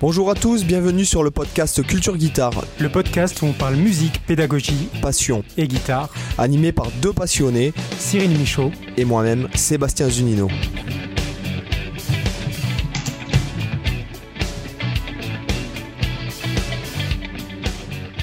Bonjour 0.00 0.30
à 0.30 0.34
tous, 0.34 0.64
bienvenue 0.64 1.04
sur 1.04 1.22
le 1.22 1.30
podcast 1.30 1.86
Culture 1.86 2.16
Guitare, 2.16 2.64
Le 2.78 2.88
podcast 2.88 3.42
où 3.42 3.44
on 3.44 3.52
parle 3.52 3.74
musique, 3.74 4.24
pédagogie 4.26 4.88
passion, 5.02 5.44
et 5.58 5.68
guitare. 5.68 6.08
animé 6.38 6.72
par 6.72 6.86
deux 7.02 7.12
passionnés 7.12 7.74
Cyril 7.98 8.30
Michaud. 8.30 8.70
et 8.96 9.04
moi-même, 9.04 9.48
Sébastien 9.54 10.08
Zunino. 10.08 10.48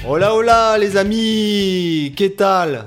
Hola 0.04 0.34
hola 0.34 0.78
les 0.78 0.96
amis, 0.96 2.12
qu'est-ce 2.16 2.82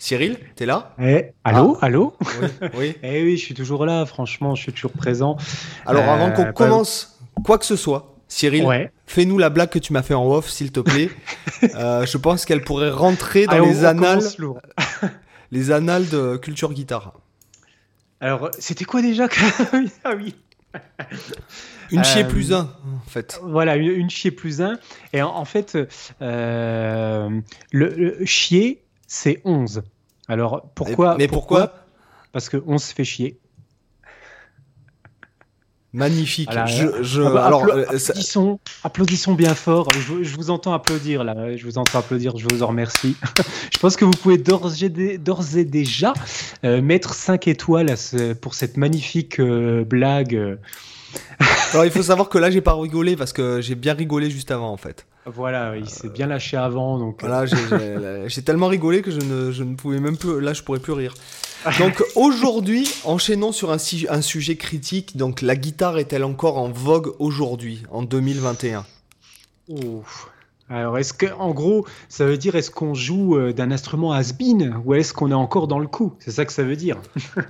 Cyril, 0.00 0.38
t'es 0.54 0.66
là? 0.66 0.94
Eh, 1.00 1.32
allô, 1.42 1.78
allô? 1.80 2.14
Oui, 2.20 2.48
oui. 2.78 2.96
Eh 3.02 3.24
oui, 3.24 3.36
je 3.36 3.44
suis 3.44 3.54
toujours 3.54 3.84
là, 3.86 4.06
franchement, 4.06 4.54
je 4.54 4.62
suis 4.62 4.72
toujours 4.72 4.92
présent. 4.92 5.36
Alors 5.84 6.04
Euh, 6.04 6.14
avant 6.14 6.30
qu'on 6.30 6.42
bah, 6.44 6.52
commence 6.52 7.15
quoi 7.44 7.58
que 7.58 7.64
ce 7.64 7.76
soit, 7.76 8.14
Cyril, 8.28 8.64
Ouais. 8.64 8.90
fais-nous 9.06 9.38
la 9.38 9.50
blague 9.50 9.70
que 9.70 9.78
tu 9.78 9.92
m'as 9.92 10.02
fait 10.02 10.14
en 10.14 10.26
off, 10.26 10.48
s'il 10.50 10.72
te 10.72 10.80
plaît. 10.80 11.10
Euh, 11.74 12.04
je 12.04 12.18
pense 12.18 12.44
qu'elle 12.44 12.62
pourrait 12.64 12.90
rentrer 12.90 13.46
dans 13.46 13.60
on- 13.60 13.66
les 13.66 13.84
annales, 13.84 14.20
les 15.52 15.70
annales 15.70 16.06
de 16.08 16.36
culture 16.36 16.72
guitare. 16.74 17.14
Alors, 18.20 18.50
c'était 18.58 18.84
quoi 18.84 19.00
déjà 19.00 19.26
Ah 20.04 20.12
oui. 20.16 20.34
Une 21.90 22.04
chier 22.04 22.24
Euh, 22.24 22.28
plus 22.28 22.52
un, 22.52 22.64
en 22.84 23.08
fait. 23.08 23.40
Voilà, 23.42 23.76
une, 23.76 23.90
une 23.90 24.10
chier 24.10 24.30
plus 24.30 24.60
un. 24.60 24.78
Et 25.14 25.22
en, 25.22 25.28
en 25.34 25.44
fait, 25.46 25.78
euh, 26.20 27.30
le, 27.72 27.88
le 27.88 28.24
chier, 28.26 28.82
c'est 29.06 29.40
11. 29.44 29.82
Alors, 30.28 30.68
pourquoi 30.74 31.16
Mais 31.16 31.28
pourquoi 31.28 31.74
Parce 32.32 32.48
que 32.50 32.62
11 32.66 32.84
fait 32.84 33.04
chier. 33.04 33.38
Magnifique. 35.96 36.48
Voilà. 36.52 36.66
je, 36.66 36.86
je- 37.02 37.22
Ah 37.22 37.30
bah, 37.30 37.46
alors, 37.46 37.64
appla- 37.64 37.74
euh, 37.94 37.98
ça- 37.98 38.10
applaudissons, 38.12 38.60
applaudissons 38.84 39.34
bien 39.34 39.54
fort. 39.54 39.88
Je, 39.94 39.98
vous- 40.00 40.22
je 40.24 40.36
vous 40.36 40.50
entends 40.50 40.74
applaudir 40.74 41.24
là. 41.24 41.56
Je 41.56 41.64
vous 41.64 41.78
entends 41.78 41.98
applaudir. 41.98 42.36
Je 42.36 42.46
vous 42.50 42.62
en 42.62 42.66
remercie. 42.66 43.16
je 43.72 43.78
pense 43.78 43.96
que 43.96 44.04
vous 44.04 44.10
pouvez 44.12 44.36
d'ores 44.36 44.84
et, 44.84 45.16
déjà 45.64 46.12
euh, 46.64 46.82
mettre 46.82 47.14
5 47.14 47.48
étoiles 47.48 47.90
à 47.90 47.96
ce- 47.96 48.34
pour 48.34 48.52
cette 48.54 48.76
magnifique 48.76 49.40
euh, 49.40 49.84
blague. 49.84 50.58
alors, 51.72 51.84
il 51.86 51.90
faut 51.90 52.02
savoir 52.02 52.28
que 52.28 52.36
là, 52.38 52.50
j'ai 52.50 52.60
pas 52.60 52.74
rigolé 52.74 53.16
parce 53.16 53.32
que 53.32 53.60
j'ai 53.62 53.74
bien 53.74 53.94
rigolé 53.94 54.30
juste 54.30 54.50
avant, 54.50 54.70
en 54.70 54.76
fait. 54.76 55.06
Voilà, 55.24 55.76
il 55.76 55.88
s'est 55.88 56.08
bien 56.08 56.26
lâché 56.28 56.56
avant. 56.56 56.98
Donc, 56.98 57.20
Voilà, 57.20 57.46
j'ai 57.46 58.42
tellement 58.42 58.68
rigolé 58.68 59.02
que 59.02 59.10
je 59.10 59.18
ne, 59.18 59.50
je 59.50 59.64
ne 59.64 59.74
pouvais 59.74 59.98
même 59.98 60.16
plus. 60.16 60.40
Là, 60.40 60.52
je 60.52 60.62
pourrais 60.62 60.78
plus 60.78 60.92
rire. 60.92 61.14
Donc 61.78 62.02
aujourd'hui, 62.14 62.88
enchaînons 63.04 63.52
sur 63.52 63.70
un, 63.72 63.78
sujet 63.78 64.56
critique. 64.56 65.16
Donc, 65.16 65.42
la 65.42 65.56
guitare 65.56 65.98
est-elle 65.98 66.24
encore 66.24 66.58
en 66.58 66.68
vogue 66.68 67.14
aujourd'hui, 67.18 67.82
en 67.90 68.02
2021 68.02 68.84
ouf. 69.68 70.30
Alors, 70.68 70.98
est-ce 70.98 71.12
que, 71.12 71.26
en 71.38 71.52
gros, 71.52 71.86
ça 72.08 72.24
veut 72.24 72.38
dire 72.38 72.56
est-ce 72.56 72.72
qu'on 72.72 72.94
joue 72.94 73.36
euh, 73.36 73.52
d'un 73.52 73.70
instrument 73.70 74.12
has-been 74.12 74.80
ou 74.84 74.94
est-ce 74.94 75.12
qu'on 75.12 75.30
est 75.30 75.34
encore 75.34 75.68
dans 75.68 75.78
le 75.78 75.86
coup? 75.86 76.14
C'est 76.18 76.32
ça 76.32 76.44
que 76.44 76.52
ça 76.52 76.64
veut 76.64 76.74
dire. 76.74 76.98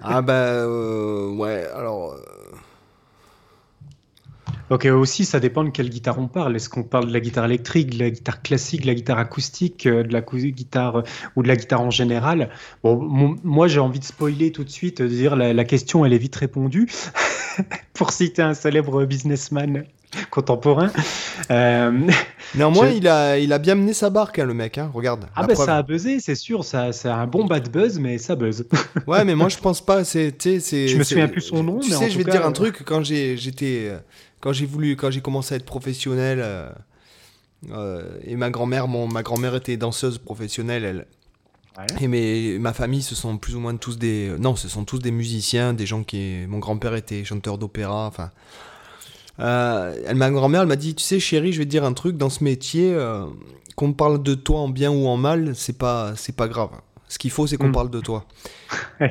Ah 0.03 0.21
bah 0.21 0.35
euh, 0.35 1.31
ouais. 1.35 1.67
Alors, 1.75 2.13
euh, 2.13 2.21
Ok, 4.69 4.85
aussi, 4.87 5.25
ça 5.25 5.39
dépend 5.39 5.63
de 5.63 5.71
quelle 5.71 5.89
guitare 5.89 6.19
on 6.19 6.27
parle. 6.27 6.57
Est-ce 6.57 6.69
qu'on 6.69 6.83
parle 6.83 7.07
de 7.07 7.13
la 7.13 7.21
guitare 7.21 7.45
électrique, 7.45 7.91
de 7.97 8.01
la 8.03 8.11
guitare 8.11 8.43
classique, 8.43 8.83
de 8.83 8.89
la 8.89 8.95
guitare 8.95 9.19
acoustique, 9.19 9.87
euh, 9.87 10.03
de 10.03 10.13
la 10.13 10.23
guitare 10.23 10.97
euh, 10.97 11.03
ou 11.37 11.43
de 11.45 11.49
la 11.49 11.55
guitare 11.55 11.83
en 11.83 11.91
général? 11.91 12.51
Bon, 12.83 12.97
mon- 13.01 13.37
moi, 13.45 13.69
j'ai 13.69 13.79
envie 13.79 14.01
de 14.01 14.05
spoiler 14.05 14.51
tout 14.51 14.65
de 14.65 14.71
suite, 14.71 15.01
de 15.01 15.07
dire 15.07 15.37
la, 15.37 15.53
la 15.53 15.65
question, 15.65 16.05
elle 16.05 16.13
est 16.13 16.19
vite 16.19 16.35
répondue. 16.35 16.89
Pour 17.95 18.11
citer 18.13 18.43
un 18.43 18.55
célèbre 18.55 19.05
businessman 19.05 19.85
contemporain. 20.31 20.91
Euh, 21.51 21.93
néanmoins, 22.55 22.91
Je- 22.91 22.97
il 22.97 23.09
a, 23.09 23.39
il 23.39 23.53
a 23.53 23.59
bien 23.59 23.75
mené 23.75 23.93
sa 23.93 24.11
barque, 24.11 24.39
hein, 24.39 24.47
le 24.47 24.55
mec. 24.55 24.79
Hein, 24.79 24.91
regarde. 24.93 25.27
ah 25.37 25.43
ben 25.47 25.55
preuve. 25.55 25.67
ça 25.67 25.77
a 25.77 25.83
buzzé, 25.83 26.21
c'est 26.21 26.35
sûr, 26.35 26.65
ça, 26.65 26.93
ça 26.93 27.15
a 27.17 27.19
un 27.19 27.27
bon 27.27 27.45
bad 27.45 27.71
buzz, 27.71 27.99
mais 27.99 28.19
ça 28.19 28.35
buzz. 28.35 28.67
Ouais, 29.07 29.25
mais 29.25 29.35
moi 29.35 29.49
je 29.49 29.59
pense 29.59 29.85
pas. 29.85 30.05
C'est. 30.05 30.35
Je 30.41 30.97
me 30.97 31.03
souviens 31.05 31.29
plus 31.29 31.41
son 31.43 31.63
nom, 31.63 31.79
Tu 31.81 31.91
mais 31.91 31.97
en 31.97 32.01
sais, 32.01 32.07
je 32.09 32.13
tout 32.13 32.19
vais 32.19 32.25
te 32.25 32.31
dire 32.31 32.45
un 32.47 32.51
euh, 32.51 32.53
truc. 32.53 32.83
Quand 32.85 33.03
j'ai, 33.05 33.37
j'étais, 33.37 33.93
quand 34.47 34.53
j'ai 34.53 34.67
voulu, 34.67 34.95
quand 34.95 35.11
j'ai 35.11 35.21
commencé 35.21 35.55
à 35.55 35.57
être 35.57 35.65
professionnel, 35.65 36.39
euh, 36.41 36.71
euh, 37.73 38.17
et 38.25 38.37
ma 38.37 38.49
grand-mère, 38.51 38.87
mon, 38.87 39.09
ma 39.09 39.25
grand-mère 39.25 39.57
était 39.57 39.77
danseuse 39.77 40.19
professionnelle. 40.19 40.85
Elle, 40.85 41.07
Ouais. 41.77 41.87
et 42.05 42.07
mes, 42.07 42.59
ma 42.61 42.73
famille, 42.73 43.03
ce 43.03 43.17
sont 43.17 43.39
plus 43.39 43.57
ou 43.57 43.61
moins 43.61 43.75
tous 43.77 43.99
des, 43.99 44.33
non, 44.39 44.55
ce 44.55 44.69
sont 44.69 44.85
tous 44.85 45.01
des 45.01 45.11
musiciens, 45.11 45.75
des 45.75 45.85
gens 45.85 46.05
qui, 46.05 46.45
mon 46.49 46.59
grand-père 46.61 46.95
était 46.95 47.25
chanteur 47.25 47.59
d'opéra, 47.59 48.07
enfin. 48.07 48.31
Euh, 49.41 50.15
ma 50.15 50.31
grand-mère, 50.31 50.63
elle 50.63 50.69
m'a 50.69 50.77
dit, 50.77 50.95
tu 50.95 51.03
sais, 51.03 51.19
chérie, 51.19 51.53
je 51.53 51.59
vais 51.59 51.65
te 51.65 51.71
dire 51.71 51.85
un 51.85 51.93
truc. 51.93 52.17
Dans 52.17 52.31
ce 52.31 52.45
métier, 52.45 52.97
qu'on 53.75 53.93
parle 53.93 54.23
de 54.23 54.35
toi 54.35 54.61
en 54.61 54.69
bien 54.69 54.91
ou 54.93 55.07
en 55.09 55.17
mal, 55.17 55.55
c'est 55.57 55.77
pas, 55.77 56.15
c'est 56.17 56.37
pas 56.37 56.47
grave. 56.49 56.71
Ce 57.09 57.19
qu'il 57.19 57.31
faut, 57.31 57.47
c'est 57.47 57.57
qu'on 57.57 57.69
Mm. 57.69 57.73
parle 57.73 57.91
de 57.91 58.01
toi. 58.01 58.25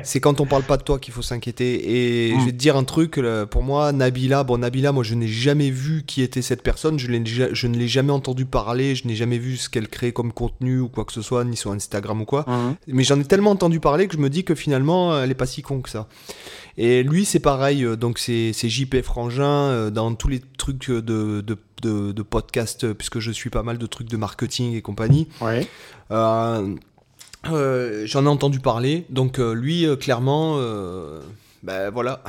C'est 0.02 0.20
quand 0.20 0.40
on 0.40 0.46
parle 0.46 0.64
pas 0.64 0.76
de 0.76 0.82
toi 0.82 0.98
qu'il 0.98 1.14
faut 1.14 1.22
s'inquiéter. 1.22 2.28
Et 2.28 2.34
Mm. 2.34 2.40
je 2.40 2.44
vais 2.46 2.52
te 2.52 2.56
dire 2.56 2.76
un 2.76 2.84
truc, 2.84 3.16
là, 3.18 3.46
pour 3.46 3.62
moi, 3.62 3.92
Nabila, 3.92 4.42
bon, 4.44 4.58
Nabila, 4.58 4.90
moi, 4.92 5.04
je 5.04 5.14
n'ai 5.14 5.28
jamais 5.28 5.70
vu 5.70 6.02
qui 6.06 6.22
était 6.22 6.42
cette 6.42 6.62
personne. 6.62 6.98
Je, 6.98 7.06
je 7.52 7.66
ne 7.68 7.76
l'ai 7.76 7.86
jamais 7.88 8.12
entendu 8.12 8.46
parler. 8.46 8.94
Je 8.96 9.06
n'ai 9.06 9.14
jamais 9.14 9.38
vu 9.38 9.56
ce 9.56 9.68
qu'elle 9.68 9.88
crée 9.88 10.12
comme 10.12 10.32
contenu 10.32 10.80
ou 10.80 10.88
quoi 10.88 11.04
que 11.04 11.12
ce 11.12 11.22
soit, 11.22 11.44
ni 11.44 11.56
sur 11.56 11.70
Instagram 11.72 12.20
ou 12.20 12.24
quoi. 12.24 12.44
Mhm. 12.48 12.74
Mais 12.88 13.04
j'en 13.04 13.20
ai 13.20 13.24
tellement 13.24 13.50
entendu 13.52 13.78
parler 13.80 14.08
que 14.08 14.14
je 14.14 14.20
me 14.20 14.28
dis 14.30 14.42
que 14.44 14.54
finalement, 14.54 15.16
elle 15.22 15.30
est 15.30 15.34
pas 15.34 15.46
si 15.46 15.62
con 15.62 15.80
que 15.80 15.88
ça. 15.90 16.08
Et 16.78 17.02
lui, 17.02 17.24
c'est 17.24 17.40
pareil. 17.40 17.84
euh, 17.84 17.96
Donc, 17.96 18.18
c'est 18.18 18.52
c'est 18.52 18.68
JP 18.68 19.02
Frangin 19.02 19.44
euh, 19.44 19.90
dans 19.90 20.14
tous 20.14 20.28
les 20.28 20.40
trucs 20.58 20.90
de, 20.90 21.00
de, 21.00 21.42
de, 21.82 22.12
de 22.12 22.22
podcast, 22.22 22.84
euh, 22.84 22.92
puisque 22.94 23.18
je 23.20 23.30
suis 23.30 23.50
pas 23.50 23.62
mal 23.62 23.78
de 23.78 23.86
trucs 23.86 24.08
de 24.08 24.16
marketing 24.16 24.74
et 24.74 24.82
compagnie. 24.82 25.28
Ouais. 25.40 25.66
Euh, 26.10 26.16
euh, 26.16 26.74
J'en 28.06 28.24
ai 28.24 28.28
entendu 28.28 28.60
parler. 28.60 29.04
Donc, 29.10 29.38
euh, 29.38 29.52
lui, 29.54 29.86
euh, 29.86 29.96
clairement, 29.96 30.56
euh, 30.58 31.20
ben 31.62 31.90
voilà. 31.90 32.22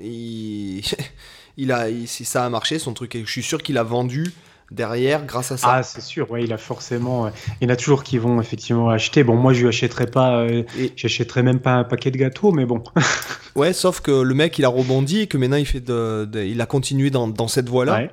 Il, 0.00 0.82
il 1.56 1.72
a, 1.72 1.88
il- 1.90 2.08
ça 2.08 2.44
a 2.44 2.48
marché, 2.48 2.78
son 2.78 2.92
truc. 2.94 3.14
Et 3.14 3.24
je 3.24 3.30
suis 3.30 3.42
sûr 3.42 3.62
qu'il 3.62 3.78
a 3.78 3.82
vendu 3.82 4.32
derrière 4.70 5.24
grâce 5.24 5.52
à 5.52 5.56
ça. 5.56 5.68
Ah, 5.70 5.82
c'est 5.82 6.00
sûr, 6.00 6.30
ouais, 6.30 6.42
il 6.44 6.52
a 6.52 6.58
forcément. 6.58 7.26
euh, 7.26 7.30
il 7.60 7.68
y 7.68 7.70
en 7.70 7.72
a 7.72 7.76
toujours 7.76 8.02
qui 8.02 8.18
vont 8.18 8.40
effectivement 8.40 8.88
acheter. 8.90 9.22
Bon, 9.22 9.36
moi, 9.36 9.52
je 9.52 9.60
lui 9.62 9.68
achèterais 9.68 10.06
pas. 10.06 10.38
euh, 10.38 10.62
Et- 10.78 10.92
J'achèterais 10.96 11.42
même 11.42 11.60
pas 11.60 11.74
un 11.74 11.84
paquet 11.84 12.10
de 12.10 12.16
gâteaux, 12.18 12.52
mais 12.52 12.64
bon. 12.64 12.82
Ouais, 13.54 13.72
sauf 13.72 14.00
que 14.00 14.10
le 14.10 14.34
mec, 14.34 14.58
il 14.58 14.64
a 14.64 14.68
rebondi 14.68 15.20
et 15.20 15.26
que 15.28 15.38
maintenant, 15.38 15.58
il, 15.58 15.66
fait 15.66 15.78
de, 15.80 16.24
de- 16.24 16.42
il 16.42 16.60
a 16.60 16.66
continué 16.66 17.10
dans, 17.10 17.28
dans 17.28 17.46
cette 17.46 17.68
voie-là. 17.68 17.94
Ouais. 17.98 18.10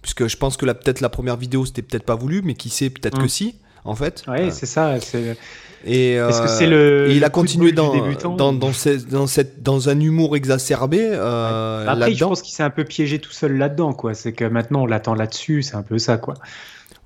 Puisque 0.00 0.28
je 0.28 0.36
pense 0.38 0.56
que 0.56 0.64
la- 0.64 0.72
peut-être 0.72 1.02
la 1.02 1.10
première 1.10 1.36
vidéo, 1.36 1.66
c'était 1.66 1.82
peut-être 1.82 2.06
pas 2.06 2.14
voulu, 2.14 2.40
mais 2.42 2.54
qui 2.54 2.70
sait, 2.70 2.88
peut-être 2.88 3.18
Mm. 3.18 3.22
que 3.22 3.28
si, 3.28 3.54
en 3.84 3.94
fait. 3.94 4.22
Ouais, 4.28 4.48
Euh, 4.48 4.50
c'est 4.50 4.66
ça. 4.66 5.00
C'est. 5.00 5.36
et, 5.84 6.12
Est-ce 6.14 6.40
que 6.40 6.44
euh, 6.46 6.58
c'est 6.58 6.66
le. 6.66 7.10
et 7.10 7.16
il 7.16 7.24
a 7.24 7.30
continué 7.30 7.72
dans, 7.72 7.92
dans, 8.36 8.52
dans, 8.52 8.72
ce- 8.72 9.04
dans, 9.08 9.26
cette, 9.26 9.62
dans 9.62 9.88
un 9.88 9.98
humour 9.98 10.36
exacerbé 10.36 11.00
euh, 11.02 11.86
Après, 11.88 12.14
je 12.14 12.24
pense 12.24 12.42
qu'il 12.42 12.54
s'est 12.54 12.62
un 12.62 12.70
peu 12.70 12.84
piégé 12.84 13.18
tout 13.18 13.32
seul 13.32 13.56
là-dedans, 13.58 13.92
quoi. 13.92 14.14
C'est 14.14 14.32
que 14.32 14.44
maintenant, 14.44 14.82
on 14.82 14.86
l'attend 14.86 15.14
là-dessus. 15.14 15.62
C'est 15.62 15.74
un 15.76 15.82
peu 15.82 15.98
ça, 15.98 16.16
quoi. 16.18 16.34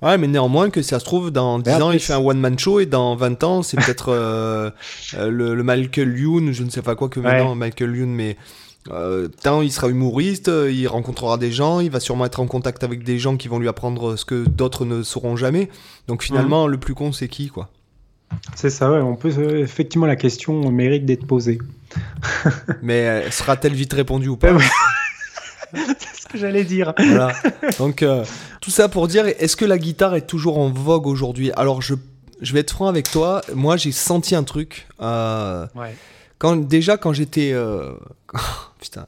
Ouais, 0.03 0.19
mais 0.19 0.27
néanmoins, 0.27 0.69
que 0.69 0.83
ça 0.83 0.99
se 0.99 1.05
trouve, 1.05 1.31
dans 1.31 1.57
10 1.57 1.71
ans, 1.81 1.91
il 1.91 1.99
fait 1.99 2.13
un 2.13 2.19
one-man 2.19 2.59
show 2.59 2.79
et 2.79 2.85
dans 2.85 3.15
20 3.15 3.43
ans, 3.43 3.63
c'est 3.63 3.77
peut-être 3.77 4.09
euh, 4.13 4.69
euh, 5.15 5.31
le, 5.31 5.55
le 5.55 5.63
Michael 5.63 6.15
Youn, 6.15 6.51
je 6.51 6.61
ne 6.61 6.69
sais 6.69 6.83
pas 6.83 6.93
quoi 6.95 7.09
que 7.09 7.19
maintenant, 7.19 7.55
Michael 7.55 7.95
Youn, 7.95 8.09
mais. 8.13 8.37
Euh, 8.91 9.27
tant 9.43 9.61
il 9.61 9.71
sera 9.71 9.89
humoriste, 9.89 10.47
euh, 10.49 10.71
il 10.71 10.87
rencontrera 10.87 11.37
des 11.37 11.51
gens, 11.51 11.79
il 11.79 11.89
va 11.89 11.99
sûrement 11.99 12.25
être 12.25 12.39
en 12.39 12.47
contact 12.47 12.83
avec 12.83 13.03
des 13.03 13.19
gens 13.19 13.37
qui 13.37 13.47
vont 13.47 13.59
lui 13.59 13.67
apprendre 13.67 14.15
ce 14.15 14.25
que 14.25 14.47
d'autres 14.47 14.85
ne 14.85 15.03
sauront 15.03 15.35
jamais. 15.35 15.69
Donc 16.07 16.23
finalement, 16.23 16.67
le 16.67 16.77
plus 16.77 16.93
con, 16.95 17.11
c'est 17.11 17.27
qui, 17.27 17.49
quoi? 17.49 17.69
C'est 18.55 18.69
ça, 18.69 18.91
ouais. 18.91 18.99
On 18.99 19.15
peut. 19.15 19.31
euh, 19.37 19.63
effectivement, 19.63 20.05
la 20.05 20.15
question 20.15 20.69
mérite 20.71 21.05
d'être 21.05 21.25
posée. 21.25 21.59
Mais 22.81 23.07
euh, 23.07 23.31
sera-t-elle 23.31 23.73
vite 23.73 23.93
répondue 23.93 24.27
ou 24.29 24.37
pas? 24.37 24.57
C'est 25.73 26.21
ce 26.21 26.27
que 26.27 26.37
j'allais 26.37 26.63
dire. 26.63 26.93
Voilà. 26.97 27.33
Donc, 27.77 28.03
tout 28.61 28.71
ça 28.71 28.87
pour 28.87 29.07
dire, 29.07 29.25
est-ce 29.27 29.57
que 29.57 29.65
la 29.65 29.77
guitare 29.77 30.15
est 30.15 30.25
toujours 30.25 30.59
en 30.59 30.69
vogue 30.69 31.07
aujourd'hui? 31.07 31.51
Alors, 31.57 31.81
je, 31.81 31.95
je 32.41 32.53
vais 32.53 32.61
être 32.61 32.71
franc 32.71 32.87
avec 32.87 33.11
toi. 33.11 33.41
Moi, 33.53 33.75
j'ai 33.75 33.91
senti 33.91 34.33
un 34.33 34.43
truc. 34.43 34.87
Ouais. 34.99 35.95
Quand, 36.39 36.55
déjà, 36.57 36.97
quand 36.97 37.13
j'étais. 37.13 37.51
euh, 37.53 37.91
putain. 38.79 39.05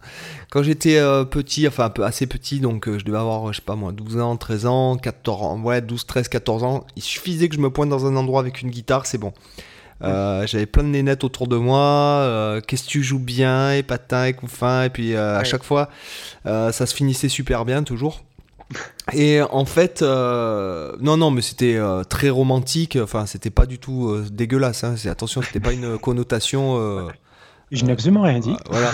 Quand 0.51 0.63
j'étais 0.63 0.97
euh, 0.97 1.25
petit, 1.25 1.67
enfin, 1.67 1.85
un 1.85 1.89
peu 1.89 2.03
assez 2.03 2.25
petit, 2.27 2.59
donc 2.59 2.87
euh, 2.87 2.97
je 2.97 3.05
devais 3.05 3.17
avoir, 3.17 3.51
je 3.53 3.57
sais 3.57 3.65
pas 3.65 3.75
moi, 3.75 3.91
12 3.91 4.17
ans, 4.19 4.35
13 4.37 4.65
ans, 4.65 4.97
14 4.97 5.41
ans, 5.43 5.59
ouais, 5.61 5.81
12, 5.81 6.05
13, 6.05 6.27
14 6.27 6.63
ans. 6.63 6.85
Il 6.95 7.03
suffisait 7.03 7.49
que 7.49 7.55
je 7.55 7.59
me 7.59 7.69
pointe 7.69 7.89
dans 7.89 8.05
un 8.05 8.15
endroit 8.15 8.39
avec 8.39 8.61
une 8.61 8.69
guitare, 8.69 9.05
c'est 9.05 9.17
bon. 9.19 9.33
Euh, 10.01 10.47
J'avais 10.47 10.65
plein 10.65 10.83
de 10.83 10.87
nénettes 10.87 11.25
autour 11.25 11.47
de 11.47 11.57
moi. 11.57 11.79
euh, 11.79 12.61
Qu'est-ce 12.61 12.85
que 12.85 12.89
tu 12.89 13.03
joues 13.03 13.19
bien 13.19 13.73
Et 13.73 13.83
patin, 13.83 14.25
et 14.25 14.33
couffin. 14.33 14.83
Et 14.85 14.89
puis 14.89 15.13
euh, 15.13 15.37
à 15.37 15.43
chaque 15.43 15.63
fois, 15.63 15.89
euh, 16.45 16.71
ça 16.71 16.85
se 16.85 16.95
finissait 16.95 17.27
super 17.29 17.65
bien, 17.65 17.83
toujours. 17.83 18.23
Et 19.13 19.41
en 19.41 19.65
fait, 19.65 20.01
euh, 20.01 20.95
non, 20.99 21.17
non, 21.17 21.31
mais 21.31 21.41
c'était 21.41 21.75
euh, 21.75 22.03
très 22.03 22.29
romantique. 22.29 22.97
Enfin, 23.01 23.25
c'était 23.25 23.49
pas 23.49 23.65
du 23.65 23.79
tout 23.79 24.09
euh, 24.09 24.25
dégueulasse. 24.31 24.83
Hein. 24.83 24.95
Attention, 25.05 25.41
c'était 25.41 25.59
pas 25.59 25.73
une 25.73 25.97
connotation. 26.01 27.09
Je 27.71 27.85
n'ai 27.85 27.91
absolument 27.91 28.21
rien 28.21 28.39
dit. 28.39 28.55
voilà. 28.69 28.91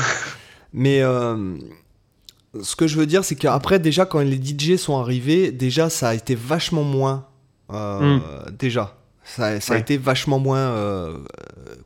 Mais 0.74 1.00
ce 1.02 2.76
que 2.76 2.88
je 2.88 2.98
veux 2.98 3.06
dire, 3.06 3.24
c'est 3.24 3.36
qu'après, 3.36 3.80
déjà, 3.80 4.06
quand 4.06 4.20
les 4.20 4.38
DJ 4.42 4.78
sont 4.78 4.98
arrivés, 4.98 5.52
déjà, 5.52 5.90
ça 5.90 6.10
a 6.10 6.14
été 6.14 6.36
vachement 6.36 6.84
moins. 6.84 7.28
Euh, 7.72 8.20
déjà. 8.58 8.96
Ça, 9.24 9.60
ça 9.60 9.74
a 9.74 9.78
été 9.78 9.98
vachement 9.98 10.40
moins 10.40 10.74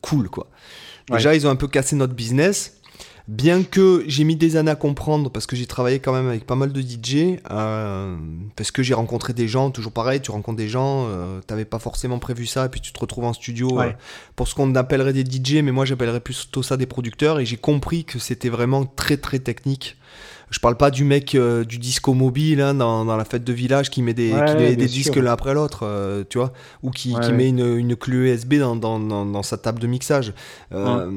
cool, 0.02 0.30
quoi. 0.30 0.48
Déjà, 1.10 1.34
ils 1.34 1.48
ont 1.48 1.50
un 1.50 1.56
peu 1.56 1.68
cassé 1.68 1.96
notre 1.96 2.14
business. 2.14 2.79
Bien 3.32 3.62
que 3.62 4.04
j'ai 4.08 4.24
mis 4.24 4.36
des 4.36 4.56
années 4.56 4.72
à 4.72 4.76
comprendre, 4.76 5.30
parce 5.30 5.46
que 5.46 5.56
j'ai 5.56 5.68
travaillé 5.68 6.00
quand 6.00 6.12
même 6.12 6.28
avec 6.28 6.48
pas 6.48 6.56
mal 6.56 6.74
de 6.74 6.82
DJ, 6.82 7.38
euh, 7.52 8.18
parce 8.56 8.72
que 8.72 8.82
j'ai 8.82 8.96
rencontré 8.96 9.34
des 9.34 9.48
gens, 9.48 9.70
toujours 9.70 9.92
pareil, 9.92 10.20
tu 10.20 10.32
rencontres 10.32 10.58
des 10.58 10.68
gens, 10.68 11.06
euh, 11.08 11.40
t'avais 11.46 11.64
pas 11.64 11.78
forcément 11.78 12.18
prévu 12.18 12.48
ça, 12.48 12.66
et 12.66 12.70
puis 12.70 12.82
tu 12.82 12.92
te 12.92 13.00
retrouves 13.00 13.26
en 13.26 13.34
studio 13.34 13.72
Ouais. 13.78 13.86
euh, 13.86 13.92
pour 14.36 14.48
ce 14.48 14.56
qu'on 14.56 14.74
appellerait 14.74 15.14
des 15.14 15.24
DJ, 15.24 15.62
mais 15.62 15.72
moi 15.72 15.86
j'appellerais 15.86 16.22
plutôt 16.22 16.64
ça 16.64 16.76
des 16.76 16.88
producteurs, 16.88 17.40
et 17.40 17.46
j'ai 17.46 17.58
compris 17.58 18.04
que 18.04 18.18
c'était 18.18 18.50
vraiment 18.50 18.88
très 18.88 19.18
très 19.18 19.38
technique. 19.38 19.96
Je 20.52 20.60
parle 20.60 20.78
pas 20.78 20.90
du 20.92 21.04
mec 21.04 21.36
euh, 21.36 21.64
du 21.64 21.78
disco 21.78 22.14
mobile 22.14 22.60
hein, 22.62 22.74
dans, 22.74 23.06
dans 23.06 23.18
la 23.18 23.26
fête 23.26 23.44
de 23.44 23.54
village 23.54 23.90
qui 23.90 24.02
met 24.02 24.14
des, 24.14 24.34
Ouais, 24.34 24.46
qui 24.46 24.56
met 24.56 24.70
ouais, 24.70 24.76
des 24.76 24.88
disques 24.88 25.16
l'un 25.16 25.32
après 25.32 25.54
l'autre, 25.54 25.82
euh, 25.84 26.24
tu 26.28 26.38
vois, 26.40 26.54
ou 26.82 26.90
qui, 26.92 27.14
Ouais, 27.14 27.22
qui 27.22 27.34
met 27.34 27.50
une, 27.50 27.78
une 27.78 27.96
clé 27.96 28.16
USB 28.16 28.56
dans, 28.56 28.76
dans, 28.76 29.00
dans, 29.00 29.44
sa 29.44 29.58
table 29.58 29.80
de 29.80 29.88
mixage. 29.88 30.34
Euh, 30.74 31.12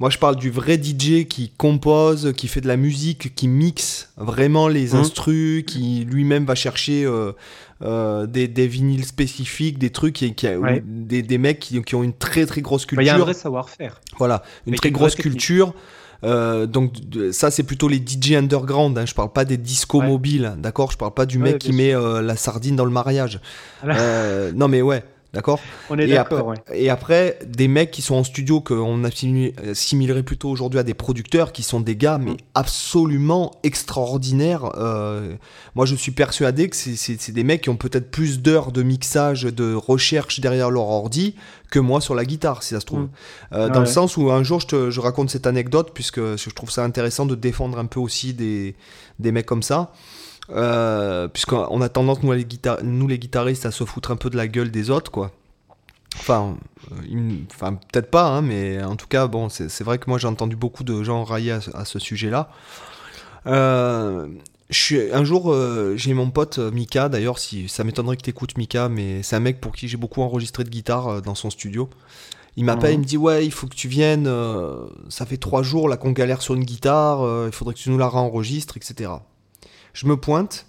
Moi, 0.00 0.10
je 0.10 0.18
parle 0.18 0.34
du 0.34 0.50
vrai 0.50 0.74
DJ 0.76 1.24
qui 1.28 1.52
compose, 1.56 2.32
qui 2.36 2.48
fait 2.48 2.60
de 2.60 2.66
la 2.66 2.76
musique, 2.76 3.32
qui 3.36 3.46
mixe 3.46 4.10
vraiment 4.16 4.66
les 4.66 4.88
Mhm. 4.92 5.00
instrus, 5.00 5.62
qui 5.64 6.04
lui-même 6.04 6.44
va 6.44 6.56
chercher 6.56 7.04
euh, 7.04 7.30
euh, 7.82 8.26
des, 8.26 8.48
des 8.48 8.66
vinyles 8.66 9.04
spécifiques, 9.04 9.78
des 9.78 9.90
trucs, 9.90 10.14
qui, 10.16 10.34
qui- 10.34 10.48
Ouais. 10.48 10.82
des, 10.84 11.22
des 11.22 11.38
mecs 11.38 11.60
qui, 11.60 11.80
qui 11.82 11.94
ont 11.94 12.02
une 12.02 12.12
très 12.12 12.44
très 12.44 12.60
grosse 12.60 12.86
Bah, 12.88 13.02
Il 13.02 13.06
y 13.06 13.08
a 13.08 13.12
un 13.12 13.16
culture. 13.18 13.24
vrai 13.26 13.34
savoir-faire. 13.34 14.00
Voilà, 14.18 14.42
une 14.66 14.74
très 14.74 14.88
une 14.88 14.94
grosse 14.96 15.14
technique. 15.14 15.34
Euh, 16.22 16.66
donc 16.66 16.92
ça 17.32 17.50
c'est 17.50 17.62
plutôt 17.64 17.88
les 17.88 17.96
DJ 17.98 18.32
underground, 18.34 18.96
hein. 18.98 19.04
je 19.06 19.14
parle 19.14 19.32
pas 19.32 19.44
des 19.44 19.56
discos 19.56 20.00
Ouais. 20.00 20.06
mobiles, 20.08 20.54
d'accord? 20.58 20.90
Je 20.92 20.96
parle 20.96 21.12
pas 21.14 21.26
du 21.26 21.38
Ouais, 21.38 21.52
mec 21.52 21.58
qui 21.58 21.72
met 21.72 21.94
euh, 21.94 22.22
la 22.22 22.36
sardine 22.36 22.76
dans 22.76 22.84
le 22.84 22.90
mariage. 22.90 23.40
Euh, 23.84 24.52
non 24.54 24.68
mais 24.68 24.80
ouais, 24.82 25.02
d'accord 25.34 25.60
On 25.90 25.98
est 25.98 26.06
d'accord, 26.06 26.46
ouais. 26.46 26.56
et 26.72 26.88
après, 26.90 27.38
des 27.46 27.68
mecs 27.68 27.90
qui 27.90 28.00
sont 28.02 28.14
en 28.14 28.24
studio, 28.24 28.60
qu'on 28.60 29.04
assimile- 29.04 29.52
assimilerait 29.70 30.22
plutôt 30.22 30.48
aujourd'hui 30.48 30.78
à 30.80 30.82
des 30.82 30.94
producteurs, 30.94 31.52
qui 31.52 31.62
sont 31.62 31.80
des 31.80 31.96
gars, 31.96 32.18
mais 32.18 32.32
Mm. 32.32 32.36
absolument 32.54 33.52
extraordinaires. 33.62 34.72
Euh, 34.78 35.34
moi, 35.74 35.86
je 35.86 35.94
suis 35.94 36.12
persuadé 36.12 36.68
que 36.68 36.76
c'est- 36.76 37.30
des 37.32 37.44
mecs 37.44 37.62
qui 37.62 37.70
ont 37.70 37.76
peut-être 37.76 38.10
plus 38.10 38.40
d'heures 38.40 38.72
de 38.72 38.82
mixage, 38.82 39.42
de 39.42 39.74
recherche 39.74 40.40
derrière 40.40 40.70
leur 40.70 40.88
ordi 40.88 41.34
que 41.70 41.78
moi 41.80 42.00
sur 42.00 42.14
la 42.14 42.24
guitare, 42.24 42.62
si 42.62 42.70
ça 42.74 42.80
se 42.80 42.86
trouve. 42.86 43.00
Mm. 43.00 43.08
Euh, 43.52 43.66
Ah 43.66 43.68
dans 43.68 43.80
le 43.80 43.86
sens 43.86 44.16
où 44.16 44.30
un 44.30 44.42
jour, 44.42 44.60
je, 44.60 44.66
te- 44.66 44.90
je 44.90 45.00
raconte 45.00 45.30
cette 45.30 45.46
anecdote, 45.46 45.90
puisque 45.92 46.20
je 46.36 46.50
trouve 46.50 46.70
ça 46.70 46.84
intéressant 46.84 47.26
de 47.26 47.34
défendre 47.34 47.78
un 47.78 47.86
peu 47.86 47.98
aussi 48.00 48.32
des, 48.34 48.76
des 49.18 49.32
mecs 49.32 49.46
comme 49.46 49.62
ça. 49.62 49.92
Euh, 50.50 51.26
puisqu'on 51.28 51.80
a 51.80 51.88
tendance, 51.88 52.22
nous 52.22 52.32
les, 52.32 52.44
guita- 52.44 52.82
nous 52.82 53.08
les 53.08 53.18
guitaristes, 53.18 53.64
à 53.66 53.70
se 53.70 53.84
foutre 53.84 54.10
un 54.10 54.16
peu 54.16 54.28
de 54.30 54.36
la 54.36 54.46
gueule 54.46 54.70
des 54.70 54.90
autres, 54.90 55.10
quoi. 55.10 55.30
Enfin, 56.16 56.56
euh, 56.92 57.30
enfin 57.50 57.74
peut-être 57.74 58.10
pas, 58.10 58.26
hein, 58.28 58.42
mais 58.42 58.82
en 58.84 58.94
tout 58.96 59.06
cas, 59.08 59.26
bon, 59.26 59.48
c'est 59.48 59.82
vrai 59.82 59.98
que 59.98 60.08
moi 60.08 60.18
j'ai 60.18 60.28
entendu 60.28 60.54
beaucoup 60.54 60.84
de 60.84 61.02
gens 61.02 61.24
railler 61.24 61.52
à, 61.52 61.60
ce- 61.60 61.74
à 61.76 61.84
ce 61.84 61.98
sujet-là. 61.98 62.50
Euh, 63.46 64.26
je 64.70 64.78
suis, 64.78 65.12
un 65.12 65.24
jour, 65.24 65.52
euh, 65.52 65.94
j'ai 65.96 66.14
mon 66.14 66.30
pote 66.30 66.58
Mika, 66.58 67.08
d'ailleurs, 67.08 67.38
si 67.38 67.68
ça 67.68 67.84
m'étonnerait 67.84 68.16
que 68.16 68.22
tu 68.22 68.30
écoutes 68.30 68.56
Mika, 68.56 68.88
mais 68.88 69.22
c'est 69.22 69.36
un 69.36 69.40
mec 69.40 69.60
pour 69.60 69.72
qui 69.72 69.88
j'ai 69.88 69.96
beaucoup 69.96 70.22
enregistré 70.22 70.64
de 70.64 70.70
guitare 70.70 71.08
euh, 71.08 71.20
dans 71.20 71.34
son 71.34 71.50
studio. 71.50 71.88
Il 72.56 72.64
m'appelle, 72.64 72.90
Mhm. 72.92 72.94
il 72.94 73.00
me 73.00 73.04
dit 73.04 73.16
Ouais, 73.16 73.44
il 73.44 73.50
faut 73.50 73.66
que 73.66 73.74
tu 73.74 73.88
viennes, 73.88 74.26
euh, 74.28 74.86
ça 75.08 75.26
fait 75.26 75.36
trois 75.36 75.62
jours 75.62 75.88
là 75.88 75.96
qu'on 75.96 76.12
galère 76.12 76.40
sur 76.42 76.54
une 76.54 76.64
guitare, 76.64 77.46
il 77.46 77.52
faudrait 77.52 77.74
que 77.74 77.80
tu 77.80 77.90
nous 77.90 77.98
la 77.98 78.08
réenregistres, 78.08 78.76
etc. 78.76 79.10
Je 79.94 80.06
me 80.06 80.16
pointe. 80.16 80.66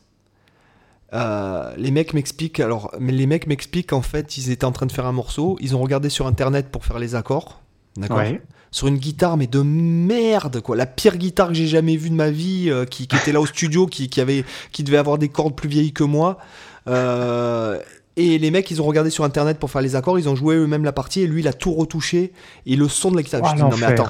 Euh, 1.13 1.73
les 1.77 1.91
mecs 1.91 2.13
m'expliquent, 2.13 2.59
alors, 2.59 2.91
mais 2.99 3.11
les 3.11 3.25
mecs 3.25 3.47
m'expliquent 3.47 3.89
qu'en 3.89 4.01
fait, 4.01 4.37
ils 4.37 4.49
étaient 4.49 4.65
en 4.65 4.71
train 4.71 4.85
de 4.85 4.91
faire 4.91 5.05
un 5.05 5.11
morceau, 5.11 5.57
ils 5.61 5.75
ont 5.75 5.81
regardé 5.81 6.09
sur 6.09 6.27
internet 6.27 6.69
pour 6.69 6.85
faire 6.85 6.99
les 6.99 7.15
accords, 7.15 7.61
d'accord 7.97 8.17
Ouais. 8.17 8.41
Sur 8.71 8.87
une 8.87 8.97
guitare, 8.97 9.37
mais 9.37 9.47
de 9.47 9.61
merde, 9.61 10.59
quoi. 10.59 10.75
La 10.75 10.85
pire 10.85 11.15
guitare 11.15 11.49
que 11.49 11.53
j'ai 11.53 11.67
jamais 11.67 11.95
vue 11.95 12.09
de 12.09 12.15
ma 12.15 12.29
vie, 12.29 12.69
euh, 12.69 12.83
qui, 12.83 13.07
qui 13.07 13.15
était 13.15 13.31
là 13.31 13.39
au 13.39 13.45
studio, 13.45 13.85
qui, 13.87 14.09
qui, 14.09 14.19
avait, 14.19 14.43
qui 14.73 14.83
devait 14.83 14.97
avoir 14.97 15.17
des 15.17 15.29
cordes 15.29 15.55
plus 15.55 15.69
vieilles 15.69 15.93
que 15.93 16.03
moi. 16.03 16.37
Euh, 16.89 17.79
et 18.17 18.37
les 18.37 18.51
mecs, 18.51 18.69
ils 18.71 18.81
ont 18.81 18.85
regardé 18.85 19.09
sur 19.09 19.23
internet 19.23 19.59
pour 19.59 19.71
faire 19.71 19.81
les 19.81 19.95
accords, 19.95 20.19
ils 20.19 20.27
ont 20.27 20.35
joué 20.35 20.55
eux-mêmes 20.55 20.83
la 20.83 20.91
partie, 20.91 21.21
et 21.21 21.27
lui, 21.27 21.41
il 21.41 21.47
a 21.47 21.53
tout 21.53 21.73
retouché, 21.73 22.33
et 22.65 22.75
le 22.75 22.89
son 22.89 23.11
de 23.11 23.15
la 23.15 23.23
guitare. 23.23 23.41
Oh, 23.45 23.47
je 23.49 23.55
dis, 23.55 23.61
non, 23.61 23.77
mais 23.77 23.85
attends. 23.85 24.09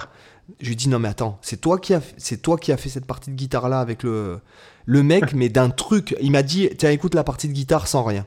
Je 0.59 0.67
lui 0.67 0.75
dis, 0.75 0.89
non, 0.89 0.97
mais 0.97 1.09
attends, 1.09 1.37
c'est 1.41 1.61
toi 1.61 1.77
qui 1.77 1.93
a, 1.93 2.01
c'est 2.17 2.41
toi 2.41 2.57
qui 2.57 2.71
a 2.71 2.77
fait 2.77 2.89
cette 2.89 3.05
partie 3.05 3.29
de 3.29 3.35
guitare-là 3.35 3.79
avec 3.79 4.01
le, 4.01 4.39
le 4.85 5.03
mec, 5.03 5.33
mais 5.33 5.49
d'un 5.49 5.69
truc. 5.69 6.15
Il 6.21 6.31
m'a 6.31 6.43
dit, 6.43 6.69
tiens, 6.77 6.91
écoute 6.91 7.15
la 7.15 7.23
partie 7.23 7.47
de 7.47 7.53
guitare 7.53 7.87
sans 7.87 8.03
rien. 8.03 8.25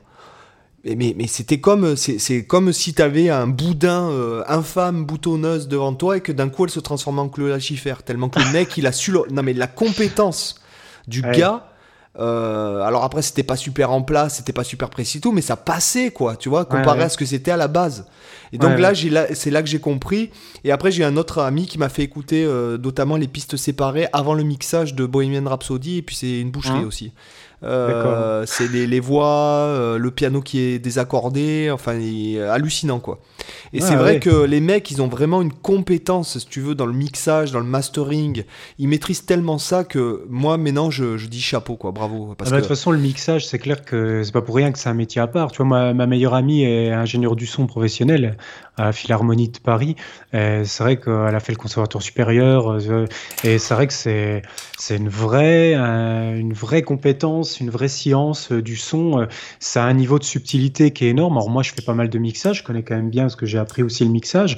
Mais, 0.85 0.95
mais, 0.95 1.13
mais 1.17 1.27
c'était 1.27 1.59
comme, 1.59 1.95
c'est, 1.97 2.19
c'est 2.19 2.45
comme 2.45 2.71
si 2.71 2.93
t'avais 2.93 3.29
un 3.29 3.47
boudin 3.47 4.09
euh, 4.11 4.43
infâme, 4.47 5.03
boutonneuse 5.05 5.67
devant 5.67 5.93
toi 5.93 6.17
et 6.17 6.21
que 6.21 6.31
d'un 6.31 6.47
coup 6.49 6.63
elle 6.63 6.69
se 6.71 6.79
transformait 6.79 7.19
en 7.21 7.27
cloachifère. 7.29 8.03
Tellement 8.03 8.29
que 8.29 8.39
le 8.39 8.49
mec, 8.53 8.77
il 8.77 8.87
a 8.87 8.91
su. 8.93 9.11
le- 9.11 9.23
Non, 9.31 9.43
mais 9.43 9.53
la 9.53 9.67
compétence 9.67 10.55
du 11.07 11.21
Ouais. 11.21 11.37
gars. 11.37 11.65
Euh, 12.17 12.81
alors 12.81 13.03
après, 13.03 13.21
c'était 13.21 13.43
pas 13.43 13.55
super 13.55 13.91
en 13.91 14.01
place, 14.01 14.37
c'était 14.37 14.53
pas 14.53 14.63
super 14.63 14.89
précis 14.89 15.21
tout, 15.21 15.31
mais 15.31 15.41
ça 15.41 15.55
passait 15.55 16.11
quoi, 16.11 16.35
tu 16.35 16.49
vois, 16.49 16.65
comparé 16.65 16.99
ouais. 16.99 17.05
à 17.05 17.09
ce 17.09 17.17
que 17.17 17.25
c'était 17.25 17.51
à 17.51 17.57
la 17.57 17.67
base. 17.67 18.05
Et 18.51 18.57
donc 18.57 18.71
Ouais, 18.71 18.93
là, 19.09 19.27
c'est 19.33 19.51
là 19.51 19.61
que 19.61 19.69
j'ai 19.69 19.79
compris. 19.79 20.31
Et 20.63 20.71
après, 20.71 20.91
j'ai 20.91 21.03
un 21.03 21.17
autre 21.17 21.39
ami 21.39 21.67
qui 21.67 21.77
m'a 21.77 21.87
fait 21.87 22.01
écouter 22.01 22.43
euh, 22.43 22.79
notamment 22.79 23.15
les 23.15 23.27
pistes 23.27 23.57
séparées 23.57 24.07
avant 24.11 24.33
le 24.33 24.43
mixage 24.43 24.95
de 24.95 25.05
Bohemian 25.05 25.47
Rhapsody. 25.47 25.97
Et 25.97 26.01
puis 26.01 26.15
c'est 26.15 26.41
une 26.41 26.49
boucherie 26.49 26.79
Hein 26.79 26.85
aussi. 26.87 27.13
Euh, 27.61 28.45
c'est 28.47 28.69
les, 28.71 28.87
les 28.87 28.99
voix, 28.99 29.95
le 29.97 30.11
piano 30.11 30.41
qui 30.41 30.61
est 30.61 30.79
désaccordé, 30.79 31.69
enfin, 31.71 31.93
il 31.93 32.37
est 32.37 32.41
hallucinant 32.41 32.99
quoi. 32.99 33.19
Et 33.73 33.79
Ah, 33.81 33.85
c'est 33.85 33.95
vrai 33.95 34.13
ouais. 34.13 34.19
que 34.19 34.43
les 34.45 34.59
mecs, 34.59 34.89
ils 34.91 35.01
ont 35.01 35.07
vraiment 35.07 35.41
une 35.41 35.53
compétence, 35.53 36.37
si 36.39 36.45
tu 36.47 36.61
veux, 36.61 36.75
dans 36.75 36.85
le 36.85 36.93
mixage, 36.93 37.51
dans 37.51 37.59
le 37.59 37.65
mastering. 37.65 38.43
Ils 38.77 38.87
maîtrisent 38.87 39.25
tellement 39.25 39.57
ça 39.57 39.83
que 39.83 40.25
moi, 40.29 40.57
maintenant, 40.57 40.89
je, 40.91 41.17
je 41.17 41.27
dis 41.27 41.41
chapeau 41.41 41.75
quoi, 41.75 41.91
bravo. 41.91 42.35
Parce 42.37 42.49
Ah 42.49 42.55
bah, 42.55 42.57
De 42.57 42.61
que 42.63 42.67
toute 42.67 42.77
façon, 42.77 42.91
le 42.91 42.99
mixage, 42.99 43.47
c'est 43.47 43.59
clair 43.59 43.83
que 43.85 44.23
c'est 44.23 44.31
pas 44.31 44.41
pour 44.41 44.55
rien 44.55 44.71
que 44.71 44.79
c'est 44.79 44.89
un 44.89 44.93
métier 44.93 45.21
à 45.21 45.27
part. 45.27 45.51
Tu 45.51 45.57
vois, 45.57 45.65
ma, 45.65 45.93
ma 45.93 46.05
meilleure 46.07 46.33
amie 46.33 46.63
est 46.63 46.91
ingénieure 46.91 47.35
du 47.35 47.45
son 47.45 47.67
professionnel 47.67 48.37
à 48.77 48.85
la 48.85 48.91
Philharmonie 48.93 49.49
de 49.49 49.59
Paris. 49.59 49.95
C'est 50.31 50.79
vrai 50.79 50.97
qu'elle 50.97 51.35
a 51.35 51.39
fait 51.39 51.51
le 51.51 51.57
conservatoire 51.57 52.01
supérieur. 52.01 52.77
Et 53.43 53.57
c'est 53.57 53.73
vrai 53.73 53.87
que 53.87 53.93
c'est 53.93 54.41
une 54.89 55.09
vraie 55.09 55.73
une 55.73 56.53
vraie 56.53 56.81
compétence, 56.81 57.59
une 57.59 57.69
vraie 57.69 57.87
science 57.87 58.51
euh, 58.51 58.61
du 58.61 58.75
son. 58.75 59.21
Euh, 59.21 59.25
Ça 59.59 59.83
a 59.83 59.87
un 59.87 59.93
niveau 59.93 60.19
de 60.19 60.23
subtilité 60.23 60.91
qui 60.91 61.05
est 61.05 61.09
énorme. 61.09 61.37
Alors 61.37 61.49
moi, 61.49 61.63
je 61.63 61.71
fais 61.71 61.81
pas 61.81 61.93
mal 61.93 62.09
de 62.09 62.17
mixage. 62.19 62.59
Je 62.59 62.63
connais 62.63 62.83
quand 62.83 62.95
même 62.95 63.09
bien 63.09 63.23
parce 63.23 63.35
que 63.39 63.45
j'ai 63.45 63.57
appris 63.57 63.81
aussi 63.83 64.03
le 64.03 64.11
mixage. 64.11 64.57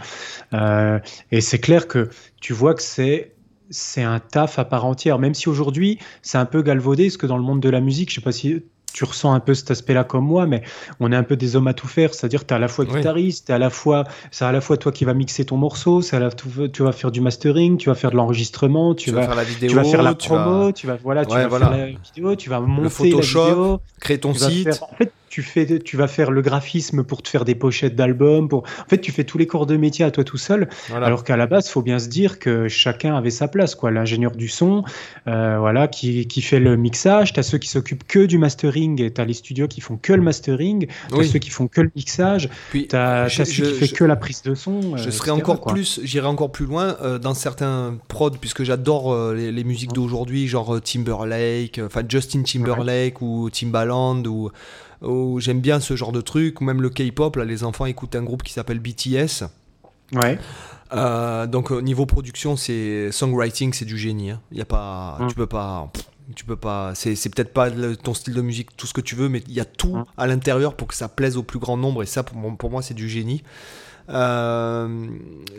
Euh, 0.53 0.99
et 1.31 1.41
c'est 1.41 1.59
clair 1.59 1.87
que 1.87 2.09
tu 2.41 2.53
vois 2.53 2.73
que 2.73 2.81
c'est 2.81 3.35
c'est 3.69 4.03
un 4.03 4.19
taf 4.19 4.59
à 4.59 4.65
part 4.65 4.85
entière, 4.85 5.17
même 5.17 5.33
si 5.33 5.47
aujourd'hui 5.47 5.97
c'est 6.21 6.37
un 6.37 6.45
peu 6.45 6.61
galvaudé, 6.61 7.05
parce 7.05 7.15
que 7.17 7.25
dans 7.27 7.37
le 7.37 7.43
monde 7.43 7.61
de 7.61 7.69
la 7.69 7.79
musique, 7.79 8.09
je 8.09 8.15
sais 8.15 8.21
pas 8.21 8.33
si 8.33 8.63
tu 8.93 9.05
ressens 9.05 9.31
un 9.33 9.39
peu 9.39 9.53
cet 9.53 9.71
aspect-là 9.71 10.03
comme 10.03 10.25
moi, 10.25 10.45
mais 10.45 10.63
on 10.99 11.13
est 11.13 11.15
un 11.15 11.23
peu 11.23 11.37
des 11.37 11.55
hommes 11.55 11.67
à 11.67 11.73
tout 11.73 11.87
faire, 11.87 12.13
c'est-à-dire 12.13 12.45
tu 12.45 12.53
es 12.53 12.57
à 12.57 12.59
la 12.59 12.67
fois 12.67 12.83
Oui. 12.83 12.97
guitariste, 12.97 13.47
t'es 13.47 13.53
à 13.53 13.57
la 13.57 13.69
fois, 13.69 14.03
c'est 14.31 14.43
à 14.43 14.51
la 14.51 14.59
fois 14.59 14.75
toi 14.75 14.91
qui 14.91 15.05
vas 15.05 15.13
mixer 15.13 15.45
ton 15.45 15.55
morceau, 15.55 16.01
c'est 16.01 16.17
à 16.17 16.19
la, 16.19 16.29
tu 16.31 16.83
vas 16.83 16.91
faire 16.91 17.11
du 17.11 17.21
mastering, 17.21 17.77
tu 17.77 17.87
vas 17.87 17.95
faire 17.95 18.11
de 18.11 18.17
l'enregistrement, 18.17 18.93
tu, 18.93 19.05
tu 19.05 19.11
vas 19.11 19.21
vas, 19.21 19.27
faire 19.27 19.35
la 19.35 19.43
vidéo, 19.45 19.69
tu 19.69 19.75
vas 19.77 19.83
faire 19.85 20.03
la 20.03 20.13
tu 20.15 20.29
vas 20.29 20.43
promo, 20.43 20.71
tu 20.73 20.87
vas 20.87 20.97
voilà, 20.97 21.25
tu 21.25 21.31
vas 21.31 21.47
voilà. 21.47 21.69
faire 21.69 21.77
la 21.77 21.85
vidéo, 21.87 22.35
tu 22.35 22.49
vas 22.49 22.59
monter 22.59 22.89
Photoshop, 22.89 23.39
la 23.39 23.51
vidéo, 23.51 23.79
créer 24.01 24.19
ton 24.19 24.33
site. 24.33 24.63
faire- 24.65 24.83
en 24.91 24.95
fait, 24.97 25.13
tu 25.31 25.41
fais, 25.43 25.79
tu 25.79 25.95
vas 25.95 26.07
faire 26.07 26.29
le 26.29 26.41
graphisme 26.41 27.03
pour 27.03 27.21
te 27.23 27.29
faire 27.29 27.45
des 27.45 27.55
pochettes 27.55 27.95
d'albums. 27.95 28.49
Pour, 28.49 28.59
en 28.63 28.89
fait, 28.89 28.99
tu 28.99 29.11
fais 29.13 29.23
tous 29.23 29.37
les 29.37 29.47
corps 29.47 29.65
de 29.65 29.77
métier 29.77 30.03
à 30.03 30.11
toi 30.11 30.25
tout 30.25 30.37
seul. 30.37 30.67
Voilà. 30.89 31.07
Alors 31.07 31.23
qu'à 31.23 31.37
la 31.37 31.47
base, 31.47 31.69
faut 31.69 31.81
bien 31.81 31.99
se 31.99 32.09
dire 32.09 32.37
que 32.37 32.67
chacun 32.67 33.15
avait 33.15 33.29
sa 33.31 33.47
place, 33.47 33.73
quoi. 33.73 33.91
L'ingénieur 33.91 34.33
du 34.33 34.49
son, 34.49 34.83
euh, 35.27 35.57
voilà, 35.57 35.87
qui, 35.87 36.27
qui 36.27 36.41
fait 36.41 36.59
le 36.59 36.75
mixage. 36.75 37.31
T'as 37.31 37.43
ceux 37.43 37.57
qui 37.59 37.69
s'occupent 37.69 38.03
que 38.05 38.25
du 38.25 38.37
mastering, 38.37 39.01
et 39.01 39.09
t'as 39.11 39.23
les 39.23 39.33
studios 39.33 39.67
qui 39.69 39.79
font 39.79 39.95
que 39.97 40.11
le 40.13 40.21
mastering. 40.21 40.87
T'as 41.09 41.15
Oui. 41.15 41.27
ceux 41.29 41.39
qui 41.39 41.49
font 41.49 41.67
que 41.69 41.79
le 41.81 41.91
mixage. 41.95 42.49
Puis, 42.71 42.87
T'as 42.87 43.29
je- 43.29 43.37
t'as 43.37 43.45
celui 43.45 43.63
je- 43.69 43.71
qui 43.71 43.79
fait 43.87 43.95
que 43.95 44.03
la 44.03 44.17
prise 44.17 44.41
de 44.41 44.53
son. 44.53 44.97
Je 44.97 45.07
euh, 45.07 45.11
serais 45.11 45.31
encore 45.31 45.61
quoi. 45.61 45.71
plus, 45.73 46.01
j'irai 46.03 46.27
encore 46.27 46.51
plus 46.51 46.65
loin 46.65 46.97
euh, 47.01 47.17
dans 47.19 47.33
certains 47.33 47.95
prods, 48.09 48.31
puisque 48.31 48.63
j'adore 48.63 49.31
les, 49.33 49.53
les 49.53 49.63
musiques 49.63 49.93
d'aujourd'hui, 49.93 50.49
genre 50.49 50.81
Timberlake, 50.81 51.79
enfin 51.85 52.01
Justin 52.07 52.43
Timberlake 52.43 53.21
ou 53.21 53.49
Timbaland, 53.49 54.23
ou, 54.25 54.51
j'aime 55.39 55.61
bien 55.61 55.79
ce 55.79 55.95
genre 55.95 56.11
de 56.11 56.21
truc, 56.21 56.61
ou 56.61 56.63
même 56.63 56.81
le 56.81 56.89
K-pop, 56.89 57.35
là 57.35 57.45
les 57.45 57.63
enfants 57.63 57.85
écoutent 57.85 58.15
un 58.15 58.23
groupe 58.23 58.43
qui 58.43 58.53
s'appelle 58.53 58.79
BTS. 58.79 59.43
Ouais. 60.13 60.37
Euh, 60.93 61.47
donc 61.47 61.71
au 61.71 61.81
niveau 61.81 62.05
production, 62.05 62.55
c'est 62.57 63.11
songwriting, 63.11 63.73
c'est 63.73 63.85
du 63.85 63.97
génie. 63.97 64.31
hein. 64.31 64.41
Y 64.51 64.61
a 64.61 64.65
pas, 64.65 65.17
Mm. 65.19 65.27
tu 65.27 65.35
peux 65.35 65.47
pas. 65.47 65.89
pff, 65.93 66.05
Tu 66.35 66.45
peux 66.45 66.55
pas. 66.55 66.93
C'est 66.95 67.13
peut-être 67.29 67.51
pas 67.51 67.69
ton 68.03 68.13
style 68.13 68.33
de 68.33 68.41
musique, 68.41 68.77
tout 68.77 68.87
ce 68.87 68.93
que 68.93 69.01
tu 69.01 69.15
veux, 69.15 69.27
mais 69.27 69.43
il 69.47 69.53
y 69.53 69.59
a 69.59 69.65
tout 69.65 69.97
Hein. 69.97 70.05
à 70.17 70.27
l'intérieur 70.27 70.75
pour 70.75 70.87
que 70.87 70.95
ça 70.95 71.09
plaise 71.09 71.35
au 71.35 71.43
plus 71.43 71.59
grand 71.59 71.75
nombre. 71.75 72.03
Et 72.03 72.05
ça, 72.05 72.23
pour 72.23 72.69
moi, 72.69 72.81
c'est 72.81 72.93
du 72.93 73.09
génie. 73.09 73.43
Euh, 74.09 75.07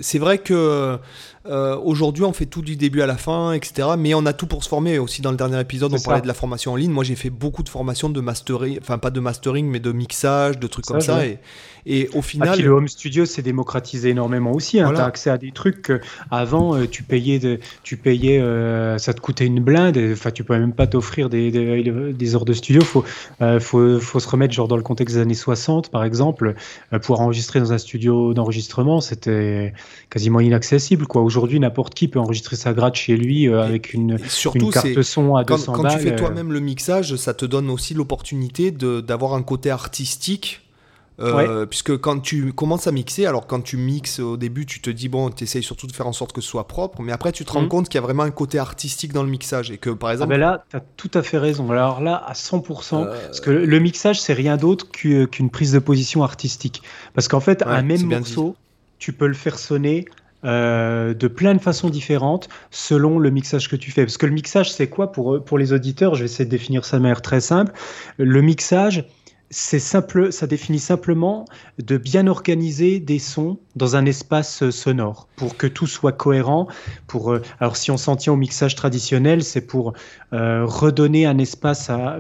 c'est 0.01 0.19
vrai 0.19 0.39
que 0.39 0.99
euh, 1.47 1.77
aujourd'hui 1.77 2.25
on 2.25 2.33
fait 2.33 2.47
tout 2.47 2.63
du 2.63 2.77
début 2.77 3.03
à 3.03 3.07
la 3.07 3.17
fin, 3.17 3.53
etc. 3.53 3.89
Mais 3.99 4.15
on 4.15 4.27
a 4.27 4.33
tout 4.33 4.47
pour 4.47 4.63
se 4.63 4.69
former. 4.69 4.99
Aussi 4.99 5.23
dans 5.23 5.31
le 5.31 5.37
dernier 5.37 5.61
épisode, 5.61 5.93
on 5.93 6.01
parlait 6.01 6.21
de 6.21 6.27
la 6.27 6.35
formation 6.35 6.73
en 6.73 6.77
ligne. 6.77 6.91
Moi, 6.91 7.05
j'ai 7.05 7.17
fait 7.17 7.31
beaucoup 7.31 7.63
de 7.63 7.69
formations 7.69 8.11
de 8.11 8.21
mastering, 8.21 8.79
enfin 8.81 8.99
pas 8.99 9.11
de 9.11 9.21
mastering, 9.21 9.67
mais 9.67 9.81
de 9.81 9.93
mixage, 9.93 10.59
de 10.59 10.67
trucs 10.67 10.87
Ça, 10.87 10.93
comme 10.93 11.01
ça. 11.01 11.17
ouais. 11.17 11.31
Et, 11.31 11.39
et 11.85 12.09
au 12.15 12.19
Ah, 12.19 12.23
final, 12.23 12.55
puis 12.55 12.63
le 12.63 12.71
home 12.71 12.89
studio 12.89 13.25
s'est 13.25 13.43
démocratisé 13.43 14.11
énormément 14.11 14.53
aussi. 14.53 14.79
Hein. 14.79 14.85
Voilà. 14.85 14.99
Tu 15.01 15.03
as 15.03 15.07
accès 15.07 15.31
à 15.31 15.39
des 15.39 15.51
trucs 15.53 15.83
que 15.83 16.01
avant 16.31 16.77
euh, 16.77 16.87
tu 16.87 17.03
payais, 17.03 17.39
de, 17.39 17.59
tu 17.83 17.97
payais 17.97 18.41
euh, 18.41 18.99
ça 18.99 19.13
te 19.15 19.21
coûtait 19.21 19.47
une 19.47 19.61
blinde. 19.61 19.99
Enfin, 20.13 20.31
tu 20.31 20.45
pouvais 20.45 20.61
même 20.61 20.73
pas 20.73 20.87
t'offrir 20.87 21.29
des, 21.29 21.51
des, 21.51 22.13
des 22.13 22.35
heures 22.35 22.45
de 22.45 22.53
studio. 22.53 22.83
Faut, 22.83 23.05
euh, 23.41 23.59
faut, 23.61 23.99
faut 24.01 24.21
se 24.21 24.29
remettre 24.29 24.55
genre 24.55 24.69
dans 24.69 24.77
le 24.77 24.83
contexte 24.83 25.17
des 25.17 25.23
années 25.23 25.35
60, 25.35 25.91
par 25.91 26.05
exemple, 26.05 26.55
euh, 26.93 26.99
pour 26.99 27.21
enregistrer 27.21 27.59
dans 27.61 27.73
un 27.73 27.79
studio 27.79 28.33
d'enregistrement, 28.35 29.01
c'était 29.01 29.73
quasiment 30.11 30.41
inaccessible. 30.41 31.07
Quoi. 31.07 31.23
Aujourd'hui, 31.23 31.59
n'importe 31.61 31.95
qui 31.95 32.09
peut 32.09 32.21
enregistrer 32.21 32.57
sa 32.57 32.73
gratte 32.73 32.95
chez 32.95 33.17
lui 33.17 33.53
avec 33.53 33.93
une, 33.93 34.19
surtout, 34.29 34.71
carte 34.71 35.03
son 35.03 35.37
à 35.37 35.45
quand, 35.45 35.57
200 35.57 35.73
quand 35.73 35.83
balles. 35.83 35.99
tu 35.99 36.05
fais 36.09 36.17
toi-même 36.17 36.53
le 36.53 36.61
mixage, 36.61 37.17
ça 37.17 37.35
te 37.35 37.45
donne 37.45 37.71
aussi 37.71 37.95
l'opportunité 37.95 38.71
d'avoir 38.71 39.35
un 39.35 39.43
côté 39.43 39.71
artistique. 39.71 40.62
Euh, 41.23 41.67
Puisque 41.67 41.97
quand 41.99 42.21
tu 42.21 42.53
commences 42.53 42.87
à 42.87 42.93
mixer, 42.93 43.27
alors 43.27 43.47
quand 43.47 43.61
tu 43.61 43.77
mixes 43.77 44.19
au 44.21 44.37
début, 44.37 44.67
tu 44.67 44.81
te 44.81 44.91
dis, 44.91 45.09
bon, 45.09 45.31
tu 45.31 45.45
essayes 45.45 45.63
surtout 45.63 45.87
de 45.87 45.93
faire 45.93 46.07
en 46.07 46.13
sorte 46.13 46.33
que 46.33 46.41
ce 46.41 46.49
soit 46.49 46.67
propre, 46.69 47.03
mais 47.03 47.13
après 47.13 47.33
tu 47.33 47.45
te 47.45 47.53
rends 47.53 47.63
Mhm. 47.63 47.69
compte 47.69 47.89
qu'il 47.89 47.97
y 47.97 47.99
a 47.99 48.03
vraiment 48.03 48.23
un 48.25 48.31
côté 48.31 48.59
artistique 48.59 49.13
dans 49.13 49.23
le 49.23 49.29
mixage. 49.31 49.71
Et 49.71 49.79
que 49.79 49.91
par 49.91 50.11
Ah 50.11 50.13
exemple, 50.15 50.31
ben 50.31 50.41
là, 50.41 50.65
tu 50.71 50.77
as 50.77 50.81
tout 50.97 51.11
à 51.15 51.23
fait 51.23 51.39
raison. 51.39 51.71
Alors 51.71 52.01
là, 52.01 52.23
à 52.27 52.35
100%, 52.35 53.05
Euh, 53.05 53.27
parce 53.27 53.41
que 53.41 53.51
le, 53.51 53.79
mixage, 53.81 54.21
c'est 54.21 54.33
rien 54.35 54.57
d'autre 54.57 54.91
qu'u- 54.91 55.27
qu'une 55.29 55.51
prise 55.51 55.73
de 55.73 55.79
position 55.79 56.23
artistique. 56.23 56.83
Parce 57.15 57.29
qu'en 57.29 57.41
fait, 57.41 57.63
Ouais, 57.63 57.73
un 57.73 57.83
même 57.83 58.05
morceau, 58.07 58.57
tu 58.99 59.13
peux 59.13 59.27
le 59.27 59.35
faire 59.35 59.59
sonner 59.59 60.05
euh, 60.45 61.15
de 61.15 61.29
plein 61.29 61.55
de 61.55 61.61
façons 61.61 61.89
différentes 61.89 62.49
selon 62.73 63.21
le 63.21 63.31
mixage 63.31 63.69
que 63.69 63.77
tu 63.77 63.93
fais. 63.93 64.05
Parce 64.05 64.17
que 64.17 64.27
le 64.27 64.33
mixage, 64.33 64.73
c'est 64.73 64.89
quoi 64.89 65.13
pour, 65.13 65.45
pour 65.45 65.57
les 65.57 65.73
auditeurs? 65.73 66.17
Je 66.17 66.21
vais 66.21 66.25
essayer 66.25 66.45
de 66.45 66.51
définir 66.51 66.85
ça 66.85 66.97
de 66.97 67.03
manière 67.03 67.23
très 67.23 67.41
simple. 67.41 67.73
Le 68.19 68.43
mixage, 68.43 69.05
c'est 69.53 69.79
simple, 69.79 70.33
ça 70.33 70.47
définit 70.47 70.79
simplement 70.79 71.45
de 71.79 71.99
bien 71.99 72.27
organiser 72.27 73.01
des 73.01 73.19
sons 73.19 73.59
dans 73.77 73.97
un 73.97 74.07
espace 74.07 74.63
euh, 74.63 74.71
sonore 74.71 75.29
pour 75.37 75.59
que 75.59 75.67
tout 75.67 75.87
soit 75.87 76.13
cohérent. 76.13 76.69
Pour, 77.07 77.33
euh, 77.33 77.43
alors 77.61 77.77
si 77.77 77.91
on 77.91 77.99
s'en 77.99 78.17
tient 78.17 78.33
au 78.33 78.37
mixage 78.37 78.75
traditionnel, 78.77 79.45
c'est 79.45 79.61
pour 79.61 79.93
euh, 80.33 80.65
redonner 80.65 81.27
un 81.27 81.37
espace 81.37 81.91
à, 81.91 82.19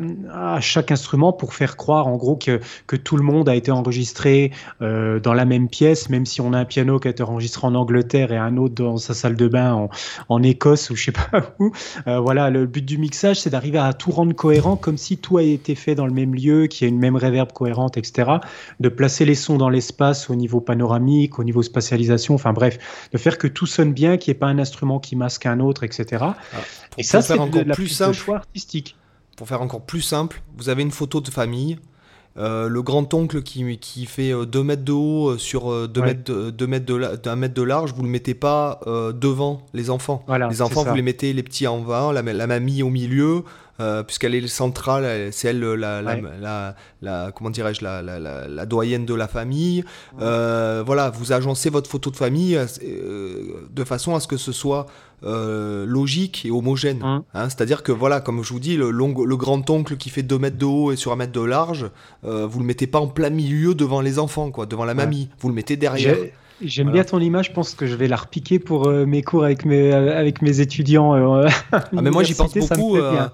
chaque 0.60 0.92
instrument 0.92 1.32
pour 1.32 1.54
faire 1.54 1.78
croire 1.78 2.06
en 2.06 2.16
gros 2.16 2.36
que, 2.36 2.60
que 2.86 2.96
tout 2.96 3.16
le 3.16 3.22
monde 3.22 3.48
a 3.48 3.54
été 3.54 3.70
enregistré 3.70 4.52
dans 4.80 5.34
la 5.34 5.44
même 5.44 5.68
pièce, 5.68 6.10
même 6.10 6.26
si 6.26 6.40
on 6.40 6.52
a 6.52 6.58
un 6.58 6.64
piano 6.64 6.98
qui 6.98 7.08
a 7.08 7.10
été 7.10 7.22
enregistré 7.22 7.66
en 7.66 7.74
Angleterre 7.74 8.32
et 8.32 8.36
un 8.36 8.56
autre 8.56 8.74
dans 8.74 8.98
sa 8.98 9.14
salle 9.14 9.36
de 9.36 9.48
bain 9.48 9.72
en, 9.72 9.90
en 10.28 10.42
Écosse 10.42 10.90
ou 10.90 10.96
je 10.96 11.04
sais 11.04 11.12
pas 11.12 11.54
où. 11.58 11.72
Voilà, 12.06 12.50
le 12.50 12.66
but 12.66 12.84
du 12.84 12.98
mixage, 12.98 13.40
c'est 13.40 13.50
d'arriver 13.50 13.78
à 13.78 13.92
tout 13.92 14.10
rendre 14.10 14.34
cohérent, 14.34 14.76
comme 14.76 14.98
si 14.98 15.16
tout 15.16 15.38
a 15.38 15.42
été 15.42 15.74
fait 15.74 15.94
dans 15.94 16.06
le 16.06 16.12
même 16.12 16.34
lieu, 16.34 16.66
qu'il 16.66 16.86
y 16.86 16.90
ait 16.90 16.92
une 16.92 17.00
même 17.00 17.16
réverb 17.22 17.52
cohérente, 17.52 17.96
etc. 17.96 18.30
De 18.80 18.88
placer 18.90 19.24
les 19.24 19.34
sons 19.34 19.56
dans 19.56 19.70
l'espace 19.70 20.28
au 20.28 20.34
niveau 20.34 20.60
panoramique, 20.60 21.38
au 21.38 21.44
niveau 21.44 21.62
spatialisation, 21.62 22.34
enfin 22.34 22.52
bref, 22.52 22.78
de 23.12 23.18
faire 23.18 23.38
que 23.38 23.46
tout 23.48 23.66
sonne 23.66 23.92
bien, 23.94 24.16
qu'il 24.18 24.30
n'y 24.32 24.36
ait 24.36 24.38
pas 24.40 24.48
un 24.48 24.58
instrument 24.58 25.00
qui 25.00 25.16
masque 25.16 25.46
un 25.46 25.60
autre, 25.60 25.84
etc. 25.84 26.24
pour, 26.90 26.98
Et 26.98 27.02
ça, 27.02 27.22
c'est 27.22 27.34
faire 27.34 27.48
de 27.48 27.48
encore 27.48 27.64
la 27.64 27.74
plus 27.74 27.88
de 27.88 27.88
simple, 27.94 28.12
choix 28.12 28.36
artistique. 28.36 28.96
pour 29.36 29.48
faire 29.48 29.62
encore 29.62 29.82
plus 29.86 30.02
simple, 30.02 30.42
vous 30.58 30.68
avez 30.68 30.82
une 30.82 30.90
photo 30.90 31.20
de 31.22 31.30
famille. 31.30 31.78
euh, 32.38 32.66
le 32.68 32.80
grand-oncle 32.82 33.42
qui, 33.42 33.76
qui 33.78 34.06
fait 34.06 34.32
2 34.46 34.62
mètres 34.62 34.84
de 34.84 34.92
haut 34.92 35.30
euh, 35.32 35.38
sur 35.38 35.86
2 35.88 36.00
Ouais. 36.00 36.06
mètres, 36.06 36.32
de, 36.32 36.50
deux 36.50 36.66
mètres 36.66 36.86
de, 36.86 37.34
mètre 37.34 37.54
de 37.54 37.62
large, 37.62 37.92
vous 37.94 38.02
le 38.02 38.08
mettez 38.08 38.32
pas 38.34 38.80
euh, 38.86 39.12
devant 39.12 39.66
les 39.74 39.90
enfants. 39.90 40.24
Voilà, 40.26 40.48
les 40.48 40.62
enfants, 40.62 40.82
vous 40.84 40.94
les 40.94 41.02
mettez 41.02 41.34
les 41.34 41.42
petits 41.42 41.66
en 41.66 41.80
bas, 41.80 42.10
la, 42.14 42.22
la 42.22 42.46
mamie 42.46 42.82
au 42.82 42.88
milieu, 42.88 43.44
euh, 43.82 44.02
puisqu'elle 44.02 44.34
est 44.34 44.40
le 44.40 44.46
centrale, 44.62 45.30
c'est 45.32 45.48
elle 45.48 45.60
la, 45.60 46.00
la, 46.02 46.14
Ouais. 46.14 46.22
la- 46.40 46.74
la- 47.02 47.32
comment 47.34 47.50
dirais-je, 47.50 47.82
la, 47.84 48.00
la, 48.02 48.18
la- 48.18 48.48
la 48.48 48.66
doyenne 48.66 49.04
de 49.06 49.14
la 49.14 49.28
famille. 49.28 49.84
Euh, 50.20 50.82
voilà, 50.86 51.10
vous 51.10 51.32
agencez 51.32 51.68
votre 51.70 51.90
photo 51.90 52.10
de 52.10 52.16
famille 52.16 52.56
euh, 52.56 52.66
de 53.70 53.84
façon 53.84 54.14
à 54.14 54.20
ce 54.20 54.28
que 54.28 54.36
ce 54.36 54.52
soit 54.52 54.86
euh, 55.24 55.84
logique 55.86 56.44
et 56.44 56.50
homogène. 56.50 57.00
Hein. 57.02 57.24
Hein, 57.34 57.48
C'est-à-dire 57.48 57.82
que 57.82 57.92
voilà, 57.92 58.20
comme 58.20 58.42
je 58.42 58.52
vous 58.52 58.60
dis, 58.60 58.76
le, 58.76 58.90
long- 58.90 59.24
le 59.24 59.36
grand 59.36 59.68
oncle 59.70 59.96
qui 59.96 60.10
fait 60.10 60.22
2 60.22 60.38
mètres 60.38 60.58
de 60.58 60.64
haut 60.64 60.92
et 60.92 60.96
sur 60.96 61.12
1 61.12 61.16
mètre 61.16 61.32
de 61.32 61.40
large, 61.44 61.90
euh, 62.24 62.46
vous 62.46 62.58
le 62.58 62.64
mettez 62.64 62.86
pas 62.86 62.98
en 63.00 63.06
plein 63.08 63.30
milieu 63.30 63.74
devant 63.74 64.00
les 64.00 64.18
enfants, 64.18 64.50
quoi, 64.50 64.66
devant 64.66 64.84
la 64.84 64.94
mamie. 64.94 65.28
Vous 65.40 65.48
le 65.48 65.54
mettez 65.54 65.76
derrière. 65.76 66.16
J'ai- 66.62 66.68
J'aime 66.68 66.86
Voilà. 66.88 67.02
bien 67.02 67.10
ton 67.10 67.20
image, 67.20 67.46
je 67.48 67.52
pense 67.52 67.74
que 67.74 67.86
je 67.86 67.94
vais 67.96 68.08
la 68.08 68.16
repiquer 68.16 68.58
pour 68.58 68.86
euh, 68.88 69.04
mes 69.06 69.22
cours 69.22 69.44
avec 69.44 69.64
mes, 69.64 69.92
euh, 69.92 70.18
avec 70.18 70.42
mes 70.42 70.60
étudiants. 70.60 71.14
euh, 71.14 71.46
Ah 71.72 71.84
mais 71.92 72.10
moi 72.10 72.22
j'y 72.22 72.34
pense 72.34 72.54
beaucoup, 72.54 72.96
euh, 72.96 73.26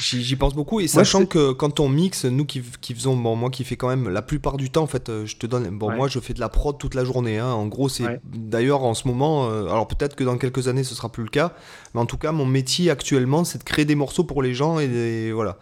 j'y 0.00 0.36
pense 0.36 0.54
beaucoup 0.54 0.80
et 0.80 0.86
sachant 0.88 1.26
que 1.26 1.52
quand 1.52 1.80
on 1.80 1.88
mixe, 1.88 2.24
nous 2.24 2.44
qui, 2.44 2.62
qui 2.80 2.94
faisons, 2.94 3.16
bon 3.16 3.36
moi 3.36 3.50
qui 3.50 3.64
fais 3.64 3.76
quand 3.76 3.88
même 3.88 4.08
la 4.08 4.22
plupart 4.22 4.56
du 4.56 4.70
temps 4.70 4.82
en 4.82 4.86
fait, 4.86 5.10
je 5.24 5.36
te 5.36 5.46
donne, 5.46 5.68
bon 5.70 5.88
Ouais. 5.90 5.96
moi 5.96 6.08
je 6.08 6.18
fais 6.20 6.34
de 6.34 6.40
la 6.40 6.48
prod 6.48 6.76
toute 6.78 6.94
la 6.94 7.04
journée, 7.04 7.38
hein. 7.38 7.50
en 7.52 7.66
gros 7.66 7.88
c'est 7.88 8.04
Ouais. 8.04 8.20
d'ailleurs 8.34 8.84
en 8.84 8.94
ce 8.94 9.08
moment, 9.08 9.48
euh, 9.50 9.64
alors 9.66 9.86
peut-être 9.88 10.14
que 10.16 10.24
dans 10.24 10.38
quelques 10.38 10.68
années 10.68 10.84
ce 10.84 10.94
sera 10.94 11.10
plus 11.10 11.24
le 11.24 11.30
cas, 11.30 11.52
mais 11.94 12.00
en 12.00 12.06
tout 12.06 12.18
cas 12.18 12.32
mon 12.32 12.46
métier 12.46 12.90
actuellement 12.90 13.44
c'est 13.44 13.58
de 13.58 13.64
créer 13.64 13.84
des 13.84 13.94
morceaux 13.96 14.24
pour 14.24 14.42
les 14.42 14.54
gens 14.54 14.78
et 14.78 14.88
des- 14.88 15.32
voilà, 15.32 15.58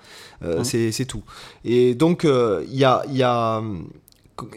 c'est 0.62 0.92
c'est 0.92 1.04
tout. 1.06 1.22
Et 1.64 1.94
donc 1.94 2.24
euh, 2.24 2.64
il 2.68 2.76
y 2.78 2.84
a, 2.84 3.02
il 3.08 3.16
y 3.16 3.22
a 3.22 3.62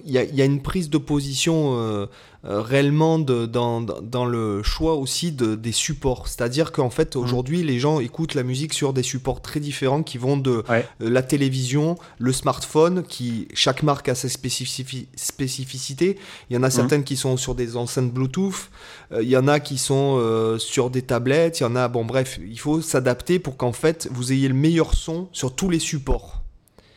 il 0.06 0.12
y, 0.12 0.18
a, 0.18 0.24
il 0.24 0.36
y 0.36 0.42
a 0.42 0.46
une 0.46 0.62
prise 0.62 0.90
de 0.90 0.98
position 0.98 1.78
euh, 1.78 2.06
euh, 2.46 2.62
réellement 2.62 3.20
de- 3.20 3.46
dans, 3.46 4.26
le 4.26 4.64
choix 4.64 4.96
aussi 4.96 5.32
de, 5.32 5.56
des 5.56 5.72
supports. 5.74 6.28
C'est-à-dire 6.28 6.72
qu'en 6.72 6.90
fait, 6.90 7.16
aujourd'hui, 7.16 7.62
les 7.64 7.78
gens 7.80 8.00
écoutent 8.00 8.36
la 8.36 8.44
musique 8.44 8.74
sur 8.74 8.94
des 8.94 9.04
supports 9.04 9.42
très 9.42 9.60
différents 9.60 10.02
qui 10.04 10.18
vont 10.18 10.38
de 10.38 10.64
Ouais. 10.70 10.86
euh, 11.02 11.10
la 11.10 11.22
télévision, 11.24 11.98
le 12.20 12.32
smartphone, 12.32 13.04
qui 13.04 13.48
chaque 13.54 13.84
marque 13.84 14.08
a 14.10 14.16
sa 14.16 14.30
spécifici- 14.30 15.08
spécificité. 15.16 16.18
Il 16.50 16.56
y 16.56 16.58
en 16.58 16.64
a 16.64 16.70
certaines 16.70 17.04
qui 17.04 17.18
sont 17.18 17.36
sur 17.38 17.54
des 17.56 17.76
enceintes 17.78 18.12
Bluetooth, 18.14 18.70
il 19.20 19.28
y 19.28 19.38
en 19.38 19.48
a 19.48 19.60
qui 19.60 19.78
sont 19.78 20.56
sur 20.60 20.90
des 20.90 21.02
tablettes, 21.02 21.60
il 21.60 21.64
y 21.64 21.66
en 21.66 21.76
a, 21.76 21.88
bon 21.88 22.06
bref, 22.06 22.40
il 22.48 22.60
faut 22.60 22.82
s'adapter 22.82 23.40
pour 23.40 23.58
qu'en 23.58 23.74
fait, 23.74 24.08
vous 24.12 24.32
ayez 24.32 24.48
le 24.48 24.54
meilleur 24.54 24.94
son 24.94 25.28
sur 25.32 25.54
tous 25.56 25.70
les 25.70 25.80
supports. 25.80 26.42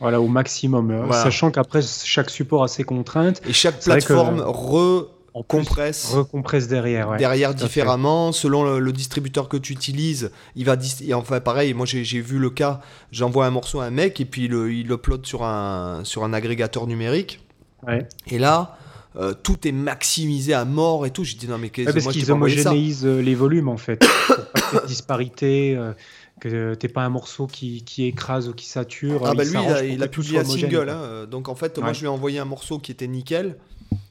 Voilà, 0.01 0.21
au 0.21 0.29
maximum. 0.29 0.91
euh, 0.91 1.05
Voilà. 1.07 1.23
Sachant 1.23 1.51
qu'après, 1.51 1.81
chaque 1.83 2.31
support 2.31 2.63
a 2.65 2.69
ses 2.69 2.85
contraintes. 2.85 3.41
Et 3.49 3.53
chaque 3.53 3.81
plateforme 3.83 4.41
re 4.41 5.07
compresse 5.47 6.13
Recompresse 6.15 6.67
derrière. 6.67 7.11
ouais. 7.11 7.17
derrière 7.19 7.51
fait. 7.51 7.57
différemment 7.59 8.33
selon 8.33 8.65
le, 8.65 8.81
le 8.81 8.93
distributeur 8.93 9.49
que 9.49 9.57
tu 9.57 9.73
utilises 9.73 10.33
il 10.57 10.65
va 10.65 10.75
et 11.07 11.15
enfin 11.15 11.39
pareil 11.39 11.75
moi 11.75 11.87
j'ai 11.87 12.03
vu 12.21 12.39
le 12.39 12.51
cas 12.51 12.81
j'envoie 13.13 13.47
un 13.47 13.51
morceau 13.51 13.79
à 13.79 13.85
un 13.85 13.91
mec 13.91 14.21
et 14.21 14.25
puis 14.25 14.49
le- 14.49 14.73
il 14.73 14.91
upload 14.91 15.25
sur 15.27 15.45
un 15.45 16.01
sur 16.03 16.25
un 16.25 16.33
agrégateur 16.33 16.89
numérique 16.89 17.41
Ouais. 17.87 18.09
et 18.27 18.39
là 18.41 18.77
euh, 19.17 19.33
tout 19.33 19.69
est 19.69 19.73
maximisé 19.73 20.55
à 20.55 20.65
mort 20.65 21.07
et 21.07 21.11
tout 21.11 21.23
j'ai 21.23 21.37
dit 21.37 21.47
non 21.47 21.59
mais 21.59 21.69
qu'est-ce 21.69 21.89
Ouais, 21.89 22.03
parce 22.03 22.09
qu'ils 22.09 22.33
homogénéisent 22.33 23.07
euh, 23.07 23.21
les 23.23 23.35
volumes 23.37 23.69
en 23.69 23.77
fait. 23.77 23.99
pour 24.27 24.81
pas 24.81 24.87
disparité, 24.89 25.75
euh, 25.77 25.93
que 26.41 26.75
t'aies 26.75 26.89
pas 26.89 27.05
un 27.05 27.09
morceau 27.09 27.47
qui, 27.47 27.83
qui 27.85 28.05
écrase 28.05 28.49
ou 28.49 28.55
qui 28.55 28.67
sature. 28.67 29.27
ah 29.27 29.35
bah 29.35 29.45
lui 29.45 29.51
il 29.53 29.57
a, 29.57 29.85
il 29.85 30.03
a 30.03 30.09
publié 30.09 30.39
un 30.39 30.45
single 30.45 30.89
hein, 30.89 31.27
donc 31.31 31.49
en 31.49 31.55
fait 31.55 31.79
moi 31.79 31.93
je 31.93 32.01
lui 32.01 32.07
ai 32.07 32.11
envoyé 32.11 32.39
un 32.39 32.45
morceau 32.45 32.79
qui 32.79 32.93
était 32.93 33.07
nickel 33.09 33.57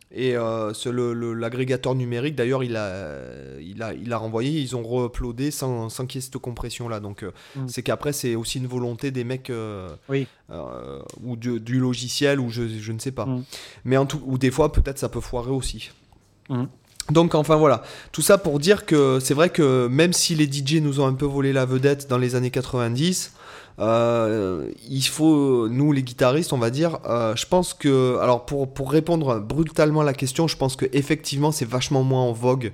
et 0.10 0.38
euh, 0.38 0.72
l'agrégateur 1.36 1.94
numérique 1.94 2.36
d'ailleurs 2.36 2.64
il 2.64 2.78
a, 2.78 3.20
il, 3.60 3.84
a, 3.84 3.94
il 3.94 4.14
a 4.14 4.18
renvoyé 4.18 4.62
ils 4.62 4.74
ont 4.76 4.82
re-uploadé 4.82 5.52
sans, 5.52 5.90
sans 5.90 6.06
qu'il 6.06 6.20
y 6.20 6.24
ait 6.24 6.26
cette 6.26 6.38
compression 6.38 6.88
là 6.88 7.00
donc 7.00 7.24
euh, 7.24 7.32
Mm. 7.56 7.68
c'est 7.68 7.84
qu'après 7.84 8.14
c'est 8.14 8.36
aussi 8.36 8.58
une 8.60 8.68
volonté 8.68 9.12
des 9.12 9.24
mecs 9.26 9.50
euh, 9.50 9.90
Oui. 10.10 10.26
euh, 10.50 11.00
ou 11.24 11.36
du, 11.36 11.60
du 11.60 11.78
logiciel 11.80 12.40
ou 12.40 12.50
je, 12.50 12.68
je 12.68 12.92
ne 12.94 13.00
sais 13.00 13.12
pas 13.12 13.26
Mm. 13.26 13.44
mais 13.86 13.98
en 13.98 14.06
tout 14.06 14.22
ou 14.26 14.38
des 14.38 14.50
fois 14.52 14.72
peut-être 14.72 14.98
ça 14.98 15.10
peut 15.10 15.22
foirer 15.22 15.52
aussi 15.52 15.92
Mm. 16.50 16.64
Donc 17.10 17.36
enfin 17.36 17.56
voilà, 17.56 17.84
tout 18.12 18.22
ça 18.22 18.38
pour 18.38 18.60
dire 18.60 18.86
que 18.86 19.20
c'est 19.20 19.34
vrai 19.34 19.50
que 19.50 19.88
même 19.88 20.14
si 20.14 20.36
les 20.36 20.46
DJ 20.46 20.82
nous 20.82 21.00
ont 21.00 21.08
un 21.08 21.14
peu 21.14 21.26
volé 21.26 21.54
la 21.54 21.66
vedette 21.66 22.10
dans 22.10 22.18
les 22.18 22.36
années 22.36 22.52
90, 22.52 23.34
euh, 23.80 24.70
il 24.90 25.06
faut, 25.06 25.70
nous 25.70 25.92
les 25.92 26.04
guitaristes, 26.04 26.52
on 26.52 26.58
va 26.58 26.70
dire, 26.70 27.00
euh, 27.06 27.36
je 27.36 27.46
pense 27.46 27.74
que, 27.74 28.18
alors 28.22 28.46
pour, 28.46 28.74
pour 28.74 28.92
répondre 28.92 29.40
brutalement 29.40 30.02
à 30.02 30.04
la 30.04 30.14
question, 30.14 30.48
je 30.48 30.58
pense 30.58 30.76
que 30.76 30.86
effectivement 30.94 31.52
c'est 31.52 31.68
vachement 31.68 32.04
moins 32.04 32.24
en 32.24 32.34
vogue 32.34 32.74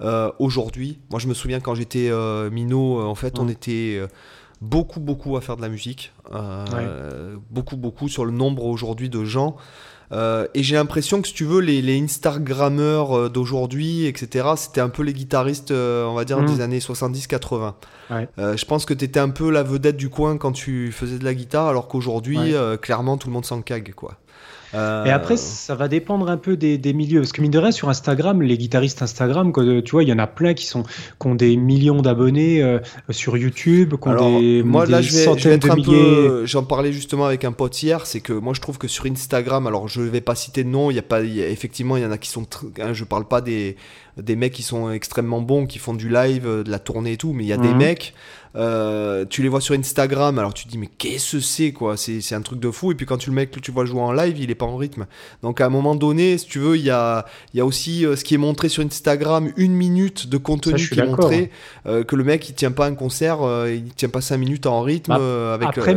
euh, 0.00 0.30
aujourd'hui. 0.38 0.98
Moi 1.10 1.20
je 1.20 1.28
me 1.28 1.34
souviens 1.34 1.60
quand 1.60 1.74
j'étais 1.74 2.08
euh, 2.10 2.50
minot, 2.50 3.00
euh, 3.00 3.04
en 3.04 3.14
fait 3.14 3.38
on 3.38 3.48
était 3.48 3.96
euh, 3.98 4.08
beaucoup 4.60 5.00
beaucoup 5.00 5.36
à 5.36 5.40
faire 5.40 5.56
de 5.56 5.62
la 5.62 5.68
musique, 5.68 6.12
euh, 6.32 7.36
beaucoup 7.50 7.76
beaucoup 7.76 8.08
sur 8.08 8.24
le 8.24 8.32
nombre 8.32 8.64
aujourd'hui 8.64 9.08
de 9.08 9.24
gens 9.24 9.56
Euh, 10.12 10.46
et 10.54 10.62
j'ai 10.62 10.74
l'impression 10.74 11.22
que 11.22 11.28
si 11.28 11.34
tu 11.34 11.44
veux, 11.44 11.60
les, 11.60 11.82
les 11.82 12.00
Instagrammeurs 12.00 13.16
euh, 13.16 13.28
d'aujourd'hui, 13.28 14.06
etc., 14.06 14.48
c'était 14.56 14.80
un 14.80 14.88
peu 14.88 15.02
les 15.02 15.12
guitaristes, 15.12 15.70
euh, 15.70 16.04
on 16.06 16.14
va 16.14 16.24
dire, 16.24 16.40
Mm. 16.40 16.46
des 16.46 16.60
années 16.60 16.78
70-80. 16.80 17.74
Ouais. 18.10 18.28
Euh, 18.38 18.56
je 18.56 18.64
pense 18.64 18.84
que 18.86 18.94
tu 18.94 19.04
étais 19.04 19.20
un 19.20 19.28
peu 19.28 19.50
la 19.50 19.62
vedette 19.62 19.96
du 19.96 20.08
coin 20.08 20.36
quand 20.36 20.52
tu 20.52 20.90
faisais 20.92 21.18
de 21.18 21.24
la 21.24 21.34
guitare, 21.34 21.66
alors 21.68 21.86
qu'aujourd'hui, 21.88 22.38
Ouais. 22.38 22.54
euh, 22.54 22.76
clairement, 22.76 23.18
tout 23.18 23.28
le 23.28 23.34
monde 23.34 23.44
s'en 23.44 23.62
cague, 23.62 23.92
quoi. 23.94 24.16
Euh, 24.74 25.04
Et 25.04 25.10
après, 25.10 25.36
ça 25.36 25.74
va 25.74 25.88
dépendre 25.88 26.28
un 26.30 26.36
peu 26.36 26.56
des, 26.56 26.78
des 26.78 26.92
milieux. 26.92 27.20
Parce 27.20 27.32
que 27.32 27.42
mine 27.42 27.50
de 27.50 27.58
rien, 27.58 27.72
sur 27.72 27.88
Instagram, 27.88 28.42
les 28.42 28.56
guitaristes 28.56 29.02
Instagram, 29.02 29.52
quoi, 29.52 29.64
tu 29.82 29.90
vois, 29.90 30.02
il 30.02 30.08
y 30.08 30.12
en 30.12 30.18
a 30.18 30.26
plein 30.26 30.54
qui, 30.54 30.66
sont, 30.66 30.82
qui 30.84 31.26
ont 31.26 31.34
des 31.34 31.56
millions 31.56 32.02
d'abonnés 32.02 32.62
euh, 32.62 32.78
sur 33.10 33.36
YouTube, 33.36 33.94
qui 34.00 34.08
ont 34.08 34.12
Alors, 34.12 34.40
des, 34.40 34.62
moi 34.62 34.86
des 34.86 34.92
là, 34.92 35.02
je 35.02 35.12
vais, 35.12 35.38
je 35.38 35.48
vais 35.48 35.58
de 35.58 35.74
milliers. 35.74 36.46
J'en 36.46 36.62
parlais 36.62 36.92
justement 36.92 37.26
avec 37.26 37.44
un 37.44 37.52
pote 37.52 37.82
hier, 37.82 38.06
c'est 38.06 38.20
que 38.20 38.32
moi 38.32 38.54
je 38.54 38.60
trouve 38.60 38.78
que 38.78 38.88
sur 38.88 39.06
Instagram, 39.06 39.66
alors 39.66 39.88
je 39.88 40.00
vais 40.02 40.20
pas 40.20 40.34
citer 40.34 40.64
de 40.64 40.68
nom, 40.68 40.90
il 40.90 40.94
y 40.96 40.98
a 40.98 41.02
pas, 41.02 41.22
il 41.22 41.34
y 41.34 41.42
a- 41.42 41.48
effectivement, 41.48 41.96
il 41.96 42.02
y 42.02 42.06
en 42.06 42.12
a 42.12 42.18
qui 42.18 42.28
sont. 42.30 42.46
hein, 42.80 42.92
je 42.92 43.04
parle 43.04 43.26
pas 43.26 43.40
des 43.40 43.76
des 44.22 44.36
mecs 44.36 44.52
qui 44.52 44.62
sont 44.62 44.90
extrêmement 44.90 45.40
bons, 45.40 45.66
qui 45.66 45.78
font 45.78 45.94
du 45.94 46.08
live, 46.08 46.46
euh, 46.46 46.62
de 46.64 46.70
la 46.70 46.78
tournée 46.78 47.12
et 47.12 47.16
tout, 47.16 47.32
mais 47.32 47.44
il 47.44 47.48
y 47.48 47.52
a 47.52 47.56
des 47.56 47.68
Mhm. 47.68 47.76
mecs. 47.76 48.14
euh, 48.56 49.24
tu 49.30 49.42
les 49.42 49.48
vois 49.48 49.60
sur 49.60 49.76
Instagram, 49.76 50.36
alors 50.40 50.52
tu 50.52 50.64
te 50.64 50.68
dis 50.70 50.76
mais 50.76 50.88
qu'est-ce 50.98 51.36
que 51.36 51.40
c'est 51.40 51.70
quoi? 51.70 51.96
C'est 51.96 52.20
c'est 52.20 52.34
un 52.34 52.42
truc 52.42 52.58
de 52.58 52.68
fou. 52.72 52.90
Et 52.90 52.96
puis 52.96 53.06
quand 53.06 53.16
tu 53.16 53.30
le 53.30 53.36
mec, 53.36 53.52
tu 53.62 53.70
vois 53.70 53.84
jouer 53.84 54.00
en 54.00 54.10
live, 54.12 54.36
il 54.40 54.50
est 54.50 54.56
pas 54.56 54.66
en 54.66 54.76
rythme. 54.76 55.06
Donc 55.44 55.60
à 55.60 55.66
un 55.66 55.68
moment 55.68 55.94
donné, 55.94 56.36
si 56.36 56.46
tu 56.46 56.58
veux, 56.58 56.76
il 56.76 56.82
y 56.82 56.90
a, 56.90 57.26
y 57.54 57.60
a 57.60 57.64
aussi 57.64 58.04
euh, 58.04 58.16
ce 58.16 58.24
qui 58.24 58.34
est 58.34 58.38
montré 58.38 58.68
sur 58.68 58.82
Instagram, 58.82 59.52
une 59.56 59.72
minute 59.74 60.28
de 60.28 60.36
contenu 60.36 60.80
Ça, 60.80 60.94
qui 60.94 60.98
est 60.98 61.06
montré, 61.06 61.52
euh, 61.86 62.02
que 62.02 62.16
le 62.16 62.24
mec 62.24 62.48
il 62.48 62.54
tient 62.54 62.72
pas 62.72 62.86
un 62.86 62.94
concert, 62.96 63.38
il 63.68 63.84
tient 63.94 64.08
pas 64.08 64.20
5 64.20 64.38
minutes 64.38 64.66
en 64.66 64.82
rythme 64.82 65.14
euh, 65.16 65.54
avec. 65.54 65.68
Après, 65.68 65.94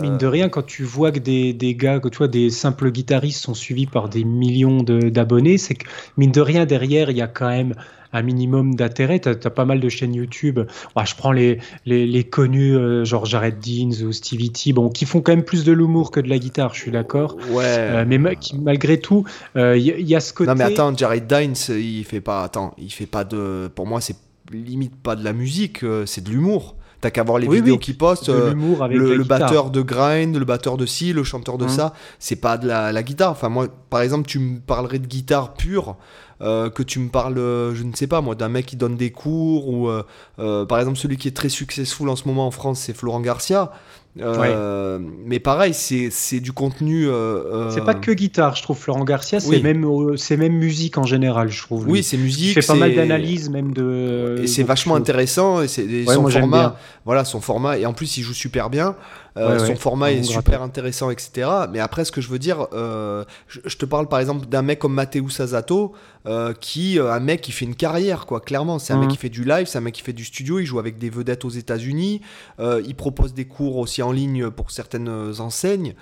mine, 0.00 0.18
de 0.18 0.26
rien, 0.26 0.48
quand 0.48 0.64
tu 0.66 0.82
vois 0.84 1.12
que 1.12 1.18
des, 1.18 1.52
des 1.52 1.74
gars, 1.74 2.00
que 2.00 2.08
tu 2.08 2.18
vois, 2.18 2.28
des 2.28 2.50
simples 2.50 2.90
guitaristes 2.90 3.40
sont 3.42 3.54
suivis 3.54 3.86
par 3.86 4.08
des 4.08 4.24
millions 4.24 4.82
de- 4.82 5.08
d'abonnés, 5.10 5.58
c'est 5.58 5.74
que 5.74 5.86
mine 6.16 6.32
de 6.32 6.40
rien, 6.40 6.66
derrière, 6.66 7.10
il 7.10 7.16
y 7.16 7.22
a 7.22 7.28
quand 7.28 7.48
même 7.48 7.74
un 8.12 8.22
minimum 8.22 8.76
d'intérêt. 8.76 9.20
Tu 9.20 9.28
as, 9.28 9.34
pas 9.50 9.64
mal 9.64 9.80
de 9.80 9.88
chaînes 9.88 10.14
YouTube. 10.14 10.58
Ouais, 10.96 11.06
je 11.06 11.14
prends 11.16 11.32
les, 11.32 11.58
les, 11.84 12.06
les 12.06 12.24
connus, 12.24 12.74
euh, 12.76 13.04
genre 13.04 13.26
Jared 13.26 13.58
Deans 13.58 14.04
ou 14.06 14.12
Stevie 14.12 14.50
T, 14.52 14.72
bon, 14.72 14.88
qui 14.88 15.04
font 15.04 15.20
quand 15.20 15.32
même 15.32 15.44
plus 15.44 15.64
de 15.64 15.72
l'humour 15.72 16.10
que 16.10 16.20
de 16.20 16.28
la 16.28 16.38
guitare, 16.38 16.72
je 16.74 16.80
suis 16.80 16.90
d'accord. 16.90 17.36
Ouais. 17.50 17.64
Euh, 17.66 18.04
mais 18.06 18.18
ma- 18.18 18.34
qui, 18.34 18.58
malgré 18.58 18.98
tout, 19.00 19.24
euh, 19.56 19.76
il 19.76 19.84
y, 19.84 19.90
a- 19.92 19.98
il 19.98 20.08
y 20.08 20.14
a 20.14 20.20
ce 20.20 20.32
côté. 20.32 20.48
Non 20.48 20.54
mais 20.56 20.64
attends, 20.64 20.96
Jared 20.96 21.26
Dines, 21.26 21.54
il 21.68 22.04
fait 22.04 22.20
pas. 22.20 22.42
Attends, 22.44 22.74
il 22.78 22.90
fait 22.90 23.06
pas 23.06 23.24
de. 23.24 23.68
Pour 23.74 23.86
moi, 23.86 24.00
c'est 24.00 24.16
limite 24.52 24.94
pas 24.94 25.16
de 25.16 25.24
la 25.24 25.32
musique, 25.32 25.82
euh, 25.82 26.06
c'est 26.06 26.22
de 26.22 26.30
l'humour. 26.30 26.76
T'as 27.06 27.10
qu'à 27.12 27.22
voir 27.22 27.38
les 27.38 27.46
Oui, 27.46 27.58
vidéos 27.58 27.74
oui, 27.74 27.78
qu'il 27.80 27.96
poste. 27.96 28.28
de 28.28 28.32
euh, 28.32 28.54
le, 28.88 29.22
batteur 29.22 29.70
de 29.70 29.80
grind, 29.80 30.36
le 30.36 30.44
batteur 30.44 30.76
de 30.76 30.86
ci, 30.86 31.12
le 31.12 31.22
chanteur 31.22 31.56
de 31.56 31.64
Mhm. 31.66 31.70
ça, 31.70 31.92
c'est 32.18 32.34
pas 32.40 32.58
de 32.58 32.66
la, 32.66 32.90
la 32.90 33.02
guitare. 33.04 33.30
Enfin, 33.30 33.48
moi, 33.48 33.68
par 33.90 34.00
exemple, 34.00 34.26
tu 34.26 34.40
me 34.40 34.58
parlerais 34.58 34.98
de 34.98 35.06
guitare 35.06 35.54
pure, 35.54 35.96
euh, 36.40 36.68
que 36.68 36.82
tu 36.82 36.98
me 36.98 37.08
parles, 37.08 37.38
euh, 37.38 37.76
je 37.76 37.84
ne 37.84 37.94
sais 37.94 38.08
pas, 38.08 38.20
moi, 38.22 38.34
d'un 38.34 38.48
mec 38.48 38.66
qui 38.66 38.74
donne 38.74 38.96
des 38.96 39.12
cours, 39.12 39.68
ou 39.68 39.88
euh, 39.88 40.02
euh, 40.40 40.66
par 40.66 40.80
exemple, 40.80 40.98
celui 40.98 41.16
qui 41.16 41.28
est 41.28 41.36
très 41.36 41.48
successful 41.48 42.08
en 42.08 42.16
ce 42.16 42.26
moment 42.26 42.48
en 42.48 42.50
France, 42.50 42.80
c'est 42.80 42.92
Florent 42.96 43.20
Garcia. 43.20 43.70
Euh, 44.20 44.98
Mais 45.26 45.38
pareil, 45.40 45.74
c'est 45.74 46.08
c'est 46.10 46.40
du 46.40 46.52
contenu. 46.52 47.06
euh, 47.08 47.70
C'est 47.70 47.80
euh, 47.80 47.84
pas 47.84 47.94
que 47.94 48.10
guitare, 48.12 48.56
je 48.56 48.62
trouve, 48.62 48.78
Florent 48.78 49.04
Garcia, 49.04 49.40
c'est 49.40 49.48
Oui. 49.48 49.62
même, 49.62 49.86
c'est 50.16 50.36
même 50.36 50.54
musique 50.54 50.96
en 50.98 51.04
général, 51.04 51.48
je 51.50 51.60
trouve. 51.62 51.86
Oui, 51.88 52.02
c'est 52.02 52.16
il 52.16 52.22
musique. 52.22 52.54
fait 52.54 52.66
pas 52.66 52.74
mal 52.74 52.90
c'est- 52.90 52.96
d'analyses, 52.96 53.50
même 53.50 53.72
de. 53.72 54.36
Et 54.42 54.46
c'est 54.46 54.62
vachement 54.62 54.94
intéressant 54.96 55.60
et 55.62 55.68
c'est 55.68 55.84
et 55.84 56.04
Ouais, 56.06 56.14
son 56.14 56.28
format, 56.28 56.76
voilà 57.04 57.24
son 57.24 57.40
format 57.40 57.78
et 57.78 57.84
en 57.86 57.92
plus 57.92 58.16
il 58.16 58.22
joue 58.22 58.34
super 58.34 58.70
bien. 58.70 58.96
Euh, 59.36 59.52
Ouais, 59.52 59.58
son 59.58 59.66
ouais, 59.66 59.76
format 59.76 60.12
est 60.12 60.22
super 60.22 60.62
intéressant, 60.62 61.10
etc. 61.10 61.48
Mais 61.70 61.78
après, 61.78 62.04
ce 62.06 62.12
que 62.12 62.20
je 62.22 62.28
veux 62.28 62.38
dire, 62.38 62.68
euh, 62.72 63.24
je, 63.48 63.60
je 63.64 63.76
te 63.76 63.84
parle 63.84 64.08
par 64.08 64.18
exemple 64.18 64.46
d'un 64.46 64.62
mec 64.62 64.78
comme 64.78 64.94
Matteo 64.94 65.28
Sazato, 65.28 65.92
euh, 66.26 66.54
qui 66.58 66.98
un 66.98 67.20
mec 67.20 67.42
qui 67.42 67.52
fait 67.52 67.66
une 67.66 67.74
carrière, 67.74 68.24
quoi. 68.26 68.40
Clairement, 68.40 68.78
c'est 68.78 68.92
un 68.92 68.96
Mhm. 68.96 69.02
mec 69.02 69.10
qui 69.10 69.16
fait 69.18 69.28
du 69.28 69.44
live, 69.44 69.66
c'est 69.66 69.76
un 69.78 69.82
mec 69.82 69.94
qui 69.94 70.02
fait 70.02 70.12
du 70.14 70.24
studio, 70.24 70.58
il 70.58 70.64
joue 70.66 70.78
avec 70.78 70.96
des 70.98 71.10
vedettes 71.10 71.44
aux 71.44 71.50
États-Unis, 71.50 72.22
il 72.60 72.94
propose 72.94 73.34
des 73.34 73.44
cours 73.44 73.76
aussi 73.76 74.02
en 74.02 74.10
ligne 74.12 74.50
pour 74.50 74.70
certaines 74.70 75.10
enseignes. 75.38 75.94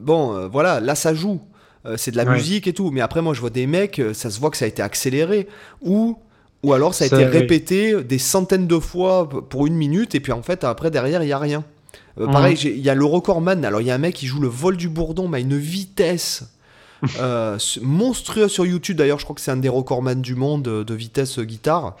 Bon, 0.00 0.48
voilà, 0.48 0.80
là 0.80 0.94
ça 0.94 1.14
joue. 1.14 1.40
C'est 1.96 2.10
de 2.10 2.16
la 2.18 2.24
Ouais. 2.24 2.34
musique 2.34 2.66
et 2.66 2.72
tout. 2.74 2.90
Mais 2.90 3.00
après, 3.00 3.22
moi, 3.22 3.32
je 3.34 3.40
vois 3.40 3.48
des 3.50 3.66
mecs, 3.66 4.00
ça 4.12 4.28
se 4.30 4.38
voit 4.38 4.50
que 4.50 4.56
ça 4.58 4.66
a 4.66 4.68
été 4.68 4.82
accéléré. 4.82 5.48
Ou, 5.80 6.18
ou 6.62 6.74
alors, 6.74 6.92
ça 6.94 7.06
a 7.06 7.08
Ça, 7.08 7.16
été 7.16 7.24
oui. 7.30 7.38
répété 7.38 8.04
des 8.04 8.18
centaines 8.18 8.66
de 8.66 8.78
fois 8.78 9.26
pour 9.28 9.66
une 9.66 9.74
minute. 9.74 10.14
Et 10.14 10.20
puis, 10.20 10.32
en 10.32 10.42
fait, 10.42 10.62
après, 10.64 10.90
derrière, 10.90 11.22
il 11.22 11.26
n'y 11.26 11.32
a 11.32 11.38
rien. 11.38 11.64
Euh, 12.20 12.26
Mhm. 12.26 12.32
Pareil, 12.32 12.56
j'ai- 12.56 12.76
il 12.76 12.82
y 12.82 12.90
a 12.90 12.94
le 12.94 13.04
recordman. 13.04 13.64
Alors, 13.64 13.80
il 13.80 13.86
y 13.86 13.90
a 13.90 13.94
un 13.94 13.98
mec 13.98 14.14
qui 14.14 14.26
joue 14.26 14.40
le 14.40 14.48
vol 14.48 14.76
du 14.76 14.88
bourdon, 14.88 15.26
mais 15.28 15.38
à 15.38 15.40
une 15.40 15.56
vitesse. 15.56 16.44
euh, 17.18 17.56
monstrueuse 17.80 18.50
sur 18.50 18.66
YouTube 18.66 18.98
d'ailleurs 18.98 19.18
je 19.18 19.24
crois 19.24 19.34
que 19.34 19.40
c'est 19.40 19.50
un 19.50 19.56
des 19.56 19.70
recordman 19.70 20.20
du 20.20 20.34
monde 20.34 20.68
euh, 20.68 20.84
de 20.84 20.92
vitesse 20.92 21.38
guitare 21.40 21.96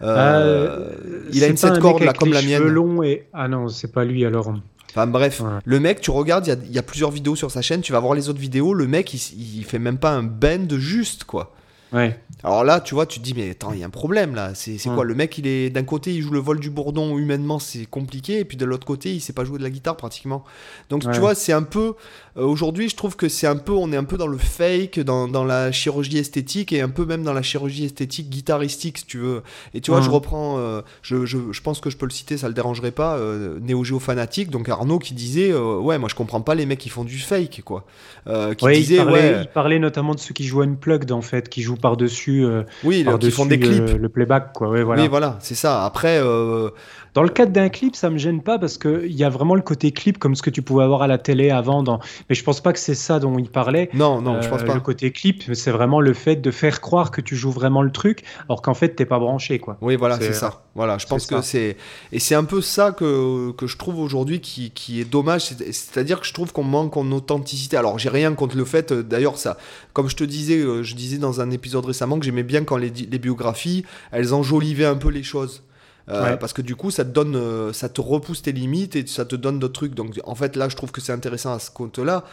Euh, 0.00 0.90
il 1.32 1.42
a 1.42 1.48
une 1.48 1.54
pas 1.54 1.58
un 1.58 1.70
sept 1.70 1.72
mec 1.72 1.80
cordes 1.82 2.02
là 2.04 2.12
comme 2.12 2.32
la 2.32 2.40
mienne 2.42 2.62
longs 2.62 3.02
et... 3.02 3.26
Ah 3.32 3.48
non, 3.48 3.68
c'est 3.68 3.90
pas 3.92 4.04
lui 4.04 4.24
alors. 4.24 4.54
Enfin 4.90 5.06
bref, 5.08 5.40
Ouais. 5.40 5.48
le 5.64 5.80
mec, 5.80 6.00
tu 6.00 6.10
regardes, 6.12 6.46
il 6.46 6.50
y 6.50 6.52
a, 6.52 6.56
il 6.66 6.72
y 6.72 6.78
a 6.78 6.82
plusieurs 6.84 7.10
vidéos 7.10 7.34
sur 7.34 7.50
sa 7.50 7.62
chaîne, 7.62 7.80
tu 7.80 7.90
vas 7.92 7.98
voir 7.98 8.14
les 8.14 8.28
autres 8.28 8.38
vidéos, 8.38 8.74
le 8.74 8.86
mec, 8.86 9.12
il, 9.12 9.58
il 9.58 9.64
fait 9.64 9.80
même 9.80 9.98
pas 9.98 10.10
un 10.12 10.22
bend 10.22 10.72
juste, 10.78 11.24
quoi. 11.24 11.52
Ouais. 11.94 12.18
Alors 12.42 12.62
là, 12.64 12.80
tu 12.80 12.94
vois, 12.94 13.06
tu 13.06 13.20
te 13.20 13.24
dis, 13.24 13.32
mais 13.34 13.50
attends, 13.50 13.72
il 13.72 13.78
y 13.78 13.82
a 13.84 13.86
un 13.86 13.90
problème 13.90 14.34
là. 14.34 14.50
C'est 14.54 14.72
Ouais. 14.86 14.94
quoi? 14.94 15.04
Le 15.04 15.14
mec, 15.14 15.38
il 15.38 15.46
est 15.46 15.70
d'un 15.70 15.84
côté, 15.84 16.12
il 16.12 16.20
joue 16.20 16.30
le 16.32 16.40
vol 16.40 16.60
du 16.60 16.68
bourdon, 16.68 17.16
humainement, 17.16 17.58
c'est 17.58 17.86
compliqué, 17.86 18.40
et 18.40 18.44
puis 18.44 18.56
de 18.58 18.64
l'autre 18.66 18.86
côté, 18.86 19.14
il 19.14 19.20
sait 19.20 19.32
pas 19.32 19.44
jouer 19.44 19.58
de 19.58 19.62
la 19.62 19.70
guitare 19.70 19.96
pratiquement. 19.96 20.44
Donc 20.90 21.04
Ouais. 21.04 21.12
tu 21.14 21.20
vois, 21.20 21.34
c'est 21.34 21.52
un 21.54 21.62
peu. 21.62 21.94
euh, 22.36 22.42
Aujourd'hui, 22.44 22.88
je 22.90 22.96
trouve 22.96 23.16
que 23.16 23.28
c'est 23.28 23.46
un 23.46 23.56
peu. 23.56 23.72
On 23.72 23.90
est 23.92 23.96
un 23.96 24.04
peu 24.04 24.16
dans 24.18 24.26
le 24.26 24.36
fake, 24.36 24.98
dans, 25.00 25.28
dans 25.28 25.44
la 25.44 25.70
chirurgie 25.72 26.18
esthétique, 26.18 26.72
et 26.72 26.80
un 26.82 26.88
peu 26.90 27.06
même 27.06 27.22
dans 27.22 27.32
la 27.32 27.42
chirurgie 27.42 27.84
esthétique 27.84 28.28
guitaristique, 28.28 28.98
si 28.98 29.06
tu 29.06 29.18
veux. 29.18 29.42
Et 29.72 29.80
tu 29.80 29.90
vois, 29.92 30.00
je 30.02 30.10
reprends. 30.10 30.58
euh, 30.58 30.82
je, 31.02 31.24
je, 31.24 31.38
je 31.52 31.60
pense 31.62 31.80
que 31.80 31.88
je 31.90 31.96
peux 31.96 32.06
le 32.06 32.10
citer, 32.12 32.36
ça 32.36 32.48
le 32.48 32.54
dérangerait 32.54 32.90
pas. 32.90 33.16
Euh, 33.16 33.58
Néo 33.60 33.84
Geo 33.84 34.00
Fanatique, 34.00 34.50
donc 34.50 34.68
Arnaud 34.68 34.98
qui 34.98 35.14
disait 35.14 35.54
Ouais, 35.54 35.98
moi 35.98 36.08
je 36.10 36.14
comprends 36.16 36.40
pas 36.42 36.54
les 36.56 36.66
mecs 36.66 36.80
qui 36.80 36.88
font 36.88 37.04
du 37.04 37.18
fake, 37.18 37.62
quoi. 37.64 37.84
Qui 38.26 38.66
disait 38.66 38.94
il, 38.94 38.96
parlait, 38.98 39.12
Ouais, 39.34 39.42
il 39.42 39.48
parlait 39.48 39.78
notamment 39.78 40.14
de 40.14 40.20
ceux 40.20 40.34
qui 40.34 40.44
jouent 40.44 40.62
Unplugged 40.62 41.12
en 41.12 41.22
fait, 41.22 41.48
qui 41.48 41.62
jouent 41.62 41.76
par-dessus 41.84 42.46
euh, 42.46 42.62
oui, 42.82 43.06
qui 43.20 43.30
font 43.30 43.44
des 43.44 43.60
clips. 43.60 43.98
Le, 44.00 44.08
playback, 44.08 44.54
quoi. 44.54 44.70
Ouais, 44.70 44.82
voilà. 44.82 45.02
Oui, 45.02 45.08
voilà, 45.08 45.36
c'est 45.40 45.54
ça. 45.54 45.84
Après. 45.84 46.18
Euh, 47.14 47.20
Dans 47.20 47.22
le 47.22 47.28
cadre 47.28 47.52
d'un 47.52 47.68
clip, 47.68 47.94
ça 47.96 48.10
me 48.10 48.18
gêne 48.18 48.42
pas 48.42 48.58
parce 48.58 48.76
qu'il 48.78 49.12
y 49.12 49.24
a 49.24 49.28
vraiment 49.30 49.54
le 49.54 49.62
côté 49.62 49.92
clip 49.92 50.18
comme 50.18 50.34
ce 50.34 50.42
que 50.42 50.50
tu 50.50 50.62
pouvais 50.62 50.84
avoir 50.84 51.02
à 51.02 51.06
la 51.06 51.18
télé 51.18 51.50
avant. 51.50 51.82
Dans... 51.82 52.00
Mais 52.28 52.34
je 52.34 52.42
pense 52.44 52.60
pas 52.60 52.72
que 52.72 52.78
c'est 52.78 52.94
ça 52.94 53.18
dont 53.20 53.38
il 53.38 53.48
parlait. 53.48 53.88
Non, 53.94 54.20
non, 54.20 54.40
je 54.40 54.46
Euh, 54.46 54.50
pense 54.50 54.62
pas. 54.64 54.74
Le 54.74 54.80
côté 54.80 55.12
clip, 55.12 55.42
c'est 55.54 55.70
vraiment 55.70 56.00
le 56.00 56.12
fait 56.14 56.36
de 56.36 56.50
faire 56.50 56.80
croire 56.80 57.10
que 57.10 57.20
tu 57.20 57.36
joues 57.36 57.50
vraiment 57.52 57.82
le 57.82 57.90
truc, 57.92 58.22
alors 58.48 58.62
qu'en 58.62 58.74
fait, 58.74 58.90
t'es 58.90 59.04
pas 59.06 59.18
branché, 59.18 59.58
quoi. 59.58 59.76
Oui, 59.80 59.96
voilà, 59.96 60.18
C'est- 60.18 60.32
ça. 60.32 60.62
Voilà, 60.74 60.98
je 60.98 61.06
pense 61.06 61.26
que 61.26 61.40
c'est 61.40 61.76
et 62.10 62.18
c'est 62.18 62.34
un 62.34 62.42
peu 62.42 62.60
ça 62.60 62.90
que, 62.90 63.52
que 63.52 63.68
je 63.68 63.76
trouve 63.76 64.00
aujourd'hui 64.00 64.40
qui, 64.40 64.70
qui 64.72 65.00
est 65.00 65.04
dommage. 65.04 65.42
C'est- 65.44 65.72
C'est-à-dire 65.72 66.20
que 66.20 66.26
je 66.26 66.32
trouve 66.34 66.52
qu'on 66.52 66.64
manque 66.64 66.96
en 66.96 67.10
authenticité. 67.12 67.76
Alors, 67.76 67.98
j'ai 68.00 68.08
rien 68.08 68.32
contre 68.34 68.56
le 68.56 68.64
fait. 68.64 68.90
euh, 68.90 69.02
D'ailleurs, 69.04 69.38
ça, 69.38 69.56
comme 69.92 70.08
je 70.08 70.16
te 70.16 70.24
disais, 70.24 70.58
euh, 70.58 70.82
je 70.82 70.96
disais 70.96 71.18
dans 71.18 71.40
un 71.40 71.50
épisode 71.52 71.84
récemment 71.86 72.18
que 72.18 72.24
j'aimais 72.24 72.42
bien 72.42 72.64
quand 72.64 72.76
les, 72.76 72.90
les 72.90 73.18
biographies, 73.20 73.84
elles 74.10 74.34
enjolivaient 74.34 74.84
un 74.84 74.96
peu 74.96 75.10
les 75.10 75.22
choses. 75.22 75.62
Euh, 76.08 76.22
Ouais. 76.22 76.36
Parce 76.36 76.52
que 76.52 76.62
du 76.62 76.76
coup, 76.76 76.90
ça 76.90 77.04
te 77.04 77.10
donne, 77.10 77.34
euh, 77.34 77.72
ça 77.72 77.88
te 77.88 78.00
repousse 78.00 78.42
tes 78.42 78.52
limites 78.52 78.94
et 78.96 79.06
ça 79.06 79.24
te 79.24 79.36
donne 79.36 79.58
d'autres 79.58 79.72
trucs. 79.74 79.94
Donc, 79.94 80.20
en 80.24 80.34
fait, 80.34 80.54
là, 80.56 80.68
je 80.68 80.76
trouve 80.76 80.92
que 80.92 81.00
c'est 81.00 81.12
intéressant 81.12 81.54
à 81.54 81.58
ce 81.58 81.70
compte-là. 81.70 82.24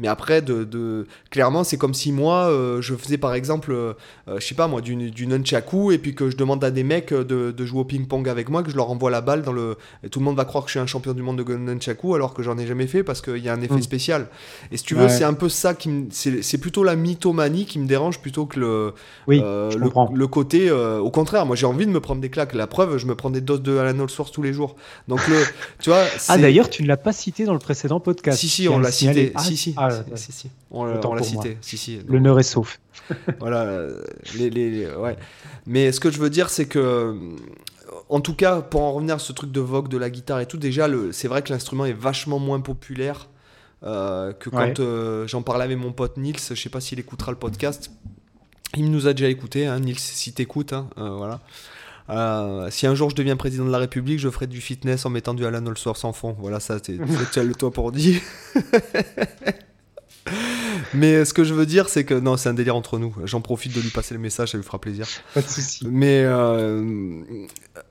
Mais 0.00 0.08
après, 0.08 0.42
de, 0.42 0.64
de- 0.64 1.06
clairement, 1.30 1.62
c'est 1.62 1.76
comme 1.76 1.94
si 1.94 2.10
moi, 2.10 2.48
euh, 2.50 2.80
je 2.80 2.94
faisais 2.96 3.18
par 3.18 3.34
exemple, 3.34 3.70
euh, 3.72 3.92
euh, 4.28 4.40
je 4.40 4.46
sais 4.46 4.54
pas 4.54 4.66
moi, 4.66 4.80
du, 4.80 4.96
du 5.10 5.26
nunchaku 5.26 5.92
et 5.92 5.98
puis 5.98 6.14
que 6.14 6.30
je 6.30 6.36
demande 6.36 6.64
à 6.64 6.70
des 6.70 6.82
mecs 6.82 7.12
euh, 7.12 7.22
de, 7.22 7.50
de 7.52 7.64
jouer 7.66 7.80
au 7.80 7.84
ping-pong 7.84 8.28
avec 8.28 8.48
moi, 8.48 8.62
que 8.62 8.70
je 8.70 8.76
leur 8.76 8.90
envoie 8.90 9.10
la 9.10 9.20
balle 9.20 9.42
dans 9.42 9.52
le. 9.52 9.76
Et 10.02 10.08
tout 10.08 10.18
le 10.18 10.24
monde 10.24 10.36
va 10.36 10.44
croire 10.44 10.64
que 10.64 10.68
je 10.70 10.72
suis 10.72 10.80
un 10.80 10.86
champion 10.86 11.12
du 11.12 11.22
monde 11.22 11.36
de 11.42 11.54
nunchaku 11.54 12.14
alors 12.14 12.34
que 12.34 12.42
j'en 12.42 12.56
ai 12.58 12.66
jamais 12.66 12.86
fait 12.86 13.02
parce 13.04 13.20
qu'il 13.20 13.38
y 13.38 13.48
a 13.48 13.52
un 13.52 13.60
effet 13.60 13.74
Mm. 13.74 13.82
spécial. 13.82 14.28
Et 14.72 14.76
si 14.76 14.84
tu 14.84 14.94
veux, 14.94 15.02
Ouais. 15.04 15.08
c'est 15.08 15.24
un 15.24 15.34
peu 15.34 15.48
ça 15.48 15.74
qui 15.74 15.88
me. 15.90 16.06
C'est 16.10 16.42
c'est 16.42 16.58
plutôt 16.58 16.82
la 16.82 16.96
mythomanie 16.96 17.66
qui 17.66 17.78
me 17.78 17.86
dérange 17.86 18.20
plutôt 18.20 18.46
que 18.46 18.58
le. 18.58 18.94
Oui, 19.26 19.40
euh, 19.44 19.70
le, 19.76 19.90
le 20.14 20.26
côté. 20.26 20.68
euh, 20.70 20.98
au 20.98 21.10
contraire, 21.10 21.44
moi 21.46 21.56
j'ai 21.56 21.66
envie 21.66 21.86
de 21.86 21.90
me 21.90 22.00
prendre 22.00 22.20
des 22.22 22.30
claques. 22.30 22.54
La 22.54 22.66
preuve, 22.66 22.96
je 22.96 23.06
me 23.06 23.14
prends 23.14 23.30
des 23.30 23.40
doses 23.42 23.62
de 23.62 23.76
Alan 23.76 24.08
Source 24.08 24.32
tous 24.32 24.42
les 24.42 24.52
jours. 24.54 24.76
Donc 25.08 25.26
le. 25.28 25.36
tu 25.82 25.90
vois. 25.90 26.04
Ah, 26.28 26.38
d'ailleurs, 26.38 26.70
tu 26.70 26.82
ne 26.82 26.88
l'as 26.88 26.96
pas 26.96 27.12
cité 27.12 27.44
dans 27.44 27.52
le 27.52 27.58
précédent 27.58 28.00
podcast. 28.00 28.38
si, 28.38 28.48
si, 28.48 28.68
on 28.68 28.78
l'a 28.78 28.90
cité. 28.90 29.32
Ah, 29.34 29.42
si, 29.44 29.56
si, 29.56 29.74
ah, 29.76 29.89
si, 30.14 30.24
si, 30.24 30.32
si. 30.32 30.50
On 30.70 30.84
l'a 30.84 31.00
on 31.04 31.22
cité. 31.22 31.56
Si, 31.60 31.76
si. 31.76 32.00
L'honneur 32.08 32.38
est 32.38 32.42
sauf. 32.44 32.80
voilà. 33.40 33.86
Les, 34.36 34.50
les, 34.50 34.70
les- 34.70 34.94
ouais. 34.94 35.16
Mais 35.66 35.92
ce 35.92 36.00
que 36.00 36.10
je 36.10 36.18
veux 36.18 36.30
dire, 36.30 36.48
c'est 36.50 36.66
que. 36.66 36.78
euh, 36.78 37.14
En 38.08 38.20
tout 38.20 38.34
cas, 38.34 38.60
pour 38.60 38.82
en 38.82 38.92
revenir 38.92 39.16
à 39.16 39.18
ce 39.18 39.32
truc 39.32 39.50
de 39.52 39.60
vogue 39.60 39.88
de 39.88 39.98
la 39.98 40.10
guitare 40.10 40.40
et 40.40 40.46
tout, 40.46 40.56
déjà, 40.58 40.88
le- 40.88 41.12
c'est 41.12 41.28
vrai 41.28 41.42
que 41.42 41.52
l'instrument 41.52 41.84
est 41.86 41.92
vachement 41.92 42.38
moins 42.38 42.60
populaire 42.60 43.28
euh, 43.82 44.32
que 44.32 44.50
quand 44.50 44.58
Ouais. 44.58 44.74
euh, 44.80 45.26
j'en 45.26 45.42
parlais 45.42 45.64
avec 45.64 45.78
mon 45.78 45.92
pote 45.92 46.16
Nils. 46.18 46.36
Je 46.38 46.54
sais 46.54 46.68
pas 46.68 46.80
s'il 46.80 46.98
écoutera 46.98 47.32
le 47.32 47.38
podcast. 47.38 47.90
Il 48.76 48.90
nous 48.90 49.06
a 49.08 49.12
déjà 49.14 49.28
écouté, 49.28 49.66
hein, 49.66 49.80
Nils, 49.80 49.98
si 49.98 50.32
t'écoutes. 50.32 50.72
Hein, 50.72 50.88
euh, 50.98 51.10
voilà. 51.10 51.40
Euh, 52.10 52.68
si 52.70 52.86
un 52.88 52.94
jour 52.96 53.08
je 53.10 53.14
deviens 53.14 53.36
président 53.36 53.64
de 53.64 53.70
la 53.70 53.78
République, 53.78 54.18
je 54.18 54.28
ferai 54.30 54.46
du 54.48 54.60
fitness 54.60 55.06
en 55.06 55.10
mettant 55.10 55.32
du 55.32 55.44
Alan 55.46 55.64
Allsworth 55.66 56.04
en 56.04 56.12
fond. 56.12 56.36
Voilà, 56.40 56.58
ça, 56.60 56.78
c'est 56.84 56.96
le 57.42 57.54
toit 57.54 57.70
pour 57.70 57.90
dire. 57.92 58.20
Mais 60.94 61.24
ce 61.24 61.32
que 61.32 61.44
je 61.44 61.54
veux 61.54 61.66
dire, 61.66 61.88
c'est 61.88 62.04
que 62.04 62.14
non, 62.14 62.36
c'est 62.36 62.48
un 62.48 62.54
délire 62.54 62.76
entre 62.76 62.98
nous. 62.98 63.14
J'en 63.24 63.40
profite 63.40 63.74
de 63.74 63.80
lui 63.80 63.90
passer 63.90 64.14
le 64.14 64.20
message, 64.20 64.50
ça 64.52 64.58
lui 64.58 64.64
fera 64.64 64.80
plaisir. 64.80 65.06
Pas 65.34 65.42
de 65.42 65.48
souci. 65.48 65.86
Mais 65.88 66.22
euh, 66.24 67.22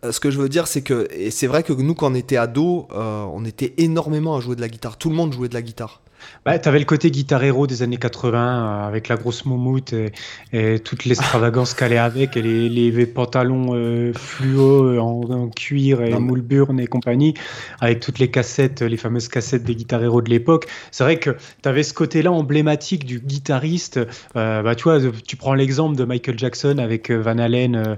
ce 0.09 0.19
que 0.19 0.31
je 0.31 0.39
veux 0.39 0.49
dire, 0.49 0.67
c'est 0.67 0.81
que 0.81 1.07
et 1.11 1.31
c'est 1.31 1.47
vrai 1.47 1.63
que 1.63 1.73
nous, 1.73 1.95
quand 1.95 2.11
on 2.11 2.15
était 2.15 2.37
ados, 2.37 2.85
euh, 2.91 3.23
on 3.31 3.45
était 3.45 3.73
énormément 3.77 4.35
à 4.35 4.41
jouer 4.41 4.55
de 4.55 4.61
la 4.61 4.69
guitare. 4.69 4.97
Tout 4.97 5.09
le 5.09 5.15
monde 5.15 5.33
jouait 5.33 5.49
de 5.49 5.53
la 5.53 5.61
guitare. 5.61 6.01
Bah, 6.45 6.57
t'avais 6.59 6.79
le 6.79 6.85
côté 6.85 7.11
guitare 7.11 7.43
héros 7.43 7.67
des 7.67 7.83
années 7.83 7.97
80 7.97 8.37
euh, 8.83 8.87
avec 8.87 9.07
la 9.07 9.15
grosse 9.15 9.45
moumoute 9.45 9.93
et, 9.93 10.11
et 10.53 10.79
toute 10.79 11.05
l'extravagance 11.05 11.73
qu'elle 11.73 11.93
est 11.93 11.97
avec 11.97 12.37
et 12.37 12.41
les, 12.41 12.69
les 12.69 13.05
pantalons 13.05 13.69
euh, 13.73 14.13
fluo 14.13 14.83
euh, 14.85 14.99
en, 14.99 15.21
en 15.29 15.49
cuir 15.49 16.01
et 16.01 16.13
moule 16.17 16.41
burn 16.41 16.79
et 16.79 16.87
compagnie 16.87 17.33
avec 17.81 17.99
toutes 17.99 18.19
les 18.19 18.29
cassettes, 18.29 18.81
les 18.81 18.97
fameuses 18.97 19.27
cassettes 19.27 19.63
des 19.63 19.75
guitares 19.75 20.03
héros 20.03 20.21
de 20.21 20.29
l'époque. 20.29 20.67
C'est 20.91 21.03
vrai 21.03 21.17
que 21.19 21.35
t'avais 21.61 21.83
ce 21.83 21.93
côté-là 21.93 22.31
emblématique 22.31 23.05
du 23.05 23.19
guitariste. 23.19 23.99
Euh, 24.35 24.61
bah, 24.61 24.75
tu 24.75 24.83
vois, 24.83 24.99
tu 25.27 25.35
prends 25.35 25.53
l'exemple 25.53 25.95
de 25.97 26.05
Michael 26.05 26.37
Jackson 26.39 26.77
avec 26.79 27.11
Van 27.11 27.37
Halen 27.37 27.97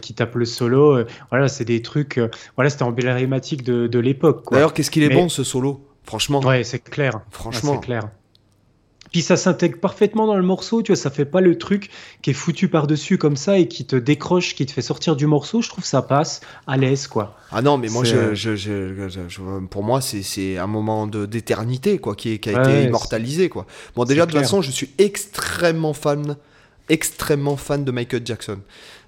qui 0.00 0.14
tape 0.14 0.34
le 0.34 0.44
solo. 0.44 1.04
Voilà, 1.30 1.48
c'est 1.48 1.64
des 1.64 1.82
trucs. 1.82 2.20
voilà, 2.56 2.70
c'était 2.70 2.82
emblématique 2.84 3.62
de, 3.62 3.86
de 3.86 3.98
l'époque. 3.98 4.44
D'ailleurs, 4.50 4.74
qu'est-ce 4.74 4.90
qu'il 4.90 5.02
est 5.02 5.08
Mais- 5.08 5.14
bon 5.14 5.28
ce 5.28 5.44
solo? 5.44 5.85
Franchement, 6.06 6.40
Ouais, 6.40 6.64
c'est 6.64 6.78
clair. 6.78 7.20
franchement. 7.30 7.72
Ouais, 7.72 7.76
c'est 7.80 7.84
clair. 7.84 8.08
Puis 9.12 9.22
ça 9.22 9.36
s'intègre 9.36 9.78
parfaitement 9.78 10.26
dans 10.26 10.34
le 10.36 10.42
morceau, 10.42 10.82
tu 10.82 10.92
vois, 10.92 10.96
ça 11.00 11.10
fait 11.10 11.24
pas 11.24 11.40
le 11.40 11.56
truc 11.56 11.90
qui 12.22 12.30
est 12.30 12.34
foutu 12.34 12.68
par-dessus 12.68 13.18
comme 13.18 13.36
ça 13.36 13.56
et 13.56 13.66
qui 13.68 13.86
te 13.86 13.94
décroche, 13.96 14.54
qui 14.56 14.66
te 14.66 14.72
fait 14.72 14.82
sortir 14.82 15.14
du 15.16 15.26
morceau. 15.26 15.62
Je 15.62 15.68
trouve 15.68 15.84
que 15.84 15.88
ça 15.88 16.02
passe 16.02 16.40
à 16.66 16.76
l'aise, 16.76 17.06
quoi. 17.06 17.36
Ah 17.52 17.62
non, 17.62 17.78
mais 17.78 17.88
moi, 17.88 18.04
je, 18.04 18.16
euh, 18.16 18.34
je- 18.34 18.56
je- 18.56 19.08
je- 19.28 19.66
pour 19.70 19.84
moi, 19.84 20.00
c'est- 20.00 20.58
un 20.58 20.66
moment 20.66 21.06
d'éternité, 21.06 21.98
quoi, 21.98 22.14
qui, 22.16 22.32
est- 22.32 22.38
qui 22.40 22.50
a 22.50 22.54
Ouais, 22.60 22.60
été 22.80 22.88
immortalisé, 22.88 23.48
quoi. 23.48 23.64
Bon, 23.94 24.04
déjà, 24.04 24.26
de 24.26 24.32
toute 24.32 24.40
façon, 24.40 24.60
je 24.60 24.72
suis 24.72 24.90
extrêmement 24.98 25.92
fan, 25.94 26.36
extrêmement 26.88 27.56
fan 27.56 27.84
de 27.84 27.92
Michael 27.92 28.22
Jackson. 28.24 28.58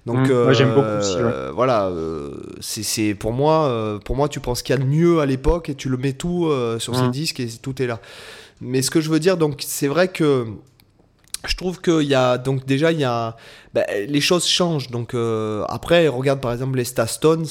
Donc, 0.05 0.29
Mm, 0.29 0.43
moi, 0.43 0.53
j'aime 0.53 0.73
beaucoup 0.73 0.97
aussi, 0.97 1.17
ouais. 1.17 1.23
euh, 1.23 1.51
voilà, 1.53 1.87
euh, 1.87 2.31
c'est 2.61 3.13
pour 3.13 3.31
moi, 3.33 3.65
euh, 3.67 3.99
pour 3.99 4.15
moi, 4.15 4.27
tu 4.29 4.39
penses 4.39 4.61
qu'il 4.63 4.75
y 4.75 4.79
a 4.79 4.81
de 4.81 4.87
mieux 4.87 5.19
à 5.19 5.25
l'époque 5.25 5.69
et 5.69 5.75
tu 5.75 5.89
le 5.89 5.97
mets 5.97 6.13
tout 6.13 6.49
sur 6.79 6.95
ses 6.95 7.03
Mm. 7.07 7.11
disques 7.11 7.39
et 7.39 7.47
tout 7.61 7.81
est 7.81 7.87
là. 7.87 7.99
Mais 8.61 8.81
ce 8.81 8.89
que 8.91 9.01
je 9.01 9.09
veux 9.09 9.19
dire, 9.19 9.37
donc, 9.37 9.61
c'est 9.65 9.87
vrai 9.87 10.07
que 10.07 10.45
je 11.47 11.55
trouve 11.55 11.79
qu'il 11.79 12.01
y 12.01 12.15
a 12.15 12.37
donc 12.37 12.65
déjà 12.65 12.91
il 12.91 12.99
y 12.99 13.05
a 13.05 13.37
bah, 13.73 13.85
les 14.07 14.19
choses 14.19 14.45
changent 14.45 14.89
donc 14.89 15.13
euh, 15.13 15.63
après 15.69 16.09
regarde 16.09 16.41
par 16.41 16.51
exemple 16.51 16.75
les 16.77 16.83
Stones 16.83 17.45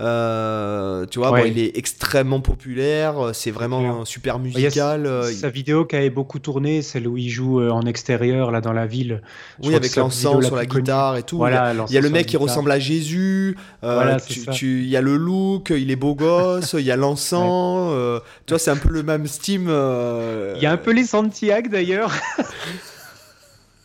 euh, 0.00 1.04
tu 1.06 1.18
vois 1.18 1.32
Ouais. 1.32 1.42
bon, 1.42 1.48
il 1.54 1.58
est 1.58 1.76
extrêmement 1.76 2.40
populaire 2.40 3.18
euh, 3.26 3.32
c'est 3.32 3.50
vraiment 3.50 4.04
super 4.04 4.36
a 4.36 4.38
musical 4.38 5.06
euh, 5.06 5.24
Sa 5.24 5.48
vidéo 5.50 5.84
qui 5.84 5.96
avait 5.96 6.08
beaucoup 6.10 6.38
tourné, 6.38 6.82
celle 6.82 7.08
où 7.08 7.16
il 7.16 7.28
joue 7.28 7.60
en 7.60 7.82
extérieur, 7.82 8.50
là, 8.50 8.60
dans 8.60 8.72
la 8.72 8.86
ville. 8.86 9.22
Je 9.62 9.68
oui 9.68 9.74
avec 9.74 9.94
la 9.94 10.04
vidéo 10.04 10.42
sur 10.42 10.56
la 10.56 10.66
guitare 10.66 11.16
et 11.16 11.22
tout 11.24 11.36
Voilà, 11.38 11.74
il 11.88 11.94
y 11.94 11.98
a 11.98 12.00
le 12.00 12.10
mec 12.10 12.26
qui 12.26 12.32
guitare. 12.36 12.42
ressemble 12.42 12.70
à 12.72 12.78
Jésus 12.78 13.56
euh, 13.84 13.94
Voilà, 13.94 14.20
tu- 14.20 14.82
il 14.82 14.88
y 14.88 14.96
a 14.96 15.00
le 15.00 15.16
look 15.16 15.70
il 15.76 15.90
est 15.90 15.96
beau 15.96 16.14
gosse 16.14 16.74
il 16.78 16.84
y 16.84 16.90
a 16.92 16.96
l'encens 16.96 17.90
euh, 17.92 18.20
tu 18.46 18.52
vois 18.54 18.58
c'est 18.58 18.70
un 18.70 18.76
peu 18.76 18.90
le 18.92 19.02
même 19.02 19.26
steam 19.26 19.64
Il 19.64 20.62
y 20.62 20.66
a 20.66 20.72
un 20.72 20.76
peu 20.76 20.92
les 20.92 21.04
Santiago 21.04 21.68
d'ailleurs. 21.70 22.12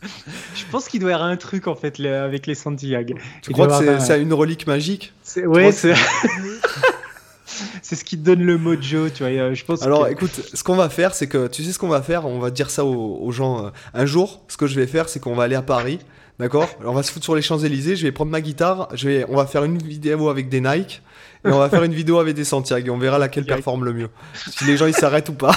Je 0.54 0.64
pense 0.70 0.88
qu'il 0.88 1.00
doit 1.00 1.10
y 1.10 1.14
avoir 1.14 1.28
un 1.28 1.36
truc 1.36 1.66
en 1.66 1.74
fait 1.74 1.98
le- 1.98 2.14
avec 2.14 2.46
les 2.46 2.54
Santiago. 2.54 3.14
tu 3.42 3.50
Il 3.50 3.52
crois 3.54 3.66
que 3.66 3.98
c'est 4.00 4.12
un- 4.14 4.20
une 4.20 4.32
relique 4.32 4.66
magique 4.66 5.12
Ouais, 5.44 5.72
c'est. 5.72 5.94
c'est 7.82 7.96
ce 7.96 8.04
qui 8.04 8.18
te 8.18 8.24
donne 8.24 8.42
le 8.42 8.56
mojo, 8.58 9.08
tu 9.10 9.22
vois. 9.22 9.32
euh, 9.32 9.54
Je 9.54 9.64
pense 9.64 9.82
Alors 9.82 10.06
que- 10.06 10.12
écoute, 10.12 10.40
ce 10.52 10.62
qu'on 10.64 10.76
va 10.76 10.88
faire, 10.88 11.14
c'est 11.14 11.26
que 11.26 11.46
tu 11.46 11.62
sais 11.62 11.72
ce 11.72 11.78
qu'on 11.78 11.88
va 11.88 12.02
faire, 12.02 12.26
on 12.26 12.38
va 12.38 12.50
dire 12.50 12.70
ça 12.70 12.84
aux, 12.84 13.18
aux 13.22 13.32
gens. 13.32 13.66
euh, 13.66 13.70
un 13.92 14.06
jour, 14.06 14.42
ce 14.48 14.56
que 14.56 14.66
je 14.66 14.74
vais 14.78 14.86
faire, 14.86 15.08
c'est 15.08 15.20
qu'on 15.20 15.34
va 15.34 15.44
aller 15.44 15.54
à 15.54 15.62
Paris, 15.62 15.98
d'accord? 16.38 16.68
On 16.84 16.92
va 16.92 17.02
se 17.02 17.12
foutre 17.12 17.24
sur 17.24 17.34
les 17.36 17.42
Champs-Élysées, 17.42 17.96
je 17.96 18.02
vais 18.04 18.12
prendre 18.12 18.30
ma 18.30 18.40
guitare, 18.40 18.88
je 18.94 19.08
vais, 19.08 19.26
on 19.28 19.36
va 19.36 19.46
faire 19.46 19.64
une 19.64 19.78
vidéo 19.78 20.28
avec 20.30 20.48
des 20.48 20.60
Nike, 20.60 21.02
et 21.44 21.48
on 21.48 21.58
va 21.58 21.68
faire 21.68 21.84
une 21.84 21.94
vidéo 21.94 22.18
avec 22.18 22.34
des 22.34 22.44
Santiago, 22.44 22.86
et 22.86 22.90
on 22.90 22.98
verra 22.98 23.18
laquelle 23.18 23.44
performe 23.44 23.84
le 23.84 23.92
mieux. 23.92 24.08
Si 24.50 24.64
les 24.64 24.76
gens 24.76 24.86
ils 24.86 24.94
s'arrêtent 24.94 25.28
ou 25.28 25.34
pas. 25.34 25.54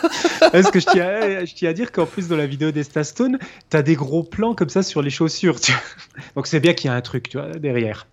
Est-ce 0.52 0.70
que 0.70 0.80
je 0.80 0.86
tiens, 0.86 1.06
à, 1.06 1.44
je 1.44 1.54
tiens 1.54 1.70
à 1.70 1.72
dire 1.72 1.92
qu'en 1.92 2.06
plus 2.06 2.28
dans 2.28 2.36
la 2.36 2.46
vidéo 2.46 2.70
des 2.70 2.82
Stastone, 2.82 3.38
t'as 3.68 3.82
des 3.82 3.94
gros 3.94 4.22
plans 4.22 4.54
comme 4.54 4.68
ça 4.68 4.82
sur 4.82 5.02
les 5.02 5.10
chaussures. 5.10 5.60
tu. 5.60 5.72
Donc 6.36 6.46
c'est 6.46 6.60
bien 6.60 6.74
qu'il 6.74 6.90
y 6.90 6.92
a 6.92 6.96
un 6.96 7.00
truc, 7.00 7.28
tu 7.28 7.38
vois, 7.38 7.50
derrière. 7.50 8.06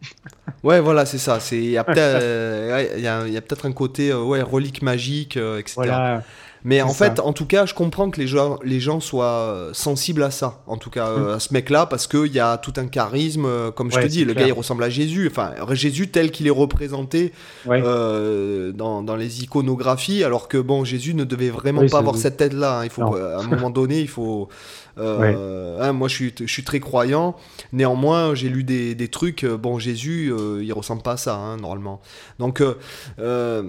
Ouais, 0.63 0.79
voilà, 0.79 1.05
c'est 1.05 1.17
ça. 1.17 1.39
C'est 1.39 1.57
il 1.57 1.71
y 1.71 1.77
a 1.77 1.83
peut-être 1.85 2.21
euh, 2.21 2.73
ouais, 2.73 2.91
il 2.97 3.03
y 3.03 3.07
a, 3.07 3.41
peut-être 3.41 3.65
un 3.65 3.71
côté 3.71 4.11
euh, 4.11 4.21
ouais 4.21 4.41
relique 4.41 4.81
magique, 4.81 5.37
euh, 5.37 5.59
etc. 5.59 5.73
Voilà. 5.75 6.23
Mais 6.63 6.81
en 6.81 6.89
ça. 6.89 7.09
fait, 7.11 7.19
en 7.19 7.33
tout 7.33 7.45
cas, 7.45 7.65
je 7.65 7.73
comprends 7.73 8.09
que 8.09 8.19
les 8.19 8.27
gens, 8.27 8.57
les 8.63 8.79
gens 8.79 8.99
soient 8.99 9.25
euh, 9.25 9.69
sensibles 9.73 10.23
à 10.23 10.31
ça, 10.31 10.61
en 10.67 10.77
tout 10.77 10.89
cas 10.89 11.07
euh, 11.09 11.35
à 11.35 11.39
ce 11.39 11.53
mec-là, 11.53 11.85
parce 11.85 12.07
qu'il 12.07 12.33
y 12.33 12.39
a 12.39 12.57
tout 12.57 12.73
un 12.77 12.87
charisme, 12.87 13.45
euh, 13.45 13.71
comme 13.71 13.91
je 13.91 13.95
Ouais, 13.97 14.03
te 14.03 14.07
dis, 14.07 14.25
le 14.25 14.33
clair. 14.33 14.45
gars 14.47 14.49
il 14.49 14.57
ressemble 14.57 14.83
à 14.83 14.89
Jésus, 14.89 15.27
enfin 15.31 15.51
Jésus 15.71 16.09
tel 16.09 16.31
qu'il 16.31 16.47
est 16.47 16.51
représenté 16.51 17.31
Ouais. 17.65 17.81
euh, 17.83 18.71
dans, 18.71 19.01
dans 19.03 19.15
les 19.15 19.43
iconographies, 19.43 20.23
alors 20.23 20.47
que 20.47 20.57
bon, 20.57 20.83
Jésus 20.83 21.13
ne 21.13 21.23
devait 21.23 21.49
vraiment 21.51 21.81
Oui, 21.81 21.89
pas 21.89 21.99
avoir 21.99 22.15
cette 22.17 22.37
tête-là. 22.37 22.79
hein. 22.79 22.83
Il 22.85 22.89
faut, 22.89 23.01
Non. 23.01 23.13
à 23.15 23.39
un 23.39 23.43
moment 23.43 23.69
donné, 23.69 24.01
il 24.01 24.09
faut. 24.09 24.49
euh, 24.97 25.77
hein, 25.81 25.93
moi, 25.93 26.07
je 26.07 26.15
suis, 26.15 26.33
je 26.39 26.51
suis 26.51 26.63
très 26.63 26.79
croyant. 26.79 27.35
Néanmoins, 27.71 28.33
j'ai 28.35 28.49
lu 28.49 28.63
des, 28.63 28.95
des 28.95 29.07
trucs. 29.09 29.45
Bon, 29.45 29.77
Jésus, 29.79 30.31
euh, 30.33 30.63
il 30.63 30.73
ressemble 30.73 31.01
pas 31.03 31.13
à 31.13 31.17
ça, 31.17 31.35
hein, 31.35 31.57
normalement. 31.57 32.01
Donc. 32.39 32.61
euh, 33.19 33.63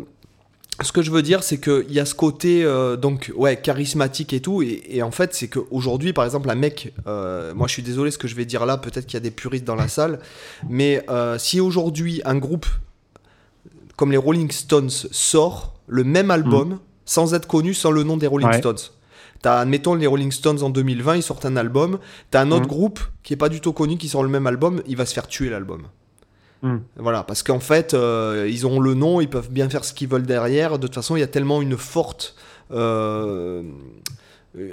ce 0.83 0.93
que 0.93 1.03
je 1.03 1.11
veux 1.11 1.23
dire, 1.23 1.43
c'est 1.43 1.59
qu'il 1.59 1.91
y 1.93 1.99
a 2.01 2.05
ce 2.05 2.15
côté 2.15 2.65
euh, 2.65 2.97
donc 2.97 3.33
ouais 3.37 3.61
charismatique 3.61 4.33
et 4.33 4.41
tout, 4.41 4.63
et, 4.63 4.83
et 4.89 5.03
en 5.03 5.11
fait 5.11 5.35
c'est 5.35 5.49
qu'aujourd'hui, 5.49 6.13
par 6.13 6.25
exemple, 6.25 6.49
un 6.51 6.55
mec, 6.55 6.95
euh, 7.07 7.53
moi 7.55 7.67
je 7.67 7.73
suis 7.73 7.83
désolé 7.83 8.11
ce 8.11 8.19
que 8.19 8.29
je 8.29 8.35
vais 8.37 8.45
dire 8.45 8.65
là, 8.67 8.77
peut-être 8.79 9.07
qu'il 9.07 9.15
y 9.15 9.17
a 9.17 9.21
des 9.21 9.31
puristes 9.33 9.65
dans 9.65 9.75
la 9.75 9.89
salle, 9.89 10.21
mais 10.69 11.03
euh, 11.11 11.37
si 11.39 11.61
aujourd'hui 11.61 12.21
un 12.25 12.37
groupe 12.37 12.67
comme 13.97 14.13
les 14.13 14.17
Rolling 14.17 14.51
Stones 14.53 14.91
sort 14.91 15.75
le 15.89 16.05
même 16.05 16.31
album 16.31 16.79
sans 17.05 17.35
être 17.35 17.49
connu, 17.49 17.75
sans 17.75 17.91
le 17.91 18.05
nom 18.05 18.17
des 18.17 18.27
Rolling 18.29 18.49
Ouais. 18.49 18.59
Stones. 18.59 18.77
T'as, 19.43 19.61
admettons, 19.61 19.95
les 19.95 20.07
Rolling 20.07 20.31
Stones 20.33 20.63
en 20.63 20.69
2020, 20.71 21.17
ils 21.17 21.23
sortent 21.23 21.47
un 21.47 21.57
album. 21.57 21.99
T'as 22.31 22.43
un 22.43 22.51
autre 22.51 22.63
Mhm. 22.63 22.69
groupe 22.69 23.01
qui 23.23 23.33
est 23.33 23.37
pas 23.37 23.49
du 23.49 23.61
tout 23.61 23.73
connu 23.73 23.97
qui 23.97 24.09
sort 24.09 24.23
le 24.23 24.29
même 24.29 24.47
album, 24.47 24.83
il 24.87 24.97
va 24.97 25.07
se 25.07 25.15
faire 25.15 25.27
tuer 25.29 25.49
l'album. 25.49 25.83
Hmm. 26.63 26.79
Voilà, 26.97 27.23
parce 27.23 27.43
qu'en 27.43 27.61
fait, 27.61 27.95
euh, 27.95 28.49
ils 28.51 28.67
ont 28.67 28.81
le 28.81 28.95
nom, 28.95 29.21
ils 29.21 29.31
peuvent 29.31 29.51
bien 29.51 29.69
faire 29.69 29.85
ce 29.85 29.93
qu'ils 29.93 30.09
veulent 30.09 30.27
derrière. 30.27 30.79
De 30.79 30.87
toute 30.87 30.95
façon, 30.95 31.17
il 31.17 31.21
y 31.21 31.25
a 31.25 31.29
tellement 31.29 31.63
une 31.63 31.77
forte, 31.77 32.35
euh, 32.73 33.63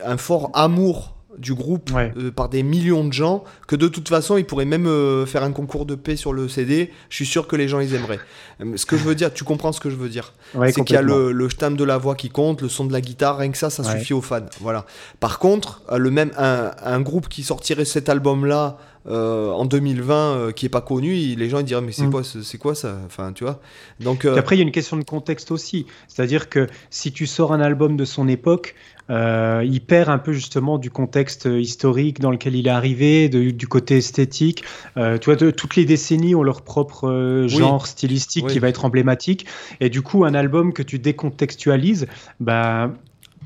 un 0.03 0.17
fort 0.17 0.49
amour 0.53 1.14
du 1.37 1.53
groupe 1.53 1.91
Ouais. 1.93 2.13
euh, 2.17 2.31
par 2.31 2.49
des 2.49 2.63
millions 2.63 3.05
de 3.05 3.13
gens 3.13 3.43
que 3.67 3.75
de 3.75 3.87
toute 3.87 4.07
façon, 4.09 4.37
ils 4.37 4.45
pourraient 4.45 4.65
même 4.65 4.87
euh, 4.87 5.25
faire 5.25 5.43
un 5.43 5.51
concours 5.51 5.85
de 5.85 5.95
paix 5.95 6.15
sur 6.15 6.33
le 6.33 6.47
CD. 6.47 6.91
Je 7.09 7.15
suis 7.15 7.25
sûr 7.25 7.47
que 7.47 7.55
les 7.55 7.67
gens 7.67 7.79
ils 7.79 7.93
aimeraient. 7.93 8.19
Euh, 8.61 8.77
Ce 8.77 8.85
que 8.85 8.97
je 8.97 9.03
veux 9.03 9.15
dire, 9.15 9.33
tu 9.33 9.43
comprends 9.43 9.71
ce 9.71 9.79
que 9.79 9.89
je 9.89 9.95
veux 9.95 10.09
dire 10.09 10.33
Ouais, 10.53 10.71
c'est 10.71 10.83
qu'il 10.83 10.93
y 10.95 10.97
a 10.97 11.01
le, 11.01 11.31
le 11.31 11.47
de 11.77 11.83
la 11.83 11.97
voix 11.97 12.15
qui 12.15 12.29
compte, 12.29 12.61
le 12.61 12.69
son 12.69 12.85
de 12.85 12.93
la 12.93 13.01
guitare, 13.01 13.37
rien 13.37 13.49
que 13.51 13.57
ça, 13.57 13.69
ça 13.69 13.83
Ouais. 13.83 13.97
suffit 13.99 14.13
aux 14.13 14.21
fans. 14.21 14.45
Voilà. 14.61 14.85
Par 15.19 15.39
contre, 15.39 15.81
le 15.95 16.11
même 16.11 16.31
un, 16.37 16.71
un 16.83 17.01
groupe 17.01 17.27
qui 17.29 17.43
sortirait 17.43 17.85
cet 17.85 18.09
album-là 18.09 18.77
euh, 19.07 19.51
en 19.51 19.65
2020, 19.65 20.15
euh, 20.15 20.51
qui 20.51 20.65
est 20.65 20.69
pas 20.69 20.81
connu, 20.81 21.13
il- 21.15 21.37
les 21.37 21.47
gens 21.47 21.59
ils 21.59 21.63
diraient 21.65 21.81
mais 21.81 21.91
c'est 21.91 22.07
Mm. 22.07 22.11
quoi, 22.11 22.23
ce- 22.23 22.41
c'est 22.41 22.57
quoi 22.57 22.73
ça? 22.73 22.97
Enfin, 23.05 23.33
tu 23.33 23.43
vois. 23.43 23.59
Donc 23.99 24.25
euh, 24.25 24.35
après, 24.35 24.55
il 24.55 24.59
y 24.59 24.61
a 24.63 24.65
une 24.65 24.71
question 24.71 24.97
de 24.97 25.03
contexte 25.03 25.51
aussi. 25.51 25.85
C'est-à-dire 26.07 26.49
que 26.49 26.65
si 26.89 27.11
tu 27.11 27.27
sors 27.27 27.53
un 27.53 27.59
album 27.61 27.97
de 27.97 28.03
son 28.05 28.27
époque, 28.27 28.73
euh, 29.09 29.63
il 29.65 29.81
perd 29.81 30.09
un 30.09 30.17
peu 30.17 30.33
justement 30.33 30.77
du 30.77 30.89
contexte 30.89 31.45
historique 31.51 32.19
dans 32.19 32.31
lequel 32.31 32.55
il 32.55 32.67
est 32.67 32.71
arrivé, 32.71 33.29
de- 33.29 33.51
du 33.51 33.67
côté 33.67 33.97
esthétique. 33.97 34.63
Euh, 34.97 35.17
tu 35.17 35.25
vois, 35.25 35.35
de- 35.35 35.51
toutes 35.51 35.75
les 35.75 35.85
décennies 35.85 36.35
ont 36.35 36.43
leur 36.43 36.61
propre 36.63 37.07
euh, 37.07 37.47
genre 37.47 37.87
stylistique 37.87 38.45
Oui. 38.45 38.53
qui 38.53 38.59
va 38.59 38.67
être 38.69 38.83
emblématique. 38.85 39.45
Et 39.79 39.89
du 39.89 40.01
coup, 40.01 40.25
un 40.25 40.33
album 40.33 40.73
que 40.73 40.81
tu 40.83 40.97
décontextualises, 40.99 42.07
bah, 42.39 42.91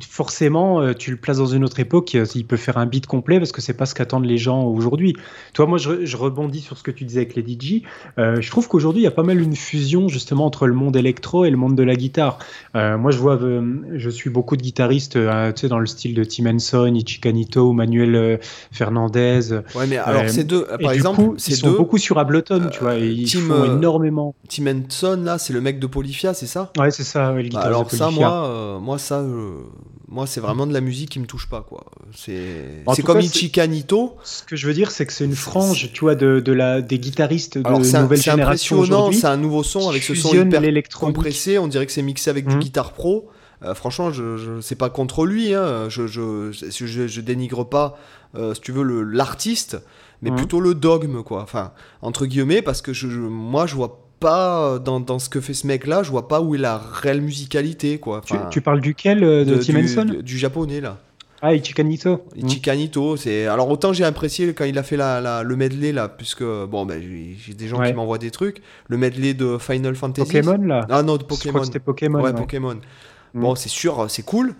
forcément, 0.07 0.81
euh, 0.81 0.93
tu 0.93 1.11
le 1.11 1.17
places 1.17 1.37
dans 1.37 1.45
une 1.45 1.63
autre 1.63 1.79
époque, 1.79 2.15
euh, 2.15 2.25
il 2.35 2.45
peut 2.45 2.57
faire 2.57 2.77
un 2.77 2.85
beat 2.85 3.07
complet 3.07 3.39
parce 3.39 3.51
que 3.51 3.61
c'est 3.61 3.73
pas 3.73 3.85
ce 3.85 3.95
qu'attendent 3.95 4.25
les 4.25 4.37
gens 4.37 4.63
aujourd'hui. 4.63 5.15
Toi, 5.53 5.65
moi, 5.65 5.77
je, 5.77 6.05
je 6.05 6.17
rebondis 6.17 6.61
sur 6.61 6.77
ce 6.77 6.83
que 6.83 6.91
tu 6.91 7.05
disais 7.05 7.21
avec 7.21 7.35
les 7.35 7.43
DJ. 7.43 7.83
Euh, 8.17 8.41
je 8.41 8.49
trouve 8.51 8.67
qu'aujourd'hui, 8.67 9.01
il 9.01 9.05
y 9.05 9.07
a 9.07 9.11
pas 9.11 9.23
mal 9.23 9.39
une 9.39 9.55
fusion 9.55 10.07
justement 10.07 10.45
entre 10.45 10.67
le 10.67 10.73
monde 10.73 10.95
électro 10.95 11.45
et 11.45 11.49
le 11.49 11.57
monde 11.57 11.75
de 11.75 11.83
la 11.83 11.95
guitare. 11.95 12.39
Euh, 12.75 12.97
moi, 12.97 13.11
je 13.11 13.17
vois, 13.17 13.39
je 13.95 14.09
suis 14.09 14.29
beaucoup 14.29 14.57
de 14.57 14.61
guitaristes, 14.61 15.13
tu 15.13 15.61
sais, 15.61 15.67
dans 15.67 15.79
le 15.79 15.85
style 15.85 16.13
de 16.13 16.23
Tim 16.23 16.45
Henson, 16.47 16.93
Ichikanito 16.93 17.71
Manuel 17.73 18.39
Fernandez. 18.71 19.53
ouais, 19.75 19.87
mais 19.87 19.97
alors 19.97 20.23
euh, 20.23 20.27
ces 20.27 20.43
deux, 20.43 20.65
par 20.81 20.91
exemple, 20.91 21.21
coup, 21.21 21.35
ces 21.37 21.51
ils 21.51 21.57
sont 21.57 21.71
deux, 21.71 21.77
beaucoup 21.77 21.97
sur 21.97 22.17
Ableton, 22.17 22.69
tu 22.71 22.79
vois, 22.79 22.97
et 22.97 23.07
ils 23.07 23.31
Tim, 23.31 23.39
font 23.41 23.65
énormément. 23.65 24.35
Tim 24.47 24.65
Henson 24.67 25.21
là, 25.23 25.37
c'est 25.37 25.53
le 25.53 25.61
mec 25.61 25.79
de 25.79 25.87
Polyphia, 25.87 26.33
c'est 26.33 26.47
ça? 26.47 26.71
Ouais, 26.77 26.91
c'est 26.91 27.03
ça, 27.03 27.33
ouais, 27.33 27.43
le 27.43 27.49
Bah, 27.49 27.61
alors 27.61 27.85
de 27.85 27.91
ça, 27.91 28.09
moi, 28.11 28.79
moi 28.81 28.97
ça, 28.97 29.19
euh, 29.19 29.61
moi 30.09 30.25
c'est 30.27 30.39
vraiment 30.39 30.65
de 30.67 30.73
la 30.73 30.81
musique 30.81 31.11
qui 31.11 31.19
me 31.19 31.25
touche 31.27 31.47
pas 31.47 31.61
quoi. 31.61 31.85
C'est, 32.15 32.83
comme 33.05 33.21
Ichikanito. 33.21 34.15
Ce 34.23 34.43
que 34.43 34.55
je 34.55 34.67
veux 34.67 34.73
dire, 34.73 34.91
c'est 34.91 35.05
que 35.05 35.13
c'est 35.13 35.25
une 35.25 35.35
frange, 35.35 35.91
tu 35.93 36.01
vois, 36.01 36.15
de, 36.15 36.39
de 36.39 36.51
la, 36.51 36.81
des 36.81 36.99
guitaristes 36.99 37.57
de 37.57 37.65
Alors 37.67 37.79
un- 37.79 38.01
nouvelle 38.01 38.21
génération 38.21 38.77
impressionnant, 38.77 38.97
aujourd'hui. 39.01 39.19
c'est 39.19 39.27
un 39.27 39.37
nouveau 39.37 39.63
son 39.63 39.87
avec 39.89 40.03
ce 40.03 40.15
son 40.15 40.33
hyper 40.33 40.61
compressé. 40.93 41.57
On 41.59 41.67
dirait 41.67 41.85
que 41.85 41.91
c'est 41.91 42.01
mixé 42.01 42.29
avec 42.29 42.47
du 42.47 42.55
Mhm. 42.55 42.61
guitare 42.61 42.93
pro. 42.93 43.29
franchement, 43.75 44.11
je, 44.11 44.37
je 44.37 44.61
c'est 44.61 44.75
pas 44.75 44.89
contre 44.89 45.25
lui. 45.25 45.53
Hein. 45.53 45.89
Je, 45.89 46.07
je, 46.07 46.51
je, 46.51 47.21
dénigre 47.21 47.63
pas, 47.69 47.97
si 48.53 48.61
tu 48.61 48.71
veux, 48.71 49.03
l'artiste, 49.03 49.77
mais 50.21 50.31
mmh. 50.31 50.35
plutôt 50.35 50.59
le 50.59 50.73
dogme, 50.73 51.23
quoi. 51.23 51.41
Enfin, 51.41 51.71
entre 52.01 52.25
guillemets, 52.25 52.61
parce 52.61 52.81
que 52.81 52.93
je, 52.93 53.07
moi, 53.07 53.67
je 53.67 53.75
vois 53.75 54.08
pas 54.19 54.79
dans, 54.79 54.99
dans, 54.99 55.19
ce 55.19 55.29
que 55.29 55.41
fait 55.41 55.53
ce 55.53 55.65
mec-là, 55.67 56.03
je 56.03 56.11
vois 56.11 56.27
pas 56.27 56.41
où 56.41 56.55
est 56.55 56.59
la 56.59 56.77
réelle 56.77 57.21
musicalité, 57.21 57.97
quoi. 57.97 58.21
tu, 58.51 58.61
parles 58.61 58.81
duquel 58.81 59.21
de, 59.21 59.43
de 59.43 59.57
Tim 59.57 59.77
Henson 59.77 60.05
du, 60.21 60.37
japonais 60.37 60.81
là. 60.81 60.97
Ah, 61.41 61.53
Ichikanito. 61.53 62.25
Ichikanito, 62.35 63.15
c'est. 63.15 63.47
Alors 63.47 63.69
autant 63.69 63.93
j'ai 63.93 64.03
apprécié 64.03 64.53
quand 64.53 64.65
il 64.65 64.77
a 64.77 64.83
fait 64.83 64.97
la, 64.97 65.41
le 65.43 65.55
medley 65.55 65.93
là, 65.93 66.09
puisque 66.09 66.43
bon, 66.43 66.85
ben 66.85 67.01
j'ai 67.01 67.53
des 67.53 67.67
gens 67.67 67.81
qui 67.81 67.93
m'envoient 67.93 68.17
des 68.17 68.31
trucs. 68.31 68.61
Le 68.87 68.97
medley 68.97 69.33
de 69.33 69.57
Final 69.57 69.95
Fantasy. 69.95 70.25
Pokémon 70.25 70.61
là. 70.65 70.85
Ah 70.89 71.01
non, 71.01 71.15
de 71.15 71.23
Pokémon. 71.23 71.63
C'était 71.63 71.79
Pokémon. 71.79 72.21
Ouais, 72.21 72.33
Pokémon. 72.33 72.75
Mm. 73.33 73.41
Bon, 73.41 73.55
c'est 73.55 73.69
sûr, 73.69 74.05
c'est 74.09 74.23
cool. 74.23 74.53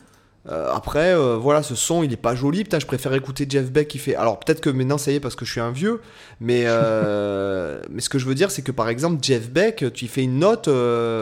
Euh, 0.52 0.72
après, 0.74 1.14
euh, 1.14 1.36
voilà, 1.36 1.62
ce 1.62 1.76
son, 1.76 2.02
il 2.04 2.12
est 2.12 2.18
pas 2.18 2.34
joli. 2.34 2.64
Putain, 2.64 2.80
je 2.80 2.86
préfère 2.86 3.14
écouter 3.14 3.46
Jeff 3.48 3.72
Beck 3.72 3.88
qui 3.88 4.00
fait. 4.00 4.16
Alors, 4.16 4.40
peut-être 4.40 4.62
que 4.62 4.70
maintenant, 4.70 4.98
ça 4.98 5.12
y 5.12 5.16
est, 5.16 5.20
parce 5.20 5.36
que 5.36 5.46
je 5.46 5.52
suis 5.52 5.62
un 5.62 5.72
vieux. 5.72 6.02
Mais, 6.40 6.64
euh, 6.66 7.80
mais 7.90 8.02
ce 8.02 8.10
que 8.10 8.18
je 8.18 8.26
veux 8.26 8.36
dire, 8.36 8.50
c'est 8.50 8.62
que 8.62 8.72
par 8.72 8.90
exemple, 8.90 9.20
Jeff 9.22 9.50
Beck, 9.50 9.86
tu 9.94 10.08
fais 10.08 10.24
une 10.24 10.40
note. 10.40 10.70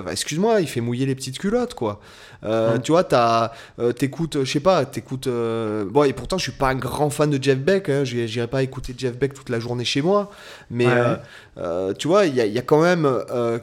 Excuse-moi, 0.09 0.61
il 0.61 0.67
fait 0.67 0.81
mouiller 0.81 1.05
les 1.05 1.15
petites 1.15 1.39
culottes, 1.39 1.73
quoi. 1.73 1.99
Tu 2.83 2.91
vois, 2.91 3.03
t'écoutes, 3.97 4.43
je 4.43 4.51
sais 4.51 4.59
pas, 4.59 4.85
t'écoutes. 4.85 5.27
Bon, 5.27 6.03
et 6.03 6.13
pourtant, 6.13 6.37
je 6.37 6.43
suis 6.43 6.51
pas 6.51 6.69
un 6.69 6.75
grand 6.75 7.09
fan 7.09 7.29
de 7.29 7.41
Jeff 7.41 7.59
Beck. 7.59 7.89
Hein, 7.89 8.03
J'irai 8.03 8.47
pas 8.47 8.63
écouter 8.63 8.93
Jeff 8.97 9.17
Beck 9.17 9.33
toute 9.33 9.49
la 9.49 9.59
journée 9.59 9.85
chez 9.85 10.01
moi. 10.01 10.31
Mais 10.69 10.87
tu 11.99 12.07
vois, 12.07 12.25
il 12.25 12.33
y, 12.33 12.47
y, 12.47 12.59
a 12.59 12.61
quand 12.61 12.81
même 12.81 13.05
euh, 13.05 13.59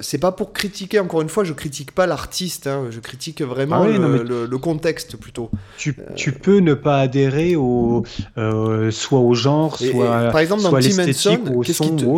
c'est 0.00 0.18
pas 0.18 0.32
pour 0.32 0.52
critiquer, 0.52 1.00
encore 1.00 1.22
une 1.22 1.28
fois, 1.28 1.44
je 1.44 1.52
critique 1.52 1.92
pas 1.92 2.06
l'artiste, 2.06 2.66
hein, 2.66 2.86
je 2.90 3.00
critique 3.00 3.42
vraiment 3.42 3.82
ah 3.82 3.88
le, 3.88 4.58
contexte 4.58 5.16
plutôt. 5.16 5.50
Tu, 5.76 5.96
tu, 6.14 6.32
peux 6.32 6.58
ne 6.58 6.74
pas 6.74 7.00
adhérer 7.00 7.56
au, 7.56 8.04
euh, 8.38 8.90
soit 8.90 9.18
au 9.18 9.34
genre, 9.34 9.76
soit, 9.76 10.30
par 10.30 10.38
exemple, 10.38 10.62
dans 10.62 10.70
Tim 10.70 11.08
Henson, 11.08 11.62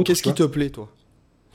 qu'est-ce 0.05 0.23
qui, 0.23 0.35
te 0.35 0.43
plaît, 0.43 0.71
toi? 0.71 0.89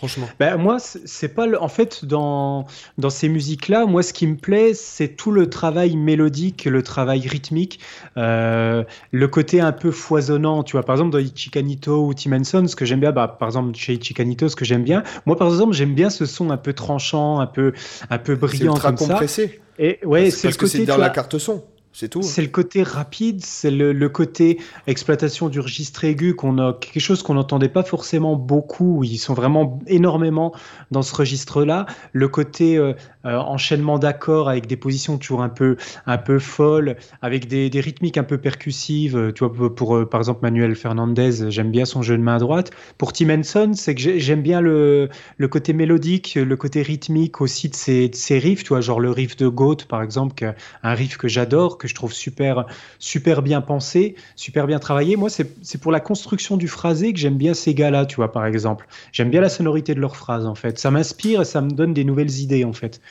Franchement 0.01 0.27
ben, 0.39 0.57
Moi, 0.57 0.77
c'est 0.79 1.27
pas. 1.27 1.45
Le... 1.45 1.61
En 1.61 1.67
fait, 1.67 2.05
dans, 2.05 2.65
dans 2.97 3.11
ces 3.11 3.29
musiques-là, 3.29 3.85
moi, 3.85 4.01
ce 4.01 4.13
qui 4.13 4.25
me 4.25 4.35
plaît, 4.35 4.73
c'est 4.73 5.09
tout 5.09 5.31
le 5.31 5.47
travail 5.47 5.95
mélodique, 5.95 6.65
le 6.65 6.81
travail 6.81 7.27
rythmique, 7.27 7.79
euh, 8.17 8.83
le 9.11 9.27
côté 9.27 9.61
un 9.61 9.71
peu 9.71 9.91
foisonnant. 9.91 10.63
Tu 10.63 10.71
vois, 10.71 10.83
par 10.83 10.95
exemple, 10.95 11.11
dans 11.11 11.19
Ichikanito 11.19 12.07
ou 12.07 12.15
Tim 12.15 12.33
Henson, 12.33 12.65
ce 12.67 12.75
que 12.75 12.83
j'aime 12.83 12.99
bien, 12.99 13.11
bah, 13.11 13.27
par 13.27 13.49
exemple, 13.49 13.77
chez 13.77 13.93
Ichikanito, 13.93 14.49
ce 14.49 14.55
que 14.55 14.65
j'aime 14.65 14.83
bien, 14.83 15.03
moi, 15.27 15.37
par 15.37 15.49
exemple, 15.49 15.73
j'aime 15.73 15.93
bien 15.93 16.09
ce 16.09 16.25
son 16.25 16.49
un 16.49 16.57
peu 16.57 16.73
tranchant, 16.73 17.39
un 17.39 17.47
peu, 17.47 17.73
un 18.09 18.17
peu 18.17 18.35
brillant. 18.35 18.75
C'est 18.75 18.95
compressé. 18.95 19.61
Et 19.77 19.99
ouais, 20.03 20.31
c'est 20.31 20.47
le 20.47 20.55
côté. 20.55 20.79
C'est 20.79 20.85
dans 20.85 20.97
la 20.97 21.11
carte 21.11 21.37
son. 21.37 21.63
C'est 21.93 22.08
tout. 22.08 22.21
C'est 22.21 22.41
le 22.41 22.47
côté 22.47 22.84
rapide, 22.84 23.43
c'est 23.43 23.69
le, 23.69 24.10
côté 24.10 24.60
exploitation 24.88 25.49
du 25.49 25.60
registre 25.60 26.06
aigu 26.06 26.36
qu'on 26.36 26.58
a 26.58 26.73
quelque 26.73 27.01
chose 27.01 27.21
qu'on 27.21 27.34
n'entendait 27.34 27.69
pas 27.69 27.84
forcément 27.84 28.36
beaucoup. 28.38 29.04
Ils 29.04 29.17
sont 29.17 29.34
vraiment 29.34 29.80
énormément 29.88 30.54
dans 30.91 31.01
ce 31.01 31.13
registre-là. 31.13 31.86
Le 32.13 32.30
côté 32.30 32.77
euh, 32.77 32.93
euh, 33.25 33.38
enchaînement 33.38 33.99
d'accords 33.99 34.47
avec 34.47 34.67
des 34.67 34.77
positions 34.77 35.17
toujours 35.17 35.43
un 35.43 35.49
peu 35.49 35.75
un 36.06 36.17
peu 36.17 36.39
folles, 36.39 36.95
avec 37.21 37.47
des, 37.47 37.69
des 37.69 37.82
rythmiques 37.82 38.17
un 38.17 38.23
peu 38.23 38.38
percussives. 38.38 39.17
Euh, 39.17 39.32
tu 39.34 39.43
vois, 39.43 39.75
pour, 39.75 40.10
par 40.10 40.21
exemple 40.21 40.39
Manuel 40.43 40.75
Fernandez, 40.75 41.49
j'aime 41.49 41.71
bien 41.71 41.84
son 41.84 42.01
jeu 42.01 42.17
de 42.17 42.23
main 42.23 42.38
droite. 42.38 42.71
Pour 42.97 43.12
Tim 43.12 43.30
Henson, 43.30 43.71
c'est 43.75 43.95
que 43.95 44.17
j'aime 44.17 44.41
bien 44.41 44.62
le, 44.62 45.10
le 45.38 45.47
côté 45.49 45.73
mélodique, 45.73 46.36
le 46.36 46.56
côté 46.56 46.84
rythmique 46.84 47.41
aussi 47.41 47.67
de 47.67 47.75
ses, 47.75 48.08
de 48.08 48.15
ses 48.15 48.39
riffs. 48.39 48.63
Tu 48.63 48.69
vois, 48.69 48.80
genre 48.80 49.01
le 49.01 49.12
riff 49.12 49.36
de 49.36 49.49
Goat 49.49 49.77
par 49.89 50.01
exemple, 50.01 50.54
un 50.84 50.93
riff 50.93 51.17
que 51.17 51.27
j'adore 51.27 51.77
que 51.82 51.88
je 51.88 51.96
trouve 51.96 52.13
super, 52.13 52.65
super 53.00 53.41
bien 53.41 53.62
pensé, 53.62 54.15
super 54.36 54.67
bien 54.67 54.80
travaillé. 54.80 55.15
Moi, 55.15 55.30
c'est 55.30 55.82
pour 55.82 55.91
la 55.91 56.00
construction 56.00 56.56
du 56.56 56.67
phrasé 56.67 57.12
que 57.12 57.20
j'aime 57.20 57.38
bien 57.38 57.54
ces 57.54 57.74
gars-là, 57.74 58.06
tu 58.06 58.17
vois, 58.17 58.32
par 58.32 58.46
exemple. 58.46 58.88
J'aime 59.12 59.32
bien 59.32 59.41
la 59.41 59.50
sonorité 59.50 59.96
de 59.96 60.00
leurs 60.00 60.15
phrases, 60.15 60.46
en 60.46 60.56
fait. 60.56 60.78
Ça 60.78 60.91
m'inspire 60.91 61.41
et 61.41 61.46
ça 61.46 61.62
me 61.62 61.72
donne 61.72 61.94
des 61.94 62.04
nouvelles 62.04 62.39
idées, 62.39 62.63
en 62.63 62.74
fait. 62.74 63.02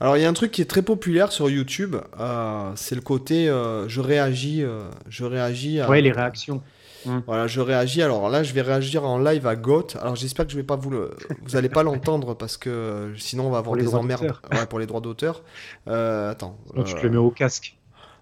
Alors, 0.00 0.18
il 0.18 0.22
y 0.22 0.26
a 0.26 0.28
un 0.28 0.34
truc 0.34 0.50
qui 0.50 0.60
est 0.60 0.66
très 0.66 0.82
populaire 0.82 1.32
sur 1.32 1.48
YouTube, 1.48 1.96
euh, 2.20 2.72
c'est 2.76 2.94
le 2.94 3.00
côté 3.00 3.48
euh, 3.48 3.88
je 3.88 4.00
réagis, 4.00 4.62
euh, 4.62 4.82
je 5.08 5.24
réagis 5.24 5.80
à... 5.80 5.88
Ouais, 5.88 6.02
les 6.02 6.12
réactions. 6.12 6.62
Mmh. 7.06 7.18
Voilà, 7.26 7.46
je 7.46 7.60
réagis. 7.60 8.02
Alors 8.02 8.28
là, 8.28 8.42
je 8.42 8.52
vais 8.52 8.62
réagir 8.62 9.04
en 9.04 9.18
live 9.18 9.46
à 9.46 9.56
Goth. 9.56 9.96
Alors 10.00 10.16
j'espère 10.16 10.46
que 10.46 10.52
je 10.52 10.56
vais 10.56 10.62
pas 10.62 10.76
vous 10.76 10.90
le, 10.90 11.10
vous 11.42 11.56
allez 11.56 11.68
pas 11.68 11.82
l'entendre 11.84 12.34
parce 12.34 12.56
que 12.56 13.12
sinon 13.16 13.46
on 13.46 13.50
va 13.50 13.58
avoir 13.58 13.76
des 13.76 13.94
emmerdes 13.94 14.34
ouais, 14.52 14.66
pour 14.66 14.78
les 14.78 14.86
droits 14.86 15.02
d'auteur. 15.02 15.42
attends. 15.86 16.58
Donc 16.74 16.86
je 16.86 16.96
te 16.96 17.02
le 17.02 17.10
mets 17.10 17.16
au 17.18 17.30
casque. 17.30 17.73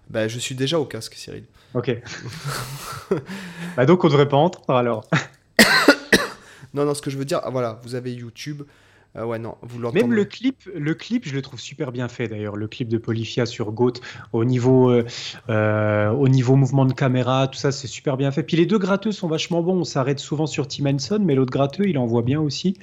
Bah, 0.09 0.27
je 0.27 0.39
suis 0.39 0.55
déjà 0.55 0.79
au 0.79 0.85
casque, 0.85 1.15
Cyril. 1.15 1.43
Ok. 1.73 1.95
bah, 3.77 3.85
donc, 3.85 4.03
on 4.03 4.07
devrait 4.07 4.29
pas 4.29 4.37
entendre 4.37 4.77
alors. 4.77 5.05
non, 6.73 6.85
non, 6.85 6.93
ce 6.93 7.01
que 7.01 7.09
je 7.09 7.17
veux 7.17 7.25
dire, 7.25 7.41
ah, 7.43 7.49
voilà, 7.49 7.79
vous 7.83 7.95
avez 7.95 8.13
YouTube. 8.13 8.63
Euh, 9.15 9.25
ouais, 9.25 9.37
non, 9.37 9.55
vous 9.61 9.79
Même 9.91 10.11
le 10.11 10.25
clip, 10.25 10.67
le 10.73 10.93
clip, 10.95 11.27
je 11.27 11.35
le 11.35 11.41
trouve 11.41 11.59
super 11.59 11.91
bien 11.91 12.07
fait 12.07 12.27
d'ailleurs. 12.27 12.55
Le 12.55 12.67
clip 12.67 12.89
de 12.89 12.97
Polyphia 12.97 13.45
sur 13.45 13.71
Goat, 13.71 13.93
au 14.31 14.43
niveau, 14.43 14.89
euh, 14.89 15.05
euh, 15.49 16.09
au 16.09 16.27
niveau 16.27 16.55
mouvement 16.55 16.85
de 16.85 16.93
caméra, 16.93 17.47
tout 17.47 17.59
ça, 17.59 17.71
c'est 17.71 17.87
super 17.87 18.17
bien 18.17 18.31
fait. 18.31 18.41
Puis 18.41 18.57
les 18.57 18.65
deux 18.65 18.79
gratteux 18.79 19.11
sont 19.11 19.27
vachement 19.27 19.61
bons. 19.61 19.81
On 19.81 19.83
s'arrête 19.83 20.19
souvent 20.19 20.47
sur 20.47 20.67
Tim 20.67 20.87
Henson, 20.87 21.19
mais 21.21 21.35
l'autre 21.35 21.51
gratteux, 21.51 21.87
il 21.87 21.97
en 21.99 22.07
voit 22.07 22.23
bien 22.23 22.41
aussi. 22.41 22.75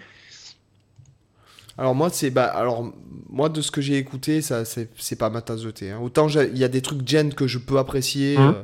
Alors 1.80 1.94
moi, 1.94 2.10
c'est 2.10 2.28
bah 2.28 2.44
alors 2.44 2.92
moi 3.30 3.48
de 3.48 3.62
ce 3.62 3.70
que 3.70 3.80
j'ai 3.80 3.96
écouté, 3.96 4.42
ça 4.42 4.64
c'est 4.66 5.16
pas 5.18 5.30
ma 5.30 5.40
tasse 5.40 5.62
de 5.62 5.70
thé. 5.70 5.90
Hein. 5.90 5.98
Autant 6.02 6.28
il 6.28 6.58
y 6.58 6.62
a 6.62 6.68
des 6.68 6.82
trucs 6.82 7.08
gen 7.08 7.32
que 7.32 7.46
je 7.46 7.58
peux 7.58 7.78
apprécier. 7.78 8.36
Hein 8.36 8.54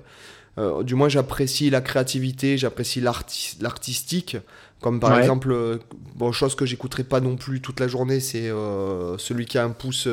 euh, 0.58 0.80
euh, 0.80 0.82
du 0.82 0.94
moins, 0.94 1.08
j'apprécie 1.08 1.70
la 1.70 1.80
créativité, 1.80 2.58
j'apprécie 2.58 3.00
l'artistique. 3.00 4.36
Comme 4.82 5.00
par 5.00 5.18
exemple, 5.18 5.50
euh, 5.50 5.78
bon, 6.14 6.30
chose 6.30 6.54
que 6.54 6.66
j'écouterai 6.66 7.04
pas 7.04 7.20
non 7.20 7.36
plus 7.36 7.62
toute 7.62 7.80
la 7.80 7.88
journée, 7.88 8.20
c'est 8.20 8.50
celui 9.16 9.46
qui 9.46 9.56
a 9.56 9.64
un 9.64 9.70
pouce 9.70 10.06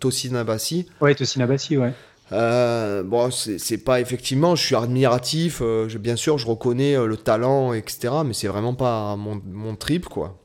Tosinabasi. 0.00 0.86
Ouais, 1.02 1.14
Tosinabasi, 1.14 1.76
ouais. 1.76 1.92
bon, 2.30 3.30
c'est 3.30 3.84
pas 3.84 4.00
effectivement, 4.00 4.56
je 4.56 4.64
suis 4.64 4.74
admiratif, 4.74 5.58
je, 5.60 5.98
bien 5.98 6.16
sûr, 6.16 6.38
je 6.38 6.46
reconnais 6.46 6.96
le 7.06 7.18
talent, 7.18 7.74
etc. 7.74 8.14
Mais 8.24 8.32
c'est 8.32 8.48
vraiment 8.48 8.74
pas 8.74 9.14
mon, 9.16 9.42
mon 9.44 9.76
trip, 9.76 10.06
quoi. 10.06 10.38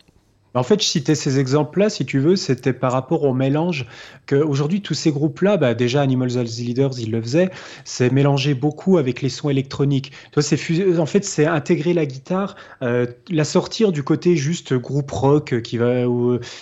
En 0.54 0.64
fait, 0.64 0.82
je 0.82 0.88
citais 0.88 1.16
ces 1.16 1.40
exemples-là, 1.40 1.90
si 1.90 2.06
tu 2.06 2.20
veux, 2.20 2.36
c'était 2.36 2.74
par 2.74 2.92
rapport 2.92 3.24
au 3.24 3.34
mélange 3.34 3.86
qu'aujourd'hui, 4.28 4.82
tous 4.82 4.94
ces 4.94 5.12
groupes-là, 5.12 5.56
bah, 5.56 5.74
déjà 5.74 6.02
Animals 6.02 6.38
as 6.38 6.60
Leaders, 6.60 7.00
ils 7.00 7.10
le 7.10 7.22
faisaient, 7.22 7.50
c'est 7.86 8.12
mélanger 8.12 8.54
beaucoup 8.54 8.98
avec 8.98 9.22
les 9.22 9.30
sons 9.30 9.50
électroniques. 9.50 10.12
Toi, 10.34 10.44
c'est 10.44 10.60
en 11.00 11.06
fait, 11.06 11.24
c'est 11.24 11.46
intégrer 11.46 11.94
la 11.94 12.06
guitare, 12.06 12.56
euh, 12.82 13.06
la 13.30 13.46
sortir 13.46 13.94
du 13.94 14.04
côté 14.04 14.36
juste 14.36 14.74
groupe 14.74 15.10
rock 15.12 15.62
qui 15.62 15.78
va, 15.78 16.04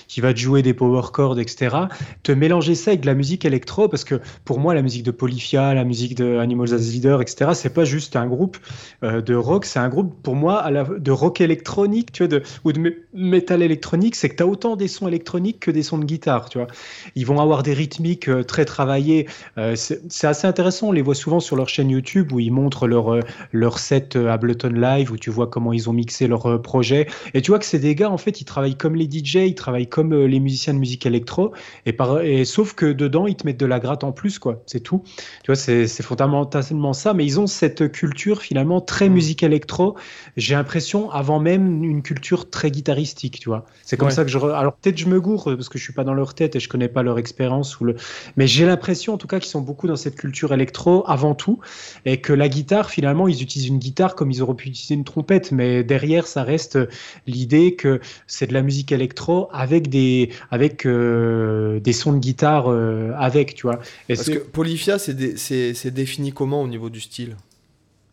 qui 0.07 0.21
va 0.21 0.35
jouer 0.35 0.61
des 0.61 0.75
power 0.75 1.07
chords, 1.11 1.39
etc. 1.39 1.75
Te 2.21 2.31
mélanger 2.31 2.75
ça 2.75 2.91
avec 2.91 3.01
de 3.01 3.07
la 3.07 3.15
musique 3.15 3.43
électro, 3.43 3.87
parce 3.87 4.03
que 4.03 4.21
pour 4.45 4.59
moi, 4.59 4.75
la 4.75 4.83
musique 4.83 5.03
de 5.03 5.11
Polyphia, 5.11 5.73
la 5.73 5.83
musique 5.83 6.15
de 6.15 6.37
Animals 6.37 6.73
as 6.73 6.91
Leaders, 6.91 7.21
etc., 7.21 7.51
c'est 7.55 7.73
pas 7.73 7.85
juste 7.85 8.15
un 8.15 8.27
groupe 8.27 8.57
euh, 9.03 9.21
de 9.21 9.33
rock, 9.33 9.65
c'est 9.65 9.79
un 9.79 9.89
groupe, 9.89 10.21
pour 10.21 10.35
moi, 10.35 10.69
de 10.71 11.11
rock 11.11 11.41
électronique, 11.41 12.11
tu 12.11 12.23
vois, 12.23 12.27
de, 12.27 12.43
ou 12.63 12.71
de 12.71 12.95
métal 13.13 13.63
électronique 13.63 13.78
c'est 14.13 14.29
que 14.29 14.35
tu 14.35 14.43
as 14.43 14.47
autant 14.47 14.75
des 14.75 14.87
sons 14.87 15.07
électroniques 15.07 15.59
que 15.59 15.71
des 15.71 15.83
sons 15.83 15.97
de 15.97 16.05
guitare, 16.05 16.49
tu 16.49 16.57
vois. 16.57 16.67
Ils 17.15 17.25
vont 17.25 17.39
avoir 17.39 17.63
des 17.63 17.73
rythmiques 17.73 18.29
euh, 18.29 18.43
très 18.43 18.65
travaillées. 18.65 19.27
Euh, 19.57 19.75
c'est 19.75 20.27
assez 20.27 20.47
intéressant. 20.47 20.89
On 20.89 20.91
les 20.91 21.01
voit 21.01 21.15
souvent 21.15 21.39
sur 21.39 21.55
leur 21.55 21.69
chaîne 21.69 21.89
YouTube 21.89 22.31
où 22.31 22.39
ils 22.39 22.51
montrent 22.51 22.87
leur, 22.87 23.13
euh, 23.13 23.19
leur 23.51 23.79
set 23.79 24.15
Ableton 24.15 24.69
Live, 24.69 25.11
où 25.11 25.17
tu 25.17 25.29
vois 25.29 25.47
comment 25.47 25.73
ils 25.73 25.89
ont 25.89 25.93
mixé 25.93 26.27
leur 26.27 26.61
projet. 26.61 27.07
Et 27.33 27.41
tu 27.41 27.51
vois 27.51 27.59
que 27.59 27.65
c'est 27.65 27.79
des 27.79 27.95
gars, 27.95 28.09
en 28.09 28.17
fait, 28.17 28.41
ils 28.41 28.45
travaillent 28.45 28.77
comme 28.77 28.95
les 28.95 29.05
DJ, 29.05 29.35
ils 29.35 29.55
travaillent 29.55 29.89
comme 29.89 30.13
les 30.13 30.39
musiciens 30.39 30.73
de 30.73 30.79
musique 30.79 31.05
électro. 31.05 31.53
Et, 31.85 31.93
par, 31.93 32.21
et 32.21 32.45
sauf 32.45 32.73
que 32.73 32.85
dedans, 32.85 33.27
ils 33.27 33.35
te 33.35 33.45
mettent 33.45 33.59
de 33.59 33.65
la 33.65 33.79
gratte 33.79 34.03
en 34.03 34.11
plus, 34.11 34.39
quoi. 34.39 34.61
C'est 34.65 34.81
tout. 34.81 35.03
Tu 35.43 35.47
vois, 35.47 35.55
c'est 35.55 35.87
fondamentalement 36.01 36.93
ça. 36.93 37.13
Mais 37.13 37.25
ils 37.25 37.39
ont 37.39 37.47
cette 37.47 37.91
culture, 37.91 38.41
finalement, 38.41 38.81
très 38.81 39.09
mmh. 39.09 39.13
musique 39.13 39.43
électro. 39.43 39.95
J'ai 40.37 40.55
l'impression, 40.55 41.11
avant 41.11 41.39
même 41.39 41.83
une 41.83 42.01
culture 42.01 42.49
très 42.49 42.71
guitaristique, 42.71 43.39
tu 43.39 43.49
vois. 43.49 43.65
C'est 43.83 43.97
comme 43.97 44.11
ça 44.11 44.23
que 44.23 44.29
je. 44.29 44.37
Alors 44.37 44.73
peut-être 44.73 44.97
je 44.97 45.07
me 45.07 45.19
gourre 45.19 45.45
parce 45.45 45.67
que 45.67 45.79
je 45.79 45.83
suis 45.83 45.93
pas 45.93 46.03
dans 46.03 46.13
leur 46.13 46.35
tête 46.35 46.55
et 46.55 46.59
je 46.59 46.69
connais 46.69 46.89
pas 46.89 47.01
leur 47.01 47.17
expérience 47.17 47.79
ou 47.79 47.85
le. 47.85 47.95
Mais 48.37 48.45
j'ai 48.45 48.65
l'impression 48.65 49.13
en 49.13 49.17
tout 49.17 49.27
cas 49.27 49.39
qu'ils 49.39 49.49
sont 49.49 49.61
beaucoup 49.61 49.87
dans 49.87 49.95
cette 49.95 50.15
culture 50.15 50.53
électro 50.53 51.03
avant 51.07 51.33
tout 51.33 51.59
et 52.05 52.21
que 52.21 52.31
la 52.31 52.49
guitare 52.49 52.91
finalement 52.91 53.27
ils 53.27 53.41
utilisent 53.41 53.67
une 53.67 53.79
guitare 53.79 54.13
comme 54.13 54.29
ils 54.29 54.43
auraient 54.43 54.55
pu 54.55 54.69
utiliser 54.69 54.93
une 54.93 55.03
trompette, 55.03 55.51
mais 55.51 55.83
derrière 55.83 56.27
ça 56.27 56.43
reste 56.43 56.77
l'idée 57.25 57.75
que 57.75 57.99
c'est 58.27 58.47
de 58.47 58.53
la 58.53 58.61
musique 58.61 58.91
électro 58.91 59.49
avec 59.51 59.89
des 59.89 60.29
avec 60.51 60.85
euh, 60.85 61.79
des 61.79 61.93
sons 61.93 62.13
de 62.13 62.19
guitare 62.19 62.65
euh, 62.67 63.11
avec, 63.17 63.55
tu 63.55 63.63
vois. 63.63 63.79
parce 64.07 64.29
que 64.29 64.37
Polyphia 64.37 64.99
c'est 64.99 65.91
défini 65.91 66.31
comment 66.31 66.61
au 66.61 66.67
niveau 66.67 66.89
du 66.89 67.01
style? 67.01 67.35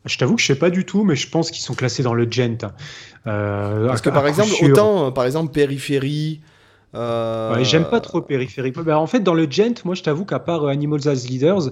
Je 0.06 0.18
t'avoue 0.18 0.36
que 0.36 0.42
je 0.42 0.46
sais 0.46 0.58
pas 0.58 0.70
du 0.70 0.84
tout, 0.84 1.04
mais 1.04 1.16
je 1.16 1.28
pense 1.28 1.50
qu'ils 1.50 1.64
sont 1.64 1.74
classés 1.74 2.02
dans 2.02 2.14
le 2.14 2.26
gent. 2.30 2.58
Euh, 3.26 3.88
Parce 3.88 4.00
que 4.00 4.10
par 4.10 4.26
exemple, 4.26 4.52
autant, 4.62 5.12
par 5.12 5.24
exemple, 5.24 5.52
périphérie, 5.52 6.40
Euh, 6.96 7.62
j'aime 7.62 7.84
pas 7.84 8.00
trop 8.00 8.22
Périphérie. 8.22 8.72
Bah, 8.72 8.98
en 8.98 9.06
fait, 9.06 9.20
dans 9.20 9.34
le 9.34 9.46
Gent, 9.50 9.84
moi, 9.84 9.94
je 9.94 10.02
t'avoue 10.02 10.24
qu'à 10.24 10.38
part 10.38 10.64
euh, 10.64 10.68
Animals 10.68 11.08
as 11.08 11.26
Leaders, 11.26 11.70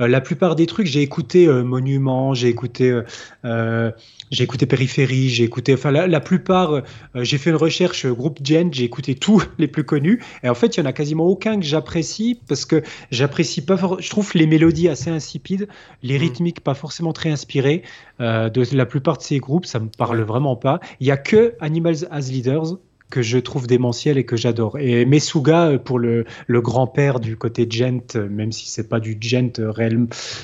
euh, 0.00 0.08
la 0.08 0.20
plupart 0.20 0.56
des 0.56 0.66
trucs, 0.66 0.86
j'ai 0.86 1.02
écouté 1.02 1.46
Monument, 1.46 2.34
j'ai 2.34 2.48
écouté, 2.48 3.00
j'ai 3.44 4.44
écouté 4.44 4.66
Périphérie, 4.66 5.28
j'ai 5.28 5.44
écouté, 5.44 5.74
enfin, 5.74 5.90
la, 5.90 6.20
plupart, 6.20 6.82
j'ai 7.14 7.38
fait 7.38 7.50
une 7.50 7.56
recherche 7.56 8.06
groupe 8.06 8.38
Gent, 8.42 8.70
j'ai 8.72 8.84
écouté 8.84 9.14
tous 9.14 9.42
les 9.58 9.68
plus 9.68 9.84
connus, 9.84 10.22
et 10.42 10.48
en 10.48 10.54
fait, 10.54 10.76
il 10.76 10.80
y 10.80 10.82
en 10.82 10.86
a 10.86 10.92
quasiment 10.92 11.26
aucun 11.26 11.58
que 11.58 11.66
j'apprécie 11.66 12.40
parce 12.48 12.64
que 12.64 12.82
j'apprécie 13.10 13.64
pas, 13.64 13.76
je 13.98 14.10
trouve 14.10 14.30
les 14.34 14.46
mélodies 14.46 14.88
assez 14.88 15.10
insipides, 15.10 15.68
les 16.02 16.18
mm. 16.18 16.20
rythmiques 16.20 16.60
pas 16.60 16.74
forcément 16.74 17.12
très 17.12 17.30
inspirées 17.30 17.82
de 18.20 18.76
la 18.76 18.86
plupart 18.86 19.18
de 19.18 19.22
ces 19.22 19.38
groupes, 19.38 19.66
ça 19.66 19.80
me 19.80 19.88
parle 19.88 20.20
vraiment 20.22 20.56
pas. 20.56 20.80
Il 21.00 21.06
y 21.06 21.10
a 21.10 21.16
que 21.16 21.54
Animals 21.60 22.06
as 22.10 22.30
Leaders 22.30 22.76
que 23.12 23.20
je 23.20 23.36
trouve 23.36 23.66
démentiel 23.66 24.16
et 24.16 24.24
que 24.24 24.36
j'adore. 24.36 24.78
Et 24.78 25.04
Mesuga, 25.04 25.66
euh, 25.66 25.78
pour 25.78 25.98
le, 25.98 26.24
grand-père 26.48 27.20
du 27.20 27.36
côté 27.36 27.66
gent, 27.70 28.16
euh, 28.16 28.26
même 28.28 28.52
si 28.52 28.70
c'est 28.70 28.88
pas 28.88 29.00
du 29.00 29.18
gent 29.20 29.60
euh, 29.60 29.70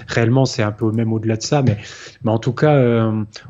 réellement, 0.06 0.44
c'est 0.44 0.62
un 0.62 0.70
peu 0.70 0.92
même 0.92 1.12
au-delà 1.12 1.36
de 1.36 1.42
ça, 1.42 1.62
mais, 1.62 1.78
mais 2.22 2.30
en 2.30 2.38
tout 2.38 2.52
cas, 2.52 2.78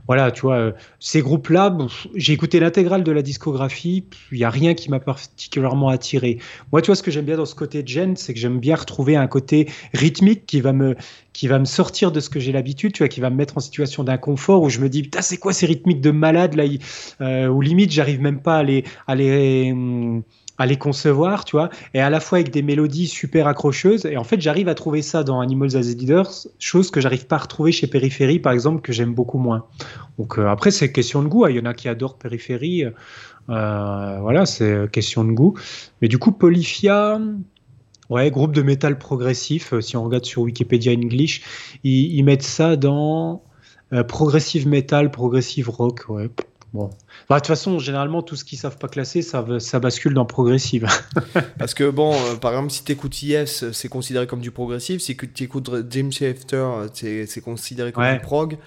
voilà, 0.06 0.30
tu 0.30 0.42
vois, 0.42 0.72
ces 1.00 1.20
groupes-là, 1.20 1.76
j'ai 2.14 2.32
écouté 2.32 2.60
l'intégrale 2.60 3.02
de 3.02 3.10
la 3.10 3.22
discographie, 3.22 4.04
il 4.30 4.38
n'y 4.38 4.44
a 4.44 4.50
rien 4.50 4.74
qui 4.74 4.88
m'a 4.88 5.00
particulièrement 5.00 5.88
attiré. 5.88 6.38
Moi, 6.70 6.80
tu 6.80 6.86
vois, 6.86 6.96
ce 6.96 7.02
que 7.02 7.10
j'aime 7.10 7.24
bien 7.24 7.36
dans 7.36 7.46
ce 7.46 7.56
côté 7.56 7.82
gent, 7.84 8.14
c'est 8.16 8.34
que 8.34 8.40
j'aime 8.40 8.60
bien 8.60 8.76
retrouver 8.76 9.16
un 9.16 9.26
côté 9.26 9.68
rythmique 9.94 10.46
qui 10.46 10.60
va 10.60 10.72
me, 10.72 10.94
qui 11.38 11.46
va 11.46 11.60
me 11.60 11.66
sortir 11.66 12.10
de 12.10 12.18
ce 12.18 12.30
que 12.30 12.40
j'ai 12.40 12.50
l'habitude, 12.50 12.92
tu 12.92 12.98
vois, 13.04 13.08
qui 13.08 13.20
va 13.20 13.30
me 13.30 13.36
mettre 13.36 13.56
en 13.56 13.60
situation 13.60 14.02
d'inconfort 14.02 14.60
où 14.60 14.70
je 14.70 14.80
me 14.80 14.88
dis, 14.88 15.02
putain, 15.04 15.22
c'est 15.22 15.36
quoi 15.36 15.52
ces 15.52 15.66
rythmiques 15.66 16.00
de 16.00 16.10
malade 16.10 16.56
là, 16.56 16.64
euh, 17.20 17.46
où 17.46 17.60
limite, 17.60 17.92
j'arrive 17.92 18.20
même 18.20 18.40
pas 18.40 18.56
à 18.56 18.62
les, 18.64 18.84
à 19.08 19.16
les, 19.16 19.74
à 20.58 20.66
les 20.66 20.76
concevoir, 20.76 21.44
tu 21.44 21.56
vois, 21.56 21.70
et 21.94 22.00
à 22.00 22.08
la 22.10 22.20
fois 22.20 22.38
avec 22.38 22.52
des 22.52 22.62
mélodies 22.62 23.08
super 23.08 23.48
accrocheuses. 23.48 24.06
Et 24.06 24.16
en 24.16 24.22
fait, 24.22 24.40
j'arrive 24.40 24.68
à 24.68 24.76
trouver 24.76 25.02
ça 25.02 25.24
dans 25.24 25.40
Animals 25.40 25.76
as 25.76 25.94
Leaders, 25.94 26.30
chose 26.60 26.92
que 26.92 27.00
j'arrive 27.00 27.26
pas 27.26 27.36
à 27.36 27.40
retrouver 27.40 27.72
chez 27.72 27.88
Périphérie, 27.88 28.38
par 28.38 28.52
exemple, 28.52 28.80
que 28.80 28.92
j'aime 28.92 29.14
beaucoup 29.14 29.38
moins. 29.38 29.66
Donc 30.18 30.38
euh, 30.38 30.46
après, 30.46 30.70
c'est 30.70 30.92
question 30.92 31.24
de 31.24 31.28
goût. 31.28 31.44
Hein. 31.44 31.50
Il 31.50 31.56
y 31.56 31.60
en 31.60 31.64
a 31.64 31.74
qui 31.74 31.88
adorent 31.88 32.18
Périphérie. 32.18 32.84
Euh, 32.84 34.18
voilà, 34.20 34.46
c'est 34.46 34.88
question 34.92 35.24
de 35.24 35.32
goût. 35.32 35.58
Mais 36.00 36.06
du 36.06 36.18
coup, 36.18 36.30
Polyphia, 36.30 37.18
Ouais, 38.10 38.30
groupe 38.30 38.52
de 38.52 38.62
métal 38.62 38.98
progressif. 38.98 39.74
Euh, 39.74 39.80
si 39.80 39.96
on 39.96 40.04
regarde 40.04 40.24
sur 40.24 40.42
Wikipédia 40.42 40.92
English, 40.92 41.42
ils, 41.84 42.22
mettent 42.22 42.42
ça 42.42 42.76
dans 42.76 43.42
euh, 43.92 44.02
progressive 44.02 44.66
metal, 44.66 45.10
progressive 45.10 45.68
rock. 45.68 46.04
Ouais. 46.08 46.30
Bon. 46.72 46.90
Bah, 47.28 47.36
de 47.36 47.40
toute 47.40 47.46
façon, 47.46 47.78
généralement, 47.78 48.22
tout 48.22 48.36
ce 48.36 48.44
qu'ils 48.44 48.58
savent 48.58 48.78
pas 48.78 48.88
classer, 48.88 49.22
ça, 49.22 49.44
ça 49.58 49.80
bascule 49.80 50.14
dans 50.14 50.26
progressive. 50.26 50.86
Parce 51.58 51.74
que, 51.74 51.88
bon, 51.88 52.14
euh, 52.14 52.36
par 52.36 52.52
exemple, 52.52 52.70
si 52.70 52.84
tu 52.84 52.92
écoutes 52.92 53.22
Yes, 53.22 53.70
c'est 53.72 53.88
considéré 53.88 54.26
comme 54.26 54.40
du 54.40 54.50
progressif. 54.50 55.00
Si 55.00 55.16
tu 55.16 55.44
écoutes 55.44 55.70
Jim 55.90 56.10
Shafter, 56.10 56.66
c'est 56.92 57.40
considéré 57.40 57.92
comme 57.92 58.12
du 58.12 58.20
prog. 58.20 58.58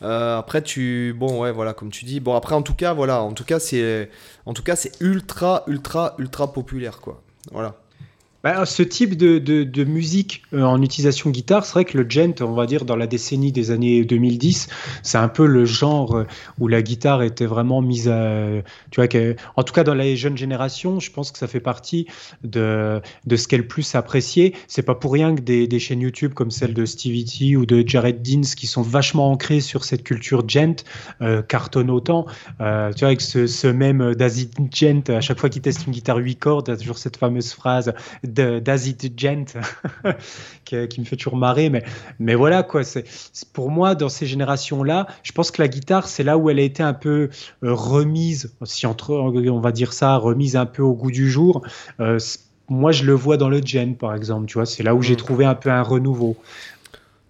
après, 0.00 0.62
tu. 0.62 1.14
Bon, 1.18 1.40
ouais, 1.40 1.52
voilà, 1.52 1.74
comme 1.74 1.90
tu 1.90 2.04
dis. 2.04 2.20
Bon, 2.20 2.34
après, 2.34 2.54
en 2.54 2.62
tout 2.62 2.74
cas, 2.74 2.92
voilà. 2.92 3.22
En 3.22 3.32
tout 3.32 3.44
cas, 3.44 3.58
c'est. 3.58 4.10
En 4.46 4.54
tout 4.54 4.62
cas, 4.62 4.76
c'est 4.76 4.92
ultra, 5.00 5.64
ultra, 5.66 6.14
ultra 6.18 6.52
populaire, 6.52 7.00
quoi. 7.00 7.22
Voilà. 7.50 7.76
Bah, 8.44 8.64
ce 8.66 8.84
type 8.84 9.16
de, 9.16 9.84
musique 9.84 10.42
euh, 10.52 10.62
en 10.62 10.80
utilisation 10.80 11.30
guitare, 11.30 11.64
c'est 11.64 11.72
vrai 11.72 11.84
que 11.84 11.98
le 11.98 12.08
gent, 12.08 12.40
on 12.40 12.52
va 12.52 12.66
dire 12.66 12.84
dans 12.84 12.94
la 12.94 13.08
décennie 13.08 13.50
des 13.50 13.72
années 13.72 14.04
2010, 14.04 14.68
c'est 15.02 15.18
un 15.18 15.28
peu 15.28 15.44
le 15.44 15.64
genre 15.64 16.16
euh, 16.16 16.26
où 16.60 16.68
la 16.68 16.80
guitare 16.80 17.24
était 17.24 17.46
vraiment 17.46 17.82
mise 17.82 18.08
à, 18.08 18.46
tu 18.92 19.00
vois, 19.00 19.08
en 19.56 19.62
tout 19.64 19.72
cas 19.72 19.82
dans 19.82 19.94
les 19.94 20.16
jeunes 20.16 20.36
générations, 20.36 21.00
je 21.00 21.10
pense 21.10 21.32
que 21.32 21.38
ça 21.38 21.48
fait 21.48 21.58
partie 21.58 22.06
de, 22.44 23.00
de 23.26 23.36
ce 23.36 23.48
qu'elle 23.48 23.66
plus 23.66 23.96
appréciée. 23.96 24.54
C'est 24.68 24.82
pas 24.82 24.94
pour 24.94 25.12
rien 25.12 25.34
que 25.34 25.40
des, 25.40 25.66
des, 25.66 25.80
chaînes 25.80 26.00
YouTube 26.00 26.32
comme 26.32 26.52
celle 26.52 26.74
de 26.74 26.84
Stevie 26.84 27.24
T 27.24 27.56
ou 27.56 27.66
de 27.66 27.82
Jared 27.84 28.22
Deans 28.22 28.54
qui 28.56 28.68
sont 28.68 28.82
vachement 28.82 29.32
ancrées 29.32 29.60
sur 29.60 29.84
cette 29.84 30.04
culture 30.04 30.48
gent 30.48 30.84
euh, 31.22 31.42
cartonnent 31.42 31.90
autant. 31.90 32.26
Euh, 32.60 32.92
tu 32.92 33.00
vois, 33.00 33.08
avec 33.08 33.20
ce, 33.20 33.48
ce 33.48 33.66
même 33.66 34.14
David 34.14 34.50
Gent, 34.72 35.10
à 35.10 35.20
chaque 35.20 35.40
fois 35.40 35.48
qu'il 35.48 35.62
teste 35.62 35.86
une 35.86 35.92
guitare 35.92 36.18
8 36.18 36.36
cordes, 36.36 36.68
il 36.68 36.70
y 36.70 36.74
a 36.74 36.76
toujours 36.76 36.98
cette 36.98 37.16
fameuse 37.16 37.52
phrase 37.52 37.92
d'Azid 38.32 39.12
Gent 39.16 39.56
qui, 40.64 41.00
me 41.00 41.04
fait 41.04 41.16
toujours 41.16 41.36
marrer. 41.36 41.70
Mais, 41.70 41.84
mais 42.18 42.34
voilà, 42.34 42.62
quoi. 42.62 42.84
C'est, 42.84 43.04
pour 43.52 43.70
moi, 43.70 43.94
dans 43.94 44.08
ces 44.08 44.26
générations-là, 44.26 45.06
je 45.22 45.32
pense 45.32 45.50
que 45.50 45.62
la 45.62 45.68
guitare, 45.68 46.08
c'est 46.08 46.24
là 46.24 46.38
où 46.38 46.50
elle 46.50 46.58
a 46.58 46.62
été 46.62 46.82
un 46.82 46.94
peu 46.94 47.30
euh, 47.62 47.74
remise, 47.74 48.54
si 48.64 48.86
entre, 48.86 49.14
on 49.14 49.60
va 49.60 49.72
dire 49.72 49.92
ça, 49.92 50.16
remise 50.16 50.56
un 50.56 50.66
peu 50.66 50.82
au 50.82 50.94
goût 50.94 51.10
du 51.10 51.30
jour. 51.30 51.62
Euh, 52.00 52.18
moi, 52.68 52.92
je 52.92 53.04
le 53.04 53.14
vois 53.14 53.36
dans 53.36 53.48
le 53.48 53.60
Gen, 53.64 53.96
par 53.96 54.14
exemple. 54.14 54.46
Tu 54.46 54.54
vois, 54.54 54.66
c'est 54.66 54.82
là 54.82 54.94
où 54.94 55.02
j'ai 55.02 55.14
mm. 55.14 55.18
trouvé 55.18 55.44
un 55.44 55.54
peu 55.54 55.70
un 55.70 55.82
renouveau. 55.82 56.36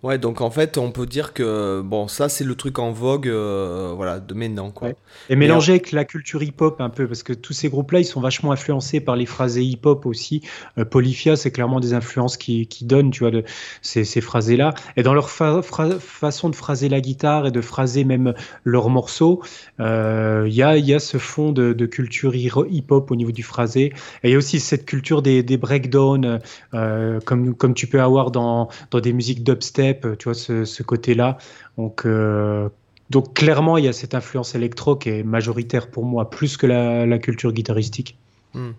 Ouais, 0.05 0.17
donc 0.17 0.41
en 0.41 0.51
fait, 0.51 0.79
on 0.79 0.93
peut 0.93 1.07
dire 1.07 1.33
que 1.33 1.83
bon, 1.85 2.07
ça 2.07 2.29
c'est 2.29 2.45
le 2.45 2.55
truc 2.55 2.79
en 2.79 2.93
vogue, 2.93 3.27
euh, 3.27 3.93
voilà, 3.97 4.21
de 4.21 4.33
maintenant 4.33 4.71
quoi. 4.71 4.91
Et 5.29 5.35
mélangé 5.35 5.73
avec 5.73 5.91
la 5.91 6.05
culture 6.05 6.41
hip-hop 6.41 6.81
un 6.81 6.89
peu, 6.89 7.09
parce 7.09 7.25
que 7.25 7.33
tous 7.33 7.53
ces 7.53 7.69
groupes-là, 7.69 7.99
ils 7.99 8.05
sont 8.05 8.21
vachement 8.21 8.53
influencés 8.53 9.01
par 9.01 9.17
les 9.17 9.27
phrasés 9.27 9.65
hip-hop 9.65 10.07
aussi. 10.07 10.43
Euh, 10.79 10.85
Polyphia, 10.85 11.35
c'est 11.35 11.51
clairement 11.51 11.81
des 11.81 11.95
influences 11.95 12.37
qui, 12.37 12.69
qui 12.69 12.85
donnent, 12.85 13.11
tu 13.11 13.25
vois, 13.25 13.33
de 13.33 13.43
ces, 13.83 14.05
ces 14.05 14.21
phrasés-là. 14.21 14.73
Et 14.97 15.03
dans 15.03 15.15
leur 15.15 15.31
façon 15.31 16.49
de 16.49 16.55
phraser 16.55 16.89
la 16.89 17.01
guitare 17.01 17.49
et 17.49 17.51
de 17.51 17.61
phraser 17.61 18.05
même 18.05 18.35
leurs 18.63 18.91
morceaux, 18.91 19.43
euh, 19.81 20.45
il 20.47 20.55
y, 20.55 20.63
a, 20.63 20.77
y 20.77 20.95
a 20.95 21.01
ce 21.01 21.19
fond 21.19 21.51
de, 21.51 21.73
de 21.73 21.87
culture 21.87 22.37
hip-hop 22.37 23.11
au 23.11 23.17
niveau 23.17 23.33
du 23.33 23.43
phrasé. 23.43 23.93
Et 24.23 24.29
il 24.29 24.31
y 24.31 24.35
a 24.35 24.39
aussi 24.39 24.61
cette 24.61 24.87
culture 24.87 25.23
des, 25.23 25.43
des 25.43 25.57
breakdowns, 25.57 26.39
comme, 26.71 27.57
comme 27.57 27.75
tu 27.75 27.89
peux 27.89 28.01
avoir 28.01 28.31
dans, 28.31 28.69
dans 28.93 29.01
des 29.01 29.13
musiques 29.13 29.43
dubstep 29.43 29.88
tu 29.95 30.25
vois, 30.25 30.35
ce, 30.35 30.83
côté-là. 30.83 31.39
Donc, 31.77 32.07
euh, 32.07 32.69
donc 33.11 33.35
clairement, 33.35 33.77
il 33.79 33.85
y 33.85 33.89
a 33.89 33.93
cette 33.93 34.15
influence 34.15 34.55
électro 34.55 34.97
qui 34.97 35.11
est 35.11 35.23
majoritaire 35.23 35.91
pour 35.91 36.05
moi, 36.05 36.31
plus 36.31 36.57
que 36.57 36.67
la, 36.67 37.19
culture 37.19 37.53
guitaristique. 37.53 38.19
Hmm. 38.55 38.71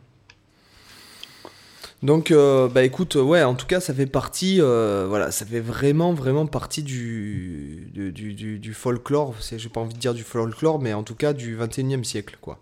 Donc, 2.02 2.32
euh, 2.32 2.69
bah 2.69 2.84
écoute, 2.84 3.15
ouais, 3.15 3.43
en 3.43 3.56
tout 3.56 3.65
cas, 3.65 3.82
ça 3.82 3.93
fait 3.93 4.06
partie, 4.06 4.62
euh, 4.62 5.06
voilà, 5.10 5.32
ça 5.32 5.45
fait 5.45 5.60
vraiment, 5.60 6.13
vraiment 6.13 6.45
partie 6.45 6.82
du, 6.82 7.89
du, 7.93 8.34
du, 8.34 8.60
du 8.60 8.74
folklore. 8.74 9.36
J'ai 9.41 9.69
pas 9.69 9.82
envie 9.82 9.93
de 9.93 10.00
dire 10.00 10.13
du 10.13 10.24
folklore, 10.24 10.80
mais 10.80 10.93
en 10.93 11.04
tout 11.04 11.15
cas 11.15 11.34
du 11.34 11.58
21e 11.58 12.06
siècle, 12.06 12.38
quoi. 12.39 12.60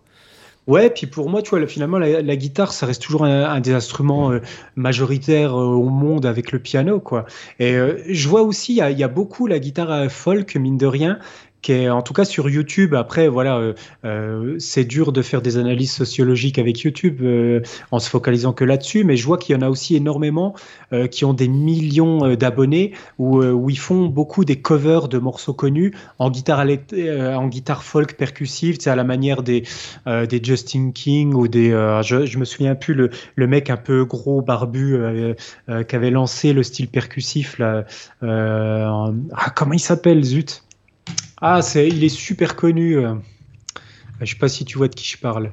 Ouais, 0.68 0.90
puis 0.90 1.06
pour 1.06 1.30
moi, 1.30 1.40
tu 1.40 1.48
vois, 1.48 1.66
finalement, 1.66 1.98
la, 1.98 2.36
guitare, 2.36 2.74
ça 2.74 2.84
reste 2.84 3.00
toujours 3.00 3.24
un, 3.24 3.58
des 3.60 3.72
instruments 3.72 4.30
euh, 4.32 4.40
majoritaires 4.76 5.58
euh, 5.58 5.64
au 5.64 5.88
monde 5.88 6.26
avec 6.26 6.52
le 6.52 6.58
piano, 6.58 7.00
quoi. 7.00 7.24
Et 7.58 7.72
euh, 7.74 8.02
je 8.06 8.28
vois 8.28 8.42
aussi, 8.42 8.76
il 8.76 8.98
y, 8.98 9.02
a 9.02 9.08
beaucoup 9.08 9.46
la 9.46 9.60
guitare 9.60 10.10
folk, 10.10 10.56
mine 10.56 10.76
de 10.76 10.84
rien, 10.84 11.20
qui 11.62 11.72
est 11.72 11.90
en 11.90 12.02
tout 12.02 12.14
cas 12.14 12.24
sur 12.24 12.48
YouTube. 12.48 12.94
Après, 12.94 13.28
voilà, 13.28 13.56
euh, 13.56 13.74
euh, 14.04 14.56
c'est 14.58 14.84
dur 14.84 15.12
de 15.12 15.22
faire 15.22 15.42
des 15.42 15.58
analyses 15.58 15.92
sociologiques 15.92 16.58
avec 16.58 16.80
YouTube 16.80 17.20
euh, 17.22 17.60
en 17.90 17.98
se 17.98 18.08
focalisant 18.08 18.52
que 18.52 18.64
là-dessus, 18.64 19.04
mais 19.04 19.16
je 19.16 19.26
vois 19.26 19.38
qu'il 19.38 19.54
y 19.54 19.58
en 19.58 19.62
a 19.62 19.68
aussi 19.68 19.96
énormément 19.96 20.54
qui 21.10 21.24
ont 21.24 21.34
des 21.34 21.48
millions 21.48 22.34
d'abonnés 22.34 22.92
où, 23.18 23.68
ils 23.68 23.78
font 23.78 24.06
beaucoup 24.06 24.44
des 24.44 24.56
covers 24.56 25.08
de 25.08 25.18
morceaux 25.18 25.52
connus 25.52 25.94
en 26.18 26.30
guitare, 26.30 26.64
en 26.64 27.46
guitare 27.48 27.84
folk 27.84 28.16
percussive, 28.16 28.78
c'est 28.80 28.90
à 28.90 28.96
la 28.96 29.04
manière 29.04 29.42
des, 29.42 29.64
des 30.06 30.40
Justin 30.42 30.92
King 30.92 31.34
ou 31.34 31.46
des. 31.46 31.70
je, 32.02 32.24
je 32.24 32.38
me 32.38 32.44
souviens 32.44 32.74
plus 32.74 32.94
le, 32.94 33.10
le 33.36 33.46
mec 33.46 33.70
un 33.70 33.76
peu 33.76 34.04
gros 34.04 34.40
barbu 34.40 34.98
qui 35.66 35.96
avait 35.96 36.10
lancé 36.10 36.52
le 36.52 36.62
style 36.62 36.88
percussif 36.88 37.58
là. 37.58 37.84
Ah, 38.22 39.50
comment 39.54 39.74
il 39.74 39.80
s'appelle, 39.80 40.24
zut? 40.24 40.62
Ah, 41.40 41.62
c'est, 41.62 41.88
il 41.88 42.02
est 42.02 42.08
super 42.08 42.56
connu. 42.56 42.98
Euh. 42.98 43.14
Je 44.20 44.26
sais 44.26 44.38
pas 44.38 44.48
si 44.48 44.64
tu 44.64 44.78
vois 44.78 44.88
de 44.88 44.94
qui 44.94 45.08
je 45.08 45.18
parle. 45.18 45.52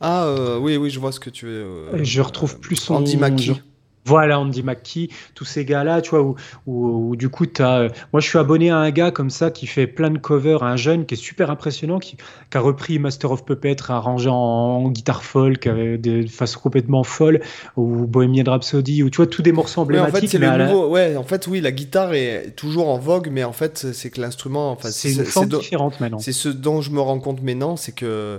Ah 0.00 0.24
euh, 0.24 0.58
oui, 0.58 0.76
oui, 0.76 0.90
je 0.90 1.00
vois 1.00 1.12
ce 1.12 1.20
que 1.20 1.30
tu 1.30 1.46
veux. 1.46 1.52
Euh, 1.52 2.04
je 2.04 2.20
retrouve 2.20 2.58
plus 2.60 2.76
son 2.76 2.96
Andy 2.96 3.16
Mackie. 3.16 3.60
Voilà, 4.08 4.40
Andy 4.40 4.62
McKee, 4.62 5.10
tous 5.34 5.44
ces 5.44 5.66
gars-là, 5.66 6.00
tu 6.00 6.10
vois, 6.10 6.34
où, 6.66 7.14
du 7.14 7.28
coup, 7.28 7.44
as, 7.58 7.78
euh, 7.78 7.88
moi 8.14 8.20
je 8.20 8.28
suis 8.28 8.38
abonné 8.38 8.70
à 8.70 8.78
un 8.78 8.90
gars 8.90 9.10
comme 9.10 9.28
ça 9.28 9.50
qui 9.50 9.66
fait 9.66 9.86
plein 9.86 10.08
de 10.10 10.16
covers, 10.16 10.62
un 10.62 10.76
jeune 10.76 11.04
qui 11.04 11.12
est 11.12 11.18
super 11.18 11.50
impressionnant, 11.50 11.98
qui, 11.98 12.16
a 12.54 12.60
repris 12.60 12.98
Master 12.98 13.30
of 13.30 13.44
Puppets, 13.44 13.76
arrangé 13.88 14.30
en, 14.30 14.90
guitare 14.90 15.22
folk, 15.22 15.66
avec 15.66 16.00
des 16.00 16.26
façons 16.26 16.58
complètement 16.58 17.04
folles, 17.04 17.40
ou 17.76 18.06
Bohemian 18.06 18.44
Rhapsody, 18.46 19.02
ou 19.02 19.10
tu 19.10 19.18
vois, 19.18 19.26
tous 19.26 19.42
des 19.42 19.52
morceaux 19.52 19.82
emblématiques. 19.82 20.16
en 20.16 20.20
fait, 20.20 20.26
c'est 20.26 20.38
le 20.38 20.64
nouveau, 20.64 20.88
ouais, 20.88 21.16
en 21.16 21.24
fait, 21.24 21.46
oui, 21.46 21.60
la 21.60 21.70
guitare 21.70 22.14
est 22.14 22.54
toujours 22.56 22.88
en 22.88 22.98
vogue, 22.98 23.28
mais 23.30 23.44
en 23.44 23.52
fait, 23.52 23.92
c'est 23.92 24.08
que 24.08 24.22
l'instrument, 24.22 24.70
enfin, 24.72 24.90
c'est 24.90 25.12
une 25.12 25.24
forme 25.24 25.48
différente 25.48 26.00
maintenant. 26.00 26.18
C'est 26.18 26.32
ce 26.32 26.48
dont 26.48 26.80
je 26.80 26.90
me 26.90 27.00
rends 27.00 27.20
compte 27.20 27.42
maintenant, 27.42 27.76
c'est 27.76 27.92
que 27.92 28.06
euh, 28.06 28.38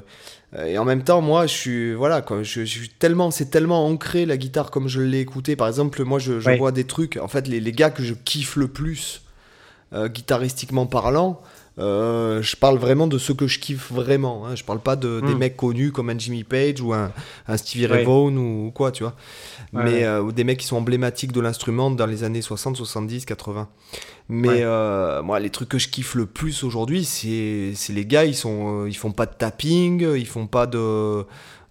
et 0.57 0.79
en 0.79 0.85
même 0.85 1.03
temps, 1.03 1.21
moi, 1.21 1.45
je 1.45 1.53
suis 1.53 1.93
voilà 1.93 2.21
quoi, 2.21 2.41
je, 2.41 2.63
suis 2.63 2.89
tellement, 2.89 3.29
c'est 3.29 3.51
tellement 3.51 3.85
ancré 3.85 4.25
la 4.25 4.35
guitare 4.35 4.71
comme 4.71 4.87
je 4.87 4.99
l'ai 4.99 5.19
écouté. 5.19 5.55
Par 5.55 5.67
exemple, 5.67 6.03
moi, 6.03 6.17
je, 6.17 6.33
vois 6.57 6.71
des 6.71 6.85
trucs. 6.85 7.17
En 7.17 7.27
fait, 7.27 7.47
les, 7.47 7.59
les, 7.59 7.71
gars 7.71 7.91
que 7.91 8.01
je 8.01 8.15
kiffe 8.15 8.55
le 8.55 8.67
plus, 8.67 9.21
euh, 9.93 10.07
guitaristiquement 10.07 10.87
parlant, 10.87 11.41
Euh, 11.79 12.41
je 12.41 12.55
parle 12.55 12.77
vraiment 12.77 13.07
de 13.07 13.17
ceux 13.17 13.33
que 13.33 13.47
je 13.47 13.57
kiffe 13.59 13.91
vraiment. 13.91 14.45
Hein. 14.45 14.55
Je 14.55 14.63
parle 14.63 14.79
pas 14.79 14.95
de, 14.95 15.21
des 15.21 15.33
Mm. 15.33 15.37
mecs 15.37 15.57
connus 15.57 15.91
comme 15.91 16.09
un 16.09 16.17
Jimmy 16.17 16.43
Page 16.43 16.81
ou 16.81 16.93
un, 16.93 17.11
un 17.47 17.57
Stevie 17.57 17.85
Ray. 17.85 18.03
Vaughan 18.03 18.35
ou 18.35 18.71
quoi, 18.73 18.91
tu 18.91 19.03
vois. 19.03 19.15
Ouais, 19.73 19.83
Mais 19.85 19.91
ouais. 19.99 20.03
euh, 20.03 20.31
des 20.31 20.43
mecs 20.43 20.57
qui 20.59 20.67
sont 20.67 20.75
emblématiques 20.77 21.31
de 21.31 21.39
l'instrument 21.41 21.89
dans 21.91 22.05
les 22.05 22.23
années 22.23 22.41
60, 22.41 22.75
70, 22.75 23.25
80. 23.25 23.67
Mais 24.27 24.47
Ouais. 24.49 24.59
euh, 24.63 25.21
moi, 25.23 25.39
les 25.39 25.49
trucs 25.49 25.69
que 25.69 25.77
je 25.79 25.87
kiffe 25.87 26.15
le 26.15 26.25
plus 26.25 26.63
aujourd'hui, 26.63 27.05
c'est 27.05 27.71
c'est 27.75 27.93
les 27.93 28.05
gars, 28.05 28.25
ils 28.25 28.35
sont, 28.35 28.85
ils 28.85 28.97
font 28.97 29.11
pas 29.11 29.25
de 29.25 29.33
tapping, 29.33 30.01
ils 30.15 30.27
font 30.27 30.47
pas 30.47 30.67
de 30.67 31.23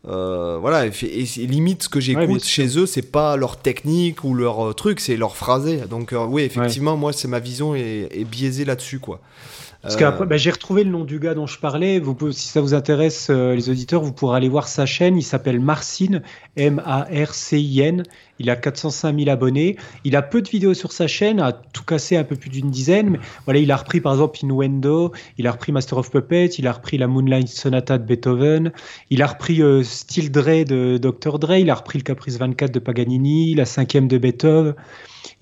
euh, 0.07 0.57
voilà, 0.61 0.87
et, 0.87 0.91
et 1.03 1.47
limite 1.47 1.83
ce 1.83 1.89
que 1.89 2.01
j'écoute 2.01 2.45
chez 2.45 2.79
eux, 2.79 2.87
c'est 2.87 3.03
pas 3.11 3.37
leur 3.37 3.57
technique 3.59 4.25
ou 4.25 4.33
leur 4.33 4.69
euh, 4.69 4.73
truc, 4.73 5.01
c'est 5.01 5.17
leur 5.17 5.37
phrasé. 5.37 5.79
Donc 5.91 6.13
euh, 6.13 6.25
oui, 6.25 6.43
effectivement, 6.43 6.97
moi, 6.97 7.13
c'est 7.13 7.29
ma 7.29 7.41
vision 7.41 7.75
est, 7.75 8.09
est 8.13 8.25
biaisée 8.25 8.65
là-dessus, 8.65 9.01
quoi. 9.01 9.21
Parce 9.83 9.95
Euh, 9.95 9.99
qu'après, 9.99 10.26
bah, 10.26 10.37
j'ai 10.37 10.51
retrouvé 10.51 10.83
le 10.83 10.91
nom 10.91 11.05
du 11.05 11.20
gars 11.20 11.35
dont 11.35 11.47
je 11.47 11.59
parlais. 11.59 12.01
Vous 12.01 12.14
pouvez- 12.14 12.33
si 12.33 12.49
ça 12.49 12.61
vous 12.61 12.74
intéresse, 12.74 13.29
euh, 13.31 13.55
les 13.55 13.70
auditeurs, 13.70 14.03
vous 14.03 14.12
pourrez 14.12 14.37
aller 14.37 14.49
voir 14.49 14.66
sa 14.66 14.87
chaîne. 14.87 15.16
Il 15.16 15.22
s'appelle 15.22 15.61
Marcin, 15.61 16.20
M-A-R-C-I-N. 16.59 18.03
Il 18.41 18.51
a 18.51 18.57
405 18.57 19.19
000 19.19 19.31
abonnés. 19.31 19.77
Il 20.05 20.17
a 20.17 20.23
peu 20.23 20.43
de 20.43 20.49
vidéos 20.49 20.75
sur 20.75 20.93
sa 20.93 21.07
chaîne, 21.07 21.41
a 21.41 21.53
tout 21.53 21.85
cassé 21.85 22.17
un 22.17 22.25
peu 22.25 22.37
plus 22.37 22.51
d'une 22.51 22.71
dizaine. 22.71 23.11
Mais 23.11 23.19
voilà, 23.45 23.61
il 23.61 23.71
a 23.73 23.77
repris 23.77 24.01
par 24.01 24.13
exemple 24.13 24.39
Innuendo, 24.43 25.13
il 25.39 25.47
a 25.47 25.53
repris 25.53 25.73
Master 25.73 25.99
of 25.99 26.11
Puppets, 26.11 26.59
il 26.59 26.67
a 26.67 26.73
repris 26.73 26.99
la 26.99 27.07
Moonlight 27.07 27.49
Sonata 27.49 27.99
de 27.99 28.05
Beethoven, 28.05 28.73
il 29.11 29.23
a 29.23 29.27
repris 29.27 29.63
euh, 29.63 29.83
Dre 30.31 30.65
de 30.65 30.99
Dr. 30.99 31.39
Dre, 31.39 31.59
il 31.59 31.71
a 31.71 31.75
repris 31.75 31.99
le 31.99 32.05
Caprice 32.05 32.39
24 32.39 32.73
de 32.73 32.79
Paganini, 32.79 33.55
la 33.55 33.65
cinquième 33.65 34.09
de 34.09 34.19
Beethoven. 34.19 34.75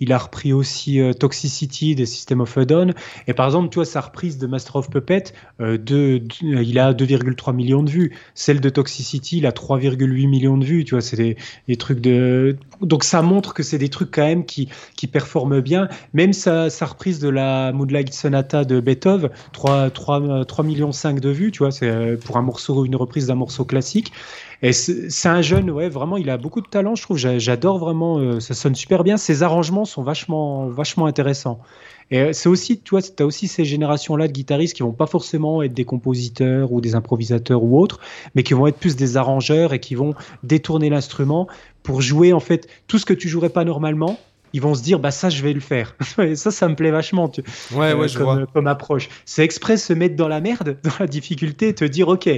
Il 0.01 0.13
a 0.13 0.19
repris 0.19 0.53
aussi 0.53 1.01
euh, 1.01 1.13
Toxicity 1.13 1.95
des 1.95 2.07
System 2.07 2.41
of 2.41 2.57
a 2.59 2.65
Down. 2.65 2.93
Et 3.27 3.35
par 3.35 3.47
exemple, 3.47 3.71
tu 3.71 3.77
vois, 3.77 3.85
sa 3.85 4.01
reprise 4.01 4.39
de 4.39 4.47
Master 4.47 4.77
of 4.77 4.91
Puppet, 4.91 5.25
euh, 5.61 5.79
il 6.41 6.79
a 6.79 6.93
2,3 6.93 7.55
millions 7.55 7.83
de 7.83 7.91
vues. 7.91 8.17
Celle 8.35 8.61
de 8.61 8.69
Toxicity, 8.69 9.39
il 9.39 9.47
a 9.47 9.53
3,8 9.53 10.29
millions 10.29 10.59
de 10.59 10.65
vues. 10.65 10.85
Tu 10.85 10.95
vois, 10.95 11.03
c'est 11.07 11.37
des, 11.69 11.77
trucs 11.77 12.01
de. 12.01 12.57
Donc 12.83 13.05
ça 13.05 13.23
montre 13.23 13.55
que 13.55 13.63
c'est 13.63 13.79
des 13.79 13.89
trucs 13.89 14.11
quand 14.11 14.25
même 14.27 14.45
qui, 14.45 14.69
qui 14.97 15.07
performent 15.07 15.61
bien. 15.61 15.89
Même 16.13 16.33
sa, 16.33 16.69
sa 16.71 16.87
reprise 16.87 17.19
de 17.21 17.29
la 17.29 17.73
Moonlight 17.73 18.13
Sonata 18.13 18.65
de 18.65 18.81
Beethoven, 18.81 19.31
3, 19.53 19.91
3, 19.91 20.45
3 20.45 20.65
millions 20.65 20.93
5 20.93 21.21
de 21.21 21.31
vues. 21.31 21.53
Tu 21.53 21.59
vois, 21.61 21.71
c'est 21.71 21.89
euh, 21.89 22.17
pour 22.23 22.37
un 22.37 22.43
morceau, 22.43 22.85
une 22.85 22.97
reprise 22.97 23.27
d'un 23.29 23.35
morceau 23.37 23.65
classique. 23.65 24.13
Et 24.63 24.73
c'est 24.73 25.29
un 25.29 25.43
jeune, 25.43 25.71
ouais, 25.71 25.89
vraiment, 25.89 26.17
il 26.17 26.31
a 26.31 26.39
beaucoup 26.39 26.61
de 26.61 26.67
talent, 26.69 26.95
je 26.95 27.03
trouve. 27.03 27.17
J'a- 27.19 27.39
J'adore 27.39 27.79
vraiment, 27.79 28.19
euh, 28.19 28.41
ça 28.41 28.55
sonne 28.55 28.75
super 28.75 29.05
bien. 29.05 29.17
Ses 29.17 29.43
arrangements 29.43 29.85
sont 29.85 30.03
vachement, 30.03 30.69
vachement 30.69 31.07
intéressants. 31.07 31.61
Et 32.11 32.21
euh, 32.21 32.33
c'est 32.33 32.49
aussi, 32.49 32.81
tu 32.81 32.91
vois, 32.91 33.03
tu 33.03 33.23
as 33.23 33.27
aussi 33.27 33.49
ces 33.49 33.65
générations-là 33.65 34.29
de 34.29 34.33
guitaristes 34.33 34.77
qui 34.77 34.83
vont 34.83 34.93
pas 34.93 35.07
forcément 35.07 35.63
être 35.63 35.75
des 35.75 35.85
compositeurs 35.85 36.73
ou 36.73 36.81
des 36.81 36.95
improvisateurs 36.95 37.63
ou 37.63 37.81
autres, 37.81 38.01
mais 38.35 38.43
qui 38.43 38.55
vont 38.55 38.67
être 38.67 38.79
plus 38.79 38.97
des 38.97 39.17
arrangeurs 39.17 39.73
et 39.73 39.81
qui 39.81 39.95
vont 39.95 40.15
détourner 40.43 40.89
l'instrument 40.89 41.49
pour 41.83 42.01
jouer, 42.01 42.33
en 42.33 42.41
fait, 42.41 42.69
tout 42.87 42.99
ce 42.99 43.07
que 43.07 43.15
tu 43.15 43.29
jouerais 43.29 43.51
pas 43.51 43.65
normalement. 43.65 44.19
Ils 44.53 44.63
vont 44.63 44.75
se 44.75 44.83
dire, 44.83 45.01
bah 45.01 45.11
ça, 45.11 45.29
je 45.29 45.43
vais 45.43 45.53
le 45.53 45.61
faire. 45.61 45.97
Et 46.19 46.35
ça, 46.35 46.51
ça 46.51 46.69
me 46.69 46.77
plaît 46.77 46.93
vachement. 46.93 47.29
Tu, 47.29 47.43
ouais, 47.73 47.93
ouais, 47.93 48.05
euh, 48.05 48.09
je 48.09 48.17
comme, 48.17 48.25
vois. 48.25 48.47
comme 48.47 48.67
approche. 48.69 49.09
C'est 49.27 49.43
exprès 49.43 49.77
se 49.77 49.93
mettre 49.93 50.17
dans 50.17 50.29
la 50.29 50.41
merde, 50.41 50.79
dans 50.85 50.93
la 50.99 51.07
difficulté, 51.07 51.69
et 51.69 51.75
te 51.75 51.85
dire 51.85 52.09
ok, 52.09 52.31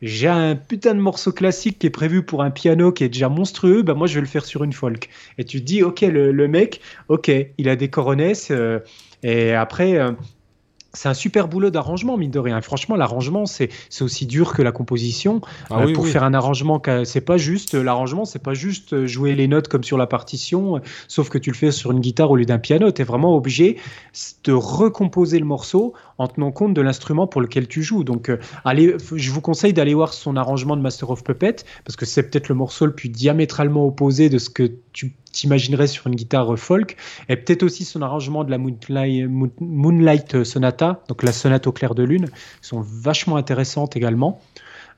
j'ai 0.00 0.28
un 0.28 0.54
putain 0.54 0.94
de 0.94 1.00
morceau 1.00 1.32
classique 1.32 1.78
qui 1.80 1.88
est 1.88 1.90
prévu 1.90 2.22
pour 2.22 2.42
un 2.42 2.50
piano 2.50 2.92
qui 2.92 3.04
est 3.04 3.08
déjà 3.08 3.28
monstrueux, 3.28 3.82
bah 3.82 3.94
moi 3.94 4.06
je 4.06 4.14
vais 4.14 4.20
le 4.20 4.26
faire 4.26 4.46
sur 4.46 4.64
une 4.64 4.72
folk. 4.72 5.10
Et 5.36 5.44
tu 5.44 5.60
te 5.60 5.66
dis 5.66 5.82
ok, 5.82 6.00
le, 6.02 6.32
le 6.32 6.48
mec, 6.48 6.80
ok, 7.08 7.30
il 7.58 7.68
a 7.68 7.76
des 7.76 7.90
coronesses, 7.90 8.48
euh, 8.52 8.78
et 9.28 9.52
après. 9.54 9.98
euh, 9.98 10.12
c'est 10.92 11.10
un 11.10 11.14
super 11.14 11.46
boulot 11.46 11.68
d'arrangement, 11.68 12.16
mine 12.16 12.30
de 12.30 12.38
rien. 12.38 12.58
Franchement, 12.62 12.96
l'arrangement, 12.96 13.44
c'est 13.44 13.68
aussi 14.00 14.24
dur 14.24 14.54
que 14.54 14.62
la 14.62 14.72
composition. 14.72 15.42
Ah 15.68 15.80
Euh, 15.80 15.86
oui, 15.86 15.92
pour 15.92 16.04
oui. 16.04 16.10
faire 16.10 16.24
un 16.24 16.32
arrangement, 16.32 16.80
c'est 17.04 17.20
pas 17.20 17.36
juste 17.36 17.74
l'arrangement, 17.74 18.24
c'est 18.24 18.42
pas 18.42 18.54
juste 18.54 18.94
euh, 18.94 19.06
jouer 19.06 19.34
les 19.34 19.46
notes 19.46 19.68
comme 19.68 19.84
sur 19.84 19.98
la 19.98 20.06
partition, 20.06 20.76
euh, 20.76 20.80
sauf 21.06 21.28
que 21.28 21.36
tu 21.36 21.50
le 21.50 21.56
fais 21.56 21.70
sur 21.70 21.92
une 21.92 22.00
guitare 22.00 22.30
au 22.30 22.36
lieu 22.36 22.46
d'un 22.46 22.58
piano. 22.58 22.90
Tu 22.92 23.02
es 23.02 23.04
vraiment 23.04 23.36
obligé 23.36 23.76
de 24.44 24.52
recomposer 24.52 25.38
le 25.38 25.44
morceau 25.44 25.92
en 26.18 26.28
tenant 26.28 26.52
compte 26.52 26.74
de 26.74 26.80
l'instrument 26.80 27.26
pour 27.26 27.40
lequel 27.40 27.68
tu 27.68 27.82
joues. 27.82 28.04
Donc, 28.04 28.28
euh, 28.28 28.38
allez, 28.64 28.96
je 29.14 29.30
vous 29.30 29.40
conseille 29.40 29.72
d'aller 29.72 29.94
voir 29.94 30.12
son 30.12 30.36
arrangement 30.36 30.76
de 30.76 30.82
Master 30.82 31.10
of 31.10 31.24
Puppet 31.24 31.56
parce 31.84 31.96
que 31.96 32.06
c'est 32.06 32.24
peut-être 32.24 32.48
le 32.48 32.54
morceau 32.54 32.86
le 32.86 32.94
plus 32.94 33.08
diamétralement 33.08 33.86
opposé 33.86 34.28
de 34.28 34.38
ce 34.38 34.50
que 34.50 34.70
tu 34.92 35.14
t'imaginerais 35.32 35.86
sur 35.86 36.06
une 36.06 36.14
guitare 36.14 36.58
folk, 36.58 36.96
et 37.28 37.36
peut-être 37.36 37.62
aussi 37.62 37.84
son 37.84 38.00
arrangement 38.00 38.42
de 38.42 38.50
la 38.50 38.56
Moonlight, 38.56 39.28
Moon- 39.28 39.50
Moonlight 39.60 40.44
Sonata, 40.44 41.02
donc 41.08 41.22
la 41.22 41.32
sonate 41.32 41.66
au 41.66 41.72
clair 41.72 41.94
de 41.94 42.02
lune, 42.02 42.30
qui 42.62 42.68
sont 42.68 42.80
vachement 42.80 43.36
intéressantes 43.36 43.96
également. 43.96 44.40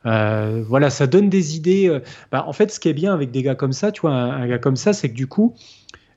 Euh, 0.06 0.62
voilà, 0.64 0.90
ça 0.90 1.08
donne 1.08 1.28
des 1.28 1.56
idées. 1.56 1.88
euh, 1.88 1.98
bah, 2.30 2.44
en 2.46 2.52
fait, 2.52 2.70
ce 2.70 2.78
qui 2.78 2.88
est 2.88 2.94
bien 2.94 3.12
avec 3.12 3.32
des 3.32 3.42
gars 3.42 3.56
comme 3.56 3.72
ça, 3.72 3.90
tu 3.90 4.02
vois, 4.02 4.12
un 4.12 4.46
gars 4.46 4.58
comme 4.58 4.76
ça, 4.76 4.92
c'est 4.92 5.08
que 5.08 5.14
du 5.16 5.26
coup, 5.26 5.56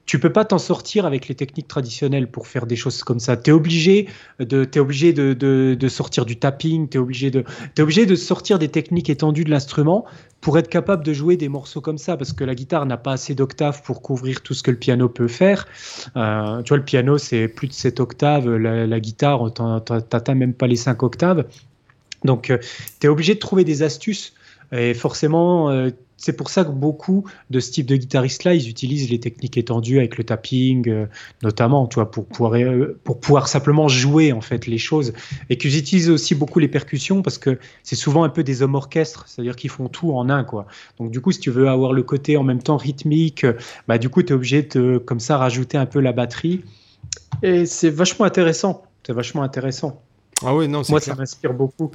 tu 0.05 0.19
peux 0.19 0.31
pas 0.31 0.45
t'en 0.45 0.57
sortir 0.57 1.05
avec 1.05 1.27
les 1.27 1.35
techniques 1.35 1.67
traditionnelles 1.67 2.27
pour 2.29 2.47
faire 2.47 2.65
des 2.65 2.75
choses 2.75 3.03
comme 3.03 3.19
ça. 3.19 3.37
Tu 3.37 3.51
es 3.51 3.53
obligé 3.53 4.07
de, 4.39 4.65
t'es 4.65 4.79
obligé 4.79 5.13
de, 5.13 5.33
de, 5.33 5.75
de 5.79 5.87
sortir 5.87 6.25
du 6.25 6.37
tapping, 6.37 6.89
tu 6.89 6.97
es 6.97 6.99
obligé 6.99 7.31
de, 7.31 7.43
obligé 7.79 8.05
de 8.05 8.15
sortir 8.15 8.59
des 8.59 8.69
techniques 8.69 9.09
étendues 9.09 9.43
de 9.43 9.49
l'instrument 9.49 10.05
pour 10.41 10.57
être 10.57 10.69
capable 10.69 11.05
de 11.05 11.13
jouer 11.13 11.37
des 11.37 11.49
morceaux 11.49 11.81
comme 11.81 11.99
ça, 11.99 12.17
parce 12.17 12.33
que 12.33 12.43
la 12.43 12.55
guitare 12.55 12.85
n'a 12.87 12.97
pas 12.97 13.13
assez 13.13 13.35
d'octaves 13.35 13.83
pour 13.83 14.01
couvrir 14.01 14.41
tout 14.41 14.55
ce 14.55 14.63
que 14.63 14.71
le 14.71 14.77
piano 14.77 15.07
peut 15.07 15.27
faire. 15.27 15.67
Euh, 16.17 16.63
tu 16.63 16.69
vois, 16.69 16.77
le 16.77 16.85
piano, 16.85 17.19
c'est 17.19 17.47
plus 17.47 17.67
de 17.67 17.73
7 17.73 17.99
octaves, 17.99 18.49
la, 18.49 18.87
la 18.87 18.99
guitare, 18.99 19.53
t'atteins 19.53 20.35
même 20.35 20.53
pas 20.53 20.65
les 20.65 20.77
5 20.77 21.03
octaves. 21.03 21.45
Donc, 22.23 22.51
tu 22.99 23.07
es 23.07 23.09
obligé 23.09 23.35
de 23.35 23.39
trouver 23.39 23.63
des 23.63 23.83
astuces. 23.83 24.33
Et 24.71 24.93
forcément, 24.93 25.69
euh, 25.69 25.89
c'est 26.21 26.33
pour 26.33 26.49
ça 26.51 26.63
que 26.63 26.69
beaucoup 26.69 27.25
de 27.49 27.59
ce 27.59 27.71
type 27.71 27.87
de 27.87 27.95
guitaristes-là, 27.95 28.53
ils 28.53 28.69
utilisent 28.69 29.09
les 29.09 29.19
techniques 29.19 29.57
étendues 29.57 29.97
avec 29.97 30.17
le 30.17 30.23
tapping, 30.23 30.87
euh, 30.87 31.07
notamment, 31.41 31.87
tu 31.87 31.95
vois, 31.95 32.11
pour 32.11 32.25
pouvoir, 32.27 32.53
euh, 32.53 32.99
pour 33.03 33.19
pouvoir 33.19 33.47
simplement 33.47 33.87
jouer 33.87 34.31
en 34.31 34.41
fait 34.41 34.67
les 34.67 34.77
choses. 34.77 35.13
Et 35.49 35.57
qu'ils 35.57 35.77
utilisent 35.77 36.11
aussi 36.11 36.35
beaucoup 36.35 36.59
les 36.59 36.67
percussions 36.67 37.23
parce 37.23 37.39
que 37.39 37.57
c'est 37.81 37.95
souvent 37.95 38.23
un 38.23 38.29
peu 38.29 38.43
des 38.43 38.61
hommes 38.61 38.75
orchestres, 38.75 39.25
c'est-à-dire 39.27 39.55
qu'ils 39.55 39.71
font 39.71 39.89
tout 39.89 40.13
en 40.13 40.29
un, 40.29 40.43
quoi. 40.43 40.67
Donc, 40.99 41.09
du 41.09 41.21
coup, 41.21 41.31
si 41.31 41.39
tu 41.39 41.49
veux 41.49 41.67
avoir 41.67 41.91
le 41.91 42.03
côté 42.03 42.37
en 42.37 42.43
même 42.43 42.61
temps 42.61 42.77
rythmique, 42.77 43.45
bah, 43.87 43.97
du 43.97 44.09
coup, 44.09 44.21
tu 44.21 44.31
es 44.31 44.35
obligé 44.35 44.61
de, 44.61 44.99
comme 45.03 45.19
ça, 45.19 45.37
rajouter 45.37 45.77
un 45.77 45.87
peu 45.87 45.99
la 45.99 46.11
batterie. 46.11 46.61
Et 47.41 47.65
c'est 47.65 47.89
vachement 47.89 48.25
intéressant. 48.25 48.83
C'est 49.05 49.13
vachement 49.13 49.41
intéressant. 49.41 49.99
Ah 50.43 50.55
oui, 50.55 50.67
non, 50.67 50.81
Moi, 50.89 50.99
clair. 50.99 51.15
ça 51.15 51.15
m'inspire 51.15 51.53
beaucoup. 51.53 51.91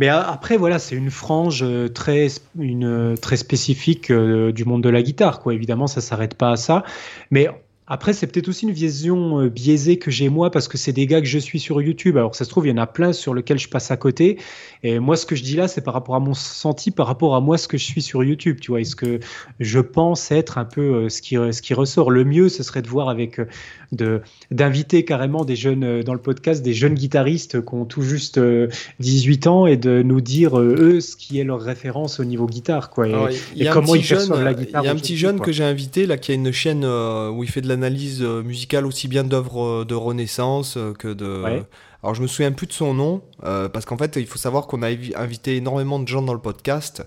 Mais 0.00 0.08
après, 0.08 0.56
voilà, 0.56 0.78
c'est 0.78 0.96
une 0.96 1.10
frange 1.10 1.62
euh, 1.62 1.88
très, 1.88 2.28
une, 2.58 2.86
euh, 2.86 3.16
très 3.16 3.36
spécifique 3.36 4.10
euh, 4.10 4.50
du 4.50 4.64
monde 4.64 4.82
de 4.82 4.88
la 4.88 5.02
guitare, 5.02 5.40
quoi. 5.40 5.52
Évidemment, 5.52 5.86
ça 5.86 6.00
s'arrête 6.00 6.34
pas 6.34 6.52
à 6.52 6.56
ça. 6.56 6.84
Mais 7.30 7.48
après, 7.92 8.12
c'est 8.12 8.28
peut-être 8.28 8.48
aussi 8.48 8.66
une 8.66 8.72
vision 8.72 9.40
euh, 9.40 9.48
biaisée 9.48 9.98
que 9.98 10.12
j'ai 10.12 10.28
moi, 10.28 10.52
parce 10.52 10.68
que 10.68 10.78
c'est 10.78 10.92
des 10.92 11.08
gars 11.08 11.20
que 11.20 11.26
je 11.26 11.40
suis 11.40 11.58
sur 11.58 11.82
YouTube. 11.82 12.16
Alors, 12.16 12.36
ça 12.36 12.44
se 12.44 12.50
trouve, 12.50 12.68
il 12.68 12.70
y 12.70 12.72
en 12.72 12.76
a 12.76 12.86
plein 12.86 13.12
sur 13.12 13.34
lesquels 13.34 13.58
je 13.58 13.68
passe 13.68 13.90
à 13.90 13.96
côté. 13.96 14.38
Et 14.84 15.00
moi, 15.00 15.16
ce 15.16 15.26
que 15.26 15.34
je 15.34 15.42
dis 15.42 15.56
là, 15.56 15.66
c'est 15.66 15.80
par 15.80 15.92
rapport 15.92 16.14
à 16.14 16.20
mon 16.20 16.32
senti, 16.32 16.92
par 16.92 17.08
rapport 17.08 17.34
à 17.34 17.40
moi, 17.40 17.58
ce 17.58 17.66
que 17.66 17.76
je 17.76 17.84
suis 17.84 18.00
sur 18.00 18.22
YouTube, 18.22 18.58
tu 18.60 18.70
vois. 18.70 18.80
Est-ce 18.80 18.94
que 18.94 19.18
je 19.58 19.80
pense 19.80 20.30
être 20.30 20.56
un 20.56 20.64
peu 20.64 20.80
euh, 20.80 21.08
ce, 21.08 21.20
qui, 21.20 21.34
ce 21.34 21.60
qui 21.60 21.74
ressort 21.74 22.12
Le 22.12 22.24
mieux, 22.24 22.48
ce 22.48 22.62
serait 22.62 22.82
de 22.82 22.88
voir 22.88 23.08
avec, 23.08 23.40
euh, 23.40 23.46
de, 23.92 24.22
d'inviter 24.50 25.04
carrément 25.04 25.44
des 25.44 25.56
jeunes 25.56 25.84
euh, 25.84 26.02
dans 26.02 26.12
le 26.12 26.20
podcast, 26.20 26.62
des 26.62 26.72
jeunes 26.72 26.94
guitaristes 26.94 27.64
qui 27.64 27.74
ont 27.74 27.84
tout 27.84 28.02
juste 28.02 28.38
euh, 28.38 28.68
18 29.00 29.46
ans 29.46 29.66
et 29.66 29.76
de 29.76 30.02
nous 30.02 30.20
dire, 30.20 30.58
euh, 30.58 30.76
eux, 30.78 31.00
ce 31.00 31.16
qui 31.16 31.40
est 31.40 31.44
leur 31.44 31.60
référence 31.60 32.20
au 32.20 32.24
niveau 32.24 32.46
guitare, 32.46 32.90
quoi. 32.90 33.08
Et, 33.08 33.12
Alors, 33.12 33.28
et 33.56 33.66
comment 33.66 33.94
ils 33.94 34.06
perçoivent 34.06 34.44
la 34.44 34.52
il 34.52 34.60
y 34.60 34.66
guitare 34.66 34.86
a 34.86 34.90
un 34.90 34.94
petit 34.94 35.16
jeune 35.16 35.36
quoi. 35.36 35.46
que 35.46 35.52
j'ai 35.52 35.64
invité 35.64 36.06
là 36.06 36.16
qui 36.16 36.32
a 36.32 36.34
une 36.34 36.52
chaîne 36.52 36.84
euh, 36.84 37.30
où 37.30 37.42
il 37.42 37.50
fait 37.50 37.60
de 37.60 37.68
l'analyse 37.68 37.79
euh, 37.82 38.42
musicale 38.42 38.86
aussi 38.86 39.08
bien 39.08 39.24
d'œuvres 39.24 39.62
euh, 39.80 39.84
de 39.84 39.94
Renaissance 39.94 40.76
euh, 40.76 40.92
que 40.92 41.08
de. 41.08 41.42
Ouais. 41.42 41.62
Alors 42.02 42.14
je 42.14 42.22
me 42.22 42.26
souviens 42.26 42.52
plus 42.52 42.66
de 42.66 42.72
son 42.72 42.94
nom 42.94 43.22
euh, 43.44 43.68
parce 43.68 43.84
qu'en 43.84 43.98
fait 43.98 44.16
il 44.16 44.26
faut 44.26 44.38
savoir 44.38 44.66
qu'on 44.66 44.82
a 44.82 44.88
invi- 44.90 45.14
invité 45.16 45.56
énormément 45.56 45.98
de 45.98 46.08
gens 46.08 46.22
dans 46.22 46.32
le 46.34 46.40
podcast. 46.40 47.04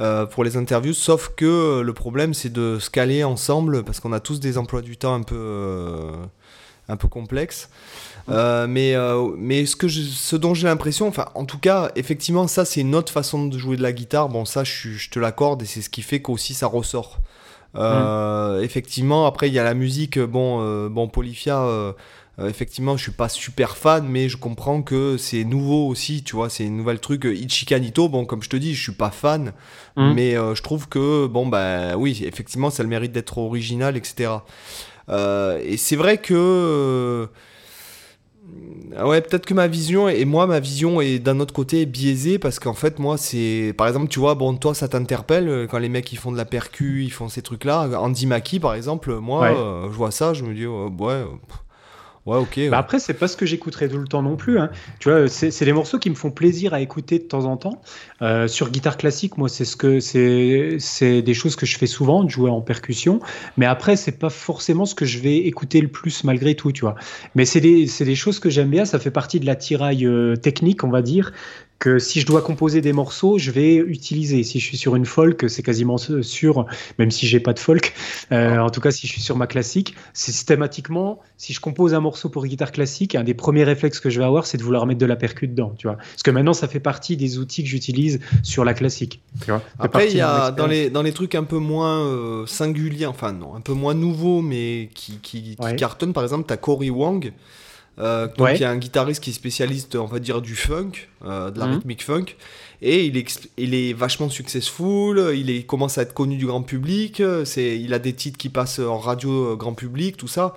euh, 0.00 0.26
pour 0.26 0.44
les 0.44 0.56
interviews, 0.56 0.92
sauf 0.94 1.30
que 1.36 1.80
le 1.80 1.92
problème 1.92 2.32
c'est 2.34 2.52
de 2.52 2.78
se 2.78 2.88
caler 2.90 3.24
ensemble 3.24 3.82
parce 3.84 3.98
qu'on 4.00 4.12
a 4.12 4.20
tous 4.20 4.38
des 4.38 4.56
emplois 4.58 4.80
du 4.82 4.96
temps 4.96 5.14
un 5.14 5.22
peu, 5.22 5.34
euh, 5.36 6.12
un 6.88 6.96
peu 6.96 7.08
complexes. 7.08 7.68
Euh, 8.28 8.66
mais, 8.68 8.94
euh, 8.94 9.30
mais 9.38 9.64
ce, 9.66 9.74
que 9.74 9.88
je- 9.88 10.02
ce 10.02 10.36
dont 10.36 10.52
j'ai 10.54 10.66
l'impression, 10.68 11.08
enfin, 11.08 11.24
en 11.34 11.46
tout 11.46 11.58
cas, 11.58 11.90
effectivement, 11.96 12.46
ça, 12.46 12.64
c'est 12.66 12.82
une 12.82 12.94
autre 12.94 13.10
façon 13.10 13.46
de 13.46 13.56
jouer 13.58 13.76
de 13.78 13.82
la 13.82 13.92
guitare. 13.92 14.28
Bon, 14.28 14.44
ça, 14.44 14.64
je, 14.64 14.90
je 14.90 15.08
te 15.10 15.18
l'accorde, 15.18 15.62
et 15.62 15.66
c'est 15.66 15.80
ce 15.80 15.88
qui 15.88 16.02
fait 16.02 16.20
qu'aussi 16.20 16.52
ça 16.54 16.66
ressort. 16.66 17.18
Euh, 17.78 18.60
Effectivement, 18.62 19.26
après, 19.26 19.48
il 19.48 19.54
y 19.54 19.58
a 19.58 19.64
la 19.64 19.74
musique. 19.74 20.18
Bon, 20.18 20.60
euh, 20.62 20.88
bon 20.88 21.08
Polyphia, 21.08 21.62
euh, 21.62 21.92
euh, 22.40 22.48
effectivement, 22.48 22.96
je 22.96 23.02
suis 23.02 23.12
pas 23.12 23.28
super 23.28 23.76
fan, 23.76 24.06
mais 24.08 24.28
je 24.28 24.36
comprends 24.36 24.82
que 24.82 25.16
c'est 25.16 25.44
nouveau 25.44 25.86
aussi, 25.88 26.22
tu 26.22 26.36
vois, 26.36 26.48
c'est 26.50 26.64
une 26.64 26.76
nouvelle 26.76 27.00
truc. 27.00 27.24
Ichikanito, 27.24 28.08
bon, 28.08 28.24
comme 28.26 28.42
je 28.42 28.48
te 28.48 28.56
dis, 28.56 28.74
je 28.74 28.82
suis 28.82 28.92
pas 28.92 29.10
fan, 29.10 29.52
Mhm. 29.96 30.14
mais 30.14 30.36
euh, 30.36 30.54
je 30.54 30.62
trouve 30.62 30.88
que, 30.88 31.26
bon, 31.26 31.46
bah 31.46 31.96
oui, 31.96 32.22
effectivement, 32.24 32.70
ça 32.70 32.82
a 32.82 32.84
le 32.84 32.90
mérite 32.90 33.12
d'être 33.12 33.38
original, 33.38 33.96
etc. 33.96 34.30
Euh, 35.08 35.58
et 35.64 35.76
c'est 35.76 35.96
vrai 35.96 36.18
que. 36.18 37.28
Euh, 38.56 38.94
ah 38.96 39.06
ouais, 39.06 39.20
peut-être 39.20 39.46
que 39.46 39.54
ma 39.54 39.66
vision, 39.66 40.08
et 40.08 40.24
moi, 40.24 40.46
ma 40.46 40.60
vision 40.60 41.00
est 41.00 41.18
d'un 41.18 41.40
autre 41.40 41.54
côté 41.54 41.86
biaisée 41.86 42.38
parce 42.38 42.58
qu'en 42.58 42.74
fait, 42.74 42.98
moi, 42.98 43.16
c'est. 43.16 43.74
Par 43.76 43.86
exemple, 43.86 44.08
tu 44.08 44.18
vois, 44.18 44.34
bon, 44.34 44.54
toi, 44.56 44.74
ça 44.74 44.88
t'interpelle 44.88 45.48
euh, 45.48 45.66
quand 45.66 45.78
les 45.78 45.88
mecs 45.88 46.12
ils 46.12 46.18
font 46.18 46.32
de 46.32 46.36
la 46.36 46.44
percu, 46.44 47.04
ils 47.04 47.12
font 47.12 47.28
ces 47.28 47.42
trucs-là. 47.42 47.88
Andy 48.00 48.26
Mackie, 48.26 48.60
par 48.60 48.74
exemple, 48.74 49.14
moi, 49.18 49.46
euh, 49.46 49.88
je 49.90 49.96
vois 49.96 50.10
ça, 50.10 50.34
je 50.34 50.44
me 50.44 50.54
dis, 50.54 50.66
ouais. 50.66 51.24
Bah 52.68 52.78
après, 52.78 52.98
c'est 52.98 53.14
pas 53.14 53.28
ce 53.28 53.36
que 53.36 53.46
j'écouterai 53.46 53.88
tout 53.88 53.98
le 53.98 54.06
temps 54.06 54.22
non 54.22 54.36
plus. 54.36 54.58
Hein. 54.58 54.70
Tu 54.98 55.10
vois, 55.10 55.28
c'est 55.28 55.64
des 55.64 55.72
morceaux 55.72 55.98
qui 55.98 56.10
me 56.10 56.14
font 56.14 56.30
plaisir 56.30 56.74
à 56.74 56.80
écouter 56.80 57.18
de 57.18 57.24
temps 57.24 57.44
en 57.44 57.56
temps. 57.56 57.80
Euh, 58.20 58.48
sur 58.48 58.70
guitare 58.70 58.96
classique, 58.96 59.38
moi, 59.38 59.48
c'est 59.48 59.64
ce 59.64 59.76
que 59.76 60.00
c'est 60.00 61.22
des 61.22 61.34
choses 61.34 61.56
que 61.56 61.66
je 61.66 61.78
fais 61.78 61.86
souvent, 61.86 62.24
de 62.24 62.30
jouer 62.30 62.50
en 62.50 62.60
percussion. 62.60 63.20
Mais 63.56 63.66
après, 63.66 63.96
c'est 63.96 64.18
pas 64.18 64.30
forcément 64.30 64.84
ce 64.84 64.94
que 64.94 65.04
je 65.04 65.18
vais 65.18 65.38
écouter 65.38 65.80
le 65.80 65.88
plus 65.88 66.24
malgré 66.24 66.54
tout, 66.54 66.72
tu 66.72 66.82
vois. 66.82 66.96
Mais 67.34 67.44
c'est 67.44 67.60
des, 67.60 67.86
des, 67.86 68.14
choses 68.14 68.38
que 68.40 68.50
j'aime 68.50 68.68
bien. 68.68 68.84
Ça 68.84 68.98
fait 68.98 69.10
partie 69.10 69.40
de 69.40 69.46
la 69.46 69.56
tiraille 69.56 70.06
euh, 70.06 70.36
technique, 70.36 70.84
on 70.84 70.90
va 70.90 71.02
dire 71.02 71.32
que 71.78 71.98
si 71.98 72.20
je 72.20 72.26
dois 72.26 72.42
composer 72.42 72.80
des 72.80 72.92
morceaux, 72.92 73.38
je 73.38 73.50
vais 73.50 73.76
utiliser. 73.76 74.42
Si 74.42 74.58
je 74.58 74.64
suis 74.64 74.76
sur 74.76 74.96
une 74.96 75.04
folk, 75.04 75.48
c'est 75.48 75.62
quasiment 75.62 75.96
sûr, 75.96 76.66
même 76.98 77.10
si 77.10 77.26
j'ai 77.26 77.38
pas 77.38 77.52
de 77.52 77.58
folk. 77.58 77.94
Euh, 78.32 78.56
ah. 78.56 78.64
en 78.64 78.70
tout 78.70 78.80
cas, 78.80 78.90
si 78.90 79.06
je 79.06 79.12
suis 79.12 79.20
sur 79.20 79.36
ma 79.36 79.46
classique, 79.46 79.94
systématiquement, 80.12 81.20
si 81.36 81.52
je 81.52 81.60
compose 81.60 81.94
un 81.94 82.00
morceau 82.00 82.30
pour 82.30 82.46
guitare 82.46 82.72
classique, 82.72 83.14
un 83.14 83.22
des 83.22 83.34
premiers 83.34 83.62
réflexes 83.62 84.00
que 84.00 84.10
je 84.10 84.18
vais 84.18 84.24
avoir, 84.24 84.46
c'est 84.46 84.58
de 84.58 84.62
vouloir 84.62 84.86
mettre 84.86 84.98
de 84.98 85.06
la 85.06 85.16
percu 85.16 85.46
dedans, 85.46 85.72
tu 85.78 85.86
vois. 85.86 85.96
Parce 85.96 86.22
que 86.24 86.32
maintenant, 86.32 86.52
ça 86.52 86.66
fait 86.66 86.80
partie 86.80 87.16
des 87.16 87.38
outils 87.38 87.62
que 87.62 87.68
j'utilise 87.68 88.18
sur 88.42 88.64
la 88.64 88.74
classique. 88.74 89.20
Tu 89.44 89.50
vois 89.50 89.62
Après, 89.78 90.08
il 90.10 90.16
y 90.16 90.20
a 90.20 90.50
dans 90.50 90.66
les 90.66 90.90
dans 90.90 91.02
les 91.02 91.12
trucs 91.12 91.36
un 91.36 91.44
peu 91.44 91.58
moins 91.58 92.00
euh, 92.06 92.46
singuliers, 92.46 93.06
enfin 93.06 93.32
non, 93.32 93.54
un 93.54 93.60
peu 93.60 93.72
moins 93.72 93.94
nouveaux, 93.94 94.42
mais 94.42 94.90
qui 94.94 95.18
qui, 95.22 95.56
cartonnent. 95.76 96.12
Par 96.12 96.24
exemple, 96.24 96.46
tu 96.48 96.52
as 96.52 96.56
Cory 96.56 96.90
Wang. 96.90 97.32
Euh, 97.98 98.28
donc 98.36 98.48
il 98.54 98.60
y 98.60 98.64
a 98.64 98.70
un 98.70 98.76
guitariste 98.76 99.22
qui 99.22 99.30
est 99.30 99.34
spécialiste, 99.34 99.96
on 99.96 100.06
va 100.06 100.18
dire, 100.18 100.40
du 100.40 100.54
funk, 100.54 101.08
euh, 101.24 101.50
de 101.50 101.58
la 101.58 101.66
mhm. 101.66 101.74
rythmique 101.74 102.04
funk, 102.04 102.26
et 102.80 103.04
il 103.06 103.16
est, 103.16 103.50
il 103.56 103.74
est 103.74 103.92
vachement 103.92 104.28
successful, 104.28 105.32
il, 105.34 105.50
est, 105.50 105.64
commence 105.64 105.98
à 105.98 106.02
être 106.02 106.14
connu 106.14 106.36
du 106.36 106.46
grand 106.46 106.62
public, 106.62 107.22
c'est, 107.44 107.78
il 107.78 107.92
a 107.94 107.98
des 107.98 108.12
titres 108.12 108.38
qui 108.38 108.50
passent 108.50 108.78
en 108.78 108.98
radio 108.98 109.52
euh, 109.52 109.56
grand 109.56 109.74
public, 109.74 110.16
tout 110.16 110.28
ça. 110.28 110.56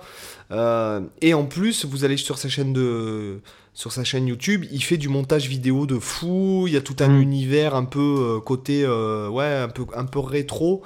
et 1.20 1.34
en 1.34 1.44
plus, 1.44 1.84
vous 1.84 2.04
allez 2.04 2.16
sur 2.16 2.38
sa 2.38 2.48
chaîne 2.48 2.72
de 2.72 3.40
sur 3.74 3.90
sa 3.90 4.04
chaîne 4.04 4.26
YouTube, 4.26 4.66
il 4.70 4.84
fait 4.84 4.98
du 4.98 5.08
montage 5.08 5.48
vidéo 5.48 5.86
de 5.86 5.98
fou, 5.98 6.64
il 6.66 6.74
y 6.74 6.76
a 6.76 6.82
tout 6.82 6.96
un 7.00 7.08
mhm. 7.08 7.22
univers 7.22 7.74
un 7.74 7.86
peu 7.86 8.38
côté 8.44 8.86
ouais, 8.86 9.46
un 9.46 9.68
peu 9.68 9.84
un 9.96 10.04
peu 10.04 10.20
rétro. 10.20 10.82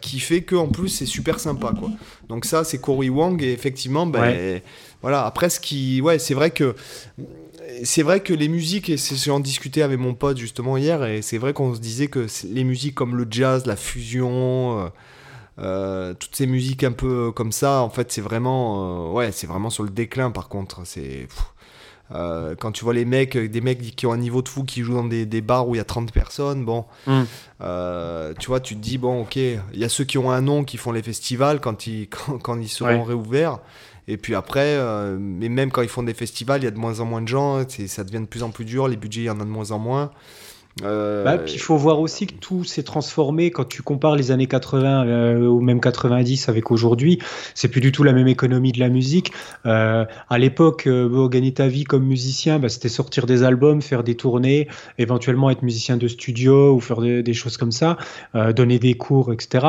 Qui 0.00 0.20
fait 0.20 0.42
que 0.42 0.56
en 0.56 0.68
plus 0.68 0.88
c'est 0.88 1.06
super 1.06 1.40
sympa 1.40 1.72
quoi. 1.78 1.90
Donc 2.28 2.44
ça 2.44 2.64
c'est 2.64 2.78
Cory 2.78 3.08
Wang 3.08 3.42
et 3.42 3.52
effectivement 3.52 4.06
ben, 4.06 4.60
voilà, 5.02 5.24
après, 5.24 5.48
ce 5.48 5.60
qui. 5.60 6.00
Ouais, 6.00 6.18
c'est 6.18 6.34
vrai 6.34 6.50
que. 6.50 6.74
C'est 7.84 8.02
vrai 8.02 8.20
que 8.20 8.32
les 8.32 8.48
musiques, 8.48 8.88
et 8.88 8.96
j'en 8.96 9.40
discutais 9.40 9.82
avec 9.82 9.98
mon 9.98 10.14
pote 10.14 10.38
justement 10.38 10.76
hier, 10.78 11.04
et 11.04 11.22
c'est 11.22 11.38
vrai 11.38 11.52
qu'on 11.52 11.74
se 11.74 11.80
disait 11.80 12.08
que 12.08 12.26
les 12.44 12.64
musiques 12.64 12.94
comme 12.94 13.14
le 13.14 13.26
jazz, 13.30 13.66
la 13.66 13.76
fusion, 13.76 14.80
euh, 14.80 14.88
euh, 15.58 16.14
toutes 16.14 16.34
ces 16.34 16.46
musiques 16.46 16.82
un 16.82 16.92
peu 16.92 17.30
comme 17.30 17.52
ça, 17.52 17.82
en 17.82 17.90
fait, 17.90 18.10
c'est 18.10 18.22
vraiment, 18.22 19.10
euh, 19.10 19.12
ouais, 19.12 19.32
c'est 19.32 19.46
vraiment 19.46 19.70
sur 19.70 19.84
le 19.84 19.90
déclin. 19.90 20.30
Par 20.30 20.48
contre, 20.48 20.80
c'est 20.86 21.28
quand 22.10 22.72
tu 22.72 22.84
vois 22.84 22.94
les 22.94 23.04
mecs, 23.04 23.36
des 23.36 23.60
mecs 23.60 23.94
qui 23.96 24.06
ont 24.06 24.12
un 24.12 24.18
niveau 24.18 24.42
de 24.42 24.48
fou, 24.48 24.64
qui 24.64 24.82
jouent 24.82 24.94
dans 24.94 25.04
des, 25.04 25.40
bars 25.40 25.68
où 25.68 25.74
il 25.74 25.78
y 25.78 25.80
a 25.80 25.84
30 25.84 26.12
personnes, 26.12 26.64
bon, 26.64 26.84
mm. 27.06 27.22
tu 28.38 28.46
vois, 28.46 28.60
tu 28.60 28.74
te 28.74 28.80
dis 28.80 28.98
bon, 28.98 29.22
ok, 29.22 29.36
il 29.36 29.58
y 29.74 29.84
a 29.84 29.88
ceux 29.88 30.04
qui 30.04 30.18
ont 30.18 30.30
un 30.30 30.40
nom 30.40 30.64
qui 30.64 30.76
font 30.76 30.92
les 30.92 31.02
festivals 31.02 31.60
quand 31.60 31.86
ils 31.86 32.08
quand, 32.42 32.60
ils 32.60 32.68
seront 32.68 33.02
réouverts. 33.02 33.58
Et 34.10 34.16
puis 34.16 34.34
après, 34.34 34.74
euh, 34.78 35.18
mais 35.20 35.50
même 35.50 35.70
quand 35.70 35.82
ils 35.82 35.88
font 35.88 36.02
des 36.02 36.14
festivals, 36.14 36.62
il 36.62 36.64
y 36.64 36.68
a 36.68 36.70
de 36.70 36.78
moins 36.78 37.00
en 37.00 37.04
moins 37.04 37.20
de 37.20 37.28
gens, 37.28 37.62
ça 37.68 38.04
devient 38.04 38.20
de 38.20 38.26
plus 38.26 38.42
en 38.42 38.50
plus 38.50 38.64
dur, 38.64 38.88
les 38.88 38.96
budgets, 38.96 39.20
il 39.20 39.24
y 39.24 39.30
en 39.30 39.38
a 39.38 39.44
de 39.44 39.50
moins 39.50 39.70
en 39.70 39.78
moins. 39.78 40.10
Euh, 40.84 41.24
bah, 41.24 41.38
puis 41.38 41.54
il 41.54 41.60
faut 41.60 41.76
voir 41.76 42.00
aussi 42.00 42.26
que 42.26 42.34
tout 42.34 42.64
s'est 42.64 42.82
transformé 42.82 43.50
quand 43.50 43.64
tu 43.64 43.82
compares 43.82 44.16
les 44.16 44.30
années 44.30 44.46
80 44.46 45.06
euh, 45.06 45.46
ou 45.46 45.60
même 45.60 45.80
90 45.80 46.48
avec 46.48 46.70
aujourd'hui. 46.70 47.18
C'est 47.54 47.68
plus 47.68 47.80
du 47.80 47.92
tout 47.92 48.04
la 48.04 48.12
même 48.12 48.28
économie 48.28 48.72
de 48.72 48.80
la 48.80 48.88
musique. 48.88 49.32
Euh, 49.66 50.04
à 50.28 50.38
l'époque, 50.38 50.86
euh, 50.86 51.28
gagner 51.28 51.52
ta 51.52 51.68
vie 51.68 51.84
comme 51.84 52.04
musicien, 52.04 52.58
bah, 52.58 52.68
c'était 52.68 52.88
sortir 52.88 53.26
des 53.26 53.42
albums, 53.42 53.82
faire 53.82 54.04
des 54.04 54.14
tournées, 54.14 54.68
éventuellement 54.98 55.50
être 55.50 55.62
musicien 55.62 55.96
de 55.96 56.08
studio 56.08 56.74
ou 56.74 56.80
faire 56.80 57.00
des, 57.00 57.34
choses 57.34 57.56
comme 57.56 57.72
ça, 57.72 57.96
donner 58.56 58.78
des 58.78 58.94
cours, 58.94 59.32
etc. 59.32 59.66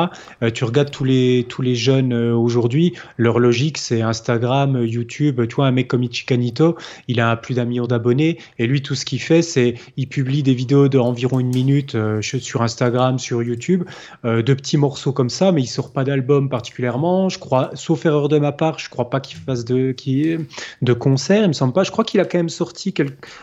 tu 0.54 0.64
regardes 0.64 0.90
tous 0.90 1.04
les 1.04 1.46
tous 1.48 1.62
les 1.62 1.74
jeunes 1.74 2.12
aujourd'hui, 2.14 2.94
leur 3.16 3.38
logique 3.38 3.78
c'est 3.78 4.02
Instagram, 4.02 4.82
YouTube. 4.84 5.46
Tu 5.46 5.54
vois, 5.56 5.66
un 5.66 5.70
mec 5.70 5.88
comme 5.88 6.02
Ichikanito, 6.02 6.76
il 7.08 7.20
a 7.20 7.36
plus 7.36 7.54
d'un 7.54 7.64
million 7.64 7.86
d'abonnés 7.86 8.38
et 8.58 8.66
lui 8.66 8.82
tout 8.82 8.94
ce 8.94 9.04
qu'il 9.04 9.20
fait, 9.20 9.42
c'est 9.42 9.74
il 9.96 10.08
publie 10.08 10.42
des 10.42 10.54
vidéos 10.54 10.88
de 10.88 10.99
environ 11.04 11.40
une 11.40 11.48
minute 11.48 11.94
euh, 11.94 12.20
sur 12.22 12.62
Instagram, 12.62 13.18
sur 13.18 13.42
YouTube, 13.42 13.84
euh, 14.24 14.42
de 14.42 14.54
petits 14.54 14.76
morceaux 14.76 15.12
comme 15.12 15.30
ça, 15.30 15.52
mais 15.52 15.62
il 15.62 15.66
sort 15.66 15.92
pas 15.92 16.04
d'album 16.04 16.48
particulièrement. 16.48 17.28
Je 17.28 17.38
crois, 17.38 17.70
sauf 17.74 18.04
erreur 18.06 18.28
de 18.28 18.38
ma 18.38 18.52
part, 18.52 18.78
je 18.78 18.88
crois 18.88 19.10
pas 19.10 19.20
qu'il 19.20 19.38
fasse 19.38 19.64
de, 19.64 19.92
qui, 19.92 20.36
de 20.82 20.92
concert, 20.92 21.42
il 21.42 21.48
me 21.48 21.52
semble 21.52 21.72
pas. 21.72 21.82
Je 21.82 21.90
crois 21.90 22.04
qu'il 22.04 22.20
a 22.20 22.24
quand 22.24 22.38
même 22.38 22.48
sorti 22.48 22.94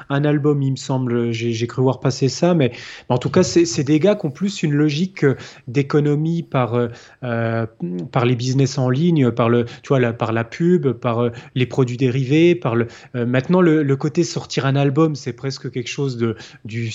un 0.10 0.24
album, 0.24 0.62
il 0.62 0.72
me 0.72 0.76
semble. 0.78 1.32
J'ai 1.32 1.68
cru 1.68 1.82
voir 1.82 2.00
passer 2.00 2.30
ça, 2.30 2.54
mais, 2.54 2.72
en 3.10 3.18
tout 3.18 3.30
cas, 3.30 3.44
c'est 3.44 3.84
des 3.84 4.00
gars 4.00 4.16
qui 4.16 4.26
ont 4.26 4.32
plus 4.32 4.64
une 4.64 4.74
logique 4.74 5.26
d'économie 5.68 6.44
par, 6.44 6.90
euh, 7.24 7.66
par 8.12 8.26
les 8.26 8.36
business 8.36 8.78
en 8.78 8.90
ligne, 8.90 9.32
par, 9.32 9.50
le, 9.50 9.66
tu 9.66 9.90
vois, 9.90 10.00
la, 10.00 10.14
par 10.14 10.32
la 10.32 10.44
pub, 10.44 10.92
par 10.92 11.30
les 11.56 11.66
produits 11.66 11.98
dérivés, 11.98 12.56
par 12.56 12.76
le. 12.76 12.88
maintenant, 13.14 13.62
le, 13.62 13.84
le, 13.84 13.96
côté 13.96 14.24
sortir 14.24 14.66
un 14.66 14.76
album, 14.76 15.16
c'est 15.16 15.34
presque 15.34 15.72
quelque 15.72 15.90
chose 15.90 16.18
de, 16.18 16.36
du 16.66 16.92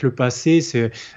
le 0.00 0.14
passé, 0.14 0.60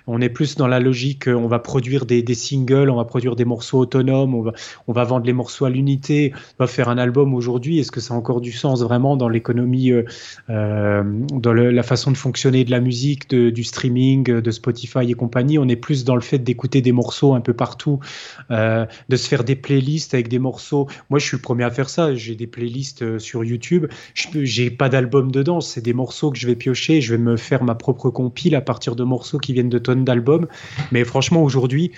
on 0.07 0.19
est 0.19 0.29
plus 0.29 0.55
dans 0.55 0.67
la 0.67 0.79
logique, 0.79 1.27
on 1.27 1.47
va 1.47 1.59
produire 1.59 2.05
des, 2.05 2.23
singles, 2.33 2.89
on 2.89 2.97
va 2.97 3.05
produire 3.05 3.35
des 3.35 3.45
morceaux 3.45 3.79
autonomes, 3.79 4.35
on 4.35 4.93
va, 4.93 5.03
vendre 5.03 5.25
les 5.25 5.33
morceaux 5.33 5.65
à 5.65 5.69
l'unité, 5.69 6.33
on 6.59 6.63
va 6.63 6.67
faire 6.67 6.89
un 6.89 6.97
album 6.97 7.33
aujourd'hui. 7.33 7.79
Est-ce 7.79 7.91
que 7.91 8.01
ça 8.01 8.13
a 8.13 8.17
encore 8.17 8.41
du 8.41 8.51
sens 8.51 8.81
vraiment 8.81 9.15
dans 9.17 9.29
l'économie, 9.29 9.91
euh, 9.91 10.03
euh, 10.49 11.03
dans 11.33 11.53
la 11.53 11.83
façon 11.83 12.11
de 12.11 12.17
fonctionner 12.17 12.63
de 12.63 12.71
la 12.71 12.79
musique, 12.79 13.33
du 13.33 13.63
streaming, 13.63 14.23
de 14.23 14.51
Spotify 14.51 15.09
et 15.09 15.13
compagnie? 15.13 15.57
On 15.57 15.67
est 15.67 15.75
plus 15.75 16.03
dans 16.03 16.15
le 16.15 16.21
fait 16.21 16.39
d'écouter 16.39 16.81
des 16.81 16.91
morceaux 16.91 17.33
un 17.33 17.41
peu 17.41 17.53
partout, 17.53 17.99
euh, 18.51 18.85
de 19.09 19.15
se 19.15 19.27
faire 19.27 19.43
des 19.43 19.55
playlists 19.55 20.13
avec 20.13 20.27
des 20.27 20.39
morceaux. 20.39 20.87
Moi, 21.09 21.19
je 21.19 21.25
suis 21.25 21.37
le 21.37 21.41
premier 21.41 21.63
à 21.63 21.71
faire 21.71 21.89
ça. 21.89 22.13
J'ai 22.15 22.35
des 22.35 22.47
playlists 22.47 23.19
sur 23.19 23.43
YouTube. 23.43 23.87
J'ai 24.13 24.69
pas 24.69 24.89
d'album 24.89 25.31
dedans, 25.31 25.61
c'est 25.61 25.81
des 25.81 25.93
morceaux 25.93 26.31
que 26.31 26.37
je 26.37 26.47
vais 26.47 26.55
piocher. 26.55 27.01
Je 27.01 27.15
vais 27.15 27.21
me 27.21 27.37
faire 27.37 27.63
ma 27.63 27.75
propre 27.75 28.09
compile 28.09 28.55
partir 28.65 28.95
de 28.95 29.03
morceaux 29.03 29.37
qui 29.37 29.53
viennent 29.53 29.69
de 29.69 29.79
tonnes 29.79 30.03
d'albums. 30.03 30.47
Mais 30.91 31.03
franchement, 31.05 31.43
aujourd'hui, 31.43 31.91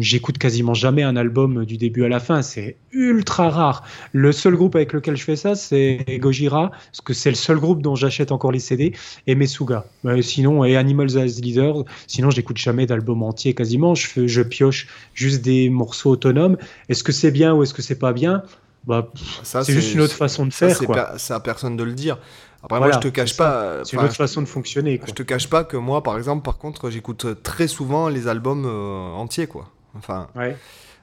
j'écoute 0.00 0.38
quasiment 0.38 0.74
jamais 0.74 1.02
un 1.02 1.16
album 1.16 1.64
du 1.64 1.76
début 1.76 2.04
à 2.04 2.08
la 2.08 2.20
fin. 2.20 2.42
C'est 2.42 2.76
ultra 2.92 3.50
rare. 3.50 3.84
Le 4.12 4.32
seul 4.32 4.54
groupe 4.54 4.76
avec 4.76 4.92
lequel 4.92 5.16
je 5.16 5.24
fais 5.24 5.36
ça, 5.36 5.54
c'est 5.54 6.04
Gojira, 6.18 6.70
parce 6.70 7.00
que 7.02 7.12
c'est 7.12 7.30
le 7.30 7.36
seul 7.36 7.58
groupe 7.58 7.82
dont 7.82 7.94
j'achète 7.94 8.32
encore 8.32 8.52
les 8.52 8.58
CD, 8.58 8.92
et 9.26 9.34
Mesuga. 9.34 9.84
sinon, 10.22 10.64
et 10.64 10.76
Animals 10.76 11.18
as 11.18 11.40
Leaders. 11.40 11.84
Sinon, 12.06 12.30
j'écoute 12.30 12.56
jamais 12.56 12.86
d'album 12.86 13.22
entier 13.22 13.54
quasiment. 13.54 13.94
Je, 13.94 14.06
fais, 14.06 14.28
je 14.28 14.42
pioche 14.42 14.88
juste 15.14 15.42
des 15.42 15.68
morceaux 15.68 16.10
autonomes. 16.10 16.56
Est-ce 16.88 17.04
que 17.04 17.12
c'est 17.12 17.30
bien 17.30 17.54
ou 17.54 17.62
est-ce 17.62 17.74
que 17.74 17.82
c'est 17.82 17.98
pas 17.98 18.12
bien? 18.12 18.42
Bah, 18.84 19.12
c'est 19.44 19.72
juste 19.72 19.94
une 19.94 20.00
autre 20.00 20.14
façon 20.14 20.44
de 20.46 20.52
faire. 20.52 20.76
C'est 21.16 21.34
à 21.34 21.40
personne 21.40 21.76
de 21.76 21.84
le 21.84 21.92
dire. 21.92 22.18
Après, 22.62 22.78
moi, 22.78 22.92
je 22.92 22.98
te 22.98 23.08
cache 23.08 23.36
pas. 23.36 23.84
C'est 23.84 23.96
une 23.96 24.04
autre 24.04 24.14
façon 24.14 24.40
de 24.40 24.46
fonctionner. 24.46 25.00
Je 25.04 25.12
te 25.12 25.22
cache 25.22 25.48
pas 25.48 25.64
que 25.64 25.76
moi, 25.76 26.02
par 26.02 26.16
exemple, 26.16 26.42
par 26.42 26.58
contre, 26.58 26.90
j'écoute 26.90 27.42
très 27.42 27.66
souvent 27.66 28.08
les 28.08 28.28
albums 28.28 28.64
euh, 28.66 29.12
entiers, 29.12 29.46
quoi. 29.46 29.68
Enfin. 29.96 30.28
Ouais. 30.36 30.56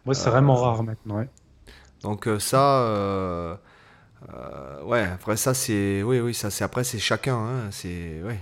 Moi, 0.06 0.16
c'est 0.16 0.30
vraiment 0.30 0.58
euh, 0.58 0.62
rare 0.62 0.84
maintenant. 0.84 1.18
Ouais. 1.18 1.30
Donc 2.02 2.28
euh, 2.28 2.40
ça, 2.40 3.60
ouais. 4.86 5.04
Après 5.14 5.36
ça, 5.36 5.54
c'est, 5.54 6.02
oui, 6.02 6.20
oui, 6.20 6.34
ça, 6.34 6.50
c'est 6.50 6.64
après, 6.64 6.84
c'est 6.84 7.00
chacun. 7.00 7.36
Hein. 7.36 7.68
C'est, 7.72 8.22
ouais. 8.24 8.40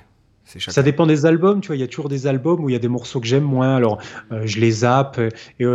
Ça 0.57 0.83
dépend 0.83 1.05
des 1.05 1.25
albums, 1.25 1.61
tu 1.61 1.67
vois. 1.67 1.75
Il 1.75 1.79
y 1.79 1.83
a 1.83 1.87
toujours 1.87 2.09
des 2.09 2.25
albums 2.25 2.63
où 2.63 2.69
il 2.69 2.73
y 2.73 2.75
a 2.75 2.79
des 2.79 2.87
morceaux 2.87 3.19
que 3.19 3.27
j'aime 3.27 3.43
moins. 3.43 3.75
Alors, 3.75 3.99
je 4.31 4.59
les 4.59 4.71
zappe. 4.71 5.19
Et 5.59 5.65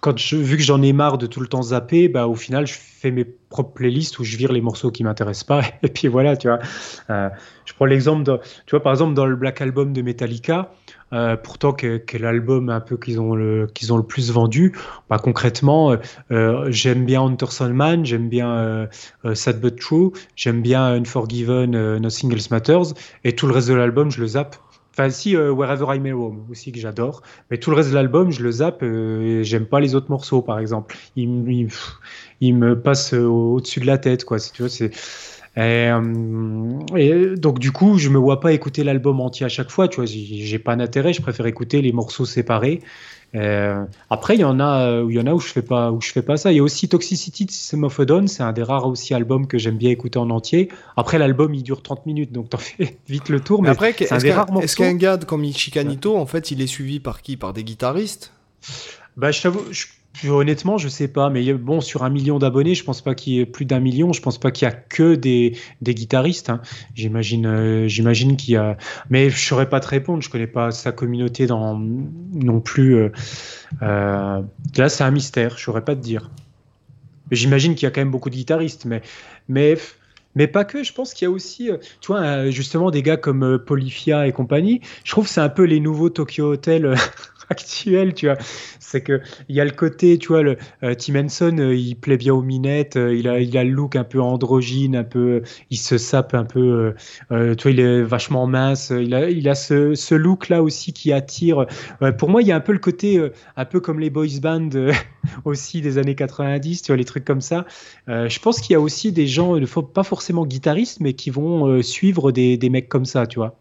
quand 0.00 0.18
je, 0.18 0.36
vu 0.36 0.56
que 0.56 0.62
j'en 0.62 0.80
ai 0.82 0.92
marre 0.92 1.18
de 1.18 1.26
tout 1.26 1.40
le 1.40 1.48
temps 1.48 1.62
zapper, 1.62 2.08
bah, 2.08 2.26
au 2.26 2.34
final, 2.34 2.66
je 2.66 2.74
fais 2.74 3.10
mes 3.10 3.24
propres 3.24 3.72
playlists 3.72 4.18
où 4.18 4.24
je 4.24 4.36
vire 4.36 4.52
les 4.52 4.60
morceaux 4.60 4.90
qui 4.90 5.02
m'intéressent 5.02 5.44
pas. 5.44 5.62
Et 5.82 5.88
puis 5.88 6.08
voilà, 6.08 6.36
tu 6.36 6.48
vois. 6.48 6.60
Euh, 7.10 7.28
je 7.64 7.74
prends 7.74 7.86
l'exemple 7.86 8.20
tu 8.66 8.70
vois, 8.70 8.82
par 8.82 8.92
exemple, 8.92 9.14
dans 9.14 9.26
le 9.26 9.36
Black 9.36 9.60
Album 9.60 9.92
de 9.92 10.02
Metallica, 10.02 10.72
euh, 11.12 11.36
pourtant 11.36 11.72
que, 11.72 12.00
l'album 12.18 12.68
un 12.68 12.80
peu 12.80 12.96
qu'ils 12.96 13.20
ont 13.20 13.34
le 13.34 13.66
qu'ils 13.74 13.92
ont 13.92 13.96
le 13.96 14.02
plus 14.02 14.30
vendu. 14.30 14.76
Bah, 15.08 15.18
concrètement, 15.18 15.96
euh, 16.30 16.66
j'aime 16.70 17.04
bien 17.04 17.22
Hunter 17.22 17.46
Man, 17.72 18.04
j'aime 18.04 18.28
bien 18.28 18.88
Sad 19.34 19.60
But 19.60 19.78
True, 19.78 20.12
j'aime 20.36 20.62
bien 20.62 20.84
Unforgiven, 20.86 21.98
Nothing 21.98 22.32
Else 22.32 22.50
Matters, 22.50 22.94
et 23.24 23.34
tout 23.34 23.46
le 23.46 23.52
reste 23.52 23.68
de 23.68 23.74
l'album, 23.74 24.10
je 24.10 24.20
le 24.20 24.26
zappe. 24.28 24.56
Enfin, 24.92 25.08
si, 25.08 25.36
Wherever 25.36 25.94
I 25.94 26.00
May 26.00 26.12
Roam 26.12 26.44
aussi 26.50 26.72
que 26.72 26.80
j'adore. 26.80 27.22
Mais 27.50 27.58
tout 27.58 27.70
le 27.70 27.76
reste 27.76 27.90
de 27.90 27.94
l'album, 27.94 28.30
je 28.30 28.42
le 28.42 28.50
zappe 28.50 28.82
et 28.82 29.44
j'aime 29.44 29.66
pas 29.66 29.80
les 29.80 29.94
autres 29.94 30.10
morceaux, 30.10 30.42
par 30.42 30.58
exemple. 30.58 30.96
Il, 31.16 31.48
il, 31.48 31.68
il 32.40 32.56
me 32.56 32.78
passe 32.78 33.12
au-dessus 33.12 33.80
de 33.80 33.86
la 33.86 33.98
tête, 33.98 34.24
quoi. 34.24 34.38
Tu 34.38 34.68
c'est 34.68 34.90
Et, 35.56 35.90
et, 36.96 37.36
donc 37.36 37.58
du 37.58 37.72
coup, 37.72 37.98
je 37.98 38.08
me 38.08 38.18
vois 38.18 38.40
pas 38.40 38.52
écouter 38.52 38.84
l'album 38.84 39.20
entier 39.20 39.46
à 39.46 39.48
chaque 39.48 39.70
fois. 39.70 39.88
Tu 39.88 39.96
vois, 39.96 40.06
j'ai 40.06 40.58
pas 40.58 40.76
d'intérêt. 40.76 41.12
Je 41.12 41.22
préfère 41.22 41.46
écouter 41.46 41.82
les 41.82 41.92
morceaux 41.92 42.24
séparés. 42.24 42.80
Euh, 43.36 43.84
après, 44.08 44.34
il 44.34 44.40
y 44.40 44.44
en 44.44 44.58
a 44.58 45.02
où 45.02 45.10
il 45.10 45.16
y 45.16 45.20
en 45.20 45.26
a 45.26 45.32
où 45.32 45.40
je 45.40 45.46
fais 45.46 45.62
pas 45.62 45.92
où 45.92 46.00
je 46.00 46.10
fais 46.10 46.22
pas 46.22 46.36
ça. 46.36 46.52
Il 46.52 46.56
y 46.56 46.58
a 46.58 46.62
aussi 46.62 46.88
Toxicity 46.88 47.44
de 47.44 47.50
System 47.50 47.84
of 47.84 47.98
a 48.00 48.04
Down, 48.04 48.28
c'est 48.28 48.42
un 48.42 48.52
des 48.52 48.62
rares 48.62 48.86
aussi 48.86 49.14
albums 49.14 49.46
que 49.46 49.58
j'aime 49.58 49.76
bien 49.76 49.90
écouter 49.90 50.18
en 50.18 50.30
entier. 50.30 50.68
Après, 50.96 51.18
l'album 51.18 51.54
il 51.54 51.62
dure 51.62 51.82
30 51.82 52.06
minutes, 52.06 52.32
donc 52.32 52.50
t'en 52.50 52.58
fais 52.58 52.98
vite 53.08 53.28
le 53.28 53.40
tour. 53.40 53.62
Mais, 53.62 53.68
après, 53.68 53.90
est-ce 53.90 54.76
qu'un 54.76 54.94
gars 54.94 55.18
comme 55.18 55.44
Ichikanito, 55.44 56.16
en 56.16 56.26
fait, 56.26 56.50
il 56.50 56.60
est 56.60 56.66
suivi 56.66 56.98
par 56.98 57.22
qui? 57.22 57.36
Par 57.36 57.52
des 57.52 57.62
guitaristes? 57.62 58.32
Bah, 59.16 59.30
je 59.30 59.42
t'avoue, 59.42 59.64
je 59.70 59.86
Honnêtement, 60.28 60.76
je 60.76 60.88
sais 60.88 61.08
pas, 61.08 61.30
mais 61.30 61.52
bon, 61.54 61.80
sur 61.80 62.02
un 62.02 62.10
million 62.10 62.38
d'abonnés, 62.38 62.74
je 62.74 62.84
pense 62.84 63.00
pas 63.00 63.14
qu'il 63.14 63.32
y 63.34 63.40
ait 63.40 63.46
plus 63.46 63.64
d'un 63.64 63.80
million. 63.80 64.12
Je 64.12 64.20
pense 64.20 64.38
pas 64.38 64.50
qu'il 64.50 64.66
y 64.66 64.70
a 64.70 64.74
que 64.74 65.14
des, 65.14 65.56
des 65.80 65.94
guitaristes. 65.94 66.50
Hein. 66.50 66.60
J'imagine, 66.94 67.46
euh, 67.46 67.88
j'imagine 67.88 68.36
qu'il 68.36 68.54
y 68.54 68.56
a, 68.56 68.76
mais 69.08 69.30
je 69.30 69.38
saurais 69.38 69.68
pas 69.68 69.80
te 69.80 69.86
répondre. 69.86 70.22
Je 70.22 70.28
connais 70.28 70.46
pas 70.46 70.72
sa 70.72 70.92
communauté 70.92 71.46
dans 71.46 71.78
non 71.78 72.60
plus. 72.60 72.96
Euh, 72.96 73.12
euh, 73.82 74.42
là, 74.76 74.88
c'est 74.88 75.04
un 75.04 75.10
mystère. 75.10 75.56
Je 75.56 75.62
saurais 75.62 75.84
pas 75.84 75.94
te 75.94 76.02
dire. 76.02 76.30
J'imagine 77.30 77.74
qu'il 77.74 77.84
y 77.84 77.86
a 77.86 77.90
quand 77.90 78.00
même 78.00 78.10
beaucoup 78.10 78.30
de 78.30 78.34
guitaristes, 78.34 78.84
mais 78.84 79.02
mais 79.48 79.78
mais 80.34 80.48
pas 80.48 80.64
que, 80.64 80.82
je 80.82 80.92
pense 80.92 81.14
qu'il 81.14 81.26
y 81.26 81.28
a 81.28 81.30
aussi, 81.30 81.70
tu 82.00 82.08
vois, 82.08 82.50
justement 82.50 82.90
des 82.90 83.02
gars 83.02 83.16
comme 83.16 83.58
Polyphia 83.58 84.26
et 84.26 84.32
compagnie. 84.32 84.80
Je 85.04 85.12
trouve 85.12 85.24
que 85.24 85.30
c'est 85.30 85.40
un 85.40 85.48
peu 85.48 85.64
les 85.64 85.80
nouveaux 85.80 86.10
Tokyo 86.10 86.52
Hotel 86.52 86.94
actuel, 87.50 88.14
tu 88.14 88.26
vois. 88.26 88.36
C'est 88.78 89.02
que 89.02 89.20
il 89.48 89.56
y 89.56 89.60
a 89.60 89.64
le 89.64 89.72
côté, 89.72 90.18
tu 90.18 90.28
vois, 90.28 90.42
le 90.42 90.56
euh, 90.82 90.94
Tim 90.94 91.16
Henson, 91.16 91.56
euh, 91.58 91.74
il 91.74 91.96
plaît 91.96 92.16
bien 92.16 92.32
aux 92.32 92.42
minettes, 92.42 92.96
euh, 92.96 93.14
il 93.14 93.28
a 93.28 93.40
il 93.40 93.56
a 93.58 93.64
le 93.64 93.70
look 93.70 93.96
un 93.96 94.04
peu 94.04 94.20
androgyne, 94.20 94.96
un 94.96 95.04
peu, 95.04 95.42
il 95.70 95.76
se 95.76 95.98
sape 95.98 96.34
un 96.34 96.44
peu, 96.44 96.94
tu 97.30 97.36
vois, 97.36 97.70
il 97.70 97.80
est 97.80 98.02
vachement 98.02 98.46
mince, 98.46 98.90
il 98.90 99.14
a 99.14 99.28
il 99.28 99.48
a 99.48 99.54
ce, 99.54 99.94
ce 99.94 100.14
look 100.14 100.48
là 100.48 100.62
aussi 100.62 100.92
qui 100.92 101.12
attire. 101.12 101.66
pour 102.18 102.28
moi, 102.30 102.42
il 102.42 102.48
y 102.48 102.52
a 102.52 102.56
un 102.56 102.60
peu 102.60 102.72
le 102.72 102.78
côté 102.78 103.20
un 103.56 103.64
peu 103.64 103.80
comme 103.80 104.00
les 104.00 104.10
boys 104.10 104.26
bands 104.40 104.70
aussi 105.44 105.80
des 105.80 105.98
années 105.98 106.14
90, 106.14 106.82
tu 106.82 106.92
vois, 106.92 106.96
les 106.96 107.04
trucs 107.04 107.24
comme 107.24 107.40
ça. 107.40 107.66
je 108.06 108.38
pense 108.38 108.60
qu'il 108.60 108.72
y 108.72 108.76
a 108.76 108.80
aussi 108.80 109.12
des 109.12 109.26
gens, 109.26 109.56
pas 109.94 110.04
forcément 110.04 110.46
guitaristes, 110.46 111.00
mais 111.00 111.14
qui 111.14 111.30
vont 111.30 111.82
suivre 111.82 112.32
des, 112.32 112.56
des 112.56 112.70
mecs 112.70 112.88
comme 112.88 113.04
ça, 113.04 113.26
tu 113.26 113.38
vois. 113.38 113.56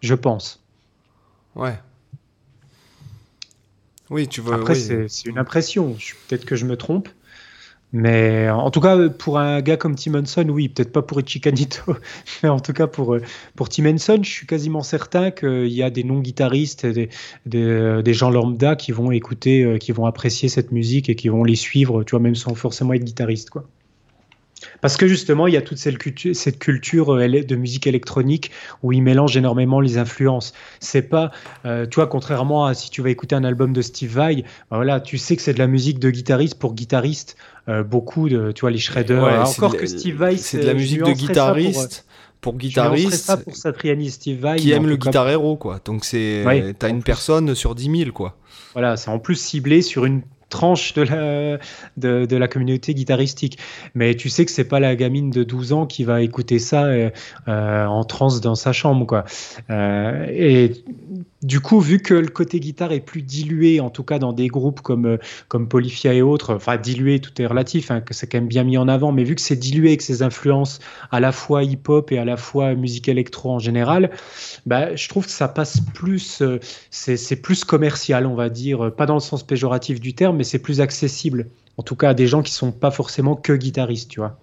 Je 0.00 0.14
pense. 0.14 0.62
Ouais. 1.54 1.74
Oui, 4.14 4.28
tu 4.28 4.40
vois. 4.40 4.54
Après, 4.54 4.76
c'est 4.76 5.08
une 5.26 5.38
impression. 5.38 5.96
Peut-être 6.28 6.44
que 6.44 6.54
je 6.54 6.66
me 6.66 6.76
trompe. 6.76 7.08
Mais 7.92 8.48
en 8.48 8.70
tout 8.70 8.80
cas, 8.80 9.08
pour 9.08 9.40
un 9.40 9.60
gars 9.60 9.76
comme 9.76 9.96
Tim 9.96 10.14
Henson, 10.14 10.48
oui, 10.48 10.68
peut-être 10.68 10.92
pas 10.92 11.02
pour 11.02 11.20
Ichikanito, 11.20 11.96
mais 12.42 12.48
en 12.48 12.60
tout 12.60 12.72
cas 12.72 12.86
pour, 12.86 13.16
pour 13.56 13.68
Tim 13.68 13.86
Henson, 13.86 14.20
je 14.22 14.30
suis 14.30 14.46
quasiment 14.46 14.82
certain 14.82 15.32
qu'il 15.32 15.68
y 15.68 15.82
a 15.82 15.90
des 15.90 16.04
non-guitaristes, 16.04 16.86
des, 16.86 17.08
des, 17.46 18.02
des, 18.02 18.14
gens 18.14 18.30
lambda 18.30 18.76
qui 18.76 18.92
vont 18.92 19.10
écouter, 19.10 19.78
qui 19.80 19.90
vont 19.90 20.06
apprécier 20.06 20.48
cette 20.48 20.70
musique 20.70 21.08
et 21.08 21.16
qui 21.16 21.28
vont 21.28 21.42
les 21.44 21.56
suivre, 21.56 22.04
tu 22.04 22.12
vois, 22.12 22.20
même 22.20 22.34
sans 22.36 22.54
forcément 22.54 22.94
être 22.94 23.04
guitariste, 23.04 23.50
quoi. 23.50 23.64
Parce 24.80 24.96
que 24.96 25.06
justement, 25.06 25.46
il 25.46 25.54
y 25.54 25.56
a 25.56 25.62
toute 25.62 25.78
cette 25.78 25.98
culture, 25.98 26.34
cette 26.34 26.58
culture 26.58 27.14
euh, 27.14 27.42
de 27.42 27.56
musique 27.56 27.86
électronique 27.86 28.50
où 28.82 28.92
ils 28.92 29.02
mélangent 29.02 29.36
énormément 29.36 29.80
les 29.80 29.98
influences. 29.98 30.52
C'est 30.80 31.02
pas, 31.02 31.30
euh, 31.64 31.86
tu 31.86 31.96
vois, 31.96 32.06
contrairement 32.06 32.66
à 32.66 32.74
si 32.74 32.90
tu 32.90 33.02
vas 33.02 33.10
écouter 33.10 33.34
un 33.34 33.44
album 33.44 33.72
de 33.72 33.82
Steve 33.82 34.12
Vai, 34.12 34.42
bah 34.70 34.76
voilà, 34.76 35.00
tu 35.00 35.18
sais 35.18 35.36
que 35.36 35.42
c'est 35.42 35.54
de 35.54 35.58
la 35.58 35.66
musique 35.66 35.98
de 35.98 36.10
guitariste 36.10 36.58
pour 36.58 36.74
guitariste. 36.74 37.36
Euh, 37.68 37.82
beaucoup 37.82 38.28
de, 38.28 38.52
tu 38.52 38.62
vois, 38.62 38.70
les 38.70 38.78
shredders. 38.78 39.48
encore 39.48 39.76
que 39.76 39.86
Steve 39.86 40.16
Vai, 40.16 40.36
c'est 40.36 40.58
de 40.58 40.66
la 40.66 40.74
musique 40.74 41.02
de 41.02 41.12
guitariste. 41.12 42.06
Pour, 42.40 42.58
guitariste, 42.58 43.14
ça 43.14 43.38
pour 43.38 43.56
Satriani 43.56 44.10
Steve 44.10 44.38
Vai, 44.38 44.56
qui 44.56 44.70
aime 44.72 44.86
le 44.86 44.96
guitar 44.96 45.26
hero 45.30 45.56
quoi. 45.56 45.80
Donc 45.82 46.04
c'est, 46.04 46.44
t'as 46.78 46.90
une 46.90 47.02
personne 47.02 47.54
sur 47.54 47.74
10 47.74 48.00
000 48.00 48.10
quoi. 48.12 48.36
Voilà, 48.74 48.98
c'est 48.98 49.08
en 49.08 49.18
plus 49.18 49.36
ciblé 49.36 49.80
sur 49.80 50.04
une 50.04 50.20
tranche 50.54 50.94
de 50.94 51.02
la, 51.02 51.58
de, 51.96 52.36
la 52.36 52.46
communauté 52.46 52.94
guitaristique. 52.94 53.58
Mais 53.94 54.14
tu 54.14 54.28
sais 54.28 54.44
que 54.44 54.52
c'est 54.52 54.68
pas 54.68 54.78
la 54.78 54.94
gamine 54.94 55.30
de 55.30 55.42
12 55.42 55.72
ans 55.72 55.86
qui 55.86 56.04
va 56.04 56.22
écouter 56.22 56.60
ça 56.60 56.84
euh, 56.84 57.10
euh, 57.48 57.86
en 57.86 58.04
transe 58.04 58.40
dans 58.40 58.54
sa 58.54 58.72
chambre, 58.72 59.04
quoi. 59.04 59.24
Euh, 59.70 60.26
et 60.30 60.70
du 61.44 61.60
coup, 61.60 61.78
vu 61.78 61.98
que 61.98 62.14
le 62.14 62.28
côté 62.28 62.58
guitare 62.58 62.92
est 62.92 63.00
plus 63.00 63.20
dilué, 63.20 63.78
en 63.78 63.90
tout 63.90 64.02
cas 64.02 64.18
dans 64.18 64.32
des 64.32 64.48
groupes 64.48 64.80
comme, 64.80 65.04
euh, 65.04 65.18
comme 65.48 65.68
Polyphia 65.68 66.14
et 66.14 66.22
autres, 66.22 66.54
enfin 66.54 66.78
dilué, 66.78 67.20
tout 67.20 67.40
est 67.40 67.44
relatif, 67.46 67.90
hein, 67.90 68.00
que 68.00 68.14
c'est 68.14 68.26
quand 68.26 68.38
même 68.38 68.48
bien 68.48 68.64
mis 68.64 68.78
en 68.78 68.88
avant, 68.88 69.12
mais 69.12 69.24
vu 69.24 69.34
que 69.34 69.42
c'est 69.42 69.56
dilué 69.56 69.88
avec 69.88 70.00
ses 70.00 70.22
influences 70.22 70.80
à 71.10 71.20
la 71.20 71.32
fois 71.32 71.62
hip-hop 71.62 72.10
et 72.12 72.18
à 72.18 72.24
la 72.24 72.38
fois 72.38 72.74
musique 72.74 73.08
électro 73.08 73.52
en 73.52 73.58
général, 73.58 74.10
bah, 74.64 74.96
je 74.96 75.06
trouve 75.06 75.26
que 75.26 75.32
ça 75.32 75.48
passe 75.48 75.80
plus, 75.92 76.40
euh, 76.40 76.58
c'est 76.90 77.36
plus 77.36 77.64
commercial, 77.64 78.26
on 78.26 78.34
va 78.34 78.48
dire, 78.48 78.94
pas 78.96 79.04
dans 79.04 79.14
le 79.14 79.20
sens 79.20 79.42
péjoratif 79.42 80.00
du 80.00 80.14
terme, 80.14 80.38
mais 80.38 80.44
c'est 80.44 80.58
plus 80.58 80.80
accessible, 80.80 81.48
en 81.76 81.82
tout 81.82 81.94
cas 81.94 82.10
à 82.10 82.14
des 82.14 82.26
gens 82.26 82.42
qui 82.42 82.52
sont 82.52 82.72
pas 82.72 82.90
forcément 82.90 83.36
que 83.36 83.52
guitaristes, 83.52 84.10
tu 84.10 84.20
vois. 84.20 84.38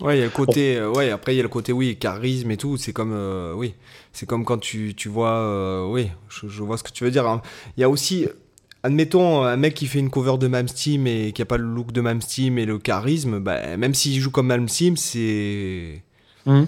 Ouais, 0.00 0.16
il 0.16 0.20
y 0.20 0.22
a 0.22 0.26
le 0.26 0.30
côté, 0.30 0.76
euh, 0.76 0.90
ouais, 0.90 1.10
après 1.10 1.34
il 1.34 1.36
y 1.36 1.40
a 1.40 1.42
le 1.42 1.48
côté, 1.48 1.72
oui, 1.72 1.96
charisme 1.96 2.50
et 2.50 2.56
tout. 2.56 2.76
C'est 2.76 2.92
comme, 2.92 3.12
euh, 3.12 3.52
oui, 3.54 3.74
c'est 4.12 4.26
comme 4.26 4.44
quand 4.44 4.58
tu, 4.58 4.94
tu 4.94 5.08
vois, 5.08 5.36
euh, 5.36 5.86
oui, 5.86 6.10
je, 6.28 6.62
vois 6.62 6.76
ce 6.76 6.82
que 6.82 6.90
tu 6.90 7.04
veux 7.04 7.10
dire. 7.10 7.28
Hein. 7.28 7.42
Il 7.76 7.80
y 7.80 7.84
a 7.84 7.88
aussi, 7.88 8.26
admettons, 8.82 9.44
un 9.44 9.56
mec 9.56 9.74
qui 9.74 9.86
fait 9.86 10.00
une 10.00 10.10
cover 10.10 10.36
de 10.38 10.48
Malmsteen 10.48 11.06
et 11.06 11.32
qui 11.32 11.42
a 11.42 11.44
pas 11.44 11.58
le 11.58 11.64
look 11.64 11.92
de 11.92 12.00
Malmsteen 12.00 12.58
et 12.58 12.66
le 12.66 12.78
charisme, 12.78 13.38
bah, 13.38 13.76
même 13.76 13.94
s'il 13.94 14.20
joue 14.20 14.30
comme 14.30 14.48
Malmsteen, 14.48 14.96
c'est. 14.96 16.02
Hum. 16.46 16.66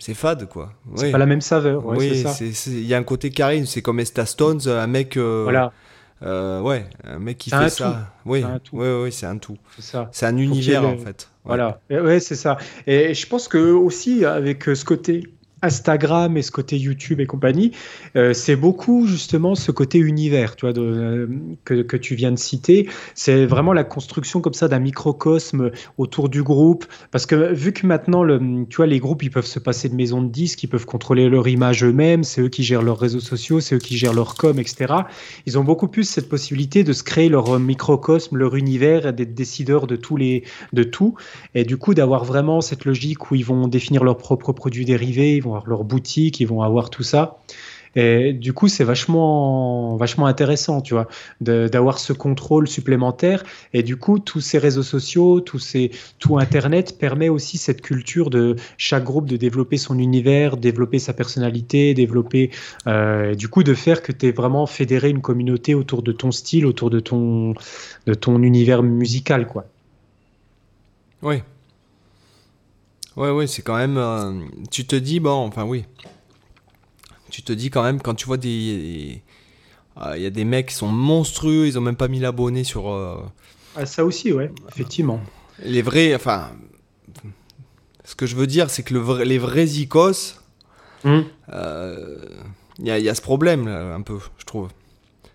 C'est 0.00 0.14
fade, 0.14 0.48
quoi. 0.48 0.72
C'est 0.96 1.12
pas 1.12 1.18
la 1.18 1.26
même 1.26 1.40
saveur. 1.40 1.86
oui, 1.86 2.24
il 2.66 2.86
y 2.86 2.94
a 2.94 2.98
un 2.98 3.04
côté 3.04 3.30
charisme. 3.30 3.64
C'est 3.64 3.80
comme 3.80 4.00
Esta 4.00 4.26
Stones, 4.26 4.66
un 4.66 4.86
mec. 4.86 5.16
voilà. 5.16 5.72
ouais, 6.20 6.84
un 7.04 7.20
mec 7.20 7.38
qui 7.38 7.48
fait 7.48 7.70
ça. 7.70 8.12
Oui, 8.26 8.44
oui, 8.72 8.88
oui, 9.02 9.12
c'est 9.12 9.26
un 9.26 9.38
tout. 9.38 9.56
C'est 9.78 10.26
un 10.26 10.36
univers, 10.36 10.84
en 10.84 10.98
fait. 10.98 11.30
Voilà, 11.44 11.82
ouais, 11.90 12.20
c'est 12.20 12.36
ça. 12.36 12.56
Et 12.86 13.12
je 13.12 13.26
pense 13.26 13.48
que 13.48 13.58
aussi 13.58 14.24
avec 14.24 14.64
ce 14.64 14.84
côté 14.84 15.24
Instagram 15.64 16.36
et 16.36 16.42
ce 16.42 16.50
côté 16.50 16.78
YouTube 16.78 17.20
et 17.20 17.26
compagnie, 17.26 17.72
euh, 18.16 18.32
c'est 18.32 18.56
beaucoup 18.56 19.06
justement 19.06 19.54
ce 19.54 19.72
côté 19.72 19.98
univers, 19.98 20.56
tu 20.56 20.66
vois, 20.66 20.72
de, 20.72 20.82
euh, 20.82 21.26
que, 21.64 21.82
que, 21.82 21.96
tu 21.96 22.14
viens 22.14 22.32
de 22.32 22.38
citer. 22.38 22.88
C'est 23.14 23.46
vraiment 23.46 23.72
la 23.72 23.84
construction 23.84 24.40
comme 24.40 24.54
ça 24.54 24.68
d'un 24.68 24.78
microcosme 24.78 25.70
autour 25.98 26.28
du 26.28 26.42
groupe, 26.42 26.84
parce 27.10 27.26
que 27.26 27.52
vu 27.52 27.72
que 27.72 27.86
maintenant, 27.86 28.24
tu 28.68 28.76
vois, 28.76 28.86
les 28.86 29.00
groupes 29.00 29.22
ils 29.22 29.30
peuvent 29.30 29.46
se 29.46 29.58
passer 29.58 29.88
de 29.88 29.94
maisons 29.94 30.22
de 30.22 30.28
disques, 30.28 30.62
ils 30.62 30.68
peuvent 30.68 30.86
contrôler 30.86 31.28
leur 31.28 31.48
image 31.48 31.84
eux-mêmes, 31.84 32.24
c'est 32.24 32.42
eux 32.42 32.48
qui 32.48 32.62
gèrent 32.62 32.82
leurs 32.82 32.98
réseaux 32.98 33.20
sociaux, 33.20 33.60
c'est 33.60 33.74
eux 33.74 33.78
qui 33.78 33.96
gèrent 33.96 34.14
leur 34.14 34.34
com, 34.34 34.58
etc. 34.58 34.94
Ils 35.46 35.58
ont 35.58 35.64
beaucoup 35.64 35.88
plus 35.88 36.04
cette 36.04 36.28
possibilité 36.28 36.84
de 36.84 36.92
se 36.92 37.02
créer 37.02 37.28
leur 37.28 37.58
microcosme, 37.58 38.36
leur 38.36 38.54
univers, 38.56 39.12
d'être 39.12 39.34
décideurs 39.34 39.86
de 39.86 39.96
tous 39.96 40.16
les, 40.16 40.44
de 40.72 40.82
tout, 40.82 41.14
et 41.54 41.64
du 41.64 41.76
coup 41.76 41.94
d'avoir 41.94 42.24
vraiment 42.24 42.60
cette 42.60 42.84
logique 42.84 43.30
où 43.30 43.34
ils 43.34 43.44
vont 43.44 43.68
définir 43.68 44.04
leurs 44.04 44.16
propres 44.16 44.52
produits 44.52 44.84
dérivés, 44.84 45.36
ils 45.36 45.42
vont 45.42 45.53
leur 45.66 45.84
boutique, 45.84 46.40
ils 46.40 46.46
vont 46.46 46.62
avoir 46.62 46.90
tout 46.90 47.02
ça. 47.02 47.38
Et 47.96 48.32
du 48.32 48.52
coup, 48.52 48.68
c'est 48.68 48.84
vachement, 48.84 49.96
vachement 49.96 50.26
intéressant, 50.26 50.80
tu 50.80 50.94
vois, 50.94 51.08
d'avoir 51.40 51.98
ce 51.98 52.12
contrôle 52.12 52.66
supplémentaire. 52.66 53.44
Et 53.72 53.82
du 53.82 53.96
coup, 53.96 54.18
tous 54.18 54.40
ces 54.40 54.58
réseaux 54.58 54.82
sociaux, 54.82 55.40
tous 55.40 55.58
ces, 55.58 55.92
tout 56.18 56.38
Internet 56.38 56.98
permet 56.98 57.28
aussi 57.28 57.56
cette 57.56 57.82
culture 57.82 58.30
de 58.30 58.56
chaque 58.78 59.04
groupe 59.04 59.26
de 59.28 59.36
développer 59.36 59.76
son 59.76 59.98
univers, 59.98 60.56
développer 60.56 60.98
sa 60.98 61.12
personnalité, 61.12 61.94
développer, 61.94 62.50
euh, 62.86 63.34
du 63.34 63.48
coup, 63.48 63.62
de 63.62 63.74
faire 63.74 64.02
que 64.02 64.12
tu 64.12 64.26
es 64.26 64.32
vraiment 64.32 64.66
fédéré 64.66 65.10
une 65.10 65.20
communauté 65.20 65.74
autour 65.74 66.02
de 66.02 66.12
ton 66.12 66.32
style, 66.32 66.66
autour 66.66 66.90
de 66.90 67.00
ton, 67.00 67.54
de 68.06 68.14
ton 68.14 68.42
univers 68.42 68.82
musical, 68.82 69.46
quoi. 69.46 69.66
Oui, 71.22 71.42
Ouais, 73.16 73.30
ouais, 73.30 73.46
c'est 73.46 73.62
quand 73.62 73.76
même. 73.76 73.96
Euh, 73.96 74.32
tu 74.70 74.86
te 74.86 74.96
dis, 74.96 75.20
bon, 75.20 75.46
enfin, 75.46 75.64
oui. 75.64 75.84
Tu 77.30 77.42
te 77.42 77.52
dis 77.52 77.70
quand 77.70 77.82
même, 77.82 78.00
quand 78.00 78.14
tu 78.14 78.26
vois 78.26 78.36
des. 78.36 79.22
Il 80.16 80.22
y 80.22 80.26
a 80.26 80.30
des 80.30 80.44
mecs 80.44 80.70
qui 80.70 80.74
sont 80.74 80.88
monstrueux, 80.88 81.66
ils 81.68 81.78
ont 81.78 81.82
même 81.82 81.96
pas 81.96 82.08
mis 82.08 82.18
l'abonné 82.18 82.64
sur. 82.64 82.90
Euh, 82.90 83.22
ah, 83.76 83.86
ça 83.86 84.04
aussi, 84.04 84.32
ouais, 84.32 84.50
effectivement. 84.68 85.20
Les 85.62 85.82
vrais. 85.82 86.14
Enfin. 86.14 86.50
Ce 88.04 88.14
que 88.14 88.26
je 88.26 88.36
veux 88.36 88.46
dire, 88.46 88.68
c'est 88.68 88.82
que 88.82 88.92
le 88.92 89.22
les 89.22 89.38
vrais 89.38 89.66
icos. 89.66 90.40
Hum. 91.04 91.24
Euh, 91.52 92.18
il 92.78 92.86
y, 92.86 92.90
a, 92.90 92.98
y, 92.98 93.08
a 93.08 93.14
ce 93.14 93.22
problème, 93.22 93.68
là, 93.68 93.94
un 93.94 94.02
peu, 94.02 94.18
je 94.38 94.44
trouve. 94.44 94.68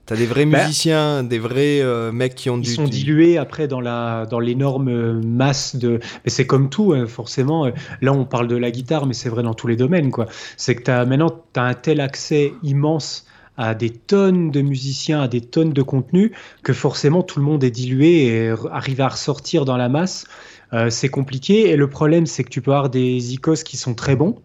T'as 0.10 0.16
des 0.16 0.26
vrais 0.26 0.48
bah, 0.48 0.64
musiciens, 0.64 1.22
des 1.22 1.38
vrais 1.38 1.82
euh, 1.82 2.12
mecs 2.12 2.34
qui 2.34 2.50
ont 2.50 2.58
du. 2.58 2.68
Ils 2.68 2.74
sont 2.74 2.86
dilués 2.86 3.38
après 3.38 3.68
dans 3.68 3.80
la 3.80 4.26
dans 4.26 4.40
l'énorme 4.40 5.22
masse 5.22 5.76
de. 5.76 6.00
Mais 6.26 6.32
c'est 6.32 6.48
comme 6.48 6.72
tout, 6.72 6.94
hein, 6.94 7.06
forcément. 7.06 7.68
Là, 8.02 8.12
on 8.12 8.26
parle 8.26 8.48
de 8.48 8.56
la 8.56 8.72
guitare, 8.72 9.06
mais 9.06 9.14
c'est 9.14 9.30
vrai 9.30 9.44
dans 9.44 9.54
tous 9.54 9.68
les 9.68 9.76
domaines, 9.76 10.10
quoi. 10.10 10.26
C'est 10.58 10.74
que 10.74 10.90
as, 10.90 11.06
maintenant, 11.06 11.30
tu 11.54 11.60
as 11.60 11.64
un 11.64 11.76
tel 11.76 12.02
accès 12.02 12.54
immense 12.64 13.28
à 13.56 13.76
des 13.76 13.92
tonnes 13.92 14.50
de 14.50 14.62
musiciens, 14.62 15.22
à 15.22 15.28
des 15.28 15.42
tonnes 15.42 15.74
de 15.74 15.82
contenu, 15.84 16.32
que 16.64 16.74
forcément 16.74 17.22
tout 17.22 17.38
le 17.38 17.46
monde 17.46 17.64
est 17.64 17.70
dilué 17.70 18.26
et 18.26 18.54
arrive 18.72 19.02
à 19.02 19.10
ressortir 19.10 19.64
dans 19.64 19.78
la 19.78 19.90
masse. 19.90 20.26
Euh, 20.72 20.92
c'est 20.92 21.10
compliqué 21.10 21.72
et 21.72 21.76
le 21.76 21.90
problème 21.90 22.28
c'est 22.28 22.44
que 22.44 22.50
tu 22.50 22.62
peux 22.62 22.72
avoir 22.72 22.92
des 22.92 23.34
icos 23.34 23.64
qui 23.64 23.76
sont 23.76 23.96
très 23.96 24.16
bons, 24.16 24.40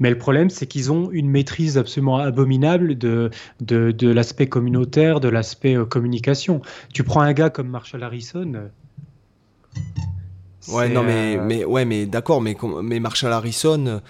mais 0.00 0.10
le 0.10 0.18
problème 0.18 0.50
c'est 0.50 0.66
qu'ils 0.66 0.90
ont 0.90 1.10
une 1.12 1.30
maîtrise 1.30 1.78
absolument 1.78 2.18
abominable 2.18 2.98
de, 2.98 3.30
de, 3.60 4.08
l'aspect 4.08 4.48
communautaire, 4.48 5.20
de 5.20 5.28
l'aspect 5.28 5.76
euh, 5.76 5.84
communication. 5.84 6.62
Tu 6.92 7.04
prends 7.04 7.20
un 7.20 7.32
gars 7.32 7.50
comme 7.50 7.68
Marshall 7.68 8.02
Harrison. 8.02 8.54
Euh, 8.54 8.66
ouais, 10.72 10.88
non, 10.88 11.04
mais, 11.04 11.36
mais, 11.36 11.64
ouais, 11.64 11.84
mais 11.84 12.06
d'accord, 12.06 12.40
mais, 12.40 12.56
mais 12.82 12.98
Marshall 12.98 13.32
Harrison, 13.32 14.00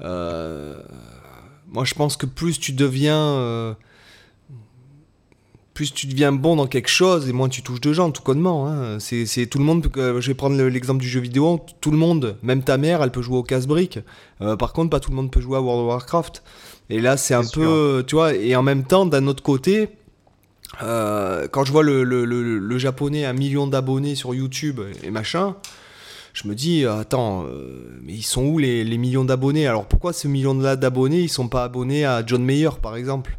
moi 0.00 1.84
je 1.84 1.94
pense 1.94 2.16
que 2.16 2.26
plus 2.26 2.60
tu 2.60 2.72
deviens 2.72 3.74
plus 5.78 5.94
tu 5.94 6.08
deviens 6.08 6.32
bon 6.32 6.56
dans 6.56 6.66
quelque 6.66 6.88
chose 6.88 7.28
et 7.28 7.32
moins 7.32 7.48
tu 7.48 7.62
touches 7.62 7.80
de 7.80 7.92
gens, 7.92 8.10
tout 8.10 8.20
connement. 8.20 8.66
Hein. 8.66 8.98
C'est 8.98 9.46
tout 9.46 9.58
le 9.58 9.64
monde. 9.64 9.86
je 9.94 10.26
vais 10.26 10.34
prendre 10.34 10.60
l'exemple 10.60 11.00
du 11.00 11.08
jeu 11.08 11.20
vidéo. 11.20 11.64
Tout 11.80 11.92
le 11.92 11.96
monde, 11.96 12.36
même 12.42 12.64
ta 12.64 12.76
mère, 12.78 13.00
elle 13.00 13.12
peut 13.12 13.22
jouer 13.22 13.36
au 13.36 13.44
casse-briques. 13.44 14.00
Euh, 14.40 14.56
par 14.56 14.72
contre, 14.72 14.90
pas 14.90 14.98
tout 14.98 15.10
le 15.10 15.14
monde 15.14 15.30
peut 15.30 15.40
jouer 15.40 15.56
à 15.56 15.60
World 15.60 15.82
of 15.82 15.86
Warcraft. 15.86 16.42
Et 16.90 17.00
là, 17.00 17.16
c'est 17.16 17.34
un 17.34 17.44
peu, 17.44 18.02
tu 18.08 18.16
vois. 18.16 18.34
Et 18.34 18.56
en 18.56 18.64
même 18.64 18.82
temps, 18.82 19.06
d'un 19.06 19.28
autre 19.28 19.44
côté, 19.44 19.90
euh, 20.82 21.46
quand 21.46 21.64
je 21.64 21.70
vois 21.70 21.84
le, 21.84 22.02
le, 22.02 22.24
le, 22.24 22.78
japonais 22.78 23.24
un 23.24 23.32
million 23.32 23.68
d'abonnés 23.68 24.16
sur 24.16 24.34
YouTube 24.34 24.80
et 25.04 25.12
machin, 25.12 25.54
je 26.32 26.48
me 26.48 26.56
dis, 26.56 26.86
attends, 26.86 27.44
euh, 27.44 28.00
mais 28.02 28.14
ils 28.14 28.22
sont 28.22 28.44
où 28.44 28.58
les, 28.58 28.82
les 28.82 28.98
millions 28.98 29.24
d'abonnés? 29.24 29.68
Alors 29.68 29.86
pourquoi 29.86 30.12
ce 30.12 30.26
million-là 30.26 30.74
d'abonnés, 30.74 31.20
ils 31.20 31.28
sont 31.28 31.46
pas 31.46 31.62
abonnés 31.62 32.04
à 32.04 32.26
John 32.26 32.42
Mayer, 32.42 32.70
par 32.82 32.96
exemple? 32.96 33.38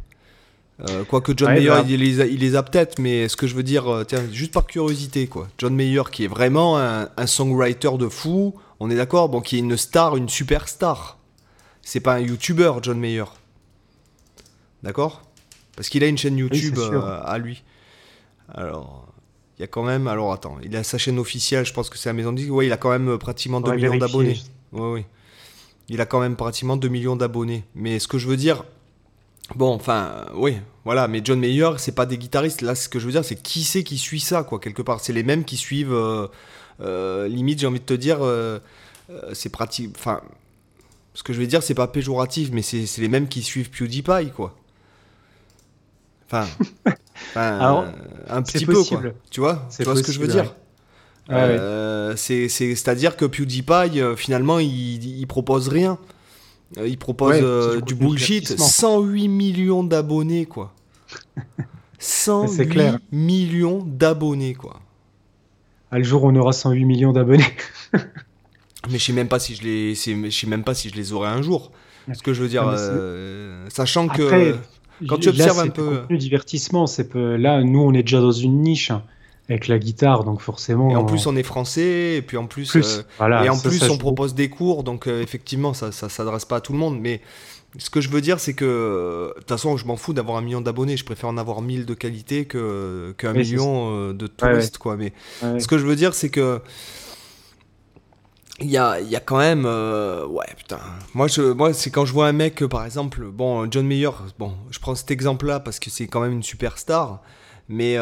Euh, 0.88 1.04
quoique 1.04 1.32
John 1.36 1.52
Mayer, 1.52 1.68
bah. 1.68 1.84
il, 1.86 2.00
les 2.00 2.56
a, 2.56 2.62
peut-être, 2.62 2.98
mais 2.98 3.28
ce 3.28 3.36
que 3.36 3.46
je 3.46 3.54
veux 3.54 3.62
dire, 3.62 3.88
euh, 3.88 4.04
tiens, 4.04 4.22
juste 4.32 4.52
par 4.52 4.66
curiosité, 4.66 5.26
quoi. 5.26 5.48
John 5.58 5.74
Mayer, 5.74 6.02
qui 6.10 6.24
est 6.24 6.28
vraiment 6.28 6.78
un, 6.78 7.26
songwriter 7.26 7.98
de 7.98 8.08
fou, 8.08 8.54
on 8.78 8.90
est 8.90 8.96
d'accord, 8.96 9.28
bon, 9.28 9.40
qui 9.40 9.56
est 9.56 9.58
une 9.58 9.76
star, 9.76 10.16
une 10.16 10.28
superstar. 10.28 11.18
C'est 11.82 12.00
pas 12.00 12.14
un 12.14 12.20
YouTuber, 12.20 12.72
John 12.82 12.98
Mayer. 12.98 13.24
D'accord? 14.82 15.22
Parce 15.76 15.88
qu'il 15.88 16.02
a 16.02 16.06
une 16.06 16.18
chaîne 16.18 16.38
YouTube 16.38 16.78
euh, 16.78 17.20
à 17.24 17.38
lui. 17.38 17.62
Alors, 18.52 19.06
il 19.58 19.62
y 19.62 19.64
a 19.64 19.66
quand 19.66 19.82
même. 19.82 20.06
Alors, 20.08 20.32
attends, 20.32 20.58
il 20.62 20.74
a 20.76 20.82
sa 20.82 20.98
chaîne 20.98 21.18
officielle, 21.18 21.66
je 21.66 21.72
pense 21.72 21.90
que 21.90 21.98
c'est 21.98 22.08
la 22.08 22.14
maison 22.14 22.32
de 22.32 22.38
disque. 22.38 22.52
Ouais, 22.52 22.66
il 22.66 22.72
a 22.72 22.76
quand 22.76 22.90
même 22.90 23.18
pratiquement 23.18 23.60
2 23.60 23.74
millions 23.74 23.96
d'abonnés. 23.96 24.40
Ouais, 24.72 24.92
oui. 24.92 25.04
Il 25.88 26.00
a 26.00 26.06
quand 26.06 26.20
même 26.20 26.36
pratiquement 26.36 26.76
2 26.76 26.88
millions 26.88 27.16
d'abonnés. 27.16 27.64
Mais 27.74 27.98
ce 27.98 28.08
que 28.08 28.16
je 28.16 28.28
veux 28.28 28.36
dire, 28.36 28.64
Bon, 29.56 29.74
enfin, 29.74 30.26
oui, 30.34 30.58
voilà, 30.84 31.08
mais 31.08 31.20
John 31.24 31.40
Mayer, 31.40 31.70
c'est 31.78 31.94
pas 31.94 32.06
des 32.06 32.18
guitaristes. 32.18 32.62
Là, 32.62 32.74
ce 32.74 32.88
que 32.88 32.98
je 32.98 33.06
veux 33.06 33.12
dire, 33.12 33.24
c'est 33.24 33.36
qui 33.36 33.64
c'est 33.64 33.82
qui 33.82 33.98
suit 33.98 34.20
ça, 34.20 34.42
quoi, 34.42 34.58
quelque 34.58 34.82
part. 34.82 35.00
C'est 35.00 35.12
les 35.12 35.22
mêmes 35.22 35.44
qui 35.44 35.56
suivent. 35.56 35.92
Euh, 35.92 36.28
euh, 36.80 37.28
limite, 37.28 37.58
j'ai 37.58 37.66
envie 37.66 37.80
de 37.80 37.84
te 37.84 37.94
dire, 37.94 38.18
euh, 38.22 38.58
c'est 39.32 39.50
pratique. 39.50 39.90
Enfin, 39.98 40.22
ce 41.14 41.22
que 41.22 41.32
je 41.32 41.40
veux 41.40 41.46
dire, 41.46 41.62
c'est 41.62 41.74
pas 41.74 41.88
péjoratif, 41.88 42.50
mais 42.52 42.62
c'est 42.62 42.86
les 42.98 43.08
mêmes 43.08 43.28
qui 43.28 43.42
suivent 43.42 43.70
PewDiePie, 43.70 44.30
quoi. 44.34 44.56
Enfin, 46.26 46.46
un 47.36 48.42
petit 48.42 48.64
peu, 48.64 48.82
quoi. 48.84 49.02
Tu 49.30 49.40
vois, 49.40 49.68
tu 49.76 49.82
vois 49.82 49.96
ce 49.96 50.02
que 50.02 50.12
je 50.12 50.20
veux 50.20 50.28
dire 50.28 50.54
C'est-à-dire 52.16 53.16
que 53.16 53.24
PewDiePie, 53.26 54.00
finalement, 54.16 54.60
il, 54.60 55.20
il 55.20 55.26
propose 55.26 55.68
rien. 55.68 55.98
Euh, 56.78 56.86
il 56.86 56.98
propose 56.98 57.36
euh, 57.42 57.80
du 57.80 57.94
bullshit. 57.94 58.58
108 58.58 59.28
millions 59.28 59.82
d'abonnés, 59.82 60.46
quoi. 60.46 60.72
108 61.98 62.98
millions 63.12 63.84
d'abonnés, 63.84 64.54
quoi. 64.54 64.80
À 65.90 65.98
le 65.98 66.04
jour 66.04 66.22
on 66.22 66.34
aura 66.36 66.52
108 66.52 66.84
millions 66.84 67.12
d'abonnés. 67.12 67.44
Mais 67.92 68.98
je 68.98 69.04
sais 69.04 69.12
même 69.12 69.28
pas 69.28 69.40
si 69.40 69.56
je 69.56 69.62
les, 69.62 69.94
je 69.94 70.30
sais 70.30 70.46
même 70.46 70.62
pas 70.62 70.74
si 70.74 70.88
je 70.88 70.94
les 70.94 71.12
aurai 71.12 71.28
un 71.28 71.42
jour. 71.42 71.72
Ce 72.12 72.22
que 72.22 72.32
je 72.32 72.42
veux 72.42 72.48
dire, 72.48 72.64
euh, 72.66 73.66
sachant 73.68 74.08
que 74.08 74.56
quand 75.06 75.18
tu 75.18 75.28
observes 75.28 75.60
un 75.60 75.68
peu, 75.68 76.02
le 76.08 76.16
divertissement, 76.16 76.86
c'est 76.86 77.14
là, 77.14 77.62
nous, 77.62 77.80
on 77.80 77.92
est 77.92 78.02
déjà 78.02 78.20
dans 78.20 78.32
une 78.32 78.62
niche. 78.62 78.92
Avec 79.50 79.66
la 79.66 79.80
guitare, 79.80 80.22
donc 80.22 80.40
forcément. 80.40 80.90
Et 80.90 80.96
en 80.96 81.04
plus, 81.04 81.26
on 81.26 81.34
est 81.34 81.42
français, 81.42 82.14
et 82.14 82.22
puis 82.22 82.36
en 82.36 82.46
plus, 82.46 82.76
euh, 82.76 83.42
et 83.42 83.48
en 83.48 83.58
plus, 83.58 83.82
on 83.90 83.98
propose 83.98 84.32
des 84.32 84.48
cours, 84.48 84.84
donc 84.84 85.08
euh, 85.08 85.22
effectivement, 85.22 85.74
ça, 85.74 85.90
ça 85.90 86.08
s'adresse 86.08 86.44
pas 86.44 86.56
à 86.56 86.60
tout 86.60 86.72
le 86.72 86.78
monde. 86.78 87.00
Mais 87.00 87.20
ce 87.76 87.90
que 87.90 88.00
je 88.00 88.08
veux 88.10 88.20
dire, 88.20 88.38
c'est 88.38 88.54
que 88.54 89.32
de 89.34 89.40
toute 89.40 89.48
façon, 89.48 89.76
je 89.76 89.86
m'en 89.86 89.96
fous 89.96 90.12
d'avoir 90.12 90.38
un 90.38 90.40
million 90.40 90.60
d'abonnés. 90.60 90.96
Je 90.96 91.04
préfère 91.04 91.28
en 91.28 91.36
avoir 91.36 91.62
mille 91.62 91.84
de 91.84 91.94
qualité 91.94 92.44
que 92.44 93.12
qu'un 93.18 93.32
million 93.32 93.90
euh, 93.92 94.12
de 94.12 94.28
touristes, 94.28 94.78
quoi. 94.78 94.96
Mais 94.96 95.12
ce 95.42 95.66
que 95.66 95.78
je 95.78 95.84
veux 95.84 95.96
dire, 95.96 96.14
c'est 96.14 96.30
que 96.30 96.60
il 98.60 98.70
y 98.70 98.76
a, 98.76 99.00
y 99.00 99.16
a, 99.16 99.20
quand 99.20 99.38
même 99.38 99.64
ouais 99.64 100.44
putain 100.54 100.80
moi 101.14 101.28
je 101.28 101.40
moi 101.40 101.72
c'est 101.72 101.88
quand 101.88 102.04
je 102.04 102.12
vois 102.12 102.26
un 102.26 102.32
mec 102.32 102.62
par 102.66 102.84
exemple 102.84 103.24
bon 103.24 103.70
John 103.70 103.86
Mayer 103.86 104.10
bon 104.38 104.52
je 104.70 104.78
prends 104.78 104.94
cet 104.94 105.10
exemple 105.10 105.46
là 105.46 105.60
parce 105.60 105.78
que 105.78 105.88
c'est 105.88 106.08
quand 106.08 106.20
même 106.20 106.32
une 106.32 106.42
superstar 106.42 107.22
mais 107.70 107.96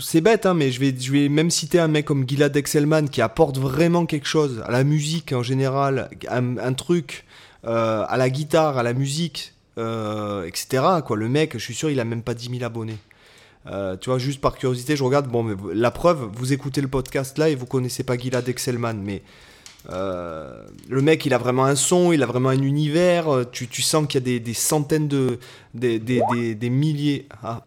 c'est 0.00 0.22
bête, 0.22 0.46
hein, 0.46 0.54
mais 0.54 0.70
je 0.70 0.80
vais, 0.80 0.94
je 0.98 1.12
vais 1.12 1.28
même 1.28 1.50
citer 1.50 1.78
un 1.78 1.88
mec 1.88 2.06
comme 2.06 2.26
Gilad 2.26 2.56
Excelman 2.56 3.08
qui 3.08 3.20
apporte 3.20 3.58
vraiment 3.58 4.06
quelque 4.06 4.26
chose 4.26 4.62
à 4.64 4.70
la 4.70 4.84
musique 4.84 5.32
en 5.32 5.42
général, 5.42 6.08
un, 6.28 6.72
truc 6.72 7.26
euh, 7.66 8.04
à 8.08 8.16
la 8.16 8.30
guitare, 8.30 8.78
à 8.78 8.82
la 8.82 8.94
musique, 8.94 9.52
euh, 9.76 10.46
etc. 10.46 10.82
Quoi. 11.04 11.16
Le 11.18 11.28
mec, 11.28 11.52
je 11.54 11.58
suis 11.58 11.74
sûr, 11.74 11.90
il 11.90 12.00
a 12.00 12.04
même 12.04 12.22
pas 12.22 12.32
10 12.32 12.50
000 12.50 12.64
abonnés. 12.64 12.96
Euh, 13.66 13.98
tu 13.98 14.08
vois, 14.08 14.18
juste 14.18 14.40
par 14.40 14.56
curiosité, 14.56 14.96
je 14.96 15.04
regarde. 15.04 15.28
Bon, 15.28 15.42
mais 15.42 15.54
la 15.74 15.90
preuve, 15.90 16.30
vous 16.32 16.54
écoutez 16.54 16.80
le 16.80 16.88
podcast 16.88 17.36
là 17.36 17.50
et 17.50 17.54
vous 17.54 17.66
connaissez 17.66 18.02
pas 18.02 18.16
Gilad 18.16 18.48
Excelman, 18.48 18.94
mais 18.94 19.22
le 19.90 21.02
mec, 21.02 21.26
il 21.26 21.34
a 21.34 21.38
vraiment 21.38 21.66
un 21.66 21.76
son, 21.76 22.12
il 22.12 22.22
a 22.22 22.26
vraiment 22.26 22.48
un 22.48 22.62
univers. 22.62 23.44
Tu, 23.52 23.68
tu 23.68 23.82
sens 23.82 24.06
qu'il 24.06 24.26
y 24.26 24.36
a 24.36 24.38
des, 24.38 24.54
centaines 24.54 25.08
de. 25.08 25.38
des, 25.74 25.98
des, 25.98 26.54
des 26.54 26.70
milliers. 26.70 27.26
Ah, 27.42 27.62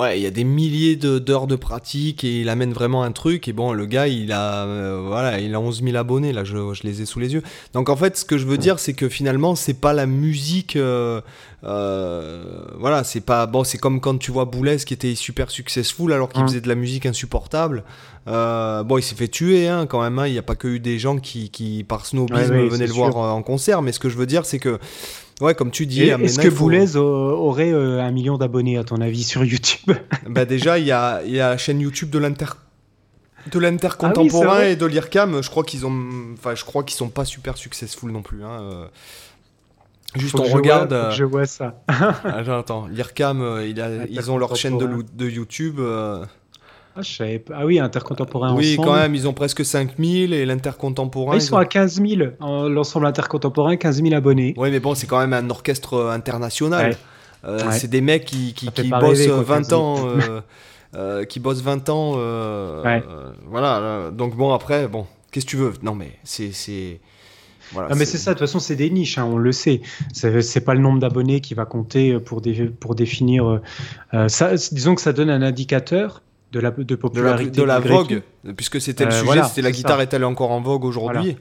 Ouais, 0.00 0.18
il 0.18 0.22
y 0.22 0.26
a 0.26 0.30
des 0.30 0.44
milliers 0.44 0.96
d'heures 0.96 1.46
de, 1.46 1.56
pratique 1.56 2.24
et 2.24 2.40
il 2.40 2.48
amène 2.48 2.72
vraiment 2.72 3.02
un 3.02 3.12
truc. 3.12 3.48
Et 3.48 3.52
bon, 3.52 3.74
le 3.74 3.84
gars, 3.84 4.08
il 4.08 4.32
a, 4.32 4.64
euh, 4.64 5.02
voilà, 5.06 5.40
il 5.40 5.54
a 5.54 5.60
11 5.60 5.82
000 5.82 5.94
abonnés, 5.98 6.32
là, 6.32 6.42
je, 6.42 6.72
je, 6.72 6.84
les 6.84 7.02
ai 7.02 7.04
sous 7.04 7.20
les 7.20 7.34
yeux. 7.34 7.42
Donc 7.74 7.90
en 7.90 7.96
fait, 7.96 8.16
ce 8.16 8.24
que 8.24 8.38
je 8.38 8.46
veux 8.46 8.56
dire, 8.56 8.78
c'est 8.78 8.94
que 8.94 9.10
finalement, 9.10 9.54
c'est 9.54 9.78
pas 9.78 9.92
la 9.92 10.06
musique. 10.06 10.76
Euh, 10.76 11.20
euh, 11.64 12.42
voilà, 12.78 13.04
c'est 13.04 13.20
pas. 13.20 13.46
Bon, 13.46 13.64
c'est 13.64 13.78
comme 13.78 14.00
quand 14.00 14.18
tu 14.18 14.30
vois 14.30 14.44
Boulez 14.44 14.78
qui 14.78 14.94
était 14.94 15.14
super 15.14 15.50
successful 15.50 16.12
alors 16.12 16.30
qu'il 16.30 16.42
faisait 16.42 16.60
de 16.60 16.68
la 16.68 16.74
musique 16.74 17.06
insupportable. 17.06 17.84
bon, 18.26 18.98
il 18.98 19.02
s'est 19.02 19.16
fait 19.16 19.28
tuer 19.28 19.68
hein, 19.68 19.86
quand 19.86 20.02
même. 20.02 20.18
Hein. 20.18 20.26
Il 20.26 20.32
n'y 20.32 20.38
a 20.38 20.42
pas 20.42 20.54
que 20.56 20.68
eu 20.68 20.80
des 20.80 20.98
gens 20.98 21.18
qui, 21.18 21.50
qui 21.50 21.84
par 21.84 22.06
snobisme, 22.06 22.54
venaient 22.68 22.86
le 22.86 22.92
voir 22.92 23.16
en 23.16 23.42
concert. 23.42 23.82
Mais 23.82 23.92
ce 23.92 23.98
que 23.98 24.08
je 24.08 24.16
veux 24.16 24.26
dire, 24.26 24.46
c'est 24.46 24.58
que 24.58 24.78
Ouais, 25.40 25.54
comme 25.54 25.70
tu 25.70 25.86
dis. 25.86 26.02
Est-ce 26.02 26.38
que 26.38 26.48
Boulez 26.48 26.96
aurait 26.96 27.72
euh, 27.72 28.00
un 28.00 28.10
million 28.10 28.36
d'abonnés, 28.36 28.76
à 28.76 28.84
ton 28.84 29.00
avis, 29.00 29.24
sur 29.24 29.44
YouTube? 29.44 29.96
Bah 30.28 30.44
Déjà, 30.44 30.78
il 30.78 30.86
y 30.86 30.92
a, 30.92 31.22
y 31.24 31.40
a 31.40 31.50
la 31.50 31.56
chaîne 31.56 31.80
YouTube 31.80 32.10
de 32.10 32.18
l'Inter 32.18 32.46
de 33.50 33.58
l'intercontemporain 33.58 34.58
ah 34.58 34.68
et 34.68 34.76
de 34.76 34.84
l'IRCAM, 34.84 35.42
je 35.42 35.48
crois 35.48 35.64
qu'ils 35.64 35.86
ont, 35.86 36.08
enfin, 36.34 36.54
je 36.54 36.62
crois 36.62 36.84
qu'ils 36.84 36.98
sont 36.98 37.08
pas 37.08 37.24
super 37.24 37.56
successful 37.56 38.12
non 38.12 38.20
plus. 38.20 38.44
Hein. 38.44 38.90
Euh. 40.16 40.20
Juste 40.20 40.38
on 40.38 40.44
regarde. 40.44 40.92
Euh, 40.92 41.10
je 41.10 41.24
vois 41.24 41.46
ça. 41.46 41.82
ah, 41.88 42.42
J'entends. 42.42 42.86
L'IRCAM, 42.86 43.62
ils 44.08 44.30
ont 44.30 44.38
leur 44.38 44.56
chaîne 44.56 44.78
de, 44.78 44.88
de 45.14 45.28
YouTube. 45.28 45.80
Ah, 46.96 47.02
ah, 47.52 47.66
oui, 47.66 47.78
intercontemporain 47.78 48.54
Oui, 48.54 48.76
quand 48.82 48.94
même, 48.94 49.14
ils 49.14 49.28
ont 49.28 49.32
presque 49.32 49.64
5000 49.64 50.32
et 50.32 50.44
l'intercontemporain. 50.44 51.32
Ah, 51.34 51.36
ils, 51.36 51.42
sont 51.42 51.56
à 51.56 51.64
15 51.64 52.02
000, 52.02 52.30
l'ensemble 52.68 53.06
intercontemporain, 53.06 53.76
15 53.76 54.02
000 54.02 54.14
abonnés. 54.14 54.54
Oui, 54.56 54.70
mais 54.70 54.80
bon, 54.80 54.94
c'est 54.94 55.06
quand 55.06 55.18
même 55.18 55.32
un 55.32 55.48
orchestre 55.50 55.94
euh, 55.94 56.10
international. 56.10 56.96
Euh, 57.44 57.58
c'est 57.70 57.88
des 57.88 58.00
mecs 58.00 58.24
qui, 58.24 58.52
qui, 58.54 58.68
bossent 58.88 59.26
20 59.26 59.72
ans. 59.72 59.96
Euh, 60.96 61.24
qui 61.24 61.38
bossent 61.38 61.62
20 61.62 61.88
ans. 61.88 62.14
voilà, 63.46 64.10
donc 64.10 64.34
bon, 64.34 64.52
après, 64.52 64.88
bon, 64.88 65.06
qu'est-ce 65.30 65.46
que 65.46 65.50
tu 65.50 65.56
veux? 65.56 65.72
Non, 65.82 65.94
mais 65.94 66.18
c'est. 66.24 67.00
Voilà, 67.72 67.94
mais 67.94 68.04
c'est 68.04 68.18
ça, 68.18 68.30
de 68.30 68.38
toute 68.38 68.46
façon, 68.46 68.58
c'est 68.58 68.76
des 68.76 68.90
niches, 68.90 69.18
hein, 69.18 69.24
on 69.24 69.38
le 69.38 69.52
sait. 69.52 69.80
C'est 70.12 70.64
pas 70.64 70.74
le 70.74 70.80
nombre 70.80 70.98
d'abonnés 70.98 71.40
qui 71.40 71.54
va 71.54 71.64
compter 71.64 72.18
pour, 72.18 72.42
pour 72.80 72.94
définir. 72.94 73.60
ça, 74.28 74.54
disons 74.72 74.94
que 74.94 75.00
ça 75.00 75.12
donne 75.12 75.30
un 75.30 75.42
indicateur 75.42 76.22
de 76.52 76.60
la 76.60 76.70
de 76.70 76.94
popularité 76.94 77.60
de 77.60 77.62
la, 77.62 77.78
vogue 77.78 78.22
puisque 78.56 78.80
c'était 78.80 79.04
le 79.04 79.12
euh, 79.12 79.24
sujet 79.24 79.42
c'était 79.44 79.62
la 79.62 79.72
guitare 79.72 80.00
est-elle 80.00 80.24
encore 80.24 80.50
en 80.50 80.60
vogue 80.60 80.84
aujourd'hui? 80.84 81.36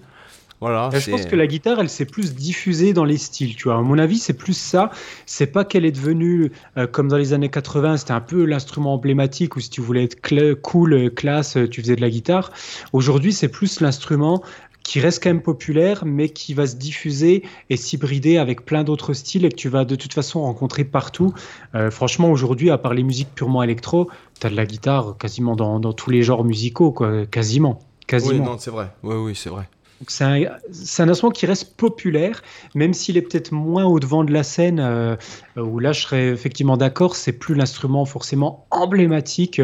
Voilà. 0.61 0.89
je 0.91 1.09
pense 1.09 1.25
que 1.25 1.37
la 1.37 1.47
guitare, 1.47 1.79
elle 1.79 1.87
s'est 1.87 2.03
plus 2.03 2.35
diffusée 2.35 2.91
dans 2.91 3.05
les 3.05 3.17
styles, 3.17 3.55
tu 3.55 3.69
vois. 3.69 3.77
À 3.77 3.81
mon 3.81 3.97
avis, 3.97 4.17
c'est 4.17 4.33
plus 4.33 4.57
ça. 4.57 4.91
C'est 5.25 5.47
pas 5.47 5.63
qu'elle 5.63 5.85
est 5.85 5.91
devenue, 5.93 6.51
euh, 6.75 6.85
comme 6.85 7.07
dans 7.07 7.15
les 7.15 7.31
années 7.31 7.47
80, 7.47 7.95
c'était 7.95 8.11
un 8.11 8.19
peu 8.19 8.43
l'instrument 8.43 8.93
emblématique 8.93 9.55
où 9.55 9.61
si 9.61 9.69
tu 9.69 9.79
voulais 9.79 10.03
être 10.03 10.17
cool, 10.61 11.11
classe, 11.11 11.57
tu 11.71 11.81
faisais 11.81 11.95
de 11.95 12.01
la 12.01 12.09
guitare. 12.09 12.51
Aujourd'hui, 12.91 13.31
c'est 13.31 13.47
plus 13.47 13.79
l'instrument 13.79 14.43
qui 14.89 14.99
reste 14.99 15.21
quand 15.21 15.29
même 15.29 15.43
populaire, 15.43 16.03
mais 16.03 16.29
qui 16.29 16.55
va 16.55 16.65
se 16.65 16.75
diffuser 16.75 17.43
et 17.69 17.77
s'hybrider 17.77 18.39
avec 18.39 18.65
plein 18.65 18.83
d'autres 18.83 19.13
styles 19.13 19.45
et 19.45 19.49
que 19.49 19.55
tu 19.55 19.69
vas 19.69 19.85
de 19.85 19.95
toute 19.95 20.15
façon 20.15 20.41
rencontrer 20.41 20.83
partout. 20.83 21.31
Euh, 21.75 21.91
franchement, 21.91 22.31
aujourd'hui, 22.31 22.71
à 22.71 22.79
part 22.79 22.95
les 22.95 23.03
musiques 23.03 23.29
purement 23.35 23.61
électro, 23.61 24.09
tu 24.39 24.47
as 24.47 24.49
de 24.49 24.55
la 24.55 24.65
guitare 24.65 25.15
quasiment 25.19 25.55
dans, 25.55 25.93
tous 25.93 26.09
les 26.09 26.23
genres 26.23 26.43
musicaux, 26.43 26.91
quasiment. 27.29 27.77
quasiment. 28.07 28.53
Oui, 28.53 28.57
c'est 28.57 28.71
vrai. 28.71 28.91
Oui, 29.03 29.15
oui, 29.15 29.35
c'est 29.35 29.51
vrai. 29.51 29.69
C'est 30.07 30.23
un, 30.23 31.09
instrument 31.09 31.31
qui 31.31 31.45
reste 31.45 31.75
populaire, 31.75 32.41
même 32.73 32.93
s'il 32.93 33.17
est 33.17 33.21
peut-être 33.21 33.51
moins 33.51 33.85
au 33.85 33.99
devant 33.99 34.23
de 34.23 34.31
la 34.31 34.43
scène, 34.43 34.79
euh, 34.79 35.15
où 35.57 35.79
là 35.79 35.91
je 35.91 36.01
serais 36.01 36.29
effectivement 36.29 36.77
d'accord, 36.77 37.15
c'est 37.15 37.33
plus 37.33 37.55
l'instrument 37.55 38.05
forcément 38.05 38.65
emblématique. 38.71 39.61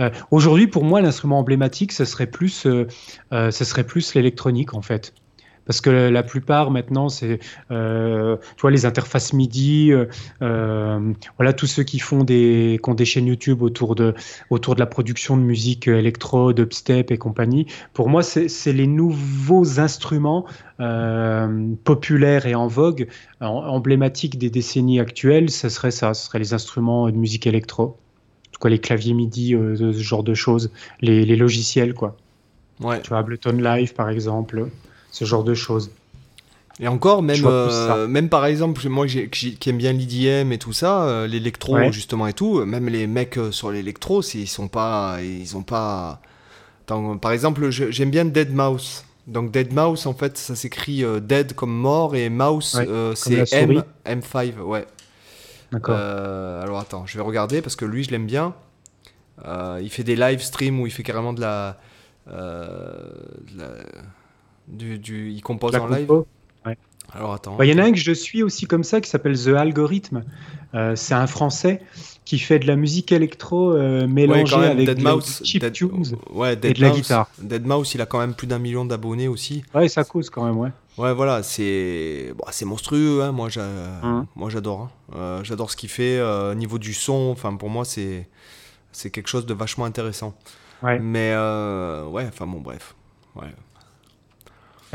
Euh, 0.00 0.10
Aujourd'hui, 0.30 0.66
pour 0.66 0.84
moi, 0.84 1.00
l'instrument 1.00 1.38
emblématique, 1.38 1.92
serait 2.06 2.26
plus, 2.26 2.66
euh, 2.66 2.86
euh 3.32 3.50
ce 3.50 3.64
serait 3.64 3.84
plus 3.84 4.14
l'électronique 4.14 4.74
en 4.74 4.82
fait. 4.82 5.12
Parce 5.66 5.80
que 5.80 5.90
la 5.90 6.22
plupart 6.22 6.70
maintenant, 6.70 7.08
c'est 7.08 7.40
euh, 7.70 8.36
tu 8.56 8.62
vois 8.62 8.70
les 8.70 8.86
interfaces 8.86 9.32
MIDI, 9.32 9.92
euh, 9.92 10.06
euh, 10.40 11.12
voilà 11.38 11.52
tous 11.52 11.66
ceux 11.66 11.82
qui 11.82 11.98
font 11.98 12.22
des 12.22 12.78
qui 12.82 12.90
ont 12.90 12.94
des 12.94 13.04
chaînes 13.04 13.26
YouTube 13.26 13.62
autour 13.62 13.96
de 13.96 14.14
autour 14.50 14.74
de 14.74 14.80
la 14.80 14.86
production 14.86 15.36
de 15.36 15.42
musique 15.42 15.88
électro, 15.88 16.52
dubstep 16.52 17.10
et 17.10 17.18
compagnie. 17.18 17.66
Pour 17.92 18.08
moi, 18.08 18.22
c'est 18.22 18.72
les 18.72 18.86
nouveaux 18.86 19.80
instruments 19.80 20.46
euh, 20.78 21.74
populaires 21.84 22.46
et 22.46 22.54
en 22.54 22.66
vogue, 22.66 23.08
emblématiques 23.40 24.38
des 24.38 24.50
décennies 24.50 25.00
actuelles. 25.00 25.50
Ce 25.50 25.68
serait 25.68 25.90
ça, 25.90 26.14
ce 26.14 26.26
serait 26.26 26.38
les 26.38 26.54
instruments 26.54 27.08
de 27.10 27.16
musique 27.16 27.46
électro, 27.46 27.82
en 27.82 28.52
tout 28.52 28.60
cas 28.60 28.68
les 28.68 28.78
claviers 28.78 29.14
MIDI, 29.14 29.54
euh, 29.54 29.74
ce 29.76 30.02
genre 30.02 30.22
de 30.22 30.34
choses, 30.34 30.70
les, 31.00 31.24
les 31.24 31.36
logiciels 31.36 31.94
quoi. 31.94 32.16
Ouais. 32.80 33.00
Tu 33.00 33.08
vois 33.08 33.18
Ableton 33.18 33.56
Live 33.56 33.94
par 33.94 34.10
exemple 34.10 34.68
ce 35.16 35.24
genre 35.24 35.44
de 35.44 35.54
choses. 35.54 35.90
Et 36.78 36.88
encore, 36.88 37.22
même, 37.22 37.40
euh, 37.46 38.06
même 38.06 38.28
par 38.28 38.44
exemple, 38.44 38.86
moi 38.90 39.06
qui 39.06 39.58
aime 39.66 39.78
bien 39.78 39.92
l'IDM 39.94 40.52
et 40.52 40.58
tout 40.58 40.74
ça, 40.74 41.04
euh, 41.04 41.26
l'électro 41.26 41.74
Ouais. 41.74 41.90
justement 41.90 42.26
et 42.26 42.34
tout, 42.34 42.62
même 42.66 42.88
les 42.90 43.06
mecs 43.06 43.38
euh, 43.38 43.50
sur 43.50 43.70
l'électro, 43.70 44.20
ils 44.34 44.46
sont 44.46 44.68
pas, 44.68 45.16
ils 45.22 45.56
ont 45.56 45.62
pas. 45.62 46.20
Attends, 46.82 47.16
par 47.16 47.32
exemple, 47.32 47.70
j'aime 47.70 48.10
bien 48.10 48.26
Dead 48.26 48.52
Mouse. 48.54 49.04
Donc 49.26 49.50
Dead 49.52 49.72
Mouse, 49.72 50.06
en 50.06 50.12
fait, 50.12 50.36
ça 50.36 50.54
s'écrit 50.54 51.02
euh, 51.02 51.18
Dead 51.18 51.54
comme 51.54 51.72
mort 51.74 52.14
et 52.14 52.28
Mouse, 52.28 52.74
Ouais, 52.76 52.86
euh, 52.86 53.14
c'est 53.14 53.38
M, 53.54 53.72
souris. 53.72 53.80
M5, 54.04 54.60
ouais. 54.60 54.86
D'accord. 55.72 55.96
Euh, 55.98 56.62
alors 56.62 56.78
attends, 56.78 57.06
je 57.06 57.16
vais 57.16 57.24
regarder 57.24 57.62
parce 57.62 57.74
que 57.74 57.86
lui, 57.86 58.04
je 58.04 58.10
l'aime 58.10 58.26
bien. 58.26 58.54
Euh, 59.46 59.80
il 59.82 59.88
fait 59.90 60.04
des 60.04 60.14
live 60.14 60.40
streams 60.42 60.78
où 60.78 60.86
il 60.86 60.92
fait 60.92 61.02
carrément 61.02 61.32
de 61.32 61.40
la, 61.40 61.78
euh, 62.30 63.08
de 63.52 63.58
la- 63.62 63.66
du, 64.68 64.98
du- 64.98 65.30
il 65.30 65.42
compose 65.42 65.72
La 65.72 65.82
en 65.82 65.86
live. 65.88 66.10
Alors 67.12 67.34
attends. 67.34 67.54
Bah, 67.56 67.64
Il 67.64 67.70
y 67.70 67.74
en 67.74 67.78
a 67.78 67.86
un 67.86 67.92
que 67.92 67.98
je 67.98 68.10
suis 68.10 68.42
aussi 68.42 68.66
comme 68.66 68.82
ça 68.82 69.00
qui 69.00 69.08
s'appelle 69.08 69.38
The 69.40 69.48
Algorithm. 69.56 70.24
Euh, 70.74 70.96
c'est 70.96 71.14
un 71.14 71.28
Français 71.28 71.80
qui 72.24 72.40
fait 72.40 72.58
de 72.58 72.66
la 72.66 72.74
musique 72.74 73.12
électro 73.12 73.70
euh, 73.72 74.00
Ouais, 74.00 74.06
mélangée 74.08 74.56
même, 74.56 74.70
avec 74.72 74.86
Dead 74.86 75.00
Mouse, 75.02 75.40
Dead- 75.54 75.72
tunes 75.72 76.16
ouais, 76.32 76.56
Dead 76.56 76.72
et 76.72 76.74
de 76.74 76.80
la 76.80 76.88
Mouse- 76.88 76.96
guitare. 77.02 77.30
Dead 77.40 77.64
Mouse, 77.64 77.94
il 77.94 78.00
a 78.00 78.06
quand 78.06 78.18
même 78.18 78.34
plus 78.34 78.48
d'un 78.48 78.58
million 78.58 78.84
d'abonnés 78.84 79.28
aussi. 79.28 79.62
Ouais, 79.72 79.86
ça 79.88 80.02
cause 80.02 80.28
quand 80.30 80.44
même, 80.44 80.56
ouais. 80.58 80.70
Ouais, 80.98 81.14
voilà, 81.14 81.44
c'est 81.44 82.32
bon, 82.36 82.44
c'est 82.50 82.64
monstrueux. 82.64 83.22
Hein, 83.22 83.30
moi, 83.30 83.48
Mhm. 84.02 84.26
moi, 84.34 84.50
j'adore. 84.50 84.80
hein. 84.80 84.90
Euh, 85.14 85.44
j'adore 85.44 85.70
ce 85.70 85.76
qu'il 85.76 85.88
fait. 85.90 86.18
euh, 86.18 86.54
niveau 86.56 86.78
du 86.78 86.92
son, 86.92 87.28
enfin, 87.30 87.54
pour 87.54 87.70
moi, 87.70 87.84
c'est 87.84 88.26
c'est 88.90 89.10
quelque 89.10 89.28
chose 89.28 89.46
de 89.46 89.54
vachement 89.54 89.84
intéressant. 89.84 90.34
Ouais. 90.82 90.98
Mais 90.98 91.30
ouais, 92.10 92.26
enfin 92.28 92.46
bon, 92.48 92.58
bref. 92.58 92.96
Ouais. 93.36 93.54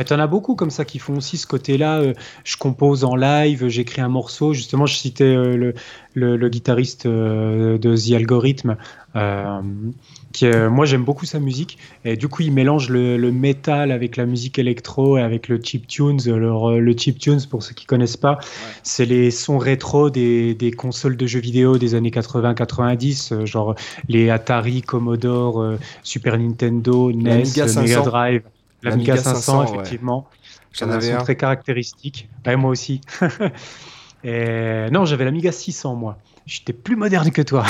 Et 0.01 0.05
t'en 0.05 0.19
as 0.19 0.27
beaucoup 0.27 0.55
comme 0.55 0.71
ça 0.71 0.83
qui 0.83 0.97
font 0.99 1.15
aussi 1.17 1.37
ce 1.37 1.45
côté-là. 1.45 1.99
euh, 1.99 2.13
je 2.43 2.57
compose 2.57 3.03
en 3.03 3.15
live, 3.15 3.67
j'écris 3.67 4.01
un 4.01 4.09
morceau. 4.09 4.51
Justement, 4.53 4.87
je 4.87 4.95
citais 4.95 5.23
euh, 5.23 5.55
le, 5.55 5.73
le, 6.15 6.37
le 6.37 6.49
guitariste 6.49 7.05
euh, 7.05 7.77
de 7.77 7.95
The 7.95 8.13
Algorithm. 8.15 8.75
qui, 10.33 10.45
moi, 10.71 10.85
j'aime 10.85 11.03
beaucoup 11.03 11.25
sa 11.25 11.39
musique. 11.39 11.77
Et 12.03 12.15
du 12.17 12.27
coup, 12.29 12.41
il 12.41 12.51
mélange 12.51 12.89
le, 12.89 13.17
le 13.17 13.31
métal 13.31 13.91
avec 13.91 14.17
la 14.17 14.25
musique 14.25 14.57
électro 14.57 15.17
et 15.17 15.21
avec 15.21 15.47
le 15.49 15.59
chip 15.61 15.85
tunes. 15.87 16.19
Alors, 16.27 16.71
le 16.71 16.93
chip 16.97 17.19
tunes, 17.19 17.41
pour 17.49 17.61
ceux 17.61 17.75
qui 17.75 17.85
connaissent 17.85 18.17
pas, 18.17 18.39
c'est 18.81 19.05
les 19.05 19.29
sons 19.29 19.57
rétro 19.59 20.09
des, 20.09 20.55
des 20.55 20.71
consoles 20.71 21.15
de 21.17 21.27
jeux 21.27 21.41
vidéo 21.41 21.77
des 21.77 21.93
années 21.95 22.09
80-90, 22.09 23.33
euh, 23.33 23.45
genre 23.45 23.75
les 24.07 24.29
Atari, 24.31 24.81
Commodore, 24.81 25.75
Super 26.01 26.37
Nintendo, 26.39 27.11
NES, 27.11 27.23
L'Amiga 27.29 27.67
500. 27.67 27.81
Mega 27.81 28.01
Drive. 28.01 28.41
L'Amiga 28.83 29.15
L'Amiga 29.15 29.17
500, 29.17 29.35
500, 29.41 29.59
ouais. 29.59 29.75
effectivement. 29.75 30.27
J'en 30.73 30.89
avais 30.89 31.11
un. 31.11 31.17
très 31.23 31.35
caractéristique. 31.35 32.29
Ouais, 32.45 32.55
moi 32.55 32.71
aussi. 32.71 33.01
Et 34.23 34.87
non, 34.91 35.05
j'avais 35.05 35.25
l'Amiga 35.25 35.51
600, 35.51 35.95
moi. 35.95 36.17
J'étais 36.45 36.73
plus 36.73 36.95
moderne 36.95 37.31
que 37.31 37.41
toi. 37.41 37.63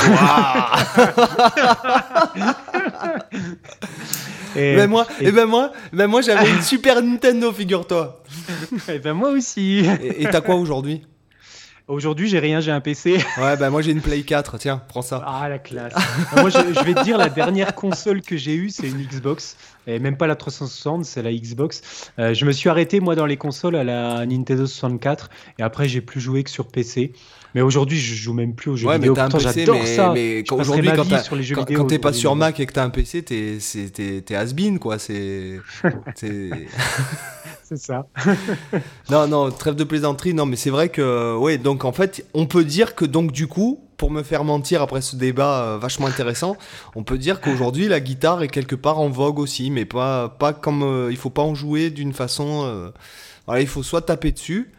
et, 4.55 4.75
Ben 4.75 4.89
moi, 4.89 5.07
et- 5.19 5.27
et 5.27 5.31
ben 5.31 5.45
moi, 5.45 5.71
ben 5.93 6.07
moi 6.07 6.21
j'avais 6.21 6.49
une 6.49 6.61
Super 6.61 7.01
Nintendo, 7.01 7.51
figure-toi. 7.51 8.21
et 8.89 8.99
ben 8.99 9.13
moi 9.13 9.29
aussi. 9.29 9.85
Et 10.01 10.25
t'as 10.29 10.41
quoi 10.41 10.55
aujourd'hui? 10.55 11.05
Aujourd'hui, 11.91 12.29
j'ai 12.29 12.39
rien, 12.39 12.61
j'ai 12.61 12.71
un 12.71 12.79
PC. 12.79 13.17
Ouais, 13.37 13.57
ben 13.57 13.69
moi 13.69 13.81
j'ai 13.81 13.91
une 13.91 13.99
Play 13.99 14.21
4, 14.21 14.57
tiens, 14.57 14.81
prends 14.87 15.01
ça. 15.01 15.21
Ah, 15.27 15.49
la 15.49 15.59
classe. 15.59 15.93
moi, 16.37 16.49
je, 16.49 16.57
je 16.73 16.83
vais 16.85 16.93
te 16.93 17.03
dire, 17.03 17.17
la 17.17 17.27
dernière 17.27 17.75
console 17.75 18.21
que 18.21 18.37
j'ai 18.37 18.55
eue, 18.55 18.69
c'est 18.69 18.87
une 18.87 19.03
Xbox. 19.05 19.57
Et 19.87 19.99
même 19.99 20.15
pas 20.15 20.25
la 20.27 20.35
360, 20.35 21.03
c'est 21.03 21.21
la 21.21 21.33
Xbox. 21.33 21.81
Euh, 22.17 22.33
je 22.33 22.45
me 22.45 22.51
suis 22.53 22.69
arrêté, 22.69 22.99
moi, 23.01 23.15
dans 23.15 23.25
les 23.25 23.35
consoles 23.35 23.75
à 23.75 23.83
la 23.83 24.25
Nintendo 24.25 24.65
64. 24.67 25.29
Et 25.59 25.63
après, 25.63 25.89
j'ai 25.89 25.99
plus 26.01 26.21
joué 26.21 26.43
que 26.43 26.49
sur 26.49 26.67
PC. 26.67 27.11
Mais 27.55 27.61
aujourd'hui, 27.61 27.99
je 27.99 28.15
joue 28.15 28.33
même 28.33 28.55
plus 28.55 28.71
aux 28.71 28.77
jeux 28.77 28.87
Ouais, 28.87 28.93
mais 28.93 28.99
vidéo. 29.09 29.15
t'as 29.15 29.25
un 29.25 29.29
Pourtant, 29.29 29.47
PC, 29.49 29.59
j'adore 29.65 29.79
mais, 29.81 29.85
ça. 29.95 30.11
mais 30.13 30.37
quand- 30.47 30.59
aujourd'hui, 30.59 30.87
ma 30.87 30.95
quand 30.95 31.03
vie 31.03 31.09
t'as- 31.09 31.23
sur 31.23 31.35
les 31.35 31.43
jeux 31.43 31.55
quand, 31.55 31.63
vidéo 31.67 31.79
quand 31.81 31.87
t'es 31.87 31.99
pas 31.99 32.13
sur. 32.13 32.35
Mac 32.37 32.57
et 32.61 32.65
que 32.65 32.71
t'as 32.71 32.85
un 32.85 32.89
PC, 32.89 33.23
t'es 33.23 33.57
c'est- 33.59 33.89
t'es- 33.91 34.21
t'es 34.21 34.35
has-been, 34.35 34.79
quoi. 34.79 34.97
C'est. 34.97 35.59
c'est- 37.77 37.87
ça. 37.87 38.07
non, 39.09 39.27
non, 39.27 39.51
trêve 39.51 39.75
de 39.75 39.83
plaisanterie. 39.83 40.33
Non, 40.33 40.45
mais 40.45 40.55
c'est 40.55 40.69
vrai 40.69 40.89
que. 40.89 41.35
Ouais, 41.37 41.57
donc 41.57 41.85
en 41.85 41.91
fait, 41.91 42.25
on 42.33 42.45
peut 42.45 42.63
dire 42.63 42.95
que, 42.95 43.05
donc, 43.05 43.31
du 43.31 43.47
coup, 43.47 43.79
pour 43.97 44.11
me 44.11 44.23
faire 44.23 44.43
mentir 44.43 44.81
après 44.81 45.01
ce 45.01 45.15
débat 45.15 45.63
euh, 45.63 45.77
vachement 45.77 46.07
intéressant, 46.07 46.55
on 46.95 47.03
peut 47.03 47.17
dire 47.17 47.39
qu'aujourd'hui, 47.41 47.87
la 47.87 47.99
guitare 47.99 48.41
est 48.43 48.47
quelque 48.47 48.75
part 48.75 48.99
en 48.99 49.09
vogue 49.09 49.39
aussi, 49.39 49.69
mais 49.71 49.85
pas, 49.85 50.29
pas 50.29 50.53
comme. 50.53 50.83
euh, 50.83 51.07
il 51.11 51.17
faut 51.17 51.29
pas 51.29 51.43
en 51.43 51.55
jouer 51.55 51.89
d'une 51.89 52.13
façon. 52.13 52.63
euh, 52.65 52.89
voilà, 53.45 53.61
il 53.61 53.67
faut 53.67 53.83
soit 53.83 54.01
taper 54.01 54.31
dessus. 54.31 54.71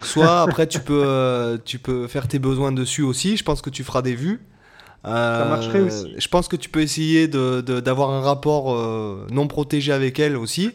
Soit 0.00 0.42
après 0.48 0.66
tu 0.66 0.80
peux, 0.80 1.02
euh, 1.04 1.56
tu 1.64 1.78
peux 1.78 2.06
faire 2.08 2.28
tes 2.28 2.38
besoins 2.38 2.72
dessus 2.72 3.02
aussi. 3.02 3.36
Je 3.36 3.44
pense 3.44 3.62
que 3.62 3.70
tu 3.70 3.84
feras 3.84 4.02
des 4.02 4.14
vues. 4.14 4.40
Euh, 5.06 5.48
marcherait 5.48 5.80
aussi. 5.80 6.14
Je 6.16 6.28
pense 6.28 6.48
que 6.48 6.56
tu 6.56 6.68
peux 6.70 6.80
essayer 6.80 7.28
de- 7.28 7.60
de- 7.60 7.80
d'avoir 7.80 8.10
un 8.10 8.20
rapport 8.22 8.74
non 9.30 9.46
protégé 9.48 9.92
avec 9.92 10.18
elle 10.18 10.36
aussi. 10.36 10.72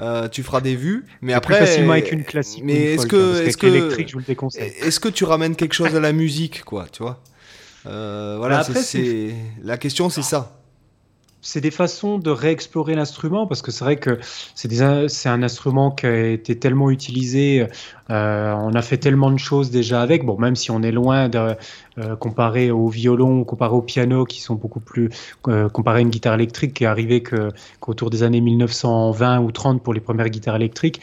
Euh, 0.00 0.28
tu 0.28 0.42
feras 0.44 0.60
des 0.60 0.76
vues, 0.76 1.04
mais 1.22 1.32
après. 1.32 1.56
plus 1.58 1.66
facilement 1.66 1.92
avec 1.92 2.12
une 2.12 2.22
classique. 2.24 2.62
Mais 2.64 2.94
est-ce 2.94 3.06
que- 3.06 3.42
est-ce 3.44 3.56
que- 3.56 3.66
l'électrique, 3.66 4.08
je 4.08 4.12
vous 4.12 4.20
le 4.20 4.24
déconseille. 4.24 4.72
Est-ce 4.80 5.00
que 5.00 5.08
tu 5.08 5.24
ramènes 5.24 5.56
quelque 5.56 5.72
chose 5.74 5.94
à 5.96 6.00
la 6.00 6.12
musique, 6.12 6.62
quoi, 6.64 6.86
tu 6.92 7.02
vois? 7.02 7.20
Euh, 7.86 8.36
Voilà, 8.38 8.58
Bah, 8.58 8.64
après, 8.68 8.82
c'est 8.82 9.34
la 9.62 9.76
question, 9.76 10.08
c'est 10.10 10.22
ça. 10.22 10.57
C'est 11.48 11.62
des 11.62 11.70
façons 11.70 12.18
de 12.18 12.30
réexplorer 12.30 12.94
l'instrument 12.94 13.46
parce 13.46 13.62
que 13.62 13.70
c'est 13.70 13.82
vrai 13.82 13.96
que 13.96 14.18
c'est 14.54 15.28
un 15.28 15.42
instrument 15.42 15.90
qui 15.90 16.04
a 16.04 16.26
été 16.26 16.58
tellement 16.58 16.90
utilisé, 16.90 17.66
euh, 18.10 18.52
on 18.52 18.74
a 18.74 18.82
fait 18.82 18.98
tellement 18.98 19.30
de 19.30 19.38
choses 19.38 19.70
déjà 19.70 20.02
avec, 20.02 20.26
bon 20.26 20.38
même 20.38 20.56
si 20.56 20.70
on 20.70 20.82
est 20.82 20.92
loin 20.92 21.30
de 21.30 21.56
euh, 21.98 22.16
comparé 22.16 22.70
au 22.70 22.88
violon 22.88 23.44
comparé 23.44 23.74
au 23.74 23.80
piano 23.80 24.26
qui 24.26 24.42
sont 24.42 24.56
beaucoup 24.56 24.80
plus 24.80 25.08
euh, 25.48 25.70
comparé 25.70 26.00
à 26.00 26.02
une 26.02 26.10
guitare 26.10 26.34
électrique 26.34 26.74
qui 26.74 26.84
est 26.84 26.86
arrivée 26.86 27.22
qu'autour 27.22 28.10
des 28.10 28.22
années 28.22 28.42
1920 28.42 29.40
ou 29.40 29.50
30 29.50 29.82
pour 29.82 29.94
les 29.94 30.00
premières 30.00 30.28
guitares 30.28 30.56
électriques. 30.56 31.00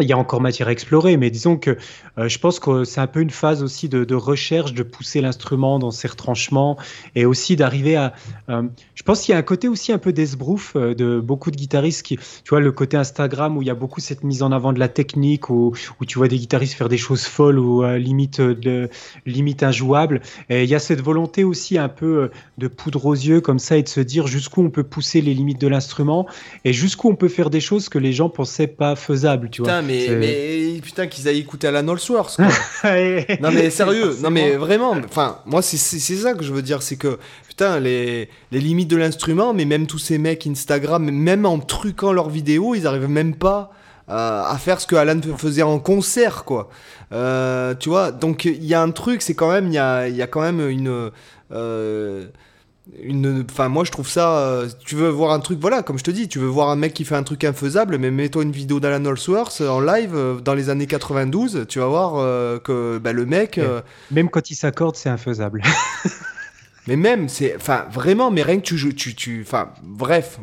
Il 0.00 0.08
y 0.08 0.12
a 0.12 0.18
encore 0.18 0.40
matière 0.40 0.68
à 0.68 0.72
explorer, 0.72 1.16
mais 1.16 1.30
disons 1.30 1.56
que 1.56 1.76
euh, 2.18 2.28
je 2.28 2.38
pense 2.38 2.58
que 2.58 2.84
c'est 2.84 3.00
un 3.00 3.06
peu 3.06 3.20
une 3.20 3.30
phase 3.30 3.62
aussi 3.62 3.88
de, 3.88 4.04
de 4.04 4.14
recherche, 4.14 4.72
de 4.72 4.82
pousser 4.82 5.20
l'instrument 5.20 5.78
dans 5.78 5.90
ses 5.90 6.08
retranchements 6.08 6.78
et 7.14 7.24
aussi 7.24 7.56
d'arriver 7.56 7.96
à. 7.96 8.14
euh, 8.48 8.62
je 9.02 9.04
pense 9.04 9.22
qu'il 9.22 9.32
y 9.32 9.34
a 9.34 9.38
un 9.38 9.42
côté 9.42 9.66
aussi 9.66 9.90
un 9.90 9.98
peu 9.98 10.12
d'esbrouf 10.12 10.76
euh, 10.76 10.94
de 10.94 11.18
beaucoup 11.18 11.50
de 11.50 11.56
guitaristes 11.56 12.04
qui, 12.04 12.18
tu 12.18 12.50
vois, 12.50 12.60
le 12.60 12.70
côté 12.70 12.96
Instagram 12.96 13.56
où 13.56 13.62
il 13.62 13.66
y 13.66 13.70
a 13.70 13.74
beaucoup 13.74 14.00
cette 14.00 14.22
mise 14.22 14.44
en 14.44 14.52
avant 14.52 14.72
de 14.72 14.78
la 14.78 14.86
technique, 14.86 15.50
où, 15.50 15.72
où 16.00 16.04
tu 16.04 16.18
vois 16.18 16.28
des 16.28 16.36
guitaristes 16.38 16.74
faire 16.74 16.88
des 16.88 16.98
choses 16.98 17.24
folles 17.24 17.58
ou 17.58 17.82
euh, 17.82 17.98
limite, 17.98 18.38
euh, 18.38 18.54
de, 18.54 18.88
limite 19.26 19.64
injouables. 19.64 20.20
Et 20.50 20.62
il 20.62 20.70
y 20.70 20.76
a 20.76 20.78
cette 20.78 21.00
volonté 21.00 21.42
aussi 21.42 21.78
un 21.78 21.88
peu 21.88 22.30
de 22.58 22.68
poudre 22.68 23.06
aux 23.06 23.14
yeux 23.14 23.40
comme 23.40 23.58
ça 23.58 23.76
et 23.76 23.82
de 23.82 23.88
se 23.88 23.98
dire 23.98 24.28
jusqu'où 24.28 24.62
on 24.62 24.70
peut 24.70 24.84
pousser 24.84 25.20
les 25.20 25.34
limites 25.34 25.60
de 25.60 25.66
l'instrument 25.66 26.28
et 26.64 26.72
jusqu'où 26.72 27.08
on 27.08 27.16
peut 27.16 27.26
faire 27.26 27.50
des 27.50 27.60
choses 27.60 27.88
que 27.88 27.98
les 27.98 28.12
gens 28.12 28.28
pensaient 28.28 28.68
pas 28.68 28.94
faisables, 28.94 29.50
tu 29.50 29.62
vois. 29.62 29.81
Putain, 29.86 30.16
mais, 30.16 30.80
putain, 30.82 31.06
qu'ils 31.06 31.28
aillent 31.28 31.40
écouter 31.40 31.68
Alan 31.68 31.86
Allsworth, 31.88 32.36
quoi. 32.36 32.46
Non 33.40 33.50
mais 33.52 33.70
sérieux, 33.70 34.16
non 34.22 34.30
mais 34.30 34.56
vraiment, 34.56 34.96
enfin 35.04 35.38
moi 35.46 35.62
c'est 35.62 35.76
ça 35.76 36.34
que 36.34 36.44
je 36.44 36.52
veux 36.52 36.62
dire, 36.62 36.82
c'est 36.82 36.96
que 36.96 37.18
putain 37.48 37.78
les, 37.80 38.28
les 38.50 38.60
limites 38.60 38.88
de 38.88 38.96
l'instrument, 38.96 39.54
mais 39.54 39.64
même 39.64 39.86
tous 39.86 39.98
ces 39.98 40.18
mecs 40.18 40.46
Instagram, 40.46 41.10
même 41.10 41.46
en 41.46 41.58
truquant 41.58 42.12
leurs 42.12 42.30
vidéos, 42.30 42.74
ils 42.74 42.86
arrivent 42.86 43.08
même 43.08 43.34
pas 43.34 43.70
euh, 44.08 44.42
à 44.42 44.58
faire 44.58 44.80
ce 44.80 44.86
que 44.86 44.96
Alan 44.96 45.20
faisait 45.36 45.62
en 45.62 45.78
concert 45.78 46.44
quoi. 46.44 46.70
Euh, 47.12 47.74
tu 47.74 47.88
vois, 47.88 48.10
donc 48.10 48.44
il 48.44 48.64
y 48.64 48.74
a 48.74 48.82
un 48.82 48.90
truc, 48.90 49.22
c'est 49.22 49.34
quand 49.34 49.50
même 49.50 49.68
il 49.68 49.74
y 49.74 49.78
a, 49.78 50.08
y 50.08 50.22
a 50.22 50.26
quand 50.26 50.40
même 50.40 50.68
une 50.68 51.10
euh, 51.52 52.26
une 53.00 53.44
enfin 53.48 53.68
moi 53.68 53.84
je 53.84 53.92
trouve 53.92 54.08
ça 54.08 54.38
euh, 54.38 54.68
tu 54.84 54.96
veux 54.96 55.08
voir 55.08 55.32
un 55.32 55.38
truc 55.38 55.60
voilà 55.60 55.82
comme 55.84 55.98
je 55.98 56.02
te 56.04 56.10
dis 56.10 56.26
tu 56.28 56.40
veux 56.40 56.48
voir 56.48 56.68
un 56.68 56.74
mec 56.74 56.92
qui 56.94 57.04
fait 57.04 57.14
un 57.14 57.22
truc 57.22 57.44
infaisable 57.44 57.96
mais 57.96 58.10
mets-toi 58.10 58.42
une 58.42 58.50
vidéo 58.50 58.80
d'Alan 58.80 59.04
Allsworth 59.08 59.60
en 59.60 59.80
live 59.80 60.12
euh, 60.16 60.40
dans 60.40 60.54
les 60.54 60.68
années 60.68 60.88
92 60.88 61.66
tu 61.68 61.78
vas 61.78 61.86
voir 61.86 62.14
euh, 62.16 62.58
que 62.58 62.98
bah, 62.98 63.12
le 63.12 63.24
mec 63.24 63.58
euh, 63.58 63.82
Même 64.10 64.28
quand 64.28 64.50
il 64.50 64.56
s'accorde, 64.56 64.96
c'est 64.96 65.08
infaisable. 65.08 65.62
mais 66.88 66.96
même 66.96 67.28
c'est 67.28 67.54
enfin 67.54 67.86
vraiment 67.92 68.32
mais 68.32 68.42
rien 68.42 68.56
que 68.56 68.64
tu 68.64 68.76
joues 68.76 68.92
tu 68.92 69.14
tu 69.14 69.42
enfin 69.46 69.68
bref 69.84 70.40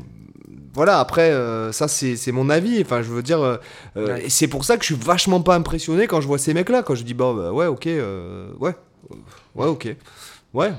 voilà 0.73 0.99
après 1.01 1.31
euh, 1.31 1.73
ça 1.73 1.89
c'est 1.89 2.31
mon 2.31 2.49
avis 2.49 2.79
enfin 2.81 3.01
je 3.01 3.09
veux 3.09 3.21
dire 3.23 3.41
euh, 3.41 3.57
euh, 3.97 4.13
Ouais. 4.15 4.25
c'est 4.29 4.47
pour 4.47 4.63
ça 4.63 4.77
que 4.77 4.83
je 4.85 4.93
suis 4.93 5.03
vachement 5.03 5.41
pas 5.41 5.55
impressionné 5.55 6.07
quand 6.07 6.21
je 6.21 6.27
vois 6.27 6.37
ces 6.37 6.53
mecs 6.53 6.69
là 6.69 6.83
quand 6.83 6.95
je 6.95 7.03
dis 7.03 7.13
bon 7.13 7.33
bah, 7.33 7.51
ouais 7.51 7.65
ok 7.65 7.87
euh, 7.87 8.47
ouais 8.59 8.75
ouais 9.55 9.67
ok 9.67 9.93
ouais 10.53 10.71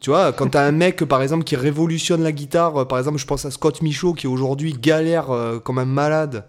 tu 0.00 0.10
vois, 0.10 0.32
quand 0.32 0.48
t'as 0.50 0.64
un 0.64 0.72
mec, 0.72 1.04
par 1.04 1.22
exemple, 1.22 1.44
qui 1.44 1.56
révolutionne 1.56 2.22
la 2.22 2.32
guitare, 2.32 2.76
euh, 2.76 2.84
par 2.84 2.98
exemple, 2.98 3.18
je 3.18 3.26
pense 3.26 3.44
à 3.44 3.50
Scott 3.50 3.82
Michaud, 3.82 4.14
qui 4.14 4.26
aujourd'hui 4.26 4.72
galère 4.72 5.30
euh, 5.30 5.58
comme 5.58 5.78
un 5.78 5.84
malade. 5.84 6.44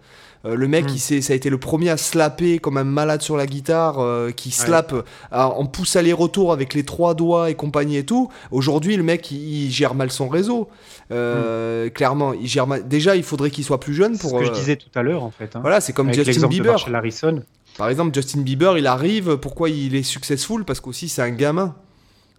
Euh, 0.46 0.56
le 0.56 0.70
mec, 0.70 0.86
Mm. 0.86 0.96
il 1.12 1.24
ça 1.24 1.34
a 1.34 1.36
été 1.36 1.50
le 1.50 1.58
premier 1.58 1.90
à 1.90 1.98
slapper 1.98 2.60
comme 2.60 2.78
un 2.78 2.86
malade 2.86 3.22
sur 3.22 3.36
la 3.36 3.46
guitare, 3.46 4.00
euh, 4.00 4.32
qui 4.32 4.52
slappe 4.52 4.94
en 5.32 5.66
pousse 5.66 5.98
aller-retour 5.98 6.54
avec 6.54 6.74
les 6.74 6.84
trois 6.86 7.14
doigts 7.14 7.50
et 7.50 7.56
compagnie 7.56 7.98
et 7.98 8.06
tout. 8.06 8.30
Aujourd'hui, 8.52 8.96
le 8.96 9.04
mec, 9.04 9.32
il, 9.32 9.66
il 9.66 9.72
gère 9.72 9.96
mal 9.96 10.12
son 10.12 10.30
réseau. 10.30 10.70
Euh, 11.12 11.90
Clairement, 11.90 12.34
il 12.34 12.48
gère 12.48 12.68
mal. 12.68 12.88
Déjà, 12.88 13.16
il 13.18 13.24
faudrait 13.24 13.50
qu'il 13.52 13.64
soit 13.66 13.80
plus 13.82 13.94
jeune 13.94 14.14
Mm. 14.14 14.16
C'est 14.16 14.24
ce 14.24 14.30
pour. 14.30 14.40
que 14.40 14.46
je 14.46 14.52
disais 14.52 14.76
tout 14.78 14.88
à 14.96 15.02
l'heure, 15.04 15.24
en 15.24 15.32
fait. 15.32 15.56
hein. 15.56 15.60
Voilà, 15.62 15.82
c'est 15.82 15.92
comme 15.94 16.08
Avec 16.10 16.24
Justin 16.24 16.44
de 16.44 16.48
Bieber. 16.48 16.72
Marshall 16.72 16.96
Harrison. 16.96 17.44
Par 17.78 17.90
exemple, 17.90 18.14
Justin 18.14 18.42
Bieber, 18.42 18.78
il 18.78 18.88
arrive, 18.88 19.38
pourquoi 19.38 19.70
il 19.70 19.96
est 19.96 20.04
successful? 20.04 20.64
Parce 20.66 20.80
qu'aussi, 20.80 21.10
c'est 21.10 21.22
un 21.22 21.30
gamin. 21.32 21.76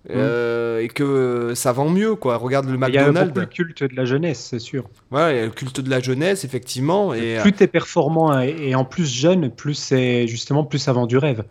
Euh, 0.09 0.81
et 0.81 0.89
que 0.89 1.53
ça 1.55 1.73
vend 1.73 1.91
mieux, 1.91 2.15
quoi. 2.15 2.37
Regarde 2.39 2.67
le 2.71 2.79
Mm. 2.79 2.85
Il 2.89 2.95
y 2.95 2.99
a 2.99 3.01
McDonald's. 3.03 3.29
beaucoup 3.35 3.41
le 3.41 3.47
culte 3.47 3.83
de 3.85 3.95
la 3.97 4.07
jeunesse, 4.07 4.47
c'est 4.51 4.59
sûr. 4.59 4.85
Ouais, 5.11 5.35
il 5.35 5.39
y 5.39 5.43
a 5.43 5.45
le 5.45 5.51
culte 5.51 5.81
de 5.81 5.91
la 5.91 6.01
jeunesse, 6.01 6.45
effectivement. 6.45 7.13
Et 7.13 7.39
euh, 7.39 7.43
Plus 7.43 7.53
t'es 7.53 7.67
performant 7.67 8.41
et, 8.41 8.75
en 8.75 8.85
plus 8.87 9.07
jeune, 9.13 9.51
plus 9.51 9.75
c'est 9.75 10.27
justement 10.27 10.65
plus 10.65 10.79
ça 10.79 10.95
vend 10.95 11.07
du 11.07 11.19
rêve. 11.19 11.45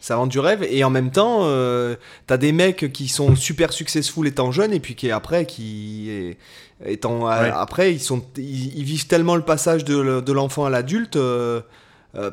ça 0.00 0.16
vend 0.16 0.26
du 0.26 0.38
rêve. 0.38 0.66
Et 0.70 0.84
en 0.84 0.90
même 0.90 1.10
temps, 1.10 1.38
euh, 1.44 1.96
t'as 2.26 2.36
des 2.36 2.52
mecs 2.52 2.92
qui 2.92 3.08
sont 3.08 3.34
super 3.36 3.72
successful 3.72 4.26
étant 4.28 4.52
jeunes, 4.52 4.74
et 4.74 4.80
puis 4.80 4.94
qui 4.94 5.10
après, 5.10 5.46
qui 5.46 6.36
étant 6.84 7.24
Ouais. 7.26 7.50
après, 7.54 7.94
ils 7.94 8.00
sont, 8.00 8.22
ils, 8.36 8.76
ils 8.78 8.84
vivent 8.84 9.06
tellement 9.06 9.34
le 9.34 9.42
passage 9.42 9.84
de, 9.84 9.96
le- 9.98 10.20
de 10.22 10.32
l'enfant 10.32 10.66
à 10.66 10.70
l'adulte. 10.70 11.16
euh, 11.16 11.62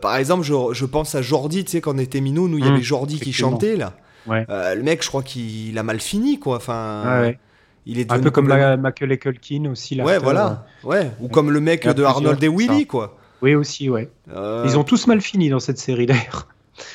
par 0.02 0.18
exemple, 0.18 0.44
je, 0.44 0.54
je 0.74 0.86
pense 0.86 1.16
à 1.16 1.22
Jordi, 1.22 1.64
tu 1.64 1.72
sais, 1.72 1.82
quand 1.82 1.96
on 1.96 1.98
était 1.98 2.20
minot, 2.22 2.48
nous, 2.50 2.58
il 2.58 2.66
y 2.66 2.68
avait 2.68 2.82
Jordi 2.82 3.20
qui 3.22 3.32
chantait 3.32 3.78
là. 3.78 3.94
Ouais. 4.28 4.46
Euh, 4.50 4.76
le 4.76 4.84
mec, 4.84 5.04
je 5.04 5.08
crois 5.08 5.24
qu'il 5.24 5.78
a 5.78 5.84
mal 5.84 6.00
fini, 6.00 6.40
quoi. 6.40 6.58
Enfin, 6.58 7.04
Ouais, 7.06 7.22
ouais. 7.28 7.40
il 7.86 8.00
est 8.00 8.12
Un 8.12 8.20
peu 8.20 8.32
comme 8.32 8.48
la, 8.48 8.78
Macaulay 8.78 9.18
Culkin 9.18 9.66
aussi. 9.72 9.96
Ouais, 10.02 10.04
l'acteur. 10.14 10.24
voilà. 10.24 10.66
Ouais. 10.84 11.12
Ou 11.20 11.28
comme 11.28 11.52
le 11.52 11.60
mec 11.60 11.88
de 11.88 12.04
Arnold 12.04 12.44
et 12.44 12.48
Willy, 12.50 12.82
ça. 12.82 12.86
quoi. 12.86 13.18
Oui, 13.42 13.54
aussi, 13.56 13.90
ouais. 13.90 14.10
Euh, 14.34 14.64
Ils 14.66 14.78
ont 14.80 14.84
tous 14.84 15.08
mal 15.08 15.22
fini 15.22 15.50
dans 15.50 15.60
cette 15.60 15.78
série 15.78 16.06
d'ailleurs. 16.06 16.48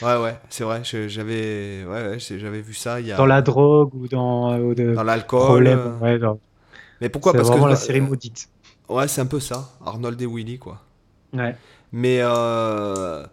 Ouais, 0.03 0.16
ouais, 0.16 0.37
c'est 0.51 0.64
vrai. 0.64 0.83
J'avais, 0.85 1.85
ouais, 1.89 2.09
ouais, 2.11 2.16
j'avais 2.18 2.61
vu 2.61 2.74
ça 2.74 3.01
il 3.01 3.07
y 3.07 3.12
a 3.12 3.16
Dans 3.16 3.26
la 3.26 3.41
drogue 3.43 3.95
ou 3.95 4.09
dans, 4.09 4.53
euh, 4.53 4.74
de 4.74 4.95
dans 4.95 5.03
l'alcool. 5.05 5.66
euh, 5.66 5.97
Ouais, 6.01 6.18
dans- 6.18 6.39
Mais 7.01 7.09
pourquoi? 7.09 7.33
Parce 7.33 7.45
que 7.49 7.53
vraiment 7.53 7.66
la 7.66 7.72
euh, 7.74 7.76
série 7.76 8.01
maudite. 8.01 8.49
Ouais, 8.89 9.07
c'est 9.09 9.20
un 9.20 9.26
peu 9.26 9.41
ça. 9.41 9.70
Arnold 9.87 10.20
et 10.20 10.26
Willy, 10.26 10.59
quoi. 10.59 10.83
Ouais. 11.33 11.55
Mais 11.93 12.18
euh, 12.20 13.24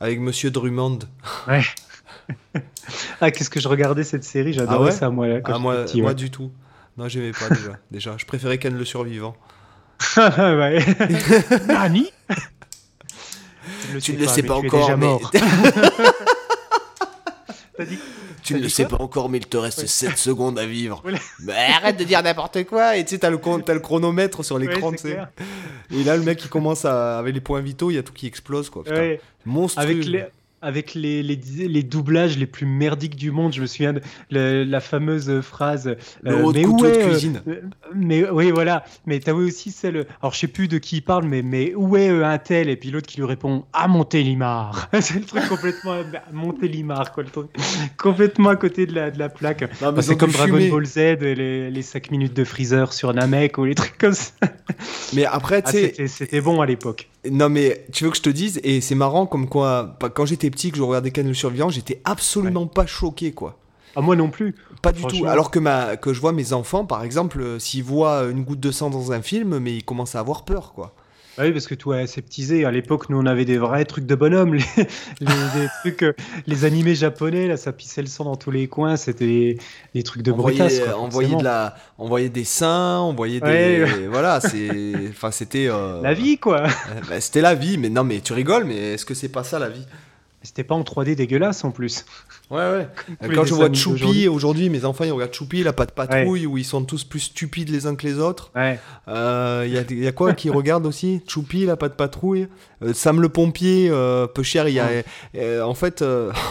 avec 0.00 0.18
Monsieur 0.20 0.50
Drummond. 0.50 1.00
ouais. 1.48 1.62
ah, 3.22 3.30
qu'est-ce 3.30 3.50
que 3.50 3.60
je 3.60 3.68
regardais 3.68 4.02
cette 4.02 4.24
série? 4.24 4.52
J'adorais 4.52 4.76
Ah 4.76 4.82
ouais? 4.82 4.90
ça, 4.90 5.10
moi. 5.10 5.40
Quand 5.40 5.54
Ah, 5.54 5.58
moi, 5.58 5.84
moi 5.94 6.12
du 6.14 6.30
tout. 6.30 6.50
Non, 6.98 7.08
j'aimais 7.08 7.30
pas 7.30 7.48
déjà. 7.48 7.78
déjà, 7.90 8.14
je 8.18 8.26
préférais 8.26 8.58
Ken 8.58 8.76
le 8.76 8.84
survivant. 8.84 9.36
ouais. 10.16 10.84
Nani? 11.68 12.10
Tu 14.00 14.14
ne 14.14 14.18
le 14.18 14.26
sais 14.26 14.42
pas 14.42 14.58
tu 14.60 14.66
encore, 14.66 14.90
mais 14.98 15.06
mort. 15.06 15.30
T'as 17.76 17.84
dit 17.84 17.98
tu 18.42 18.54
ne 18.54 18.58
le 18.58 18.68
sais 18.68 18.86
pas 18.86 18.96
encore, 19.00 19.28
mais 19.28 19.38
il 19.38 19.46
te 19.46 19.56
reste 19.56 19.78
Ouais. 19.78 19.86
7 19.86 20.18
secondes 20.18 20.58
à 20.58 20.66
vivre. 20.66 21.02
Mais 21.44 21.52
arrête 21.76 21.96
de 21.96 22.02
dire 22.04 22.22
n'importe 22.22 22.64
quoi. 22.64 22.96
Et 22.96 23.04
tu 23.04 23.10
sais, 23.10 23.18
t'as 23.18 23.30
le, 23.30 23.36
le 23.38 23.78
chronomètre 23.78 24.44
sur 24.44 24.58
l'écran, 24.58 24.90
Ouais, 24.90 24.96
tu. 24.96 25.96
Et 25.96 26.02
là, 26.02 26.16
le 26.16 26.24
mec, 26.24 26.44
il 26.44 26.48
commence 26.48 26.84
à, 26.84 27.18
avec 27.20 27.34
les 27.34 27.40
points 27.40 27.60
vitaux, 27.60 27.92
il 27.92 27.94
y 27.94 27.98
a 27.98 28.02
tout 28.02 28.12
qui 28.12 28.26
explose, 28.26 28.68
quoi. 28.68 28.82
Putain. 28.82 28.96
Ouais. 28.96 29.20
Monstrueux. 29.46 29.84
Avec 29.84 30.04
les, 30.06 30.24
avec 30.62 30.94
les, 30.94 31.22
les, 31.22 31.36
les 31.36 31.82
doublages 31.82 32.38
les 32.38 32.46
plus 32.46 32.66
merdiques 32.66 33.16
du 33.16 33.30
monde, 33.30 33.52
je 33.52 33.60
me 33.60 33.66
souviens 33.66 33.92
de 33.94 34.00
la 34.66 34.80
fameuse 34.80 35.40
phrase. 35.42 35.96
Euh, 36.26 36.42
haut 36.42 36.52
de 36.52 36.58
mais 36.60 36.66
où 36.66 36.76
de 36.80 36.86
est, 36.86 37.02
euh, 37.02 37.08
cuisine. 37.10 37.42
euh, 37.48 37.60
mais 37.94 38.28
oui, 38.30 38.50
voilà. 38.50 38.84
Mais 39.06 39.18
t'as 39.20 39.32
vu 39.34 39.44
aussi 39.46 39.70
celle. 39.70 40.06
Alors 40.22 40.32
je 40.34 40.38
sais 40.38 40.46
plus 40.46 40.68
de 40.68 40.78
qui 40.78 40.96
il 40.96 41.02
parle, 41.02 41.24
mais, 41.24 41.42
mais 41.42 41.74
où 41.74 41.96
est 41.96 42.08
euh, 42.10 42.24
un 42.24 42.38
tel? 42.38 42.68
Et 42.68 42.76
puis 42.76 42.90
l'autre 42.90 43.06
qui 43.08 43.18
lui 43.18 43.26
répond 43.26 43.64
à 43.72 43.88
Montélimar. 43.88 44.88
c'est 45.00 45.14
le 45.18 45.24
truc 45.24 45.46
complètement 45.48 45.92
à 45.92 46.02
Montélimar, 46.32 47.12
quoi. 47.12 47.24
Le 47.24 47.30
truc 47.30 47.48
complètement 47.98 48.50
à 48.50 48.56
côté 48.56 48.86
de 48.86 48.94
la, 48.94 49.10
de 49.10 49.18
la 49.18 49.28
plaque. 49.28 49.64
Enfin, 49.72 49.92
ils 49.96 50.02
c'est 50.02 50.16
comme 50.16 50.30
Dragon. 50.30 50.58
Ball 50.70 50.86
Z, 50.86 50.96
les, 51.20 51.70
les 51.70 51.82
5 51.82 52.10
minutes 52.10 52.34
de 52.34 52.44
Freezer 52.44 52.92
sur 52.92 53.12
Namek 53.12 53.58
ou 53.58 53.64
les 53.64 53.74
trucs 53.74 53.98
comme 53.98 54.12
ça. 54.14 54.32
Mais 55.14 55.24
après, 55.24 55.62
tu 55.62 55.68
Ah, 55.68 55.72
sais, 55.72 55.80
c'était- 55.88 56.08
C'était 56.08 56.40
bon 56.40 56.60
à 56.60 56.66
l'époque. 56.66 57.08
Non 57.30 57.48
mais 57.48 57.86
tu 57.92 58.04
veux 58.04 58.10
que 58.10 58.16
je 58.16 58.22
te 58.22 58.30
dise 58.30 58.60
et 58.64 58.80
c'est 58.80 58.96
marrant 58.96 59.26
comme 59.26 59.48
quoi 59.48 59.96
quand 60.14 60.26
j'étais 60.26 60.50
petit 60.50 60.72
que 60.72 60.76
je 60.78 60.82
regardais 60.82 61.12
Ken 61.12 61.26
le 61.26 61.34
survivant 61.34 61.68
j'étais 61.68 62.00
absolument 62.04 62.66
pas 62.66 62.86
choqué 62.86 63.32
quoi. 63.32 63.58
Ah, 63.94 64.00
moi 64.00 64.16
non 64.16 64.30
plus. 64.30 64.54
pas 64.80 64.90
du 64.90 65.04
tout. 65.04 65.26
Alors 65.26 65.50
que 65.50 65.58
ma 65.58 65.96
que 65.96 66.12
je 66.12 66.20
vois 66.20 66.32
mes 66.32 66.52
enfants 66.52 66.84
par 66.84 67.04
exemple 67.04 67.40
euh, 67.40 67.58
s'ils 67.58 67.84
voient 67.84 68.24
une 68.24 68.42
goutte 68.42 68.58
de 68.60 68.70
sang 68.70 68.90
dans 68.90 69.12
un 69.12 69.22
film 69.22 69.58
mais 69.58 69.76
ils 69.76 69.84
commencent 69.84 70.16
à 70.16 70.20
avoir 70.20 70.44
peur 70.44 70.72
quoi 70.72 70.94
Ah 71.38 71.44
oui, 71.44 71.52
parce 71.52 71.66
que 71.66 71.74
toi, 71.74 71.96
aseptisé, 71.96 72.66
à 72.66 72.70
l'époque, 72.70 73.08
nous, 73.08 73.18
on 73.18 73.24
avait 73.24 73.46
des 73.46 73.56
vrais 73.56 73.84
trucs 73.86 74.04
de 74.04 74.14
bonhomme. 74.14 74.54
Les, 75.20 75.68
trucs, 75.80 76.02
euh, 76.02 76.12
les 76.46 76.64
animés 76.64 76.94
japonais, 76.94 77.48
là, 77.48 77.56
ça 77.56 77.72
pissait 77.72 78.02
le 78.02 78.08
sang 78.08 78.24
dans 78.24 78.36
tous 78.36 78.50
les 78.50 78.68
coins. 78.68 78.96
C'était 78.96 79.56
des, 79.94 80.02
trucs 80.02 80.22
de 80.22 80.32
brutasse. 80.32 80.80
forcément. 80.80 81.38
de 81.38 81.44
la 81.44 81.74
on 81.98 82.08
voyait 82.08 82.28
des 82.28 82.44
seins 82.44 83.00
on 83.00 83.14
voyait 83.14 83.40
des 83.40 83.46
Ouais, 83.46 84.06
voilà 84.10 84.40
c'est 84.40 84.94
enfin 85.10 85.30
c'était 85.30 85.68
euh, 85.68 86.00
La 86.02 86.14
vie, 86.14 86.38
quoi. 86.38 86.64
euh, 86.64 86.68
bah, 87.08 87.20
c'était 87.20 87.40
la 87.40 87.54
vie 87.54 87.78
mais 87.78 87.88
non 87.88 88.04
mais 88.04 88.20
tu 88.20 88.32
rigoles 88.32 88.64
mais 88.64 88.94
est-ce 88.94 89.06
que 89.06 89.14
c'est 89.14 89.28
pas 89.28 89.44
ça 89.44 89.58
la 89.58 89.68
vie? 89.68 89.86
C'était 90.42 90.64
pas 90.64 90.74
en 90.74 90.82
3D 90.82 91.14
dégueulasse, 91.14 91.64
en 91.64 91.70
plus. 91.70 92.04
Ouais, 92.52 92.58
ouais. 92.58 93.34
Quand 93.34 93.44
je 93.46 93.54
vois 93.54 93.72
Choupi, 93.72 94.28
aujourd'hui, 94.28 94.68
mes 94.68 94.84
enfants, 94.84 95.04
ils 95.04 95.10
regardent 95.12 95.32
Choupi, 95.32 95.62
la 95.62 95.72
patte 95.72 95.92
patrouille, 95.92 96.46
où 96.46 96.58
ils 96.58 96.64
sont 96.66 96.84
tous 96.84 97.02
plus 97.02 97.20
stupides 97.20 97.70
les 97.70 97.86
uns 97.86 97.94
que 97.96 98.06
les 98.06 98.18
autres. 98.18 98.50
Ouais. 98.54 98.78
Euh, 99.08 99.64
Il 99.66 99.72
y, 99.72 99.78
a, 99.78 99.82
il 99.88 100.04
y 100.04 100.06
a 100.06 100.12
quoi 100.12 100.34
qui 100.34 100.50
regarde 100.50 100.84
aussi? 100.84 101.22
Choupi, 101.26 101.64
la 101.64 101.76
patte 101.76 101.96
patrouille. 101.96 102.48
Euh, 102.84 102.92
Sam 102.92 103.22
le 103.22 103.30
pompier, 103.30 103.88
euh, 103.90 104.26
peu 104.26 104.42
cher. 104.42 104.68
Il 104.68 104.74
y 104.74 104.80
a, 104.80 105.66
en 105.66 105.72
fait, 105.74 106.04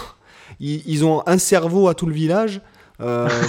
ils, 0.60 0.82
ils 0.88 1.06
ont 1.06 1.22
un 1.28 1.38
cerveau 1.38 1.88
à 1.88 1.94
tout 1.94 2.08
le 2.08 2.14
village. 2.14 2.62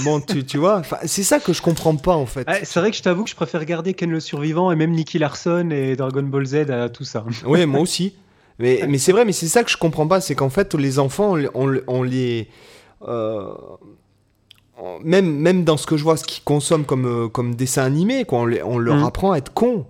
Bon, 0.04 0.20
tu, 0.20 0.44
tu 0.44 0.58
vois, 0.58 0.82
c'est 1.06 1.22
ça 1.22 1.40
que 1.40 1.52
je 1.54 1.62
comprends 1.62 1.96
pas 1.96 2.14
en 2.14 2.26
fait. 2.26 2.46
Ouais, 2.48 2.60
c'est 2.64 2.80
vrai 2.80 2.90
que 2.90 2.96
je 2.96 3.02
t'avoue 3.02 3.24
que 3.24 3.30
je 3.30 3.34
préfère 3.34 3.60
regarder 3.60 3.92
Ken 3.94 4.10
le 4.10 4.20
Survivant 4.20 4.72
et 4.72 4.76
même 4.76 4.92
Nicky 4.92 5.18
Larson 5.18 5.70
et 5.70 5.94
Dragon 5.96 6.22
Ball 6.22 6.46
Z 6.46 6.70
à 6.70 6.88
tout 6.90 7.04
ça. 7.04 7.24
Oui, 7.46 7.64
moi 7.66 7.80
aussi. 7.80 8.14
Mais, 8.58 8.84
mais 8.88 8.98
c'est 8.98 9.12
vrai, 9.12 9.24
mais 9.24 9.32
c'est 9.32 9.48
ça 9.48 9.64
que 9.64 9.70
je 9.70 9.76
comprends 9.76 10.06
pas, 10.06 10.20
c'est 10.20 10.34
qu'en 10.34 10.50
fait, 10.50 10.74
les 10.74 10.98
enfants, 10.98 11.34
on, 11.54 12.02
les. 12.02 12.48
euh, 13.08 13.46
même, 15.04 15.30
même 15.38 15.64
dans 15.64 15.76
ce 15.76 15.86
que 15.86 15.96
je 15.96 16.02
vois, 16.02 16.16
ce 16.16 16.24
qu'ils 16.24 16.42
consomment 16.42 16.84
comme, 16.84 17.06
euh, 17.06 17.28
comme 17.28 17.54
dessin 17.54 17.84
animé, 17.84 18.24
quoi, 18.24 18.40
on, 18.40 18.46
les- 18.46 18.62
on 18.62 18.78
leur 18.78 18.96
Mm. 18.96 19.04
apprend 19.04 19.32
à 19.32 19.38
être 19.38 19.52
con. 19.52 19.86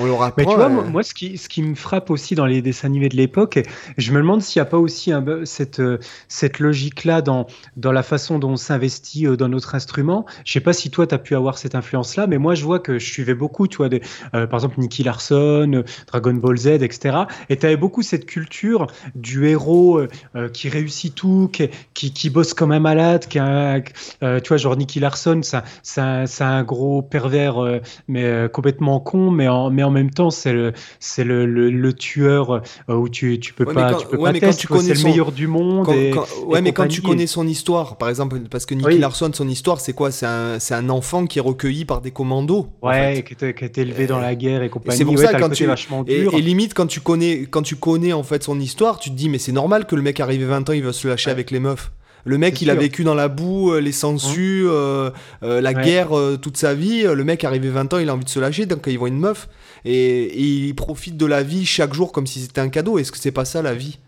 On 0.00 0.06
leur 0.06 0.22
apprend. 0.22 0.34
Mais 0.38 0.46
tu 0.46 0.54
vois, 0.54 0.66
à- 0.66 0.68
moi, 0.68 0.84
moi, 0.84 1.02
ce, 1.02 1.14
qui, 1.14 1.38
ce 1.38 1.48
qui 1.48 1.62
me 1.62 1.74
frappe 1.74 2.10
aussi 2.10 2.34
dans 2.34 2.46
les 2.46 2.62
dessins 2.62 2.88
animés 2.88 3.08
de 3.08 3.16
l'époque, 3.16 3.60
je 3.98 4.12
me 4.12 4.18
demande 4.18 4.42
s'il 4.42 4.60
n'y 4.60 4.66
a 4.66 4.70
pas 4.70 4.78
aussi 4.78 5.12
un, 5.12 5.22
peu 5.22 5.44
cette, 5.44 5.80
euh, 5.80 5.98
cette 6.28 6.58
logique-là 6.58 7.22
dans, 7.22 7.46
dans 7.76 7.92
la 7.92 8.02
façon 8.02 8.38
dont 8.38 8.50
on 8.50 8.56
s'investit 8.56 9.26
euh, 9.26 9.36
dans 9.36 9.48
notre 9.48 9.74
instrument. 9.74 10.24
Je 10.44 10.52
sais 10.52 10.60
pas 10.60 10.72
si 10.72 10.90
toi, 10.90 11.06
tu 11.06 11.14
as 11.14 11.18
pu 11.18 11.34
avoir 11.34 11.58
cette 11.58 11.74
influence-là, 11.74 12.26
mais 12.26 12.38
moi, 12.38 12.54
je 12.54 12.64
vois 12.64 12.78
que 12.78 12.98
je 12.98 13.04
suivais 13.10 13.34
beaucoup, 13.34 13.68
tu 13.68 13.76
vois, 13.78 13.88
des, 13.88 14.00
euh, 14.34 14.46
par 14.46 14.58
exemple, 14.58 14.80
Nicky 14.80 15.02
Larson, 15.02 15.70
euh, 15.74 15.82
Dragon 16.06 16.34
Ball 16.34 16.56
Z, 16.56 16.66
etc. 16.82 17.18
Et 17.48 17.56
tu 17.56 17.66
avais 17.66 17.76
beaucoup 17.76 18.02
cette 18.02 18.26
culture 18.26 18.86
du 19.14 19.46
héros 19.46 19.98
euh, 19.98 20.08
euh, 20.36 20.48
qui 20.48 20.68
réussit 20.68 21.14
tout, 21.14 21.48
qui, 21.52 21.68
qui, 21.94 22.12
qui 22.12 22.30
bosse 22.30 22.54
comme 22.54 22.72
un 22.72 22.80
malade, 22.80 23.26
qui 23.26 23.38
a, 23.38 23.80
euh, 24.22 24.40
tu 24.40 24.48
vois, 24.48 24.56
genre 24.56 24.76
Nicky 24.76 25.00
Larson, 25.00 25.40
c'est 25.42 26.02
un- 26.42 26.60
gros 26.64 27.02
pervers, 27.02 27.62
euh, 27.62 27.80
mais 28.08 28.24
euh, 28.24 28.48
complètement 28.48 29.00
con, 29.00 29.30
mais 29.30 29.48
en, 29.48 29.70
mais 29.70 29.82
en 29.82 29.89
même 29.90 30.10
temps, 30.10 30.30
c'est 30.30 30.52
le, 30.52 30.72
c'est 30.98 31.24
le, 31.24 31.46
le, 31.46 31.70
le 31.70 31.92
tueur 31.92 32.50
euh, 32.88 32.94
où 32.94 33.08
tu, 33.08 33.38
tu 33.40 33.52
peux 33.52 33.64
Ouais, 33.64 33.74
pas, 33.74 33.92
quand- 33.92 33.98
tu 33.98 34.06
peux 34.06 34.16
ouais, 34.16 34.24
pas 34.24 34.32
mais 34.32 34.40
quand 34.40 34.46
tester, 34.48 34.60
tu 34.62 34.66
connais 34.68 34.94
le 34.94 35.02
meilleur 35.02 35.32
du 35.32 35.46
monde. 35.46 35.86
Quand- 35.86 35.92
et- 35.92 36.10
quand- 36.10 36.24
et 36.42 36.44
ouais, 36.46 36.62
mais 36.62 36.72
quand 36.72 36.88
tu 36.88 37.02
connais 37.02 37.26
son 37.26 37.46
histoire, 37.46 37.96
par 37.96 38.08
exemple, 38.08 38.38
parce 38.50 38.66
que 38.66 38.74
Nicky 38.74 38.86
Oui. 38.88 38.98
Larson, 38.98 39.30
son 39.32 39.48
histoire, 39.48 39.80
c'est 39.80 39.92
quoi? 39.92 40.10
C'est 40.10 40.26
un, 40.26 40.58
c'est 40.58 40.74
un 40.74 40.88
enfant 40.90 41.26
qui 41.26 41.38
est 41.38 41.42
recueilli 41.42 41.84
par 41.84 42.00
des 42.00 42.10
commandos. 42.10 42.68
en 42.82 42.88
Ouais, 42.88 43.16
fait. 43.26 43.54
qui 43.54 43.64
était 43.64 43.82
élevé 43.82 44.06
dans 44.06 44.18
la 44.18 44.34
guerre 44.34 44.62
et 44.62 44.68
compagnie. 44.70 44.96
c'est 44.98 45.04
pour 45.04 45.18
ça 45.18 45.38
quand 45.38 45.50
tu- 45.50 45.66
vachement 45.66 46.04
Et, 46.06 46.20
dur. 46.20 46.34
et 46.34 46.40
limite, 46.40 46.74
quand 46.74 46.86
tu 46.86 47.00
connais, 47.00 47.46
quand 47.50 47.62
tu 47.62 47.76
connais 47.76 48.12
en 48.12 48.22
fait 48.22 48.42
son 48.42 48.58
histoire, 48.60 48.98
tu 48.98 49.10
te 49.10 49.14
dis, 49.14 49.28
mais 49.28 49.38
c'est 49.38 49.52
normal 49.52 49.86
que 49.86 49.96
le 49.96 50.02
mec 50.02 50.20
arrivé 50.20 50.44
20 50.44 50.68
ans, 50.68 50.72
il 50.72 50.82
va 50.82 50.92
se 50.92 51.06
lâcher 51.08 51.30
avec 51.30 51.50
les 51.50 51.60
meufs. 51.60 51.92
Le 52.24 52.38
mec, 52.38 52.60
il 52.60 52.68
a 52.70 52.74
vécu 52.74 53.02
dans 53.04 53.14
la 53.14 53.28
boue, 53.28 53.72
euh, 53.72 53.80
les 53.80 53.92
sangsues, 53.92 54.64
euh, 54.68 55.10
euh, 55.42 55.60
la 55.60 55.70
Ouais. 55.72 55.82
guerre 55.82 56.16
euh, 56.18 56.36
toute 56.36 56.56
sa 56.56 56.74
vie. 56.74 57.02
Le 57.04 57.24
mec, 57.24 57.44
arrivé 57.44 57.68
20 57.70 57.94
ans, 57.94 57.98
il 57.98 58.08
a 58.08 58.14
envie 58.14 58.24
de 58.24 58.30
se 58.30 58.40
lâcher, 58.40 58.66
donc 58.66 58.82
il 58.86 58.98
voit 58.98 59.08
une 59.08 59.18
meuf. 59.18 59.48
Et, 59.84 59.92
et 60.24 60.42
il 60.42 60.74
profite 60.74 61.16
de 61.16 61.26
la 61.26 61.42
vie 61.42 61.64
chaque 61.64 61.94
jour 61.94 62.12
comme 62.12 62.26
si 62.26 62.40
c'était 62.40 62.60
un 62.60 62.68
cadeau. 62.68 62.98
Est-ce 62.98 63.10
que 63.12 63.18
c'est 63.18 63.30
pas 63.32 63.44
ça 63.46 63.62
la 63.62 63.74
vie? 63.74 63.98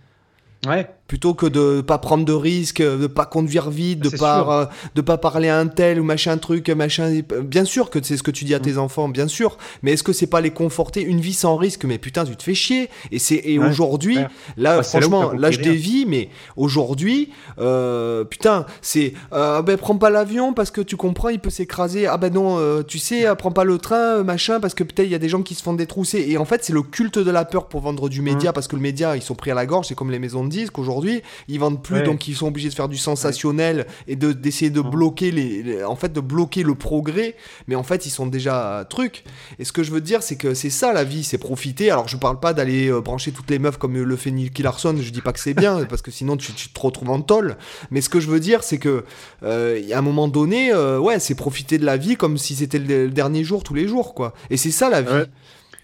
Ouais. 0.66 0.86
Plutôt 1.12 1.34
que 1.34 1.44
de 1.44 1.82
pas 1.82 1.98
prendre 1.98 2.24
de 2.24 2.32
risques, 2.32 2.80
de 2.80 3.06
pas 3.06 3.26
conduire 3.26 3.68
vite, 3.68 3.98
de 4.00 4.08
pas, 4.08 4.62
euh, 4.62 4.66
de 4.94 5.02
pas 5.02 5.18
parler 5.18 5.50
à 5.50 5.58
un 5.58 5.66
tel 5.66 6.00
ou 6.00 6.04
machin 6.04 6.38
truc, 6.38 6.70
machin. 6.70 7.20
Bien 7.42 7.66
sûr 7.66 7.90
que 7.90 8.02
c'est 8.02 8.16
ce 8.16 8.22
que 8.22 8.30
tu 8.30 8.46
dis 8.46 8.54
à 8.54 8.60
Mm. 8.60 8.62
tes 8.62 8.78
enfants, 8.78 9.10
bien 9.10 9.28
sûr. 9.28 9.58
Mais 9.82 9.92
est-ce 9.92 10.02
que 10.02 10.14
c'est 10.14 10.26
pas 10.26 10.40
les 10.40 10.52
conforter 10.52 11.02
une 11.02 11.20
vie 11.20 11.34
sans 11.34 11.56
risque? 11.56 11.84
Mais 11.84 11.98
putain, 11.98 12.24
tu 12.24 12.34
te 12.34 12.42
fais 12.42 12.54
chier. 12.54 12.88
Et 13.10 13.18
c'est 13.18 13.42
et 13.44 13.58
Ouais, 13.58 13.68
aujourd'hui, 13.68 14.16
là, 14.56 14.78
Bah, 14.78 14.82
franchement, 14.82 15.32
là, 15.32 15.50
je 15.50 15.60
dévie, 15.60 16.06
mais 16.06 16.30
aujourd'hui, 16.56 17.28
euh, 17.58 18.24
putain, 18.24 18.64
c'est 18.80 19.12
euh, 19.34 19.60
ben 19.60 19.76
prends 19.76 19.98
pas 19.98 20.08
l'avion 20.08 20.54
parce 20.54 20.70
que 20.70 20.80
tu 20.80 20.96
comprends, 20.96 21.28
il 21.28 21.40
peut 21.40 21.50
s'écraser. 21.50 22.06
Ah 22.06 22.16
ben 22.16 22.32
non, 22.32 22.82
tu 22.84 22.98
sais, 22.98 23.26
prends 23.36 23.52
pas 23.52 23.64
le 23.64 23.76
train, 23.76 24.22
machin, 24.22 24.60
parce 24.60 24.72
que 24.72 24.82
peut-être 24.82 25.06
il 25.06 25.12
y 25.12 25.14
a 25.14 25.18
des 25.18 25.28
gens 25.28 25.42
qui 25.42 25.54
se 25.54 25.62
font 25.62 25.74
détrousser. 25.74 26.24
Et 26.26 26.38
en 26.38 26.46
fait, 26.46 26.64
c'est 26.64 26.72
le 26.72 26.80
culte 26.82 27.18
de 27.18 27.30
la 27.30 27.44
peur 27.44 27.68
pour 27.68 27.82
vendre 27.82 28.08
du 28.08 28.22
média, 28.22 28.54
parce 28.54 28.66
que 28.66 28.76
le 28.76 28.82
média, 28.82 29.14
ils 29.14 29.20
sont 29.22 29.34
pris 29.34 29.50
à 29.50 29.54
la 29.54 29.66
gorge. 29.66 29.88
C'est 29.88 29.94
comme 29.94 30.10
les 30.10 30.18
maisons 30.18 30.42
de 30.42 30.48
disques 30.48 30.78
aujourd'hui, 30.78 31.01
ils 31.48 31.59
vendent 31.59 31.82
plus, 31.82 31.96
Ouais. 31.96 32.03
donc 32.03 32.28
ils 32.28 32.34
sont 32.34 32.46
obligés 32.48 32.68
de 32.68 32.74
faire 32.74 32.88
du 32.88 32.96
sensationnel 32.96 33.86
et 34.09 34.16
de 34.16 34.32
d'essayer 34.32 34.70
de 34.70 34.80
Mhm. 34.80 34.90
bloquer 34.90 35.30
les, 35.30 35.62
les- 35.62 35.84
en 35.84 35.96
fait, 35.96 36.12
de 36.12 36.20
bloquer 36.20 36.62
le 36.62 36.74
progrès. 36.74 37.36
Mais 37.68 37.74
en 37.74 37.82
fait, 37.82 38.07
ils 38.07 38.11
sont 38.11 38.26
déjà 38.26 38.78
euh, 38.80 38.84
truc. 38.84 39.24
Et 39.59 39.64
ce 39.64 39.72
que 39.72 39.82
je 39.82 39.90
veux 39.90 40.00
dire, 40.00 40.22
c'est 40.22 40.36
que 40.36 40.55
c'est 40.55 40.70
ça 40.70 40.92
la 40.92 41.05
vie, 41.05 41.24
c'est 41.24 41.38
profiter. 41.38 41.90
Alors, 41.90 42.09
je 42.09 42.16
parle 42.16 42.40
pas 42.40 42.53
d'aller 42.55 42.88
euh, 42.90 43.00
brancher 43.00 43.32
toutes 43.32 43.50
les 43.50 43.59
meufs 43.59 43.76
comme 43.78 43.96
le 43.96 44.16
fait 44.16 44.30
Nicky 44.30 44.62
Larson. 44.62 44.96
Je 45.00 45.11
dis 45.11 45.20
pas 45.20 45.32
que 45.32 45.40
c'est 45.40 45.55
bien, 45.55 45.84
parce 45.88 46.03
que 46.03 46.11
sinon 46.11 46.36
tu, 46.36 46.53
tu 46.53 46.68
te 46.68 46.80
retrouves 46.80 47.11
en 47.11 47.20
tôle. 47.20 47.57
Mais 47.90 48.00
ce 48.00 48.09
que 48.09 48.20
je 48.20 48.28
veux 48.28 48.40
dire, 48.40 48.62
c'est 48.62 48.78
que 48.78 49.05
euh, 49.42 49.80
a 49.92 49.98
un 49.98 50.03
moment 50.03 50.28
donné, 50.28 50.72
euh, 50.72 50.98
ouais, 50.98 51.18
c'est 51.20 51.34
profiter 51.34 51.78
de 51.78 51.84
la 51.84 51.96
vie 51.96 52.16
comme 52.16 52.38
si 52.38 52.55
c'était 52.55 52.78
le, 52.78 53.05
le 53.07 53.11
dernier 53.11 53.44
jour 53.44 53.62
tous 53.62 53.74
les 53.74 53.86
jours, 53.88 54.14
quoi. 54.14 54.32
Et 54.50 54.57
c'est 54.57 54.70
ça 54.70 54.88
la 54.88 55.03
vie. 55.03 55.12
Ouais. 55.12 55.24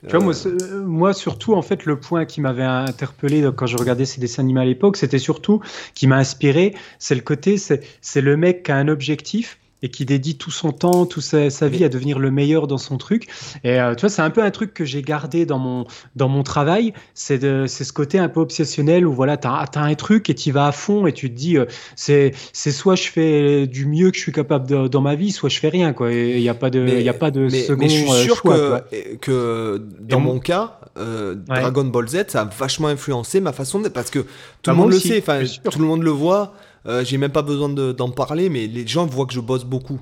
Tu 0.06 0.16
vois, 0.16 0.20
Euh, 0.20 0.22
moi, 0.24 0.34
euh, 0.46 0.84
moi, 0.84 1.12
surtout, 1.14 1.54
en 1.54 1.62
fait, 1.62 1.84
le 1.84 1.98
point 1.98 2.24
qui 2.24 2.40
m'avait 2.40 2.62
interpellé 2.62 3.48
quand 3.56 3.66
je 3.66 3.76
regardais 3.76 4.04
ces 4.04 4.20
dessins 4.20 4.42
animés 4.42 4.60
à 4.60 4.64
l'époque, 4.64 4.96
c'était 4.96 5.18
surtout, 5.18 5.60
qui 5.94 6.06
m'a 6.06 6.16
inspiré, 6.16 6.74
c'est 6.98 7.14
le 7.14 7.20
côté, 7.20 7.58
c'est 7.58 7.82
c'est 8.00 8.20
le 8.20 8.36
mec 8.36 8.62
qui 8.64 8.72
a 8.72 8.76
un 8.76 8.88
objectif 8.88 9.57
et 9.82 9.90
qui 9.90 10.04
dédie 10.04 10.36
tout 10.36 10.50
son 10.50 10.72
temps, 10.72 11.06
toute 11.06 11.22
sa, 11.22 11.50
sa 11.50 11.68
vie 11.68 11.84
à 11.84 11.88
devenir 11.88 12.18
le 12.18 12.30
meilleur 12.30 12.66
dans 12.66 12.78
son 12.78 12.96
truc. 12.98 13.28
Et 13.62 13.78
euh, 13.80 13.94
tu 13.94 14.00
vois, 14.00 14.08
c'est 14.08 14.22
un 14.22 14.30
peu 14.30 14.42
un 14.42 14.50
truc 14.50 14.74
que 14.74 14.84
j'ai 14.84 15.02
gardé 15.02 15.46
dans 15.46 15.58
mon, 15.58 15.86
dans 16.16 16.28
mon 16.28 16.42
travail, 16.42 16.92
c'est 17.14 17.38
de- 17.38 17.66
ce 17.68 17.92
côté 17.92 18.18
un 18.18 18.28
peu 18.28 18.40
obsessionnel 18.40 19.06
où 19.06 19.12
voilà, 19.12 19.36
tu 19.36 19.46
as, 19.46 19.68
un 19.76 19.94
truc 19.94 20.30
et 20.30 20.34
tu 20.34 20.50
vas 20.50 20.66
à 20.66 20.72
fond 20.72 21.06
et 21.06 21.12
tu 21.12 21.30
te 21.30 21.36
dis, 21.36 21.56
euh, 21.58 21.64
c'est 21.94 22.32
soit 22.52 22.96
je 22.96 23.08
fais 23.08 23.66
du 23.66 23.86
mieux 23.86 24.10
que 24.10 24.16
je 24.16 24.22
suis 24.22 24.32
capable 24.32 24.66
de- 24.66 24.88
dans 24.88 25.00
ma 25.00 25.14
vie, 25.14 25.30
soit 25.30 25.48
je 25.48 25.58
fais 25.60 25.68
rien. 25.68 25.92
quoi. 25.92 26.12
Il 26.12 26.40
n'y 26.40 26.48
a 26.48 26.54
pas 26.54 26.70
de, 26.70 26.80
Mais- 26.80 27.02
y 27.04 27.08
a 27.08 27.14
pas 27.14 27.30
de 27.30 27.42
mais, 27.50 27.62
second 27.62 27.82
mais 27.82 27.88
je 27.88 27.94
suis 27.96 28.10
euh, 28.10 28.22
sûr 28.24 28.36
choix. 28.36 28.56
quoi. 28.58 28.80
que, 28.90 29.14
que 29.16 29.82
dans 30.00 30.18
Et 30.18 30.22
mon 30.22 30.38
cas, 30.40 30.80
euh, 30.98 31.36
Ouais. 31.48 31.60
Dragon 31.60 31.84
Ball 31.84 32.08
Z, 32.08 32.24
ça 32.28 32.40
a 32.42 32.44
vachement 32.44 32.88
influencé 32.88 33.40
ma 33.40 33.52
façon 33.52 33.78
d'être 33.80 33.92
parce 33.92 34.10
que 34.10 34.20
tout 34.20 34.26
Bah, 34.66 34.72
le 34.72 34.78
monde 34.78 34.90
le 34.90 34.98
sait, 34.98 35.18
enfin 35.20 35.42
tout 35.70 35.78
le 35.78 35.84
monde 35.84 36.02
le 36.02 36.10
voit. 36.10 36.54
Euh, 36.88 37.04
J'ai 37.04 37.18
même 37.18 37.30
pas 37.32 37.42
besoin 37.42 37.68
de- 37.68 37.92
d'en 37.92 38.10
parler, 38.10 38.48
mais 38.48 38.66
les 38.66 38.86
gens 38.86 39.06
voient 39.06 39.26
que 39.26 39.34
je 39.34 39.40
bosse 39.40 39.64
beaucoup. 39.64 40.00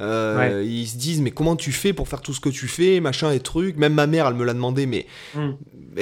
Euh, 0.00 0.62
Ils 0.64 0.86
se 0.86 0.96
disent 0.96 1.20
mais 1.20 1.32
comment 1.32 1.56
tu 1.56 1.72
fais 1.72 1.92
pour 1.92 2.06
faire 2.06 2.20
tout 2.20 2.32
ce 2.32 2.40
que 2.40 2.48
tu 2.50 2.68
fais, 2.68 3.00
machin 3.00 3.32
et 3.32 3.40
trucs? 3.40 3.76
Même 3.76 3.94
ma 3.94 4.06
mère, 4.06 4.28
elle 4.28 4.34
me 4.34 4.44
l'a 4.44 4.54
demandé, 4.54 4.86
mais 4.86 5.06
Mm. 5.34 5.50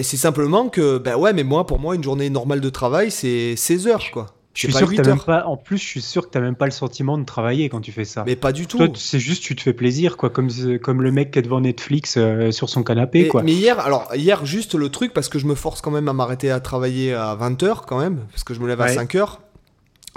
c'est 0.02 0.18
simplement 0.18 0.68
que 0.68 0.98
ben 0.98 1.16
ouais, 1.16 1.32
mais 1.32 1.44
moi 1.44 1.66
pour 1.66 1.78
moi 1.78 1.94
une 1.94 2.02
journée 2.04 2.28
normale 2.28 2.60
de 2.60 2.68
travail 2.68 3.10
c'est 3.10 3.56
16 3.56 3.86
heures 3.86 4.10
quoi. 4.12 4.26
Je 4.52 4.60
suis 4.60 4.68
pas 4.72 4.78
sûr 4.78 4.86
que 4.86 4.92
8 4.92 4.96
t'as 5.02 5.08
même 5.10 5.20
pas. 5.20 5.44
En 5.44 5.58
plus, 5.58 5.76
je 5.76 5.84
suis 5.84 6.00
sûr 6.00 6.24
que 6.26 6.30
t'as 6.30 6.40
même 6.40 6.54
pas 6.56 6.64
le 6.64 6.70
sentiment 6.70 7.18
de 7.18 7.24
travailler 7.24 7.68
quand 7.68 7.82
tu 7.82 7.92
fais 7.92 8.06
ça. 8.06 8.24
Mais 8.26 8.36
pas 8.36 8.52
du 8.52 8.66
tout. 8.66 8.80
C'est 8.94 9.18
juste 9.20 9.42
tu 9.42 9.54
te 9.54 9.60
fais 9.60 9.74
plaisir, 9.74 10.16
quoi, 10.16 10.30
comme 10.30 10.48
comme 10.82 11.02
le 11.02 11.12
mec 11.12 11.30
qui 11.30 11.38
est 11.38 11.42
devant 11.42 11.60
Netflix 11.60 12.14
euh, 12.16 12.50
sur 12.52 12.70
son 12.70 12.82
canapé, 12.82 13.20
Et- 13.20 13.28
quoi. 13.28 13.42
Mais 13.42 13.52
hier, 13.52 13.78
alors 13.80 14.08
hier 14.14 14.46
juste 14.46 14.74
le 14.74 14.88
truc 14.88 15.12
parce 15.12 15.28
que 15.28 15.38
je 15.38 15.44
me 15.46 15.54
force 15.54 15.82
quand 15.82 15.90
même 15.90 16.08
à 16.08 16.14
m'arrêter 16.14 16.50
à 16.50 16.60
travailler 16.60 17.12
à 17.12 17.34
20h 17.38 17.82
quand 17.86 17.98
même 18.00 18.20
parce 18.30 18.44
que 18.44 18.54
je 18.54 18.60
me 18.60 18.66
lève 18.66 18.80
à 18.80 18.86
Ouais. 18.86 18.94
5h. 18.94 19.40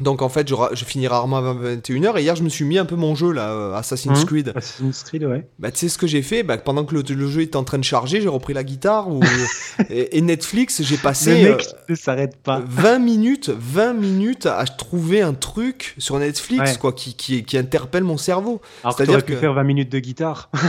Donc 0.01 0.21
en 0.21 0.29
fait, 0.29 0.47
je, 0.47 0.55
je 0.73 0.85
finis 0.85 1.07
rarement 1.07 1.37
à 1.37 1.53
21h 1.53 2.17
et 2.17 2.21
hier 2.21 2.35
je 2.35 2.43
me 2.43 2.49
suis 2.49 2.65
mis 2.65 2.77
un 2.77 2.85
peu 2.85 2.95
mon 2.95 3.15
jeu 3.15 3.31
là, 3.31 3.49
euh, 3.51 3.73
Assassin's 3.75 4.19
Mhm. 4.19 4.25
Creed. 4.25 4.53
Assassin's 4.55 5.03
Creed, 5.03 5.23
ouais. 5.25 5.47
Bah 5.59 5.71
tu 5.71 5.79
sais 5.79 5.89
ce 5.89 5.97
que 5.97 6.07
j'ai 6.07 6.21
fait? 6.21 6.43
Bah, 6.43 6.57
pendant 6.57 6.85
que 6.85 6.95
le, 6.95 7.01
le 7.01 7.27
jeu 7.27 7.41
était 7.41 7.55
en 7.57 7.63
train 7.63 7.77
de 7.77 7.83
charger, 7.83 8.21
j'ai 8.21 8.27
repris 8.27 8.53
la 8.53 8.63
guitare 8.63 9.09
ou- 9.09 9.21
et, 9.89 10.17
et 10.17 10.21
Netflix, 10.21 10.81
j'ai 10.83 10.95
Le 10.95 11.01
passé 11.01 11.43
mec 11.43 11.67
euh, 11.73 11.73
ne 11.89 11.95
s'arrête 11.95 12.37
pas. 12.37 12.61
20 12.65 12.99
minutes, 12.99 13.49
20 13.49 13.93
minutes 13.93 14.45
à 14.45 14.63
trouver 14.65 15.21
un 15.21 15.33
truc 15.33 15.95
sur 15.97 16.17
Netflix 16.19 16.71
Ouais. 16.71 16.77
quoi 16.79 16.93
qui, 16.93 17.15
qui, 17.15 17.43
qui 17.43 17.57
interpelle 17.57 18.03
mon 18.03 18.17
cerveau. 18.17 18.61
Alors 18.83 18.95
c'est-à-dire 18.97 19.25
que- 19.25 19.35
faire 19.35 19.53
20 19.53 19.63
minutes 19.63 19.91
de 19.91 19.99
guitare. 19.99 20.49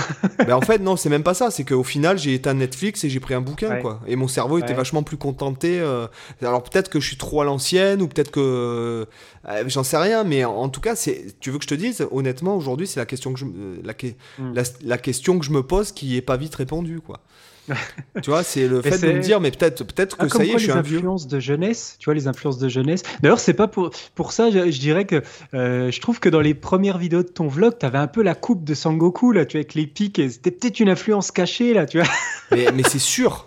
Ben 0.47 0.55
en 0.55 0.61
fait, 0.63 0.79
non, 0.79 0.97
c'est 0.97 1.11
même 1.11 1.23
pas 1.23 1.35
ça. 1.35 1.51
C'est 1.51 1.65
qu'au 1.65 1.83
final, 1.85 2.19
j'ai 2.19 2.35
éteint 2.35 2.55
Netflix 2.55 3.05
et 3.05 3.11
j'ai 3.11 3.21
pris 3.21 3.35
un 3.35 3.41
bouquin, 3.41 3.71
Ouais. 3.71 3.81
quoi. 3.81 4.01
Et 4.07 4.17
mon 4.17 4.27
cerveau 4.29 4.59
était 4.59 4.73
vachement 4.75 5.03
plus 5.03 5.17
contenté. 5.19 5.79
euh. 5.81 6.07
Alors 6.43 6.63
peut-être 6.63 6.89
que 6.89 6.99
je 6.99 7.07
suis 7.07 7.17
trop 7.17 7.41
à 7.43 7.45
l'ancienne, 7.45 8.01
ou 8.03 8.09
peut-être 8.09 8.31
que. 8.31 9.07
Euh, 9.49 9.65
J'en 9.67 9.85
sais 9.85 9.97
rien, 9.97 10.25
mais 10.25 10.45
en, 10.45 10.55
en 10.55 10.69
tout 10.69 10.81
cas, 10.81 10.97
c'est. 10.97 11.39
Tu 11.41 11.51
veux 11.51 11.59
que 11.59 11.65
je 11.65 11.69
te 11.69 11.75
dise, 11.75 12.07
honnêtement, 12.11 12.57
aujourd'hui, 12.57 12.87
c'est 12.87 13.01
la 13.01 13.07
question 13.07 13.33
que 13.33 13.39
je, 13.39 13.45
me- 13.45 13.81
la, 13.85 13.95
que- 13.95 14.09
Mm. 14.39 14.55
la, 14.55 14.63
la 14.83 14.99
question 14.99 15.39
que 15.39 15.45
je 15.45 15.51
me 15.51 15.63
pose 15.63 15.93
qui 15.93 16.17
est 16.17 16.23
pas 16.23 16.37
vite 16.37 16.55
répondue, 16.55 17.01
quoi. 17.01 17.21
tu 18.23 18.31
vois, 18.31 18.43
c'est 18.43 18.67
le 18.67 18.83
fait 18.83 18.99
de 18.99 19.13
me 19.13 19.21
dire, 19.21 19.39
mais 19.41 19.53
peut-être 19.53 19.85
peut-être 19.85 20.17
que 20.17 20.25
Ah, 20.27 20.29
ça 20.29 20.45
y 20.45 20.49
est, 20.51 20.53
je 20.55 20.59
suis 20.59 20.67
les 20.69 20.73
un 20.73 20.83
vieux. 20.83 20.97
influences 20.99 21.29
de 21.29 21.39
jeunesse, 21.39 21.95
tu 22.01 22.07
vois, 22.07 22.15
les 22.15 22.27
influences 22.27 22.59
de 22.59 22.69
jeunesse. 22.69 23.03
D'ailleurs, 23.23 23.39
c'est 23.39 23.55
pas 23.55 23.69
pour, 23.69 23.91
pour 24.17 24.33
ça, 24.33 24.51
je, 24.51 24.71
je 24.73 24.81
dirais 24.81 25.05
que 25.05 25.23
euh, 25.55 25.91
je 25.93 26.01
trouve 26.01 26.19
que 26.19 26.29
dans 26.29 26.41
les 26.41 26.55
premières 26.55 26.99
vidéos 26.99 27.23
de 27.23 27.29
ton 27.29 27.47
vlog, 27.47 27.79
t'avais 27.79 27.99
un 27.99 28.09
peu 28.09 28.23
la 28.23 28.35
coupe 28.35 28.65
de 28.65 28.75
Sangoku, 28.75 29.31
là, 29.31 29.47
tu 29.47 29.53
vois, 29.57 29.61
avec 29.61 29.75
les 29.75 29.87
pics, 29.87 30.19
et 30.19 30.29
c'était 30.31 30.51
peut-être 30.51 30.81
une 30.81 30.89
influence 30.89 31.31
cachée, 31.31 31.73
là, 31.73 31.87
tu 31.87 31.99
vois. 32.01 32.09
Mais, 32.51 32.67
mais 32.75 32.83
c'est 32.83 32.99
sûr. 32.99 33.47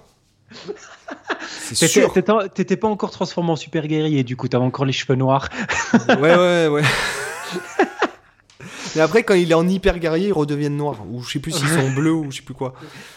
C'est 1.49 1.75
T'étais 1.75 1.87
sûr. 1.87 2.13
t'étais- 2.53 2.77
pas 2.77 2.87
encore 2.87 3.11
transformé 3.11 3.51
en 3.51 3.55
super 3.55 3.87
guerrier, 3.87 4.23
du 4.23 4.35
coup, 4.35 4.47
t'avais 4.47 4.63
encore 4.65 4.85
les 4.85 4.93
cheveux 4.93 5.15
noirs. 5.15 5.49
Ouais, 6.09 6.35
ouais, 6.35 6.67
ouais. 6.67 6.81
Mais 8.95 9.01
après, 9.01 9.23
quand 9.23 9.33
il 9.33 9.49
est 9.49 9.55
en 9.55 9.67
hyper 9.67 9.97
guerrier, 9.99 10.27
ils 10.27 10.33
redeviennent 10.33 10.77
noirs. 10.77 10.99
Ou 11.09 11.23
je 11.23 11.31
sais 11.31 11.39
plus 11.39 11.51
s'ils 11.51 11.67
sont 11.67 11.89
bleus 11.91 12.11
ou 12.13 12.31
je 12.31 12.37
sais 12.37 12.41
plus 12.43 12.53
quoi. 12.53 12.73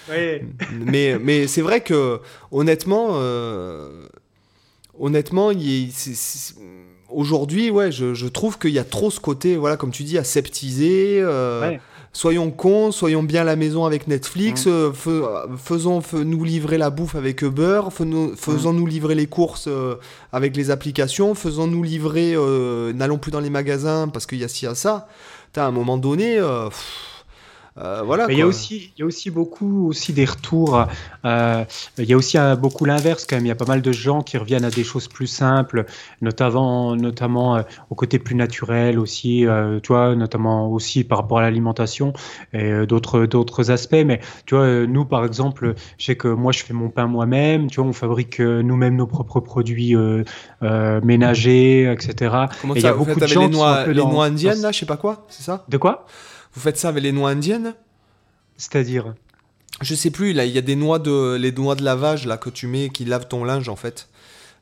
Ouais. 0.08 0.44
mais 0.72 1.18
mais 1.20 1.46
c'est 1.46 1.60
vrai 1.60 1.80
que 1.82 2.20
honnêtement 2.50 3.08
euh, 3.14 4.06
honnêtement 4.98 5.50
aujourd'hui 7.08 7.70
ouais 7.70 7.92
je, 7.92 8.14
je 8.14 8.26
trouve 8.26 8.58
qu'il 8.58 8.70
y 8.70 8.78
a 8.78 8.84
trop 8.84 9.10
ce 9.10 9.20
côté 9.20 9.56
voilà 9.56 9.76
comme 9.76 9.90
tu 9.90 10.02
dis 10.02 10.18
aseptisé 10.18 11.18
euh, 11.20 11.60
Ouais. 11.70 11.80
Soyons 12.22 12.50
cons 12.50 12.92
soyons 12.92 13.22
bien 13.22 13.42
à 13.42 13.44
la 13.44 13.56
maison 13.56 13.84
avec 13.84 14.08
Netflix 14.08 14.66
Mm. 14.66 14.70
euh, 14.70 14.92
fais- 14.92 15.22
faisons 15.62 16.00
fais- 16.00 16.24
nous 16.24 16.44
livrer 16.44 16.78
la 16.78 16.90
bouffe 16.90 17.14
avec 17.14 17.42
Uber 17.42 17.82
faisons 17.90 18.32
faisons 18.36 18.72
Mm. 18.72 18.76
nous 18.76 18.86
livrer 18.86 19.14
les 19.14 19.26
courses 19.26 19.66
euh, 19.68 19.96
avec 20.32 20.56
les 20.56 20.70
applications 20.70 21.34
faisons 21.34 21.66
nous 21.66 21.82
livrer 21.82 22.32
euh, 22.34 22.92
n'allons 22.94 23.18
plus 23.18 23.30
dans 23.32 23.40
les 23.40 23.50
magasins 23.50 24.08
parce 24.08 24.24
qu'il 24.26 24.38
y 24.38 24.44
a 24.44 24.48
ci 24.48 24.66
a 24.66 24.74
ça 24.74 25.08
Putain, 25.48 25.64
à 25.64 25.68
un 25.68 25.72
moment 25.72 25.98
donné 25.98 26.38
euh, 26.38 26.68
pff, 26.68 27.15
euh, 27.78 28.02
voilà 28.04 28.26
Mais 28.26 28.34
il 28.34 28.38
y 28.38 28.42
a 28.42 28.46
aussi, 28.46 28.90
il 28.96 29.00
y 29.00 29.02
a 29.02 29.06
aussi 29.06 29.30
beaucoup 29.30 29.88
aussi 29.88 30.12
des 30.12 30.24
retours. 30.24 30.86
euh, 31.24 31.64
il 31.98 32.04
y 32.04 32.12
a 32.14 32.16
aussi 32.16 32.38
beaucoup 32.58 32.84
l'inverse 32.86 33.26
quand 33.28 33.36
même. 33.36 33.44
Il 33.44 33.48
y 33.48 33.52
a 33.52 33.54
pas 33.56 33.66
mal 33.66 33.82
de 33.82 33.92
gens 33.92 34.22
qui 34.22 34.38
reviennent 34.38 34.64
à 34.64 34.70
des 34.70 34.82
choses 34.84 35.08
plus 35.08 35.26
simples, 35.26 35.84
notamment, 36.22 36.96
notamment 36.96 37.56
euh, 37.56 37.62
au 37.90 37.94
côté 37.94 38.18
plus 38.18 38.34
naturel 38.34 38.98
aussi. 38.98 39.46
euh, 39.46 39.78
tu 39.80 39.88
vois, 39.92 40.14
notamment 40.16 40.68
aussi 40.72 41.04
par 41.04 41.18
rapport 41.18 41.38
à 41.38 41.42
l'alimentation 41.42 42.12
et 42.52 42.64
euh, 42.64 42.86
d'autres 42.86 43.26
d'autres 43.26 43.70
aspects. 43.70 44.02
Mais 44.06 44.20
tu 44.46 44.54
vois, 44.54 44.64
euh, 44.64 44.86
nous 44.86 45.04
par 45.04 45.24
exemple, 45.24 45.74
je 45.98 46.04
sais 46.04 46.16
que 46.16 46.28
moi 46.28 46.52
je 46.52 46.60
fais 46.64 46.72
mon 46.74 46.88
pain 46.88 47.06
moi-même. 47.06 47.68
Tu 47.68 47.80
vois, 47.80 47.88
on 47.90 47.92
fabrique 47.92 48.40
euh, 48.40 48.62
nous-mêmes 48.62 48.96
nos 48.96 49.06
propres 49.06 49.40
produits 49.40 49.94
euh, 49.94 50.24
euh, 50.62 51.00
ménagers, 51.02 51.92
etc. 51.92 52.34
Comment 52.60 52.74
Et 52.74 52.78
il 52.78 52.84
y 52.84 52.88
a 52.88 52.92
beaucoup 52.94 53.20
de 53.20 53.26
gens 53.26 53.40
les 53.42 53.46
qui 53.48 53.52
sont 53.54 53.58
noix, 53.58 53.80
un 53.80 53.84
peu 53.84 53.90
les 53.90 54.00
dans- 54.00 54.10
noix 54.12 54.24
indiennes, 54.26 54.56
dans- 54.56 54.62
là, 54.62 54.72
je 54.72 54.78
sais 54.78 54.86
pas 54.86 54.96
quoi, 54.96 55.26
c'est 55.28 55.42
ça? 55.42 55.64
De 55.68 55.76
quoi? 55.76 56.06
Vous 56.56 56.62
faites 56.62 56.78
ça 56.78 56.88
avec 56.88 57.02
les 57.02 57.12
noix 57.12 57.30
indiennes 57.30 57.74
C'est-à-dire? 58.56 59.14
Je 59.82 59.94
sais 59.94 60.10
plus, 60.10 60.32
là, 60.32 60.46
il 60.46 60.52
y 60.52 60.58
a 60.58 60.62
des 60.62 60.74
noix 60.74 60.98
de, 60.98 61.36
les 61.36 61.52
noix 61.52 61.74
de 61.74 61.84
lavage, 61.84 62.26
là, 62.26 62.38
que 62.38 62.48
tu 62.48 62.66
mets, 62.66 62.88
qui 62.88 63.04
lavent 63.04 63.28
ton 63.28 63.44
linge, 63.44 63.68
en 63.68 63.76
fait. 63.76 64.08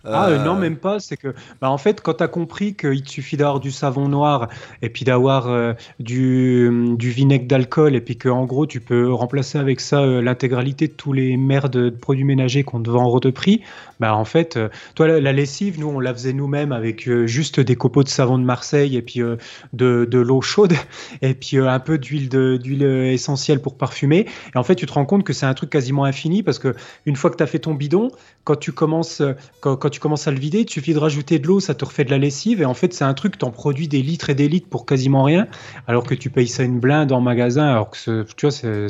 Ah 0.05 0.29
Euh, 0.29 0.39
euh, 0.39 0.45
non, 0.45 0.55
même 0.57 0.77
pas. 0.77 1.01
C'est 1.01 1.17
que, 1.17 1.35
bah, 1.61 1.71
en 1.71 1.79
fait, 1.79 2.01
quand 2.01 2.15
tu 2.15 2.25
as 2.25 2.29
compris 2.29 2.75
qu'il 2.75 3.03
te 3.03 3.11
suffit 3.11 3.37
d'avoir 3.37 3.61
du 3.61 3.71
savon 3.71 4.09
noir 4.09 4.49
et 4.83 4.89
puis 4.89 5.05
d'avoir 5.05 5.49
euh, 5.49 5.73
du, 6.01 6.95
du 6.97 7.11
vinaigre 7.11 7.47
d'alcool 7.47 7.95
et 7.95 8.01
puis 8.01 8.17
que 8.17 8.29
en 8.29 8.45
gros 8.45 8.67
tu 8.67 8.81
peux 8.81 9.13
remplacer 9.13 9.59
avec 9.59 9.81
ça 9.81 10.01
euh, 10.01 10.21
l'intégralité 10.21 10.89
de 10.89 10.93
tous 10.93 11.13
les 11.13 11.37
merdes 11.37 11.73
de 11.73 11.91
produits 11.91 12.25
ménagers 12.25 12.65
qu'on 12.65 12.83
te 12.83 12.91
vend 12.91 13.05
en 13.05 13.09
haut 13.09 13.21
de 13.21 13.31
prix, 13.31 13.63
bah 14.01 14.15
en 14.15 14.25
fait, 14.25 14.57
euh, 14.57 14.69
toi 14.95 15.07
la, 15.07 15.21
la 15.21 15.33
lessive, 15.33 15.79
nous 15.79 15.89
on 15.89 16.01
la 16.01 16.13
faisait 16.13 16.33
nous-mêmes 16.33 16.73
avec 16.73 17.09
euh, 17.09 17.27
juste 17.27 17.61
des 17.61 17.77
copeaux 17.77 18.03
de 18.03 18.09
savon 18.09 18.39
de 18.39 18.45
Marseille 18.45 18.97
et 18.97 19.03
puis 19.03 19.23
euh, 19.23 19.37
de, 19.73 20.07
de 20.11 20.19
l'eau 20.19 20.41
chaude 20.41 20.75
et 21.23 21.35
puis 21.35 21.59
euh, 21.59 21.69
un 21.69 21.81
peu 21.81 21.99
d'huile 21.99 22.29
d'huile 22.29 22.83
essentielle 22.83 23.61
pour 23.61 23.77
parfumer. 23.77 24.27
Et 24.55 24.59
en 24.59 24.63
fait, 24.63 24.75
tu 24.75 24.87
te 24.87 24.93
rends 24.93 25.05
compte 25.07 25.25
que 25.25 25.33
c'est 25.33 25.47
un 25.47 25.55
truc 25.55 25.71
quasiment 25.71 26.05
infini 26.05 26.43
parce 26.43 26.59
que 26.59 26.75
une 27.07 27.17
fois 27.17 27.31
que 27.31 27.37
tu 27.37 27.43
as 27.43 27.47
fait 27.47 27.59
ton 27.61 27.75
bidon, 27.75 28.11
quand 28.45 28.57
tu 28.57 28.73
commences, 28.73 29.21
euh, 29.21 29.33
quand, 29.61 29.77
quand 29.77 29.91
tu 29.95 30.01
commences 30.01 30.27
à 30.27 30.33
le 30.33 30.39
vider, 30.39 30.61
il 30.61 30.71
suffit 30.71 30.93
de 30.93 30.99
rajouter 30.99 31.39
de 31.39 31.47
l'eau, 31.47 31.61
ça 31.61 31.75
te 31.75 31.85
refait 31.85 32.05
de 32.05 32.11
la 32.11 32.19
lessive. 32.19 32.61
Et 32.61 32.65
en 32.65 32.75
fait, 32.75 32.93
c'est 32.93 33.05
un 33.05 33.15
truc, 33.15 33.39
tu 33.39 33.45
en 33.45 33.51
produis 33.51 33.89
des 33.89 34.03
litres 34.03 34.29
et 34.29 34.35
des 34.35 34.49
litres 34.49 34.69
pour 34.69 34.87
quasiment 34.87 35.23
rien, 35.23 35.47
alors 35.87 36.05
que 36.05 36.15
tu 36.15 36.31
payes 36.31 36.49
ça 36.49 36.65
une 36.65 36.81
blinde 36.81 37.13
en 37.13 37.21
magasin, 37.21 37.67
alors 37.67 37.91
que 37.91 38.27
tu 38.37 38.47
vois, 38.47 38.89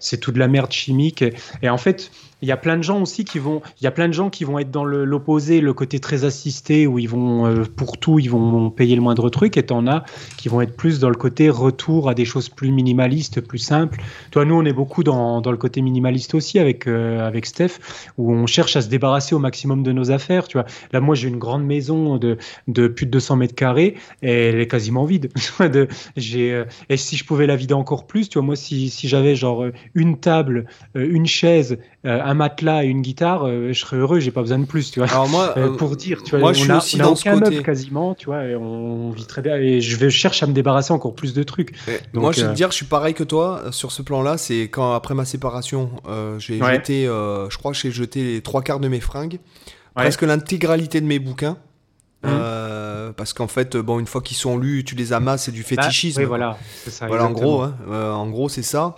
c'est 0.00 0.18
tout 0.18 0.32
de 0.32 0.38
la 0.38 0.48
merde 0.48 0.70
chimique. 0.70 1.24
et 1.62 1.68
en 1.70 1.78
fait, 1.78 2.10
il 2.42 2.48
y 2.48 2.52
a 2.52 2.56
plein 2.56 2.76
de 2.76 2.82
gens 2.82 3.00
aussi 3.00 3.24
qui 3.24 3.38
vont, 3.38 3.62
il 3.80 3.84
y 3.84 3.86
a 3.86 3.90
plein 3.90 4.08
de 4.08 4.12
gens 4.12 4.28
qui 4.28 4.44
vont 4.44 4.58
être 4.58 4.70
dans 4.70 4.84
l'opposé, 4.84 5.60
le, 5.60 5.72
côté 5.72 6.00
très 6.00 6.24
assisté 6.24 6.86
où 6.86 6.98
ils 6.98 7.08
vont 7.08 7.46
euh, 7.46 7.64
pour 7.64 7.98
tout, 7.98 8.18
ils 8.18 8.30
vont 8.30 8.70
payer 8.70 8.94
le 8.94 9.00
moindre 9.00 9.30
truc, 9.30 9.56
et 9.56 9.62
t'en 9.64 9.86
as 9.86 10.04
qui 10.36 10.48
vont 10.48 10.60
être 10.60 10.76
plus 10.76 10.98
dans 11.00 11.08
le 11.08 11.14
côté 11.14 11.48
retour 11.48 12.10
à 12.10 12.14
des 12.14 12.24
choses 12.26 12.48
plus 12.48 12.72
minimalistes, 12.72 13.40
plus 13.40 13.58
simples. 13.58 14.00
Toi, 14.30 14.44
nous, 14.44 14.54
on 14.54 14.64
est 14.64 14.72
beaucoup 14.72 15.02
dans, 15.02 15.40
dans 15.40 15.50
le 15.50 15.56
côté 15.56 15.80
minimaliste 15.80 16.34
aussi 16.34 16.58
avec 16.58 16.86
euh, 16.86 17.26
avec 17.26 17.46
Steph, 17.46 17.78
où 18.18 18.32
on 18.32 18.46
cherche 18.46 18.76
à 18.76 18.82
se 18.82 18.88
débarrasser 18.88 19.34
au 19.34 19.38
maximum 19.38 19.82
de 19.82 19.92
nos 19.92 20.10
affaires. 20.10 20.46
Tu 20.46 20.58
vois, 20.58 20.66
là, 20.92 21.00
moi, 21.00 21.14
j'ai 21.14 21.28
une 21.28 21.38
grande 21.38 21.64
maison 21.64 22.18
de, 22.18 22.36
de 22.68 22.88
plus 22.88 23.06
de 23.06 23.10
200 23.12 23.36
mètres 23.36 23.54
carrés, 23.54 23.94
elle 24.20 24.60
est 24.60 24.68
quasiment 24.68 25.04
vide. 25.04 25.30
de, 25.60 25.88
j'ai, 26.16 26.52
euh, 26.52 26.64
et 26.90 26.98
si 26.98 27.16
je 27.16 27.24
pouvais 27.24 27.46
la 27.46 27.56
vider 27.56 27.74
encore 27.74 28.06
plus, 28.06 28.28
tu 28.28 28.38
vois, 28.38 28.44
moi, 28.44 28.56
si, 28.56 28.90
si 28.90 29.08
j'avais 29.08 29.36
genre 29.36 29.64
une 29.94 30.18
table, 30.18 30.66
une 30.94 31.26
chaise 31.26 31.78
matelas 32.34 32.84
et 32.84 32.86
une 32.88 33.02
guitare, 33.02 33.46
euh, 33.46 33.72
je 33.72 33.78
serais 33.78 33.96
heureux, 33.96 34.18
j'ai 34.20 34.30
pas 34.30 34.40
besoin 34.40 34.58
de 34.58 34.64
plus, 34.66 34.90
tu 34.90 35.00
vois. 35.00 35.08
Alors 35.08 35.28
moi, 35.28 35.54
euh, 35.56 35.76
pour 35.76 35.96
dire, 35.96 36.22
tu 36.22 36.30
vois, 36.30 36.38
moi, 36.40 36.50
on 36.50 36.52
je 36.54 36.60
suis 36.60 36.70
a, 36.70 36.76
aussi 36.78 36.96
on 36.96 37.00
a 37.00 37.02
dans 37.04 37.12
aucun 37.12 37.34
ce 37.34 37.38
côté. 37.40 37.50
meuble 37.50 37.62
quasiment, 37.64 38.14
tu 38.14 38.26
vois, 38.26 38.44
et 38.44 38.56
on 38.56 39.10
vit 39.10 39.26
très 39.26 39.42
bien. 39.42 39.56
Et 39.56 39.80
je 39.80 39.96
vais 39.96 40.10
cherche 40.10 40.42
à 40.42 40.46
me 40.46 40.52
débarrasser 40.52 40.92
encore 40.92 41.14
plus 41.14 41.34
de 41.34 41.42
trucs. 41.42 41.72
Donc, 42.12 42.22
moi, 42.22 42.32
je 42.32 42.40
vais 42.40 42.46
euh, 42.46 42.50
te 42.50 42.56
dire, 42.56 42.70
je 42.70 42.76
suis 42.76 42.86
pareil 42.86 43.14
que 43.14 43.24
toi 43.24 43.62
euh, 43.66 43.72
sur 43.72 43.92
ce 43.92 44.02
plan-là. 44.02 44.38
C'est 44.38 44.62
quand 44.62 44.92
après 44.94 45.14
ma 45.14 45.24
séparation, 45.24 45.90
euh, 46.08 46.38
j'ai 46.38 46.60
Ouais. 46.62 46.74
jeté, 46.74 47.06
euh, 47.06 47.48
je 47.50 47.58
crois 47.58 47.72
que 47.72 47.78
j'ai 47.78 47.90
jeté 47.90 48.22
les 48.24 48.40
trois 48.40 48.62
quarts 48.62 48.80
de 48.80 48.88
mes 48.88 49.00
fringues, 49.00 49.34
Ouais. 49.96 50.02
presque 50.04 50.22
l'intégralité 50.22 51.00
de 51.00 51.06
mes 51.06 51.18
bouquins. 51.18 51.56
Euh, 52.24 53.12
parce 53.12 53.32
qu'en 53.32 53.46
fait, 53.46 53.76
bon, 53.76 54.00
une 54.00 54.06
fois 54.06 54.20
qu'ils 54.20 54.36
sont 54.36 54.58
lus, 54.58 54.82
tu 54.84 54.96
les 54.96 55.12
amasses, 55.12 55.44
c'est 55.44 55.52
du 55.52 55.60
bah, 55.62 55.68
fétichisme. 55.82 56.20
oui, 56.20 56.26
voilà, 56.26 56.58
c'est 56.82 56.90
ça. 56.90 57.06
Voilà, 57.06 57.26
en 57.26 57.30
gros, 57.30 57.62
hein. 57.62 57.76
Euh, 57.88 58.10
en 58.12 58.28
gros, 58.28 58.48
c'est 58.48 58.62
ça. 58.64 58.96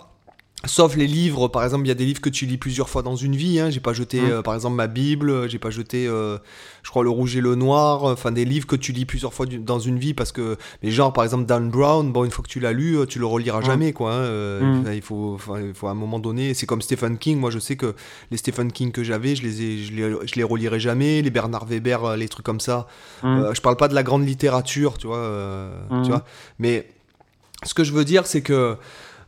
Sauf 0.65 0.97
les 0.97 1.07
livres, 1.07 1.47
par 1.47 1.63
exemple, 1.63 1.85
il 1.85 1.87
y 1.87 1.91
a 1.91 1.95
des 1.95 2.03
livres 2.05 2.19
que 2.19 2.27
tu 2.27 2.45
lis 2.45 2.57
plusieurs 2.57 2.89
fois 2.89 3.01
dans 3.01 3.15
une 3.15 3.33
vie. 3.33 3.61
Hein. 3.61 3.69
J'ai 3.69 3.79
pas 3.79 3.93
jeté, 3.93 4.19
Mm. 4.19 4.25
euh, 4.29 4.41
par 4.41 4.55
exemple, 4.55 4.75
ma 4.75 4.87
Bible. 4.87 5.29
euh, 5.29 5.47
J'ai 5.47 5.57
pas 5.57 5.69
jeté, 5.69 6.05
euh, 6.05 6.37
je 6.83 6.89
crois, 6.89 7.01
Le 7.05 7.09
Rouge 7.09 7.37
et 7.37 7.39
le 7.39 7.55
Noir. 7.55 8.03
euh, 8.03 8.11
Enfin, 8.11 8.33
des 8.33 8.43
livres 8.43 8.67
que 8.67 8.75
tu 8.75 8.91
lis 8.91 9.05
plusieurs 9.05 9.33
fois 9.33 9.45
du- 9.45 9.59
dans 9.59 9.79
une 9.79 9.97
vie 9.97 10.13
parce 10.13 10.33
que, 10.33 10.57
mais 10.83 10.91
genre, 10.91 11.13
par 11.13 11.23
exemple, 11.23 11.45
Dan 11.45 11.69
Brown. 11.69 12.11
Bon, 12.11 12.25
une 12.25 12.31
fois 12.31 12.43
que 12.43 12.49
tu 12.49 12.59
l'as 12.59 12.73
lu, 12.73 12.97
euh, 12.97 13.05
tu 13.05 13.19
le 13.19 13.25
reliras 13.25 13.61
Mm. 13.61 13.65
jamais, 13.65 13.93
quoi. 13.93 14.11
hein. 14.11 14.17
Euh, 14.19 14.61
Mm. 14.61 14.81
enfin, 14.81 14.91
Il 14.93 15.01
faut, 15.01 15.37
il 15.65 15.73
faut 15.73 15.87
à 15.87 15.91
un 15.91 15.93
moment 15.93 16.19
donné. 16.19 16.53
C'est 16.53 16.65
comme 16.65 16.81
Stephen 16.81 17.17
King. 17.17 17.39
Moi, 17.39 17.51
je 17.51 17.59
sais 17.59 17.77
que 17.77 17.95
les 18.29 18.35
Stephen 18.35 18.69
King 18.73 18.91
que 18.91 19.01
j'avais, 19.01 19.37
je 19.37 19.43
les, 19.43 19.61
ai, 19.61 19.77
je 19.77 19.93
les, 19.93 20.27
je 20.27 20.35
les 20.35 20.43
relirai 20.43 20.81
jamais. 20.81 21.21
Les 21.21 21.29
Bernard 21.29 21.67
Weber, 21.67 22.17
les 22.17 22.27
trucs 22.27 22.45
comme 22.45 22.59
ça. 22.59 22.85
Je 23.23 23.61
parle 23.61 23.77
pas 23.77 23.87
de 23.87 23.95
la 23.95 24.03
grande 24.03 24.27
littérature, 24.27 24.97
tu 24.97 25.07
vois, 25.07 25.69
tu 26.03 26.09
vois. 26.09 26.25
Mais 26.59 26.89
ce 27.63 27.73
que 27.73 27.85
je 27.85 27.93
veux 27.93 28.03
dire, 28.03 28.27
c'est 28.27 28.41
que 28.41 28.75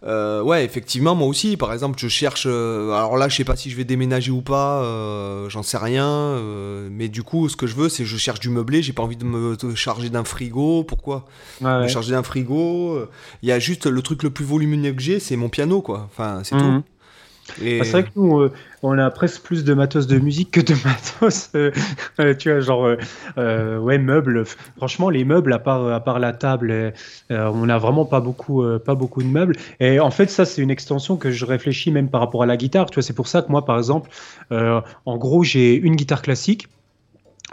euh, 0.04 0.42
ouais, 0.42 0.66
effectivement, 0.66 1.14
moi 1.16 1.28
aussi, 1.28 1.58
par 1.58 1.72
exemple, 1.74 2.00
je 2.00 2.08
cherche. 2.08 2.46
euh, 2.48 2.92
alors 2.92 3.18
là, 3.18 3.30
je 3.30 3.36
sais 3.36 3.44
pas 3.44 3.56
si 3.56 3.70
je 3.70 3.76
vais 3.76 3.84
déménager 3.84 4.32
ou 4.32 4.42
pas, 4.42 4.82
euh, 4.84 5.48
j'en 5.50 5.62
sais 5.64 5.78
rien. 5.78 6.08
euh, 6.08 6.90
mais 6.92 7.08
du 7.08 7.22
coup, 7.24 7.48
ce 7.50 7.56
que 7.56 7.68
je 7.68 7.76
veux, 7.76 7.88
c'est 7.90 8.04
je 8.06 8.18
cherche 8.18 8.40
du 8.40 8.50
meublé. 8.50 8.82
J'ai 8.82 8.94
pas 8.94 9.04
envie 9.04 9.16
de 9.18 9.26
me 9.26 9.56
charger 9.76 10.10
d'un 10.10 10.24
frigo. 10.24 10.84
Pourquoi 10.84 11.26
Ouais, 11.62 11.84
Me 11.84 11.88
charger 11.88 12.12
d'un 12.12 12.24
frigo. 12.24 12.94
euh, 12.96 13.10
Il 13.44 13.50
y 13.50 13.52
a 13.52 13.60
juste 13.60 13.86
le 13.86 14.02
truc 14.02 14.24
le 14.24 14.30
plus 14.32 14.46
volumineux 14.46 14.94
que 14.94 15.02
j'ai, 15.02 15.20
c'est 15.20 15.36
mon 15.36 15.50
piano, 15.50 15.82
quoi. 15.82 16.08
Enfin, 16.12 16.42
c'est 16.44 16.56
Mhm. 16.56 16.62
tout. 16.62 16.84
Bah, 17.60 17.84
c'est 17.84 17.92
vrai 17.92 18.04
que 18.04 18.10
nous, 18.16 18.40
euh, 18.40 18.52
on 18.82 18.98
a 18.98 19.10
presque 19.12 19.42
plus 19.42 19.64
de 19.64 19.74
matos 19.74 20.08
de 20.08 20.20
musique 20.20 20.52
que 20.52 20.62
de 20.62 20.74
matos, 20.86 21.50
euh, 21.56 21.72
euh, 22.20 22.36
tu 22.36 22.52
vois, 22.52 22.62
genre, 22.62 22.96
ouais, 23.38 23.98
meubles. 23.98 24.46
Franchement, 24.78 25.10
les 25.10 25.24
meubles, 25.24 25.54
à 25.54 25.60
part, 25.60 25.88
à 25.88 26.00
part 26.00 26.20
la 26.20 26.34
table, 26.34 26.94
on 27.30 27.66
n'a 27.66 27.78
vraiment 27.78 28.06
pas 28.06 28.20
beaucoup, 28.20 28.64
pas 28.80 28.96
beaucoup 28.96 29.22
de 29.22 29.28
meubles. 29.28 29.56
Et 29.80 30.00
en 30.00 30.12
fait, 30.12 30.30
ça, 30.30 30.46
c'est 30.46 30.62
une 30.62 30.72
extension 30.72 31.18
que 31.18 31.32
je 31.32 31.46
réfléchis 31.46 31.92
même 31.92 32.10
par 32.10 32.22
rapport 32.22 32.44
à 32.44 32.46
la 32.46 32.58
guitare. 32.58 32.90
Tu 32.90 32.96
vois, 32.96 33.04
c'est 33.04 33.14
pour 33.14 33.28
ça 33.28 33.42
que 33.42 33.52
moi, 33.52 33.66
par 33.66 33.78
exemple, 33.78 34.10
en 34.50 35.18
gros, 35.18 35.44
j'ai 35.44 35.76
une 35.76 35.96
guitare 35.96 36.22
classique. 36.22 36.68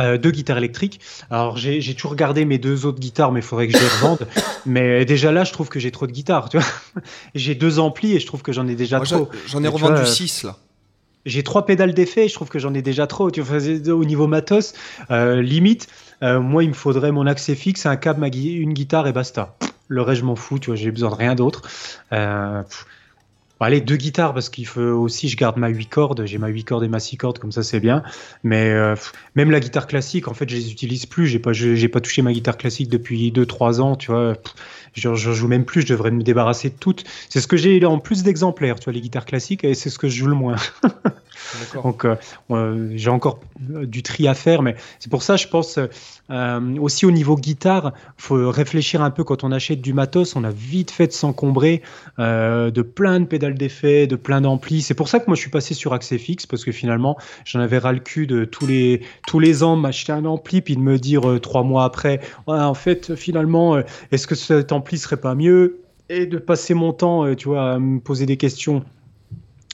Euh, 0.00 0.18
deux 0.18 0.30
guitares 0.30 0.58
électriques. 0.58 1.00
Alors 1.30 1.56
j'ai 1.56 1.80
j'ai 1.80 1.94
toujours 1.94 2.14
gardé 2.14 2.44
mes 2.44 2.58
deux 2.58 2.86
autres 2.86 3.00
guitares, 3.00 3.32
mais 3.32 3.40
il 3.40 3.44
faudrait 3.44 3.66
que 3.68 3.74
je 3.74 3.78
les 3.82 3.88
revende. 4.02 4.26
mais 4.66 5.04
déjà 5.04 5.32
là, 5.32 5.44
je 5.44 5.52
trouve 5.52 5.68
que 5.68 5.78
j'ai 5.80 5.90
trop 5.90 6.06
de 6.06 6.12
guitares. 6.12 6.48
Tu 6.48 6.58
vois, 6.58 6.66
j'ai 7.34 7.54
deux 7.54 7.78
amplis 7.78 8.14
et 8.14 8.20
je 8.20 8.26
trouve 8.26 8.42
que 8.42 8.52
j'en 8.52 8.66
ai 8.68 8.74
déjà 8.74 8.98
Moi, 8.98 9.06
trop. 9.06 9.28
j'en 9.48 9.62
ai 9.62 9.66
Et 9.66 9.70
revendu 9.70 9.94
vois, 9.96 10.06
6 10.06 10.44
là. 10.44 10.56
J'ai 11.26 11.42
trois 11.42 11.66
pédales 11.66 11.92
d'effet 11.94 12.24
et 12.24 12.28
je 12.28 12.34
trouve 12.34 12.48
que 12.48 12.58
j'en 12.58 12.72
ai 12.74 12.80
déjà 12.80 13.06
trop. 13.06 13.30
Tu 13.30 13.40
vois, 13.42 13.58
au 13.92 14.04
niveau 14.04 14.26
matos, 14.26 14.72
euh, 15.10 15.42
limite, 15.42 15.88
euh, 16.22 16.40
moi, 16.40 16.62
il 16.64 16.70
me 16.70 16.74
faudrait 16.74 17.12
mon 17.12 17.26
accès 17.26 17.54
fixe, 17.54 17.84
un 17.86 17.96
câble, 17.96 18.20
ma 18.20 18.30
gui- 18.30 18.54
une 18.54 18.72
guitare 18.72 19.06
et 19.08 19.12
basta. 19.12 19.56
Le 19.88 20.00
reste, 20.02 20.20
je 20.20 20.24
m'en 20.26 20.36
fous. 20.36 20.58
Tu 20.58 20.66
vois, 20.70 20.76
j'ai 20.76 20.90
besoin 20.90 21.10
de 21.10 21.14
rien 21.16 21.34
d'autre. 21.34 21.62
Pff. 22.10 22.86
Bon, 23.58 23.66
allez, 23.66 23.80
deux 23.80 23.96
guitares 23.96 24.34
parce 24.34 24.50
qu'il 24.50 24.66
faut 24.66 24.80
aussi, 24.80 25.28
je 25.28 25.36
garde 25.36 25.56
ma 25.56 25.68
8 25.68 25.86
cordes. 25.86 26.24
J'ai 26.26 26.38
ma 26.38 26.48
8 26.48 26.64
cordes 26.64 26.84
et 26.84 26.88
ma 26.88 27.00
6 27.00 27.16
cordes, 27.16 27.38
comme 27.38 27.50
ça, 27.50 27.62
c'est 27.62 27.80
bien. 27.80 28.02
Mais 28.44 28.70
euh, 28.70 28.94
même 29.34 29.50
la 29.50 29.58
guitare 29.58 29.86
classique, 29.86 30.28
en 30.28 30.34
fait, 30.34 30.48
je 30.48 30.54
les 30.56 30.70
utilise 30.70 31.06
plus. 31.06 31.26
J'ai 31.26 31.40
pas, 31.40 31.52
j'ai 31.52 31.88
pas 31.88 32.00
touché 32.00 32.22
ma 32.22 32.32
guitare 32.32 32.56
classique 32.56 32.88
depuis 32.88 33.32
2-3 33.32 33.80
ans. 33.80 33.96
Tu 33.96 34.12
vois, 34.12 34.34
je, 34.98 35.14
je 35.14 35.32
joue 35.32 35.48
même 35.48 35.64
plus. 35.64 35.82
Je 35.82 35.88
devrais 35.88 36.10
me 36.10 36.22
débarrasser 36.22 36.70
de 36.70 36.76
toutes. 36.78 37.04
C'est 37.28 37.40
ce 37.40 37.46
que 37.46 37.56
j'ai 37.56 37.84
en 37.84 37.98
plus 37.98 38.22
d'exemplaires. 38.22 38.78
Tu 38.78 38.84
vois, 38.84 38.92
les 38.92 39.00
guitares 39.00 39.24
classiques 39.26 39.64
et 39.64 39.74
c'est 39.74 39.90
ce 39.90 39.98
que 39.98 40.08
je 40.08 40.16
joue 40.16 40.26
le 40.26 40.34
moins. 40.34 40.56
Donc, 41.74 42.04
euh, 42.04 42.90
j'ai 42.94 43.10
encore 43.10 43.40
euh, 43.70 43.86
du 43.86 44.02
tri 44.02 44.28
à 44.28 44.34
faire, 44.34 44.62
mais 44.62 44.76
c'est 44.98 45.10
pour 45.10 45.22
ça, 45.22 45.36
je 45.36 45.46
pense, 45.46 45.78
euh, 46.30 46.76
aussi 46.78 47.06
au 47.06 47.10
niveau 47.10 47.36
guitare, 47.36 47.92
faut 48.16 48.50
réfléchir 48.50 49.02
un 49.02 49.10
peu 49.10 49.24
quand 49.24 49.44
on 49.44 49.52
achète 49.52 49.80
du 49.80 49.92
matos. 49.92 50.36
On 50.36 50.44
a 50.44 50.50
vite 50.50 50.90
fait 50.90 51.06
de 51.06 51.12
s'encombrer 51.12 51.82
euh, 52.18 52.70
de 52.70 52.82
plein 52.82 53.20
de 53.20 53.24
pédales 53.24 53.54
d'effet, 53.54 54.06
de 54.06 54.16
plein 54.16 54.40
d'amplis. 54.40 54.82
C'est 54.82 54.94
pour 54.94 55.08
ça 55.08 55.20
que 55.20 55.26
moi, 55.26 55.36
je 55.36 55.40
suis 55.40 55.50
passé 55.50 55.74
sur 55.74 55.92
accès 55.92 56.18
fixe 56.18 56.46
parce 56.46 56.64
que 56.64 56.72
finalement, 56.72 57.16
j'en 57.44 57.60
avais 57.60 57.78
ras 57.78 57.92
le 57.92 58.00
cul 58.00 58.26
de 58.26 58.44
tous 58.44 58.66
les 58.66 59.02
tous 59.26 59.38
les 59.38 59.62
ans 59.62 59.76
m'acheter 59.76 60.12
un 60.12 60.24
ampli 60.24 60.60
puis 60.60 60.76
de 60.76 60.80
me 60.80 60.98
dire 60.98 61.22
trois 61.40 61.62
mois 61.62 61.84
après, 61.84 62.20
Ouais, 62.46 62.58
en 62.58 62.74
fait, 62.74 63.14
finalement, 63.14 63.80
est-ce 64.12 64.26
que 64.26 64.34
cet 64.34 64.72
ampli 64.72 64.87
serait 64.96 65.18
pas 65.18 65.34
mieux 65.34 65.80
et 66.08 66.26
de 66.26 66.38
passer 66.38 66.74
mon 66.74 66.92
temps, 66.92 67.24
euh, 67.24 67.34
tu 67.34 67.48
vois, 67.48 67.72
à 67.72 67.78
me 67.78 68.00
poser 68.00 68.26
des 68.26 68.36
questions 68.36 68.84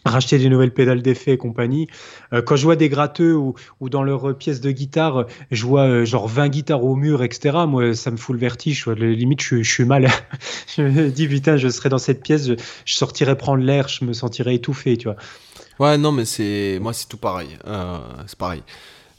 racheter 0.06 0.36
des 0.36 0.50
nouvelles 0.50 0.74
pédales 0.74 1.00
d'effet 1.00 1.32
et 1.32 1.38
compagnie. 1.38 1.88
Euh, 2.34 2.42
quand 2.42 2.56
je 2.56 2.64
vois 2.64 2.76
des 2.76 2.90
gratteux 2.90 3.34
ou, 3.34 3.54
ou 3.80 3.88
dans 3.88 4.02
leurs 4.02 4.28
euh, 4.30 4.34
pièces 4.34 4.60
de 4.60 4.70
guitare, 4.70 5.24
je 5.50 5.64
vois 5.64 6.04
genre 6.04 6.28
20 6.28 6.48
guitares 6.50 6.84
au 6.84 6.94
mur, 6.94 7.22
etc. 7.22 7.56
Moi, 7.66 7.94
ça 7.94 8.10
me 8.10 8.18
fout 8.18 8.34
le 8.34 8.40
vertige. 8.40 8.84
quoi. 8.84 8.94
Limite, 8.94 9.40
je, 9.42 9.62
suis- 9.62 9.84
mal. 9.84 10.08
je 10.76 10.82
me 10.82 11.08
dis, 11.08 11.26
putain, 11.26 11.56
je 11.56 11.68
serais 11.68 11.88
dans 11.88 11.96
cette 11.96 12.22
pièce, 12.22 12.46
je, 12.46 12.94
sortirais 12.94 13.38
prendre 13.38 13.62
l'air, 13.64 13.88
je 13.88 14.04
me 14.04 14.12
sentirais 14.12 14.54
étouffé, 14.54 14.98
tu 14.98 15.08
vois. 15.08 15.16
Ouais, 15.80 15.96
non, 15.96 16.12
mais 16.12 16.26
c'est 16.26 16.78
moi, 16.82 16.92
c'est 16.92 17.08
tout 17.08 17.16
pareil. 17.16 17.48
C'est 18.26 18.38
pareil. 18.38 18.62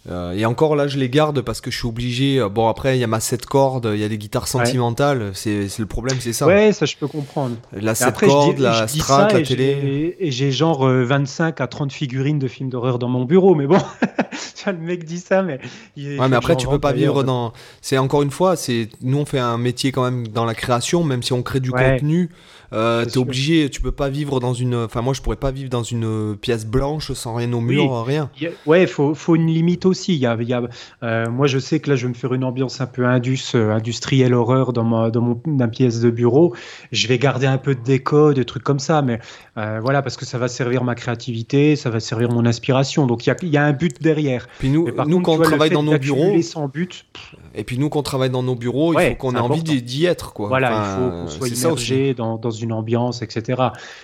Euh, 0.08 0.34
et 0.34 0.46
encore 0.46 0.76
là, 0.76 0.88
je 0.88 0.98
les 1.00 1.10
garde 1.10 1.42
parce 1.42 1.62
que 1.62 1.72
je 1.72 1.78
suis 1.78 1.88
obligé. 1.88 2.40
euh, 2.40 2.48
Bon, 2.50 2.68
après, 2.68 2.96
il 2.98 3.00
y 3.00 3.04
a 3.04 3.08
ma 3.08 3.20
7 3.20 3.46
cordes, 3.48 3.90
il 3.94 4.00
y 4.00 4.04
a 4.04 4.08
des 4.10 4.18
guitares 4.20 4.48
sentimentales. 4.48 5.32
C'est 5.34 5.68
c'est 5.68 5.82
le 5.82 5.88
problème, 5.88 6.18
c'est 6.20 6.34
ça. 6.34 6.46
Ouais, 6.46 6.72
ça, 6.74 6.86
je 6.86 6.96
peux 6.96 7.08
comprendre. 7.08 7.56
La 7.74 7.94
Et 7.94 7.96
7 7.96 8.08
après, 8.10 8.28
je 8.28 8.32
dis- 8.32 8.38
cordes, 8.38 8.60
la 8.60 8.86
je 8.88 9.00
strat, 9.00 9.28
la 9.34 9.40
et 9.40 9.44
télé. 9.44 9.78
j'ai- 9.82 10.28
Et 10.28 10.32
j'ai 10.32 10.52
genre 10.52 10.86
euh, 10.88 11.04
25 11.04 11.60
à 11.60 11.68
30 11.68 11.92
figurines 11.92 12.38
de 12.40 12.48
films 12.48 12.70
d'horreur 12.70 13.00
dans 13.00 13.10
mon 13.10 13.26
bureau, 13.26 13.56
mais 13.56 13.66
bon, 13.68 13.78
le 14.68 14.74
mec 14.78 15.06
dit 15.06 15.20
ça, 15.20 15.42
mais. 15.42 15.60
il- 15.96 16.20
Ouais, 16.20 16.30
mais 16.30 16.36
après, 16.36 16.56
tu 16.56 16.68
peux 16.68 16.80
pas 16.80 16.92
vivre 16.94 17.24
dans. 17.24 17.52
C'est 17.82 17.98
encore 17.98 18.22
une 18.22 18.32
fois, 18.32 18.56
c'est 18.56 18.90
nous 19.02 19.18
on 19.18 19.26
fait 19.26 19.40
un 19.40 19.58
métier 19.58 19.92
quand 19.92 20.04
même 20.04 20.28
dans 20.28 20.46
la 20.46 20.54
création, 20.56 21.04
même 21.04 21.24
si 21.24 21.34
on 21.34 21.42
crée 21.44 21.60
du 21.60 21.72
Ouais. 21.72 21.94
contenu. 21.94 22.30
Euh, 22.74 23.06
T'es 23.06 23.18
obligé, 23.18 23.70
tu 23.70 23.82
peux 23.82 23.92
pas 23.92 24.10
vivre 24.10 24.40
dans 24.40 24.54
une. 24.54 24.76
Enfin, 24.76 25.02
moi, 25.02 25.14
je 25.14 25.22
pourrais 25.22 25.36
pas 25.36 25.52
vivre 25.52 25.70
dans 25.70 25.84
une 25.84 26.36
pièce 26.40 26.66
blanche 26.66 27.12
sans 27.14 27.36
rien 27.36 27.52
au 27.54 27.58
Oui. 27.58 27.76
mur, 27.76 28.04
rien. 28.06 28.30
A- 28.42 28.46
Ouais, 28.70 28.88
faut, 28.88 29.14
faut 29.16 29.36
une 29.36 29.48
limite 29.48 29.86
aussi. 29.86 30.16
Y 30.16 30.26
a, 30.26 30.36
y 30.42 30.54
a, 30.54 30.64
euh, 31.04 31.30
moi, 31.30 31.48
je 31.48 31.60
sais 31.60 31.80
que 31.80 31.90
là, 31.90 31.96
je 31.96 32.04
vais 32.06 32.10
me 32.10 32.14
faire 32.18 32.34
une 32.34 32.44
ambiance 32.44 32.82
un 32.82 32.88
peu 32.88 33.06
indus, 33.06 33.52
euh, 33.56 33.72
industrielle 33.72 34.34
horreur 34.34 34.74
dans, 34.74 34.84
ma, 34.84 35.12
dans 35.12 35.22
mon 35.22 35.42
dans 35.46 35.70
pièce 35.70 36.00
de 36.02 36.10
bureau. 36.10 36.56
Je 36.92 37.08
vais 37.08 37.18
garder 37.18 37.46
un 37.48 37.58
peu 37.58 37.76
de 37.76 37.82
déco, 37.82 38.34
des 38.34 38.46
trucs 38.46 38.64
comme 38.64 38.80
ça, 38.80 39.02
mais 39.02 39.20
euh, 39.58 39.80
voilà, 39.82 40.02
parce 40.02 40.18
que 40.18 40.26
ça 40.26 40.38
va 40.38 40.48
servir 40.48 40.84
ma 40.84 40.96
créativité, 40.96 41.76
ça 41.76 41.90
va 41.90 42.00
servir 42.00 42.30
mon 42.32 42.46
inspiration. 42.46 43.06
Donc, 43.08 43.26
il 43.26 43.30
y 43.30 43.32
a, 43.32 43.36
il 43.42 43.50
y 43.50 43.58
a 43.58 43.64
un 43.64 43.74
but 43.74 44.02
derrière. 44.02 44.48
Puis 44.60 44.70
nous, 44.70 44.88
nous 45.08 45.22
contre, 45.22 45.24
quand 45.24 45.34
on 45.34 45.42
travaille 45.42 45.70
dans 45.70 45.84
nos 45.84 45.98
bureaux, 45.98 46.42
sans 46.42 46.68
but, 46.68 47.06
pff, 47.14 47.36
et 47.58 47.64
puis 47.64 47.78
nous 47.78 47.90
quand 47.90 48.00
on 48.00 48.04
travaille 48.04 48.30
dans 48.30 48.44
nos 48.44 48.56
bureaux, 48.56 48.94
il 49.00 49.10
faut 49.10 49.16
qu'on 49.16 49.36
ait 49.36 49.40
envie 49.40 49.60
important. 49.60 49.72
d'y 49.74 49.82
d'y 49.82 50.06
être, 50.06 50.34
quoi. 50.34 50.48
Voilà, 50.50 50.72
Enfin, 50.80 50.84
il 50.90 51.04
faut 51.04 51.10
qu'on 51.12 51.28
soit 51.28 51.48
immergé 51.50 52.14
dans, 52.14 52.38
dans 52.38 52.52
une 52.52 52.72
ambiance, 52.74 53.22
etc. 53.22 53.62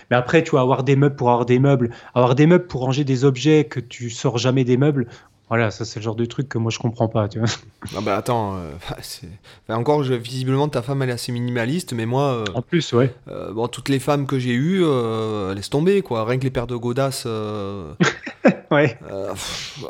Mais 0.10 0.18
après, 0.18 0.44
tu 0.44 0.52
vois, 0.52 0.61
avoir 0.61 0.84
des 0.84 0.95
meubles 0.95 1.15
pour 1.15 1.30
avoir 1.30 1.45
des 1.45 1.60
meubles, 1.60 1.91
avoir 2.15 2.36
des 2.36 2.48
meubles 2.48 2.68
pour 2.68 2.82
ranger 2.82 3.03
des 3.03 3.26
objets 3.26 3.65
que 3.65 3.80
tu 3.80 4.10
sors 4.10 4.38
jamais 4.38 4.64
des 4.64 4.78
meubles, 4.78 5.07
voilà, 5.49 5.69
ça 5.69 5.84
c'est 5.84 5.99
le 5.99 6.03
genre 6.06 6.15
de 6.15 6.23
truc 6.23 6.48
que 6.48 6.57
moi 6.57 6.72
je 6.72 6.80
comprends 6.80 7.10
pas, 7.10 7.28
tu 7.28 7.40
vois. 7.40 7.48
Ah 7.98 7.99
bah 8.02 8.15
attends, 8.15 8.56
euh, 8.56 8.72
encore, 9.76 10.02
je- 10.03 10.14
visiblement 10.14 10.69
ta 10.69 10.82
femme 10.82 11.02
elle 11.02 11.10
est 11.10 11.14
assez 11.14 11.34
minimaliste, 11.34 11.91
mais 11.91 12.06
moi, 12.06 12.23
euh, 12.36 12.45
En 12.56 12.61
plus, 12.61 12.94
ouais. 12.94 13.14
euh, 13.28 13.52
bon, 13.52 13.68
toutes 13.68 13.90
les 13.90 13.99
femmes 13.99 14.28
que 14.28 14.40
j'ai 14.40 14.53
eues, 14.53 14.82
euh, 14.82 15.53
laisse 15.53 15.69
tomber, 15.69 16.02
quoi. 16.03 16.23
Rien 16.23 16.38
que 16.40 16.45
les 16.45 16.52
paires 16.52 16.68
de 16.68 16.76
godasses. 16.78 17.28
Ouais. 18.72 18.98
pff, 19.34 19.84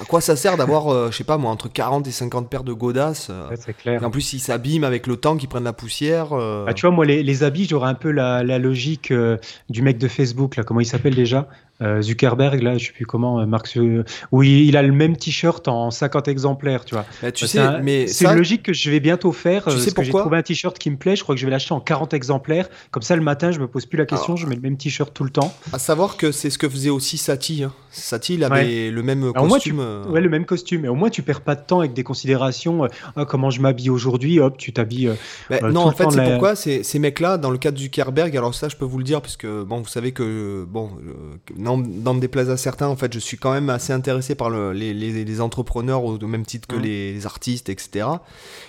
À 0.00 0.04
quoi 0.04 0.20
ça 0.20 0.36
sert 0.36 0.56
d'avoir, 0.56 0.88
euh, 0.92 1.10
je 1.10 1.16
sais 1.16 1.24
pas 1.24 1.38
moi, 1.38 1.50
entre 1.50 1.68
40 1.72 2.06
et 2.06 2.10
50 2.10 2.50
paires 2.50 2.64
de 2.64 2.72
godasses 2.72 3.28
euh, 3.30 3.48
Ouais, 3.48 3.74
clair. 3.74 4.02
et 4.02 4.04
En 4.04 4.10
plus, 4.10 4.32
ils 4.34 4.40
s'abîment 4.40 4.84
avec 4.84 5.06
le 5.06 5.16
temps, 5.16 5.36
qu'ils 5.36 5.48
prennent 5.48 5.64
la 5.64 5.72
poussière. 5.72 6.32
euh, 6.32 6.64
Ah, 6.68 6.74
tu 6.74 6.82
vois, 6.86 6.90
moi, 6.94 7.04
les, 7.06 7.22
les 7.22 7.42
habits, 7.44 7.66
j'aurais 7.66 7.88
un 7.88 7.94
peu 7.94 8.10
la, 8.10 8.42
la 8.42 8.58
logique 8.58 9.10
euh, 9.10 9.36
du 9.70 9.82
mec 9.82 9.98
de 9.98 10.08
Facebook, 10.08 10.56
là, 10.56 10.64
comment 10.64 10.80
il 10.80 10.86
s'appelle 10.86 11.14
déjà? 11.14 11.48
Euh, 11.82 12.00
Zuckerberg, 12.00 12.62
là, 12.62 12.78
je 12.78 12.86
sais 12.86 12.92
plus 12.92 13.04
comment, 13.04 13.38
euh, 13.40 13.44
Mark, 13.46 13.68
Zu- 13.68 14.02
où 14.32 14.42
il, 14.42 14.62
il 14.62 14.76
a 14.78 14.82
le 14.82 14.92
même 14.92 15.16
t-shirt 15.16 15.68
en 15.68 15.90
50 15.90 16.26
exemplaires, 16.28 16.84
tu 16.86 16.94
vois. 16.94 17.04
bah, 17.22 17.30
tu 17.32 17.44
Bah, 17.44 17.48
sais, 17.48 17.58
un- 17.58 17.80
mais 17.80 18.06
c'est 18.06 18.24
ça, 18.24 18.32
une 18.32 18.38
logique 18.38 18.62
que 18.62 18.72
je 18.72 18.90
vais 18.90 18.98
bientôt 19.00 19.30
faire. 19.32 19.64
Tu 19.64 19.70
euh, 19.70 19.76
sais 19.78 19.90
que 19.92 20.02
j'ai 20.02 20.10
pourquoi 20.10 20.22
trouvé 20.22 20.38
un 20.38 20.42
t-shirt 20.42 20.78
qui 20.78 20.90
me 20.90 20.96
plaît, 20.96 21.16
je 21.16 21.22
crois 21.22 21.34
que 21.34 21.40
je 21.40 21.44
vais 21.44 21.50
l'acheter 21.50 21.74
en 21.74 21.80
40 21.80 22.14
exemplaires. 22.14 22.68
Comme 22.90 23.02
ça, 23.02 23.14
le 23.14 23.22
matin, 23.22 23.50
je 23.52 23.60
me 23.60 23.66
pose 23.66 23.84
plus 23.84 23.98
la 23.98 24.06
question, 24.06 24.36
je 24.36 24.46
mets 24.46 24.54
le 24.54 24.62
même 24.62 24.76
t-shirt 24.78 25.12
tout 25.12 25.24
le 25.24 25.30
temps. 25.30 25.54
à 25.72 25.78
savoir 25.78 26.16
que 26.16 26.32
c'est 26.32 26.48
ce 26.48 26.56
que 26.58 26.68
faisait 26.68 26.88
aussi 26.90 27.18
Satie. 27.18 27.62
hein. 27.64 27.72
Satie, 27.90 28.34
il 28.34 28.44
avait 28.44 28.90
le 28.90 29.02
même 29.02 29.22
Alors, 29.34 29.46
moi, 29.46 29.58
tu- 29.58 29.70
costume. 29.70 29.80
euh, 29.80 30.04
Ouais, 30.08 30.20
le 30.20 30.28
même 30.28 30.44
costume. 30.46 30.84
Et 30.84 30.88
au 30.88 30.94
moins, 30.94 31.08
tu 31.10 31.22
perds 31.22 31.40
pas 31.42 31.54
de 31.54 31.62
temps 31.62 31.80
avec 31.80 31.92
des 31.92 32.02
considérations. 32.04 32.84
euh, 32.84 32.88
Ah, 33.16 33.24
comment 33.26 33.50
je 33.50 33.60
m'habille 33.60 33.90
aujourd'hui 33.90 34.40
Hop, 34.40 34.56
tu 34.58 34.72
t'habilles. 34.72 35.08
euh, 35.08 35.14
Bah, 35.50 35.58
Euh, 35.62 35.72
non, 35.72 35.82
en 35.82 35.92
fait, 35.92 36.10
c'est 36.10 36.16
la- 36.18 36.30
pourquoi 36.30 36.56
ces 36.56 36.98
mecs-là, 36.98 37.36
dans 37.38 37.50
le 37.50 37.58
cas 37.58 37.70
de 37.70 37.78
Zuckerberg, 37.78 38.34
alors 38.36 38.54
ça, 38.54 38.68
je 38.68 38.76
peux 38.76 38.84
vous 38.84 38.98
le 38.98 39.04
dire, 39.04 39.20
puisque 39.22 39.46
bon, 39.46 39.78
vous 39.80 39.88
savez 39.88 40.12
que 40.12 40.64
bon, 40.68 40.90
me 41.74 42.20
déplaise 42.20 42.50
à 42.50 42.56
certains, 42.56 42.86
en 42.86 42.94
fait, 42.96 43.12
je 43.12 43.18
suis 43.18 43.36
quand 43.36 43.52
même 43.52 43.70
assez 43.70 43.92
intéressé 43.92 44.34
par 44.36 44.50
le- 44.50 44.72
les, 44.72 44.94
les- 44.94 45.24
les 45.24 45.40
entrepreneurs 45.40 46.04
au 46.04 46.16
au 46.16 46.26
même 46.28 46.46
titre 46.46 46.68
que 46.68 46.76
Mhm. 46.76 46.82
les, 46.82 47.12
les 47.14 47.26
artistes, 47.26 47.68
etc. 47.68 48.06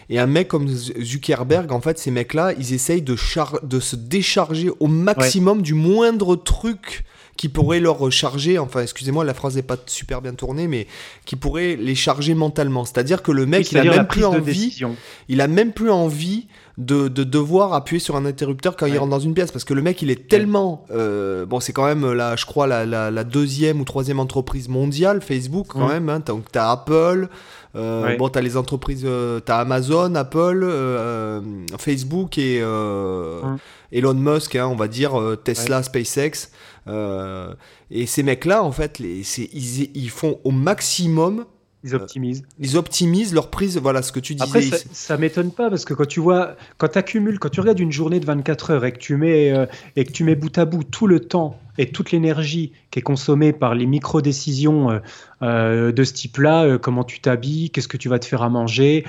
Et 0.09 0.17
un 0.19 0.25
mec 0.25 0.47
comme 0.47 0.67
Zuckerberg, 0.67 1.71
en 1.71 1.81
fait, 1.81 1.99
ces 1.99 2.11
mecs-là, 2.11 2.53
ils 2.57 2.73
essayent 2.73 3.01
de 3.03 3.15
se 3.15 3.95
décharger 3.95 4.71
au 4.79 4.87
maximum 4.87 5.61
du 5.61 5.73
moindre 5.73 6.35
truc 6.35 7.03
qui 7.37 7.49
pourrait 7.49 7.79
leur 7.79 8.11
charger, 8.11 8.57
enfin 8.59 8.81
excusez-moi 8.81 9.23
la 9.23 9.33
phrase 9.33 9.55
n'est 9.55 9.61
pas 9.61 9.77
super 9.85 10.21
bien 10.21 10.33
tournée, 10.33 10.67
mais 10.67 10.87
qui 11.25 11.35
pourrait 11.35 11.75
les 11.79 11.95
charger 11.95 12.33
mentalement. 12.33 12.83
C'est-à-dire 12.83 13.21
que 13.23 13.31
le 13.31 13.43
oui, 13.43 13.49
mec, 13.49 13.71
il 13.71 13.77
a 13.77 13.83
même 13.83 14.07
plus 14.07 14.25
envie 14.25 14.83
il 15.29 15.39
a 15.41 15.47
même 15.47 15.71
plus 15.71 15.91
envie 15.91 16.47
de, 16.77 17.07
de 17.07 17.23
devoir 17.23 17.73
appuyer 17.73 17.99
sur 17.99 18.15
un 18.15 18.25
interrupteur 18.25 18.75
quand 18.75 18.85
il 18.85 18.97
rentre 18.99 19.09
dans 19.11 19.19
une 19.19 19.33
pièce 19.33 19.51
parce 19.51 19.63
que 19.65 19.73
le 19.73 19.81
mec 19.81 19.99
il 20.03 20.11
est 20.11 20.27
tellement 20.27 20.85
euh, 20.91 21.43
bon 21.45 21.59
c'est 21.59 21.73
quand 21.73 21.85
même 21.85 22.11
la 22.13 22.35
je 22.35 22.45
crois 22.45 22.67
la, 22.67 22.85
la, 22.85 23.09
la 23.09 23.23
deuxième 23.23 23.81
ou 23.81 23.83
troisième 23.83 24.19
entreprise 24.19 24.69
mondiale 24.69 25.21
Facebook 25.21 25.67
quand 25.69 25.87
Mm. 25.87 25.91
même 25.91 26.09
hein. 26.09 26.19
donc 26.23 26.45
t'as 26.51 26.69
Apple 26.71 27.29
euh, 27.75 28.03
Ouais. 28.05 28.17
bon 28.17 28.29
t'as 28.29 28.41
les 28.41 28.57
entreprises 28.57 29.03
euh, 29.05 29.39
t'as 29.39 29.57
Amazon 29.57 30.13
Apple 30.13 30.61
euh, 30.63 31.41
Facebook 31.79 32.37
et 32.37 32.59
euh, 32.61 33.41
Mm. 33.41 33.57
Elon 33.93 34.13
Musk 34.13 34.55
hein, 34.55 34.67
on 34.67 34.75
va 34.75 34.87
dire 34.87 35.19
euh, 35.19 35.35
Tesla 35.35 35.81
SpaceX 35.81 36.49
euh, 36.89 37.53
et 37.91 38.05
ces 38.05 38.23
mecs 38.23 38.45
là 38.45 38.63
en 38.63 38.71
fait 38.71 38.99
les, 38.99 39.21
ils, 39.39 39.89
ils 39.95 40.09
font 40.09 40.39
au 40.43 40.51
maximum 40.51 41.45
Ils 41.83 41.95
optimisent. 41.95 42.43
ils 42.59 42.77
optimisent 42.77 43.33
leur 43.33 43.49
prise 43.49 43.77
voilà 43.77 44.01
ce 44.01 44.11
que 44.11 44.19
tu 44.19 44.35
disais 44.35 44.45
Après, 44.47 44.61
ça, 44.61 44.77
ça 44.91 45.17
m'étonne 45.17 45.51
pas 45.51 45.69
parce 45.69 45.85
que 45.85 45.93
quand 45.93 46.07
tu 46.07 46.19
vois, 46.19 46.55
quand 46.77 46.89
tu 46.89 46.97
accumules, 46.97 47.39
quand 47.39 47.49
tu 47.49 47.59
regardes 47.61 47.79
une 47.79 47.91
journée 47.91 48.19
de 48.19 48.25
24 48.25 48.71
heures 48.71 48.85
et 48.85 48.91
que 48.91 48.99
tu 48.99 49.15
mets, 49.17 49.51
euh, 49.51 49.65
et 49.95 50.03
que 50.05 50.11
tu 50.11 50.23
mets 50.23 50.35
bout 50.35 50.57
à 50.57 50.65
bout 50.65 50.83
tout 50.83 51.07
le 51.07 51.19
temps 51.19 51.59
et 51.77 51.91
toute 51.91 52.11
l'énergie 52.11 52.71
qui 52.91 52.99
est 52.99 53.01
consommée 53.03 53.53
par 53.53 53.75
les 53.75 53.85
micro-décisions 53.85 54.91
euh, 54.91 54.99
euh, 55.41 55.91
de 55.91 56.03
ce 56.03 56.13
type-là, 56.13 56.63
euh, 56.63 56.77
comment 56.77 57.03
tu 57.03 57.19
t'habilles, 57.19 57.69
qu'est-ce 57.69 57.87
que 57.87 57.97
tu 57.97 58.09
vas 58.09 58.19
te 58.19 58.25
faire 58.25 58.41
à 58.41 58.49
manger, 58.49 59.05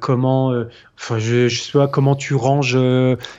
comment, 0.00 0.54
enfin, 0.96 1.18
je, 1.18 1.48
sais 1.48 1.72
pas, 1.72 1.88
comment 1.88 2.14
tu 2.14 2.34
ranges, 2.34 2.78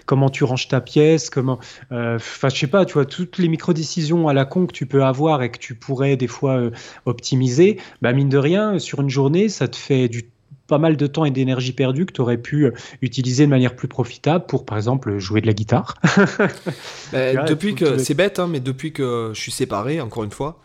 comment 0.05 0.29
tu 0.29 0.43
ranges 0.43 0.67
ta 0.67 0.81
pièce, 0.81 1.29
comment, 1.29 1.59
enfin, 1.91 2.49
je 2.49 2.57
sais 2.57 2.67
pas, 2.67 2.85
tu 2.85 2.93
vois, 2.93 3.05
toutes 3.05 3.37
les 3.37 3.47
micro-décisions 3.47 4.27
à 4.27 4.33
la 4.33 4.45
con 4.45 4.65
que 4.65 4.73
tu 4.73 4.85
peux 4.85 5.03
avoir 5.03 5.41
et 5.43 5.51
que 5.51 5.57
tu 5.57 5.75
pourrais 5.75 6.17
des 6.17 6.27
fois 6.27 6.61
optimiser, 7.05 7.79
bah 8.01 8.13
mine 8.13 8.29
de 8.29 8.37
rien, 8.37 8.79
sur 8.79 9.01
une 9.01 9.09
journée, 9.09 9.49
ça 9.49 9.67
te 9.67 9.75
fait 9.75 10.07
du 10.07 10.29
pas 10.71 10.77
mal 10.79 10.95
de 10.97 11.05
temps 11.05 11.25
et 11.25 11.31
d'énergie 11.31 11.73
perdue 11.73 12.05
que 12.05 12.13
tu 12.13 12.21
aurais 12.21 12.37
pu 12.37 12.65
euh, 12.65 12.71
utiliser 13.01 13.45
de 13.45 13.49
manière 13.49 13.75
plus 13.75 13.89
profitable 13.89 14.45
pour, 14.47 14.65
par 14.65 14.77
exemple, 14.77 15.17
jouer 15.19 15.41
de 15.41 15.47
la 15.47 15.53
guitare. 15.53 15.95
Bah, 17.11 17.43
depuis 17.43 17.75
que 17.75 17.97
c'est 17.97 18.13
bête, 18.13 18.39
hein, 18.39 18.47
mais 18.49 18.59
depuis 18.61 18.93
que 18.93 19.31
je 19.33 19.39
suis 19.39 19.51
séparé, 19.51 19.99
encore 20.01 20.23
une 20.23 20.31
fois, 20.31 20.59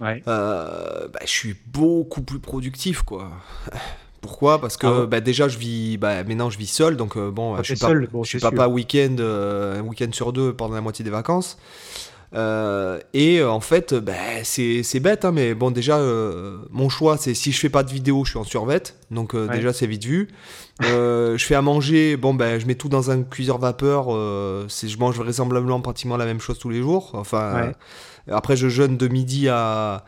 Ouais. 0.00 0.22
euh, 0.28 1.08
bah, 1.08 1.20
je 1.22 1.28
suis 1.30 1.56
beaucoup 1.68 2.20
plus 2.22 2.38
productif, 2.38 3.00
quoi. 3.02 3.30
Pourquoi? 4.20 4.60
Parce 4.60 4.76
que 4.76 4.86
Ah 4.86 5.00
ouais. 5.00 5.06
bah, 5.06 5.20
déjà 5.20 5.48
je 5.48 5.56
vis, 5.56 5.96
bah, 5.98 6.22
maintenant 6.24 6.50
je 6.50 6.58
vis 6.58 6.66
seul, 6.66 6.96
donc 6.96 7.16
euh, 7.16 7.30
bon, 7.30 7.54
Quand 7.56 7.62
je 7.62 7.74
suis 7.74 7.80
pas, 7.80 7.86
seul, 7.88 8.08
bon, 8.12 8.24
je 8.24 8.28
suis 8.30 8.38
papa 8.40 8.66
week-end, 8.66 9.16
euh, 9.20 9.78
un 9.78 9.82
week-end 9.82 10.08
sur 10.12 10.32
deux 10.32 10.52
pendant 10.52 10.74
la 10.74 10.80
moitié 10.82 11.04
des 11.04 11.10
vacances. 11.10 11.56
Euh, 12.34 12.98
et 13.14 13.38
euh, 13.40 13.50
en 13.50 13.60
fait, 13.60 13.94
bah, 13.94 14.12
c'est 14.42 14.82
c'est 14.82 15.00
bête, 15.00 15.24
hein, 15.24 15.32
mais 15.32 15.54
bon, 15.54 15.70
déjà, 15.70 15.98
euh, 15.98 16.58
mon 16.70 16.88
choix, 16.88 17.16
c'est 17.16 17.34
si 17.34 17.52
je 17.52 17.60
fais 17.60 17.68
pas 17.68 17.82
de 17.82 17.90
vidéo, 17.90 18.24
je 18.24 18.30
suis 18.30 18.38
en 18.38 18.44
survette, 18.44 18.96
donc 19.10 19.34
euh, 19.34 19.46
Ouais. 19.48 19.54
déjà, 19.56 19.72
c'est 19.72 19.86
vite 19.86 20.04
vu. 20.04 20.28
Euh, 20.84 21.38
je 21.38 21.44
fais 21.46 21.54
à 21.54 21.62
manger, 21.62 22.16
bon, 22.16 22.34
ben, 22.34 22.58
je 22.60 22.66
mets 22.66 22.74
tout 22.74 22.88
dans 22.88 23.10
un 23.10 23.22
cuiseur 23.22 23.58
vapeur, 23.58 24.06
euh, 24.14 24.66
je 24.68 24.96
mange 24.98 25.16
vraisemblablement 25.16 25.80
pratiquement 25.80 26.16
la 26.16 26.26
même 26.26 26.40
chose 26.40 26.58
tous 26.58 26.68
les 26.70 26.82
jours. 26.82 27.12
Enfin, 27.14 27.54
Ouais. 27.54 27.72
euh, 28.28 28.34
après, 28.34 28.56
je 28.56 28.68
jeûne 28.68 28.96
de 28.96 29.08
midi 29.08 29.48
à, 29.48 30.04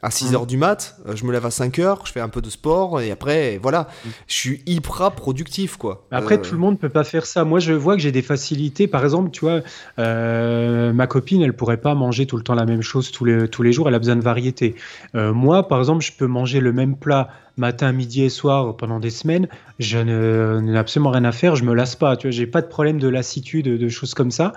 à 0.00 0.10
6 0.10 0.30
Mm. 0.30 0.34
heures 0.34 0.46
du 0.46 0.56
mat, 0.56 0.96
euh, 1.06 1.14
je 1.14 1.24
me 1.26 1.32
lève 1.32 1.44
à 1.44 1.50
5 1.50 1.78
heures, 1.78 2.06
je 2.06 2.12
fais 2.12 2.20
un 2.20 2.30
peu 2.30 2.40
de 2.40 2.48
sport, 2.48 3.00
et 3.02 3.10
après, 3.10 3.58
voilà, 3.62 3.88
je 4.26 4.34
suis 4.34 4.62
hyper 4.64 5.12
productif, 5.12 5.76
quoi. 5.76 6.06
Après, 6.10 6.36
Euh, 6.38 6.42
tout 6.42 6.54
le 6.54 6.60
monde 6.60 6.78
peut 6.78 6.88
pas 6.88 7.04
faire 7.04 7.26
ça. 7.26 7.44
Moi, 7.44 7.58
je 7.60 7.72
vois 7.74 7.94
que 7.96 8.00
j'ai 8.02 8.12
des 8.12 8.22
facilités. 8.22 8.86
Par 8.86 9.04
exemple, 9.04 9.30
tu 9.30 9.40
vois, 9.44 9.60
euh, 9.98 10.92
ma 10.92 11.06
copine, 11.06 11.42
elle 11.42 11.52
pourrait 11.54 11.76
pas 11.76 11.94
manger 11.94 12.26
tout 12.26 12.36
le 12.36 12.42
temps 12.42 12.54
la 12.54 12.64
même 12.64 12.82
chose 12.82 13.10
tous 13.10 13.24
les, 13.24 13.48
tous 13.48 13.62
les 13.62 13.72
jours. 13.72 13.88
Elle 13.88 13.94
a 13.94 13.98
besoin 13.98 14.16
de 14.16 14.22
variété. 14.22 14.74
Euh, 15.14 15.32
moi, 15.32 15.68
par 15.68 15.78
exemple, 15.78 16.04
je 16.04 16.12
peux 16.12 16.26
manger 16.26 16.60
le 16.60 16.72
même 16.72 16.96
plat 16.96 17.28
matin, 17.58 17.92
midi 17.92 18.22
et 18.24 18.30
soir 18.30 18.76
pendant 18.78 18.98
des 18.98 19.10
semaines. 19.10 19.46
Je 19.78 19.98
n'ai 19.98 20.78
absolument 20.78 21.10
rien 21.10 21.24
à 21.24 21.32
faire. 21.32 21.54
Je 21.54 21.64
me 21.64 21.74
lasse 21.74 21.96
pas. 21.96 22.16
Tu 22.16 22.26
vois, 22.26 22.30
j'ai 22.32 22.46
pas 22.46 22.62
de 22.62 22.66
problème 22.66 22.98
de 22.98 23.08
lassitude, 23.08 23.66
de 23.66 23.88
choses 23.90 24.14
comme 24.14 24.30
ça. 24.30 24.54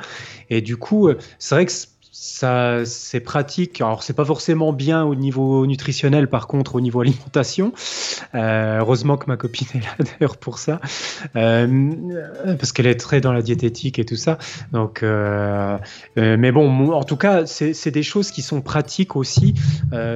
Et 0.50 0.62
du 0.62 0.78
coup, 0.78 1.10
c'est 1.40 1.56
vrai 1.56 1.66
que 1.66 1.72
ça, 2.18 2.86
c'est 2.86 3.20
pratique. 3.20 3.82
Alors, 3.82 4.02
c'est 4.02 4.14
pas 4.14 4.24
forcément 4.24 4.72
bien 4.72 5.04
au 5.04 5.16
niveau 5.16 5.66
nutritionnel, 5.68 6.30
par 6.30 6.48
contre, 6.48 6.76
au 6.76 6.82
niveau 6.82 7.02
alimentation. 7.02 7.74
Euh, 8.34 8.80
heureusement 8.80 9.18
que 9.18 9.26
ma 9.28 9.36
copine 9.36 9.68
est 9.76 9.80
là 9.80 9.92
d'ailleurs 10.00 10.38
pour 10.38 10.58
ça, 10.58 10.80
Euh, 11.36 11.92
parce 12.58 12.72
qu'elle 12.72 12.88
est 12.88 12.96
très 12.96 13.20
dans 13.20 13.34
la 13.34 13.42
diététique 13.42 14.00
et 14.00 14.06
tout 14.06 14.16
ça. 14.16 14.38
Donc, 14.72 15.04
euh, 15.04 15.78
mais 16.16 16.54
bon, 16.54 16.92
en 16.92 17.04
tout 17.04 17.18
cas, 17.18 17.46
c'est 17.46 17.92
des 17.92 18.04
choses 18.04 18.32
qui 18.32 18.42
sont 18.42 18.62
pratiques 18.62 19.18
aussi 19.18 19.54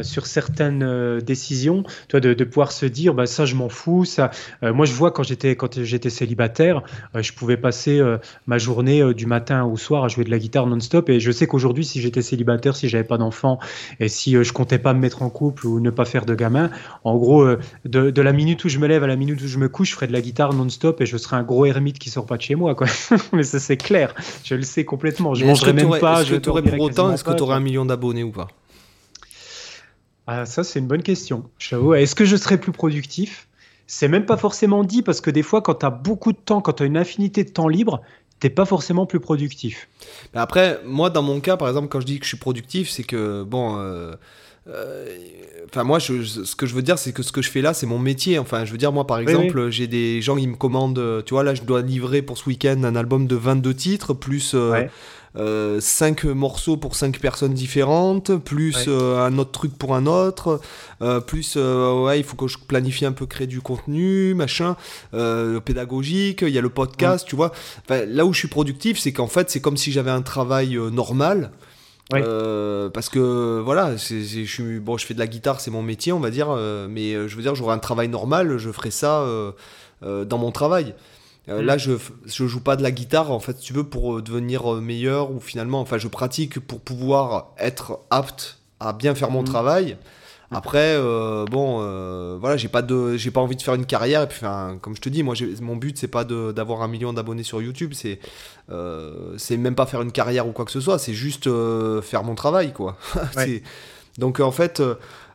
sur 0.01 0.25
certaines 0.25 1.19
décisions. 1.19 1.83
Tu 1.83 2.11
vois, 2.11 2.21
de, 2.21 2.33
de 2.33 2.43
pouvoir 2.45 2.71
se 2.71 2.85
dire, 2.85 3.13
bah 3.13 3.25
ça, 3.25 3.45
je 3.45 3.55
m'en 3.55 3.67
fous. 3.67 4.05
Ça, 4.05 4.31
moi, 4.61 4.85
je 4.85 4.93
vois 4.93 5.11
quand 5.11 5.23
j'étais 5.23 5.57
quand 5.57 5.83
j'étais 5.83 6.09
célibataire, 6.09 6.81
je 7.13 7.33
pouvais 7.33 7.57
passer 7.57 8.01
ma 8.47 8.57
journée 8.57 9.13
du 9.13 9.25
matin 9.25 9.65
au 9.65 9.75
soir 9.75 10.05
à 10.05 10.07
jouer 10.07 10.23
de 10.23 10.31
la 10.31 10.39
guitare 10.39 10.65
non-stop. 10.65 11.09
Et 11.09 11.19
je 11.19 11.31
sais 11.31 11.47
qu'aujourd'hui, 11.47 11.88
si 11.89 12.01
j'étais 12.01 12.21
célibataire, 12.21 12.75
si 12.75 12.87
j'avais 12.87 13.03
pas 13.03 13.17
d'enfant 13.17 13.59
et 13.99 14.07
si 14.07 14.35
euh, 14.35 14.43
je 14.43 14.53
comptais 14.53 14.79
pas 14.79 14.93
me 14.93 14.99
mettre 14.99 15.21
en 15.21 15.29
couple 15.29 15.67
ou 15.67 15.79
ne 15.79 15.89
pas 15.89 16.05
faire 16.05 16.25
de 16.25 16.35
gamin, 16.35 16.69
en 17.03 17.17
gros, 17.17 17.41
euh, 17.41 17.59
de, 17.85 18.09
de 18.09 18.21
la 18.21 18.33
minute 18.33 18.63
où 18.63 18.69
je 18.69 18.79
me 18.79 18.87
lève 18.87 19.03
à 19.03 19.07
la 19.07 19.15
minute 19.15 19.41
où 19.41 19.47
je 19.47 19.57
me 19.57 19.69
couche, 19.69 19.89
je 19.89 19.95
ferai 19.95 20.07
de 20.07 20.13
la 20.13 20.21
guitare 20.21 20.53
non-stop 20.53 21.01
et 21.01 21.05
je 21.05 21.17
serai 21.17 21.35
un 21.35 21.43
gros 21.43 21.65
ermite 21.65 21.99
qui 21.99 22.09
sort 22.09 22.25
pas 22.25 22.37
de 22.37 22.41
chez 22.41 22.55
moi, 22.55 22.75
quoi. 22.75 22.87
Mais 23.33 23.43
ça, 23.43 23.59
c'est 23.59 23.77
clair. 23.77 24.13
Je 24.43 24.55
le 24.55 24.63
sais 24.63 24.85
complètement. 24.85 25.33
Je 25.33 25.45
mais 25.45 25.51
est-ce 25.51 25.65
mangerai 25.65 25.81
que 25.81 25.87
même 25.87 25.99
pas. 25.99 26.21
Est-ce 26.21 26.31
que 26.31 26.35
dormirai 26.37 26.77
pour 26.77 26.85
autant, 26.85 27.11
est-ce 27.11 27.23
que 27.23 27.31
quoi. 27.31 27.55
un 27.55 27.59
million 27.59 27.85
d'abonnés 27.85 28.23
ou 28.23 28.31
pas? 28.31 28.47
Ah, 30.27 30.45
ça, 30.45 30.63
c'est 30.63 30.77
une 30.77 30.87
bonne 30.87 31.01
question. 31.01 31.49
J'avoue. 31.57 31.95
Est-ce 31.95 32.13
que 32.13 32.25
je 32.25 32.35
serais 32.35 32.59
plus 32.59 32.71
productif? 32.71 33.47
C'est 33.87 34.07
même 34.07 34.27
pas 34.27 34.37
forcément 34.37 34.83
dit 34.83 35.01
parce 35.01 35.21
que 35.21 35.31
des 35.31 35.41
fois, 35.41 35.63
quand 35.63 35.73
tu 35.73 35.85
as 35.87 35.89
beaucoup 35.89 36.31
de 36.31 36.37
temps, 36.37 36.61
quand 36.61 36.73
tu 36.73 36.83
as 36.83 36.85
une 36.85 36.97
infinité 36.97 37.43
de 37.43 37.49
temps 37.49 37.67
libre, 37.67 38.03
t'es 38.39 38.49
pas 38.49 38.65
forcément 38.65 39.05
plus 39.05 39.19
productif. 39.19 39.87
Après, 40.33 40.79
moi, 40.85 41.09
dans 41.09 41.21
mon 41.23 41.39
cas, 41.39 41.57
par 41.57 41.67
exemple, 41.67 41.87
quand 41.89 41.99
je 41.99 42.05
dis 42.05 42.19
que 42.19 42.25
je 42.25 42.29
suis 42.29 42.37
productif, 42.37 42.89
c'est 42.89 43.03
que, 43.03 43.43
bon, 43.43 43.77
euh, 43.77 44.13
euh, 44.67 45.17
enfin, 45.69 45.83
moi, 45.83 45.99
je- 45.99 46.23
ce 46.23 46.55
que 46.55 46.65
je 46.65 46.73
veux 46.75 46.81
dire, 46.81 46.97
c'est 46.99 47.11
que 47.11 47.23
ce 47.23 47.31
que 47.31 47.41
je 47.41 47.49
fais 47.49 47.61
là, 47.61 47.73
c'est 47.73 47.85
mon 47.87 47.99
métier. 47.99 48.39
Enfin, 48.39 48.65
je 48.65 48.71
veux 48.71 48.77
dire, 48.77 48.91
moi, 48.91 49.05
par 49.07 49.17
exemple, 49.31 49.69
j'ai 49.71 49.87
des 49.87 50.21
gens 50.21 50.35
qui 50.35 50.47
me 50.47 50.55
commandent, 50.55 50.99
euh, 50.99 51.21
tu 51.21 51.33
vois, 51.33 51.43
là, 51.43 51.53
je 51.55 51.63
dois 51.63 51.81
livrer 51.81 52.21
pour 52.21 52.37
ce 52.37 52.45
week-end 52.47 52.83
un 52.83 52.95
album 52.95 53.27
de 53.27 53.35
22 53.35 53.73
titres, 53.73 54.13
plus 54.13 54.53
euh, 54.53 54.71
Ouais. 54.71 54.89
Euh, 55.35 55.79
5 55.79 56.23
morceaux 56.25 56.77
pour 56.77 56.95
5 56.95 57.19
personnes 57.19 57.53
différentes, 57.53 58.35
plus 58.37 58.75
Ouais. 58.77 58.83
euh, 58.87 59.23
un 59.25 59.37
autre 59.37 59.51
truc 59.51 59.77
pour 59.77 59.95
un 59.95 60.05
autre, 60.07 60.59
euh, 61.01 61.19
plus, 61.19 61.53
euh, 61.57 62.03
ouais, 62.03 62.19
il 62.19 62.23
faut 62.23 62.35
que 62.35 62.47
je 62.47 62.57
planifie 62.57 63.05
un 63.05 63.11
peu 63.11 63.25
créer 63.25 63.47
du 63.47 63.61
contenu, 63.61 64.33
machin, 64.33 64.75
pédagogique, 65.59 66.41
il 66.41 66.49
y 66.49 66.57
a 66.57 66.61
le 66.61 66.69
podcast, 66.69 67.25
tu 67.27 67.35
vois. 67.35 67.51
Enfin, 67.87 68.05
là 68.05 68.25
où 68.25 68.33
je 68.33 68.39
suis 68.39 68.47
productif, 68.47 68.99
c'est 68.99 69.13
qu'en 69.13 69.27
fait, 69.27 69.49
c'est 69.49 69.61
comme 69.61 69.77
si 69.77 69.91
j'avais 69.91 70.11
un 70.11 70.21
travail 70.21 70.77
normal. 70.91 71.51
Ouais. 72.11 72.23
Euh, 72.25 72.89
parce 72.89 73.07
que 73.07 73.61
voilà, 73.63 73.97
c'est, 73.99 74.23
c'est- 74.23 74.43
je 74.45 74.51
suis 74.51 74.79
bon, 74.79 74.97
je 74.97 75.05
fais 75.05 75.13
de 75.13 75.19
la 75.19 75.27
guitare, 75.27 75.61
c'est 75.61 75.69
mon 75.69 75.83
métier, 75.83 76.11
on 76.11 76.19
va 76.19 76.31
dire. 76.31 76.47
euh, 76.49 76.87
mais 76.89 77.13
je 77.27 77.35
veux 77.35 77.43
dire, 77.43 77.53
j'aurais 77.53 77.75
un 77.75 77.79
travail 77.79 78.07
normal, 78.07 78.57
je 78.57 78.71
ferais 78.71 78.89
ça 78.89 79.21
euh, 79.21 79.51
dans 80.25 80.39
mon 80.39 80.51
travail. 80.51 80.95
Euh, 81.49 81.61
Mm. 81.61 81.65
Là, 81.65 81.77
je, 81.77 81.91
je 82.25 82.45
joue 82.47 82.61
pas 82.61 82.75
de 82.75 82.83
la 82.83 82.91
guitare, 82.91 83.31
en 83.31 83.39
fait, 83.39 83.57
si 83.57 83.63
tu 83.63 83.73
veux, 83.73 83.83
pour 83.83 84.17
euh, 84.17 84.21
devenir 84.21 84.73
euh, 84.75 84.81
meilleur 84.81 85.31
ou 85.31 85.39
finalement, 85.39 85.81
enfin, 85.81 85.97
je 85.97 86.07
pratique 86.07 86.59
pour 86.59 86.79
pouvoir 86.81 87.53
être 87.57 87.99
apte 88.09 88.59
à 88.79 88.93
bien 88.93 89.15
faire 89.15 89.31
mon 89.31 89.41
Mm. 89.41 89.45
travail. 89.45 89.97
Après, 90.51 90.95
euh, 90.95 91.45
bon, 91.45 91.77
euh, 91.81 92.35
voilà, 92.39 92.57
j'ai 92.57 92.69
pas 92.69 92.81
de, 92.81 93.15
j'ai 93.17 93.29
pas 93.29 93.39
envie 93.39 93.55
de 93.55 93.61
faire 93.61 93.75
une 93.75 93.85
carrière. 93.85 94.23
Et 94.23 94.27
puis, 94.27 94.39
enfin, 94.41 94.79
comme 94.81 94.95
je 94.95 95.01
te 95.01 95.07
dis, 95.09 95.21
moi, 95.21 95.35
mon 95.61 95.75
but 95.75 95.95
c'est 95.95 96.07
pas 96.07 96.23
d'avoir 96.23 96.81
un 96.81 96.87
million 96.87 97.13
d'abonnés 97.13 97.43
sur 97.43 97.61
YouTube. 97.61 97.91
C'est, 97.93 98.19
euh, 98.71 99.35
c'est 99.37 99.57
même 99.57 99.75
pas 99.75 99.85
faire 99.85 100.01
une 100.01 100.11
carrière 100.11 100.47
ou 100.47 100.51
quoi 100.51 100.65
que 100.65 100.71
ce 100.71 100.81
soit. 100.81 100.97
C'est 100.97 101.13
juste 101.13 101.47
faire 102.01 102.23
mon 102.23 102.33
travail, 102.33 102.73
quoi. 102.73 102.97
Donc, 104.17 104.39
en 104.39 104.51
fait, 104.51 104.81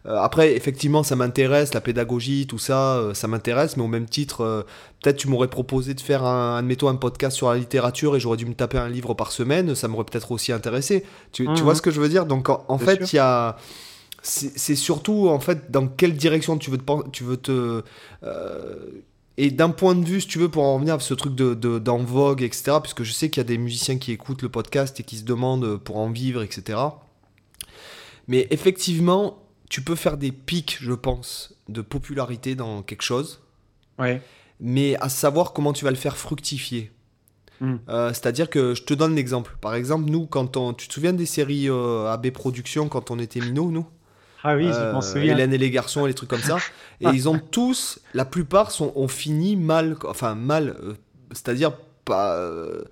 après, 0.07 0.55
effectivement, 0.55 1.03
ça 1.03 1.17
m'intéresse, 1.17 1.73
la 1.73 1.81
pédagogie, 1.81 2.47
tout 2.47 2.59
ça, 2.59 3.11
ça 3.15 3.27
m'intéresse. 3.27 3.77
Mais 3.79 3.83
au 3.83 3.89
même 3.89 4.07
titre, 4.07 4.67
peut-être 5.03 5.17
tu 5.17 5.29
m'aurais 5.29 5.49
proposé 5.49 5.95
de 5.95 6.01
faire, 6.01 6.25
un, 6.25 6.59
admettons, 6.59 6.89
un 6.89 6.97
podcast 6.97 7.37
sur 7.37 7.51
la 7.51 7.57
littérature 7.57 8.15
et 8.15 8.21
j'aurais 8.21 8.37
dû 8.37 8.45
me 8.45 8.55
taper 8.55 8.77
un 8.77 8.91
livre 8.91 9.15
par 9.15 9.33
semaine. 9.33 9.75
Ça 9.75 9.89
m'aurait 9.89 10.05
peut-être 10.05 10.31
aussi 10.31 10.53
intéressé. 10.53 11.05
Tu, 11.33 11.49
tu, 11.55 11.63
vois 11.63 11.73
mhm. 11.73 11.77
ce 11.77 11.83
que 11.83 11.91
je 11.91 12.01
veux 12.01 12.11
dire? 12.11 12.27
Donc, 12.27 12.51
en, 12.51 12.79
fait, 12.79 13.13
il 13.13 13.17
y 13.17 13.19
a 13.19 13.57
c'est 14.25 14.75
surtout 14.75 15.29
en 15.29 15.39
fait 15.39 15.71
dans 15.71 15.87
quelle 15.87 16.15
direction 16.17 16.57
tu 16.57 16.71
veux 16.71 16.79
te, 16.79 17.09
tu 17.11 17.25
veux 17.25 17.37
te 17.37 17.83
euh, 18.23 19.03
et 19.37 19.51
d'un 19.51 19.69
point 19.69 19.95
de 19.95 20.05
vue 20.05 20.23
si 20.23 20.27
tu 20.27 20.39
veux 20.39 20.49
pour 20.49 20.63
en 20.63 20.75
revenir 20.75 20.95
à 20.95 21.01
ce 21.01 21.13
truc 21.13 21.35
de, 21.35 21.79
d'en 21.79 21.99
vogue 21.99 22.43
etc 22.43 22.79
puisque 22.83 23.03
je 23.03 23.13
sais 23.13 23.29
qu'il 23.29 23.41
y 23.41 23.45
a 23.45 23.49
des 23.49 23.59
musiciens 23.59 23.99
qui 23.99 24.13
écoutent 24.13 24.41
le 24.41 24.49
podcast 24.49 24.99
et 24.99 25.03
qui 25.03 25.19
se 25.19 25.25
demandent 25.25 25.77
pour 25.77 25.99
en 25.99 26.11
vivre 26.11 26.43
etc 26.43 26.79
mais 28.29 28.47
effectivement 28.51 29.44
tu 29.75 29.83
peux 29.83 29.97
faire 29.97 30.17
des 30.17 30.31
pics 30.31 30.79
je 30.81 30.93
pense 30.93 31.57
de 31.69 31.81
popularité 31.81 32.55
dans 32.55 32.83
quelque 32.83 33.03
chose 33.03 33.43
ouais. 33.99 34.23
mais 34.61 34.95
à 35.01 35.09
savoir 35.09 35.53
comment 35.53 35.73
tu 35.73 35.85
vas 35.85 35.91
le 35.91 35.97
faire 35.97 36.17
fructifier 36.17 36.93
hmm. 37.61 37.79
euh, 37.89 38.11
C'est-à-dire 38.11 38.49
que 38.51 38.75
je 38.77 38.85
te 38.85 38.95
donne 38.95 39.17
l'exemple. 39.17 39.57
Par 39.61 39.75
exemple, 39.75 40.09
nous, 40.09 40.27
quand 40.27 40.57
on, 40.57 40.75
tu 40.75 40.87
te 40.87 40.95
souviens 40.95 41.13
des 41.13 41.27
séries 41.27 41.69
euh, 41.69 42.07
AB 42.07 42.31
Productions 42.31 42.89
quand 42.89 43.11
on 43.11 43.19
était 43.19 43.41
minots, 43.41 43.73
nous? 43.73 43.85
Ah 44.45 44.55
oui, 44.55 44.67
je 44.67 44.93
m'en 44.93 44.99
euh, 44.99 45.01
souviens. 45.01 45.33
Hélène 45.33 45.53
et 45.53 45.59
les 45.59 45.71
garçons, 45.73 46.07
les 46.07 46.15
trucs 46.15 46.31
comme 46.31 46.39
ça. 46.39 46.59
Et 47.01 47.07
ils 47.07 47.29
ont 47.29 47.41
tous, 47.41 47.99
la 48.13 48.25
plupart 48.25 48.71
sont, 48.71 48.93
ont 48.95 49.09
fini 49.09 49.57
mal, 49.57 49.97
enfin 50.07 50.37
mal, 50.37 50.77
euh, 50.85 50.95
c'est-à-dire 51.33 51.73
pas 52.05 52.37
euh, 52.37 52.85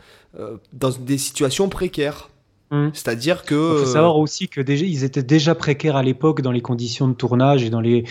dans 0.73 0.91
des 0.91 1.19
situations 1.19 1.69
précaires. 1.69 2.29
Hum. 2.73 2.91
C'est-à-dire 2.95 3.45
que. 3.45 3.81
Il 3.81 3.85
faut 3.85 3.93
savoir 3.93 4.17
aussi 4.19 4.49
que 4.49 4.61
déjà, 4.61 4.85
ils 4.85 5.05
étaient 5.05 5.23
déjà 5.23 5.55
précaires 5.55 5.97
à 5.97 6.03
l'époque 6.03 6.41
dans 6.41 6.51
les 6.51 6.63
conditions 6.63 7.07
de 7.07 7.15
tournage 7.15 7.63
et 7.63 7.71
dans 7.71 7.81
les. 7.81 8.05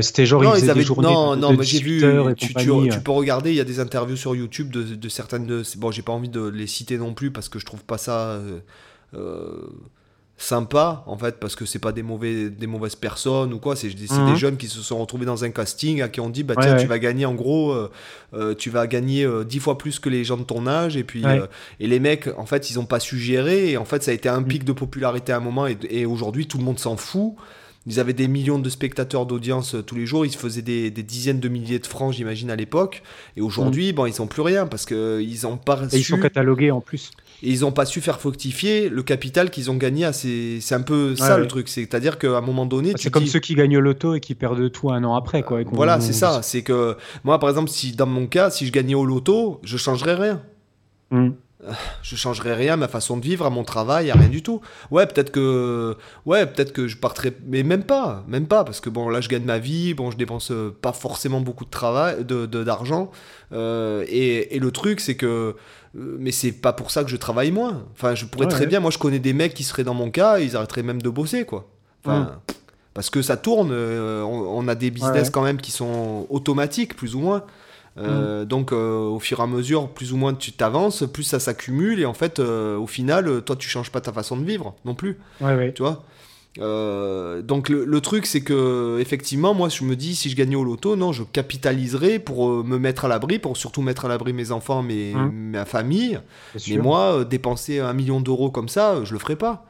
C'était 0.00 0.26
genre 0.26 0.42
non, 0.42 0.54
ils, 0.56 0.68
avaient 0.68 0.80
des 0.80 0.86
journées 0.86 1.08
non, 1.08 1.36
non, 1.36 1.54
mais 1.56 1.64
j'ai 1.64 1.80
vu. 1.80 2.02
Tu, 2.36 2.52
tu, 2.54 3.00
peux 3.00 3.12
regarder, 3.12 3.50
il 3.50 3.56
y 3.56 3.60
a 3.60 3.64
des 3.64 3.80
interviews 3.80 4.16
sur 4.16 4.34
YouTube 4.34 4.70
de, 4.70 4.82
de 4.82 5.08
certaines 5.08 5.46
de. 5.46 5.62
Bon, 5.78 5.90
j'ai 5.90 6.02
pas 6.02 6.12
envie 6.12 6.28
de 6.28 6.44
les 6.44 6.66
citer 6.66 6.98
non 6.98 7.14
plus 7.14 7.30
parce 7.30 7.48
que 7.48 7.58
je 7.58 7.64
trouve 7.64 7.84
pas 7.84 7.98
ça 7.98 8.40
sympa 10.36 11.04
en 11.06 11.16
fait 11.16 11.38
parce 11.38 11.54
que 11.54 11.64
c'est 11.64 11.78
pas 11.78 11.92
des 11.92 12.02
mauvais 12.02 12.50
des 12.50 12.66
mauvaises 12.66 12.96
personnes 12.96 13.54
ou 13.54 13.60
quoi 13.60 13.76
c'est 13.76 13.88
des, 13.88 14.12
mhm. 14.12 14.34
jeunes 14.34 14.56
qui 14.56 14.66
se 14.66 14.80
sont 14.80 14.98
retrouvés 14.98 15.26
dans 15.26 15.44
un 15.44 15.50
casting 15.50 16.02
à 16.02 16.08
qui 16.08 16.20
on 16.20 16.28
dit 16.28 16.42
bah 16.42 16.54
tiens 16.60 16.76
tu 16.76 16.86
vas 16.86 16.98
gagner 16.98 17.24
en 17.24 17.34
gros 17.34 17.70
euh, 17.70 17.90
euh, 18.34 18.54
tu 18.54 18.68
vas 18.68 18.88
gagner 18.88 19.24
euh, 19.24 19.44
dix 19.44 19.60
fois 19.60 19.78
plus 19.78 20.00
que 20.00 20.08
les 20.08 20.24
gens 20.24 20.36
de 20.36 20.42
ton 20.42 20.66
âge 20.66 20.96
et 20.96 21.04
puis 21.04 21.22
et 21.78 21.86
les 21.86 22.00
mecs 22.00 22.28
en 22.36 22.46
fait 22.46 22.68
ils 22.70 22.80
ont 22.80 22.84
pas 22.84 22.98
su 22.98 23.18
gérer 23.18 23.70
et 23.70 23.76
en 23.76 23.84
fait 23.84 24.02
ça 24.02 24.10
a 24.10 24.14
été 24.14 24.28
un 24.28 24.40
mm. 24.40 24.46
pic 24.46 24.64
de 24.64 24.72
popularité 24.72 25.32
à 25.32 25.36
un 25.36 25.40
moment 25.40 25.66
et, 25.68 26.04
aujourd'hui 26.04 26.46
tout 26.48 26.58
le 26.58 26.64
monde 26.64 26.80
s'en 26.80 26.96
fout 26.96 27.34
ils 27.86 28.00
avaient 28.00 28.12
des 28.12 28.28
millions 28.28 28.58
de 28.58 28.68
spectateurs 28.70 29.26
d'audience 29.26 29.76
tous 29.86 29.94
les 29.94 30.06
jours, 30.06 30.24
ils 30.24 30.32
se 30.32 30.38
faisaient 30.38 30.62
des, 30.62 30.90
dizaines 30.90 31.40
de 31.40 31.48
milliers 31.48 31.78
de 31.78 31.86
francs, 31.86 32.14
j'imagine, 32.14 32.50
à 32.50 32.56
l'époque. 32.56 33.02
Et 33.36 33.40
aujourd'hui, 33.40 33.92
mm. 33.92 33.94
bon, 33.94 34.06
ils 34.06 34.14
n'ont 34.20 34.26
plus 34.26 34.42
rien 34.42 34.66
parce 34.66 34.86
qu'ils 34.86 35.46
ont 35.46 35.56
pas 35.56 35.82
et 35.92 35.98
Ils 35.98 36.04
sont 36.04 36.18
catalogués 36.18 36.70
en 36.70 36.80
plus 36.80 37.10
et 37.42 37.50
ils 37.50 37.60
n'ont 37.60 37.72
pas 37.72 37.84
su 37.84 38.00
faire 38.00 38.20
fructifier 38.20 38.88
le 38.88 39.02
capital 39.02 39.50
qu'ils 39.50 39.70
ont 39.70 39.76
gagné. 39.76 40.10
C'est 40.12 40.74
un 40.74 40.80
peu 40.80 41.14
ça 41.14 41.36
le 41.36 41.46
truc. 41.46 41.68
C'est-à-dire 41.68 42.18
qu'à 42.18 42.38
un 42.38 42.40
moment 42.40 42.66
donné. 42.66 42.92
Ah, 42.94 42.98
c'est 42.98 43.10
comme 43.10 43.26
ceux 43.26 43.40
qui 43.40 43.54
gagnent 43.54 43.76
au 43.76 43.80
loto 43.80 44.14
et 44.14 44.20
qui 44.20 44.34
perdent 44.34 44.70
tout 44.70 44.90
un 44.90 45.04
an 45.04 45.14
après. 45.14 45.42
Quoi, 45.42 45.60
voilà, 45.72 46.00
c'est 46.00 46.12
ça. 46.12 46.42
C'est 46.42 46.62
que 46.62 46.96
moi, 47.22 47.38
par 47.38 47.50
exemple, 47.50 47.70
si 47.70 47.92
dans 47.92 48.06
mon 48.06 48.26
cas, 48.26 48.50
si 48.50 48.66
je 48.66 48.72
gagnais 48.72 48.94
au 48.94 49.04
loto, 49.04 49.60
je 49.62 49.76
changerais 49.76 50.14
rien. 50.14 50.42
Hmm. 51.10 51.30
Je 52.02 52.16
changerais 52.16 52.54
rien 52.54 52.74
à 52.74 52.76
ma 52.76 52.88
façon 52.88 53.16
de 53.16 53.22
vivre, 53.22 53.46
à 53.46 53.50
mon 53.50 53.64
travail, 53.64 54.10
à 54.10 54.14
rien 54.14 54.28
du 54.28 54.42
tout. 54.42 54.60
Ouais, 54.90 55.06
peut-être 55.06 55.30
que, 55.30 55.96
ouais, 56.26 56.46
peut-être 56.46 56.72
que 56.72 56.86
je 56.86 56.96
partirais, 56.96 57.32
mais 57.46 57.62
même 57.62 57.84
pas, 57.84 58.24
même 58.28 58.46
pas, 58.46 58.64
parce 58.64 58.80
que 58.80 58.90
bon, 58.90 59.08
là, 59.08 59.20
je 59.20 59.28
gagne 59.28 59.44
ma 59.44 59.58
vie, 59.58 59.94
bon, 59.94 60.10
je 60.10 60.16
dépense 60.16 60.52
pas 60.82 60.92
forcément 60.92 61.40
beaucoup 61.40 61.64
de 61.64 61.70
travail, 61.70 62.24
de 62.24 62.46
d'argent, 62.46 63.10
euh, 63.52 64.04
et, 64.08 64.56
et, 64.56 64.58
le 64.58 64.70
truc, 64.70 65.00
c'est 65.00 65.14
que 65.16 65.56
euh, 65.96 66.16
mais 66.18 66.32
c'est 66.32 66.52
pas 66.52 66.72
pour 66.72 66.90
ça 66.90 67.04
que 67.04 67.10
je 67.10 67.16
travaille 67.16 67.50
moins. 67.50 67.84
Enfin, 67.92 68.14
je 68.14 68.24
pourrais 68.24 68.48
très 68.48 68.66
bien, 68.66 68.80
moi 68.80 68.90
je 68.90 68.98
connais 68.98 69.18
des 69.18 69.32
mecs 69.32 69.54
qui 69.54 69.62
seraient 69.62 69.84
dans 69.84 69.94
mon 69.94 70.10
cas, 70.10 70.38
ils 70.38 70.56
arrêteraient 70.56 70.82
même 70.82 71.02
de 71.02 71.08
bosser, 71.08 71.44
quoi. 71.44 71.68
Enfin, 72.04 72.40
Parce 72.92 73.10
que 73.10 73.22
ça 73.22 73.36
tourne, 73.36 73.70
euh, 73.72 74.22
on, 74.22 74.68
a 74.68 74.74
des 74.74 74.90
business 74.90 75.30
quand 75.30 75.42
même 75.42 75.60
qui 75.60 75.70
sont 75.70 76.26
automatiques, 76.28 76.96
plus 76.96 77.14
ou 77.14 77.20
moins. 77.20 77.44
Euh, 77.96 78.44
donc 78.44 78.72
au 78.72 79.18
fur 79.20 79.38
et 79.38 79.42
à 79.42 79.46
mesure, 79.46 79.88
plus 79.88 80.12
ou 80.12 80.16
moins 80.16 80.34
tu 80.34 80.52
t'avances, 80.52 81.04
plus 81.12 81.22
ça 81.22 81.38
s'accumule 81.38 82.00
et 82.00 82.06
en 82.06 82.14
fait, 82.14 82.40
au 82.40 82.86
final, 82.86 83.42
toi 83.42 83.56
tu 83.56 83.68
changes 83.68 83.90
pas 83.90 84.00
ta 84.00 84.12
façon 84.12 84.36
de 84.36 84.44
vivre 84.44 84.74
non 84.84 84.94
plus. 84.94 85.18
Tu 85.74 85.82
vois? 85.82 86.04
Euh, 86.60 87.42
donc 87.42 87.68
le, 87.68 88.00
truc 88.00 88.26
c'est 88.26 88.42
que 88.42 88.98
effectivement 89.00 89.54
moi 89.54 89.68
je 89.68 89.82
me 89.82 89.96
dis 89.96 90.14
si 90.14 90.30
je 90.30 90.36
gagnais 90.36 90.54
au 90.54 90.62
loto 90.62 90.94
non 90.94 91.10
je 91.10 91.24
capitaliserais 91.24 92.20
pour 92.20 92.48
euh, 92.48 92.62
me 92.62 92.78
mettre 92.78 93.06
à 93.06 93.08
l'abri 93.08 93.40
pour 93.40 93.56
surtout 93.56 93.82
mettre 93.82 94.04
à 94.04 94.08
l'abri 94.08 94.32
mes 94.32 94.52
enfants 94.52 94.80
mes, 94.80 95.14
hein. 95.14 95.32
ma 95.34 95.64
famille 95.64 96.20
mais 96.68 96.76
moi 96.76 97.12
euh, 97.12 97.24
dépenser 97.24 97.80
un 97.80 97.92
million 97.92 98.20
d'euros 98.20 98.52
comme 98.52 98.68
ça 98.68 99.02
je 99.02 99.12
le 99.14 99.18
ferais 99.18 99.34
pas 99.34 99.66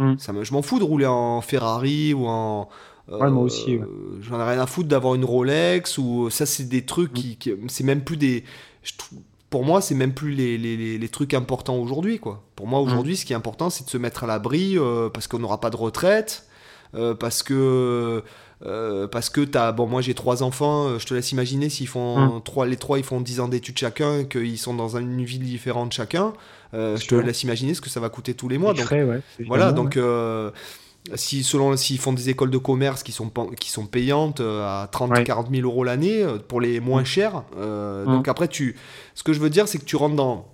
hein. 0.00 0.16
ça 0.18 0.32
me, 0.32 0.42
je 0.42 0.52
m'en 0.52 0.62
fous 0.62 0.80
de 0.80 0.84
rouler 0.84 1.06
en 1.06 1.40
Ferrari 1.40 2.14
ou 2.14 2.26
en 2.26 2.68
moi 3.08 3.42
aussi 3.42 3.78
j'en 4.22 4.40
ai 4.40 4.44
rien 4.44 4.60
à 4.60 4.66
foutre 4.66 4.88
d'avoir 4.88 5.14
une 5.14 5.24
Rolex 5.24 5.98
ou 5.98 6.30
ça 6.30 6.46
c'est 6.46 6.64
des 6.64 6.86
trucs 6.86 7.18
hein. 7.18 7.34
qui, 7.38 7.52
c'est 7.68 7.84
même 7.84 8.02
plus 8.02 8.16
des 8.16 8.44
pour 9.54 9.64
moi, 9.64 9.80
c'est 9.80 9.94
même 9.94 10.12
plus 10.12 10.32
les, 10.32 10.58
les, 10.58 10.98
les, 10.98 11.08
trucs 11.08 11.32
importants 11.32 11.76
aujourd'hui, 11.76 12.18
quoi. 12.18 12.42
Pour 12.56 12.66
moi, 12.66 12.80
aujourd'hui, 12.80 13.12
mmh. 13.12 13.16
ce 13.18 13.24
qui 13.24 13.32
est 13.34 13.36
important, 13.36 13.70
c'est 13.70 13.84
de 13.84 13.88
se 13.88 13.96
mettre 13.96 14.24
à 14.24 14.26
l'abri 14.26 14.76
euh, 14.76 15.10
parce 15.10 15.28
qu'on 15.28 15.38
n'aura 15.38 15.60
pas 15.60 15.70
de 15.70 15.76
retraite, 15.76 16.48
euh, 16.96 17.14
parce 17.14 17.44
que 17.44 18.24
euh, 18.66 19.06
parce 19.06 19.30
que 19.30 19.42
t'as 19.42 19.70
bon 19.70 19.86
moi 19.86 20.00
j'ai 20.00 20.14
trois 20.14 20.42
enfants 20.42 20.98
je 20.98 21.04
te 21.06 21.12
laisse 21.12 21.32
imaginer 21.32 21.68
s'ils 21.68 21.88
font 21.88 22.38
mmh. 22.38 22.42
trois 22.44 22.66
les 22.66 22.76
trois 22.76 22.98
ils 22.98 23.04
font 23.04 23.20
10 23.20 23.40
ans 23.40 23.48
d'études 23.48 23.76
chacun 23.76 24.24
qu'ils 24.24 24.58
sont 24.58 24.74
dans 24.74 24.96
une 24.96 25.24
ville 25.24 25.42
différente 25.42 25.92
chacun 25.92 26.32
je 26.72 27.06
te 27.06 27.14
laisse 27.16 27.42
imaginer 27.42 27.74
ce 27.74 27.80
que 27.80 27.90
ça 27.90 27.98
va 28.00 28.08
coûter 28.08 28.34
tous 28.34 28.48
les 28.48 28.58
mois 28.58 28.72
donc 28.72 28.94
voilà 29.46 29.72
donc 29.72 29.98
si 31.16 31.44
selon 31.44 31.76
s'ils 31.76 31.98
font 31.98 32.14
des 32.14 32.30
écoles 32.30 32.50
de 32.50 32.58
commerce 32.58 33.02
qui 33.02 33.12
sont 33.12 33.30
qui 33.60 33.70
sont 33.70 33.86
payantes 33.86 34.40
à 34.40 34.88
30 34.90 35.22
40 35.22 35.50
000 35.50 35.68
euros 35.68 35.84
l'année 35.84 36.24
pour 36.48 36.62
les 36.62 36.80
moins 36.80 37.02
mmh. 37.02 37.06
chers 37.06 37.42
donc 38.06 38.26
après 38.26 38.48
tu 38.48 38.74
ce 39.14 39.22
que 39.22 39.32
je 39.32 39.40
veux 39.40 39.50
dire, 39.50 39.68
c'est 39.68 39.78
que 39.78 39.84
tu 39.84 39.96
rentres 39.96 40.16
dans. 40.16 40.48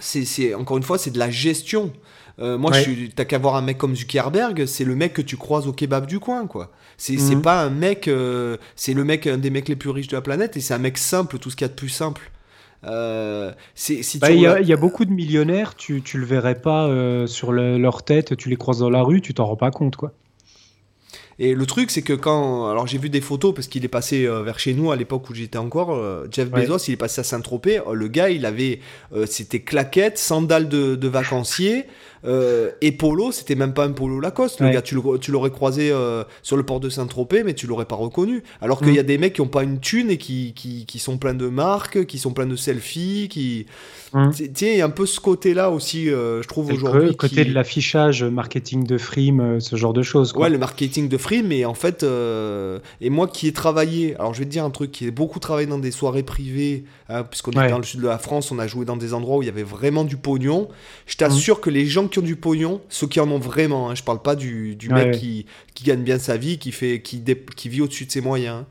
C'est, 0.00 0.54
encore 0.54 0.78
une 0.78 0.82
fois, 0.82 0.96
c'est 0.98 1.10
de 1.10 1.18
la 1.18 1.30
gestion. 1.30 1.92
Euh, 2.38 2.56
moi, 2.56 2.70
tu 2.70 3.10
t'as 3.10 3.26
qu'à 3.26 3.38
voir 3.38 3.56
un 3.56 3.62
mec 3.62 3.76
comme 3.76 3.94
Zuckerberg, 3.94 4.64
c'est 4.64 4.84
le 4.84 4.94
mec 4.94 5.12
que 5.12 5.20
tu 5.20 5.36
croises 5.36 5.66
au 5.66 5.72
kebab 5.72 6.06
du 6.06 6.18
coin, 6.18 6.46
quoi. 6.46 6.72
C'est, 6.96 7.16
mhm. 7.16 7.42
pas 7.42 7.62
un 7.62 7.68
mec, 7.68 8.08
euh, 8.08 8.56
c'est 8.74 8.94
le 8.94 9.04
mec, 9.04 9.26
un 9.26 9.36
des 9.36 9.50
mecs 9.50 9.68
les 9.68 9.76
plus 9.76 9.90
riches 9.90 10.08
de 10.08 10.16
la 10.16 10.22
planète, 10.22 10.56
et 10.56 10.60
c'est 10.60 10.72
un 10.72 10.78
mec 10.78 10.96
simple, 10.96 11.38
tout 11.38 11.50
ce 11.50 11.56
qu'il 11.56 11.66
y 11.66 11.66
a 11.66 11.68
de 11.68 11.74
plus 11.74 11.90
simple. 11.90 12.30
Euh, 12.84 13.52
si 13.74 14.18
bah, 14.18 14.30
il 14.30 14.40
y, 14.40 14.72
a 14.72 14.76
beaucoup 14.76 15.04
de 15.04 15.12
millionnaires, 15.12 15.76
tu, 15.76 16.02
tu 16.02 16.18
le 16.18 16.26
verrais 16.26 16.60
pas 16.60 16.88
sur 17.26 17.52
leur 17.52 18.02
tête, 18.02 18.36
tu 18.36 18.48
les 18.48 18.56
croises 18.56 18.80
dans 18.80 18.90
la 18.90 19.02
rue, 19.02 19.20
tu 19.20 19.34
t'en 19.34 19.46
rends 19.46 19.56
pas 19.56 19.70
compte, 19.70 19.96
quoi. 19.96 20.12
Et 21.38 21.54
le 21.54 21.66
truc, 21.66 21.90
c'est 21.90 22.02
que 22.02 22.12
quand. 22.12 22.68
Alors, 22.68 22.86
j'ai 22.86 22.98
vu 22.98 23.08
des 23.08 23.20
photos 23.20 23.54
parce 23.54 23.66
qu'il 23.66 23.84
est 23.84 23.88
passé 23.88 24.26
euh, 24.26 24.42
vers 24.42 24.58
chez 24.58 24.74
nous 24.74 24.92
à 24.92 24.96
l'époque 24.96 25.28
où 25.30 25.34
j'étais 25.34 25.58
encore. 25.58 25.92
Euh, 25.92 26.26
Jeff 26.30 26.50
Bezos, 26.50 26.78
il 26.88 26.92
est 26.92 26.96
passé 26.96 27.20
à 27.20 27.24
Saint-Tropez. 27.24 27.80
Euh, 27.80 27.94
le 27.94 28.08
gars, 28.08 28.30
il 28.30 28.46
avait. 28.46 28.80
C'était 29.26 29.60
claquettes, 29.60 30.18
sandales 30.18 30.68
de, 30.68 30.94
de 30.94 31.08
vacancier. 31.08 31.86
Et 32.24 32.92
polo, 32.92 33.32
c'était 33.32 33.54
même 33.54 33.74
pas 33.74 33.84
un 33.84 33.92
polo 33.92 34.20
Lacoste. 34.20 34.60
Le 34.60 34.70
gars, 34.70 34.82
tu 34.82 35.30
l'aurais 35.30 35.50
croisé 35.50 35.92
sur 36.42 36.56
le 36.56 36.62
port 36.62 36.80
de 36.80 36.88
Saint-Tropez, 36.88 37.42
mais 37.42 37.54
tu 37.54 37.66
l'aurais 37.66 37.84
pas 37.84 37.96
reconnu. 37.96 38.42
Alors 38.60 38.80
qu'il 38.80 38.94
y 38.94 38.98
a 38.98 39.02
mm. 39.02 39.06
des 39.06 39.18
mecs 39.18 39.32
qui 39.34 39.40
ont 39.40 39.48
pas 39.48 39.62
une 39.62 39.80
thune 39.80 40.10
et 40.10 40.18
qui, 40.18 40.52
qui, 40.54 40.86
qui, 40.86 40.98
sont 40.98 41.18
pleins 41.18 41.34
de 41.34 41.48
marques, 41.48 42.06
qui 42.06 42.18
sont 42.18 42.32
pleins 42.32 42.46
de 42.46 42.56
selfies, 42.56 43.28
qui. 43.30 43.66
Mmh. 44.12 44.30
Tiens, 44.52 44.68
il 44.72 44.76
y 44.76 44.80
a 44.82 44.84
un 44.84 44.90
peu 44.90 45.06
ce 45.06 45.20
côté-là 45.20 45.70
aussi, 45.70 46.10
euh, 46.10 46.42
je 46.42 46.48
trouve 46.48 46.70
aujourd'hui. 46.70 47.08
Le 47.08 47.14
côté 47.14 47.46
de 47.46 47.54
l'affichage, 47.54 48.22
marketing 48.22 48.86
de 48.86 48.98
frime, 48.98 49.40
euh, 49.40 49.60
ce 49.60 49.76
genre 49.76 49.94
de 49.94 50.02
choses. 50.02 50.34
Ouais, 50.34 50.50
le 50.50 50.58
marketing 50.58 51.08
de 51.08 51.16
frime, 51.16 51.50
et 51.50 51.64
en 51.64 51.72
fait, 51.72 52.02
euh, 52.02 52.78
et 53.00 53.08
moi 53.08 53.26
qui 53.26 53.46
ai 53.46 53.52
travaillé, 53.52 54.14
alors 54.16 54.34
je 54.34 54.40
vais 54.40 54.44
te 54.44 54.50
dire 54.50 54.64
un 54.64 54.70
truc, 54.70 54.92
qui 54.92 55.06
ai 55.06 55.10
beaucoup 55.10 55.38
travaillé 55.38 55.66
dans 55.66 55.78
des 55.78 55.90
soirées 55.90 56.22
privées, 56.22 56.84
hein, 57.08 57.22
puisqu'on 57.22 57.52
est 57.52 57.70
dans 57.70 57.78
le 57.78 57.84
sud 57.84 58.00
de 58.00 58.06
la 58.06 58.18
France, 58.18 58.52
on 58.52 58.58
a 58.58 58.66
joué 58.66 58.84
dans 58.84 58.98
des 58.98 59.14
endroits 59.14 59.38
où 59.38 59.42
il 59.42 59.46
y 59.46 59.50
avait 59.50 59.62
vraiment 59.62 60.04
du 60.04 60.18
pognon. 60.18 60.68
Je 61.06 61.16
t'assure 61.16 61.58
mmh. 61.58 61.60
que 61.60 61.70
les 61.70 61.86
gens 61.86 62.06
qui 62.12 62.18
ont 62.20 62.22
du 62.22 62.36
pognon, 62.36 62.80
ceux 62.88 63.08
qui 63.08 63.18
en 63.18 63.28
ont 63.30 63.38
vraiment, 63.40 63.90
hein, 63.90 63.94
je 63.96 64.02
parle 64.04 64.22
pas 64.22 64.36
du, 64.36 64.76
du 64.76 64.88
mec 64.88 65.18
Qui, 65.18 65.46
qui, 65.74 65.82
gagne 65.84 66.02
bien 66.02 66.18
sa 66.20 66.36
vie, 66.36 66.58
qui, 66.58 66.70
fait, 66.70 67.02
qui, 67.02 67.22
qui 67.56 67.68
vit 67.68 67.80
au-dessus 67.80 68.04
de 68.06 68.12
ses 68.12 68.20
moyens. 68.20 68.64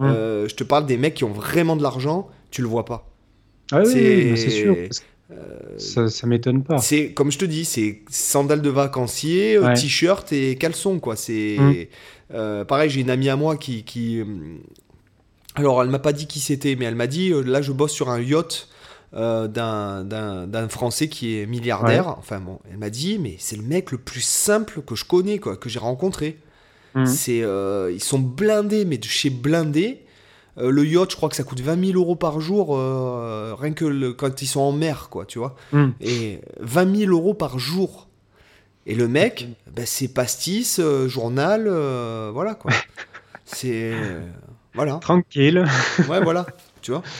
Hein. 0.00 0.08
Mmh. 0.44 0.48
je 0.48 0.54
te 0.54 0.64
parle 0.64 0.84
des 0.86 0.96
mecs 0.96 1.14
qui 1.14 1.24
ont 1.24 1.32
vraiment 1.32 1.76
de 1.76 1.82
l'argent, 1.82 2.28
tu 2.50 2.60
le 2.62 2.68
vois 2.68 2.84
pas. 2.84 3.08
Ah 3.72 3.82
oui, 3.84 4.32
c'est 4.36 4.50
sûr. 4.50 4.76
ça, 5.78 6.08
ça 6.08 6.26
m'étonne 6.26 6.62
pas. 6.62 6.78
C'est 6.78 7.12
comme 7.12 7.30
je 7.32 7.38
te 7.38 7.44
dis, 7.44 7.64
c'est 7.64 8.02
sandales 8.10 8.62
de 8.62 8.70
vacancier, 8.70 9.56
euh, 9.56 9.62
Ouais. 9.68 9.74
t-shirt 9.74 10.32
et 10.32 10.56
caleçon 10.56 10.98
quoi. 11.00 11.16
C'est 11.16 11.56
Mm. 11.58 11.72
euh, 12.34 12.64
pareil. 12.64 12.90
J'ai 12.90 13.00
une 13.00 13.10
amie 13.10 13.28
à 13.28 13.36
moi 13.36 13.56
qui, 13.56 13.82
qui 13.84 14.20
euh, 14.20 14.24
alors 15.56 15.82
elle 15.82 15.88
m'a 15.88 15.98
pas 15.98 16.12
dit 16.12 16.26
qui 16.26 16.40
c'était, 16.40 16.76
mais 16.76 16.84
elle 16.84 16.94
m'a 16.94 17.06
dit 17.06 17.32
euh, 17.32 17.40
là 17.42 17.60
je 17.62 17.72
bosse 17.72 17.92
sur 17.92 18.08
un 18.10 18.20
yacht. 18.20 18.68
Euh, 19.16 19.48
d'un- 19.48 20.68
Français 20.68 21.08
qui 21.08 21.38
est 21.38 21.46
milliardaire. 21.46 22.08
Enfin 22.18 22.38
bon, 22.40 22.58
elle 22.70 22.78
m'a 22.78 22.90
dit, 22.90 23.18
mais 23.18 23.36
c'est 23.38 23.56
le 23.56 23.62
mec 23.62 23.90
le 23.92 23.98
plus 23.98 24.20
simple 24.20 24.82
que 24.82 24.94
je 24.94 25.04
connais, 25.04 25.38
quoi, 25.38 25.56
que 25.56 25.68
j'ai 25.68 25.78
rencontré. 25.78 26.38
Mhm. 26.94 27.06
C'est, 27.06 27.42
euh, 27.42 27.90
ils 27.92 28.02
sont 28.02 28.18
blindés, 28.18 28.84
mais 28.84 28.98
de 28.98 29.04
chez 29.04 29.30
blindés. 29.30 30.02
Euh, 30.58 30.70
le 30.70 30.86
yacht, 30.86 31.10
je 31.10 31.16
crois 31.16 31.28
que 31.28 31.36
ça 31.36 31.44
coûte 31.44 31.60
20 31.60 31.82
000 31.92 31.98
euros 31.98 32.16
par 32.16 32.40
jour, 32.40 32.68
rien 33.58 33.72
que 33.72 33.84
le- 33.84 34.12
quand 34.12 34.40
ils 34.42 34.46
sont 34.46 34.60
en 34.60 34.72
mer, 34.72 35.08
quoi, 35.10 35.24
tu 35.26 35.38
vois. 35.38 35.54
Mhm. 35.72 35.92
Et 36.00 36.40
20 36.60 36.96
000 36.96 37.10
euros 37.12 37.34
par 37.34 37.58
jour. 37.58 38.08
Et 38.86 38.94
le 38.94 39.08
mec, 39.08 39.48
ben, 39.74 39.84
c'est 39.86 40.08
pastis, 40.08 40.80
journal, 41.06 41.68
voilà, 42.32 42.54
quoi. 42.54 42.70
c'est. 43.44 43.92
voilà. 44.74 44.94
Tranquille. 44.96 45.64
Ouais, 46.08 46.20
voilà, 46.22 46.46
tu 46.82 46.90
vois. 46.92 47.02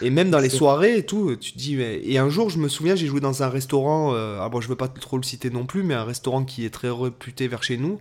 Et 0.00 0.10
même 0.10 0.30
dans 0.30 0.38
les 0.38 0.48
soirées 0.48 0.96
et 0.98 1.02
tout, 1.06 1.36
tu 1.36 1.52
te 1.52 1.58
dis. 1.58 1.80
Et 1.80 2.16
un 2.18 2.30
jour, 2.30 2.48
je 2.48 2.58
me 2.58 2.68
souviens, 2.68 2.96
j'ai 2.96 3.06
joué 3.06 3.20
dans 3.20 3.42
un 3.42 3.48
restaurant. 3.48 4.14
Euh... 4.14 4.38
Ah 4.40 4.48
bon, 4.48 4.60
je 4.60 4.68
veux 4.68 4.76
pas 4.76 4.88
trop 4.88 5.16
le 5.18 5.22
citer 5.22 5.50
non 5.50 5.66
plus, 5.66 5.82
mais 5.82 5.94
un 5.94 6.04
restaurant 6.04 6.44
qui 6.44 6.64
est 6.64 6.70
très 6.70 6.88
réputé 6.90 7.46
vers 7.46 7.62
chez 7.62 7.76
nous, 7.76 8.00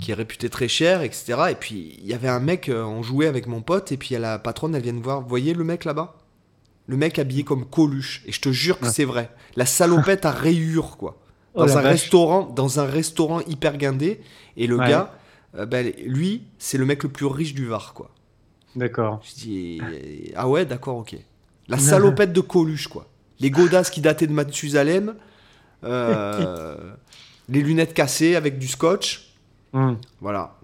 qui 0.00 0.10
est 0.10 0.14
réputé 0.14 0.48
très 0.48 0.68
cher, 0.68 1.02
etc. 1.02 1.34
Et 1.50 1.54
puis 1.54 1.98
il 2.00 2.06
y 2.06 2.14
avait 2.14 2.28
un 2.28 2.40
mec, 2.40 2.68
euh, 2.68 2.82
on 2.82 3.02
jouait 3.02 3.26
avec 3.26 3.46
mon 3.46 3.60
pote, 3.60 3.92
et 3.92 3.96
puis 3.98 4.14
la 4.16 4.38
patronne, 4.38 4.74
elle 4.74 4.82
vient 4.82 4.92
nous 4.92 5.02
voir. 5.02 5.20
Vous 5.20 5.28
voyez 5.28 5.52
le 5.52 5.64
mec 5.64 5.84
là-bas? 5.84 6.16
Le 6.86 6.96
mec 6.96 7.18
habillé 7.18 7.44
comme 7.44 7.66
Coluche. 7.66 8.22
Et 8.26 8.32
je 8.32 8.40
te 8.40 8.50
jure 8.50 8.78
que 8.80 8.86
Ouais. 8.86 8.90
c'est 8.92 9.04
vrai. 9.04 9.30
La 9.56 9.66
salopette 9.66 10.24
à 10.24 10.30
rayures, 10.32 10.96
quoi. 10.96 11.16
Oh 11.54 11.66
Dans 11.66 11.78
un 11.78 11.82
vache. 11.82 11.92
restaurant, 12.02 12.42
dans 12.44 12.78
un 12.78 12.84
restaurant 12.86 13.40
hyper 13.40 13.76
guindé. 13.76 14.20
Et 14.56 14.68
le 14.68 14.76
Ouais. 14.78 14.88
gars, 14.88 15.12
euh, 15.58 15.66
ben, 15.66 15.92
lui, 16.06 16.44
c'est 16.58 16.78
le 16.78 16.86
mec 16.86 17.02
le 17.02 17.08
plus 17.08 17.26
riche 17.26 17.54
du 17.54 17.66
Var, 17.66 17.92
quoi. 17.92 18.10
D'accord. 18.76 19.20
Je 19.24 19.34
dis, 19.34 19.80
euh, 19.82 20.30
ah 20.36 20.48
ouais, 20.48 20.64
d'accord, 20.64 20.96
ok. 20.98 21.16
La 21.68 21.78
salopette 21.78 22.32
de 22.32 22.40
Coluche, 22.40 22.88
quoi. 22.88 23.06
Les 23.40 23.50
godasses 23.50 23.90
qui 23.90 24.00
dataient 24.00 24.26
de 24.26 24.32
Mathusalem, 24.32 25.14
euh, 25.84 26.92
les 27.48 27.62
lunettes 27.62 27.94
cassées 27.94 28.36
avec 28.36 28.58
du 28.58 28.68
scotch, 28.68 29.26
Mhm. 29.72 29.98
voilà. 30.20 30.56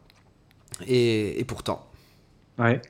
Et, 0.87 1.39
et 1.41 1.45
pourtant. 1.45 1.87
Ouais. 2.59 2.83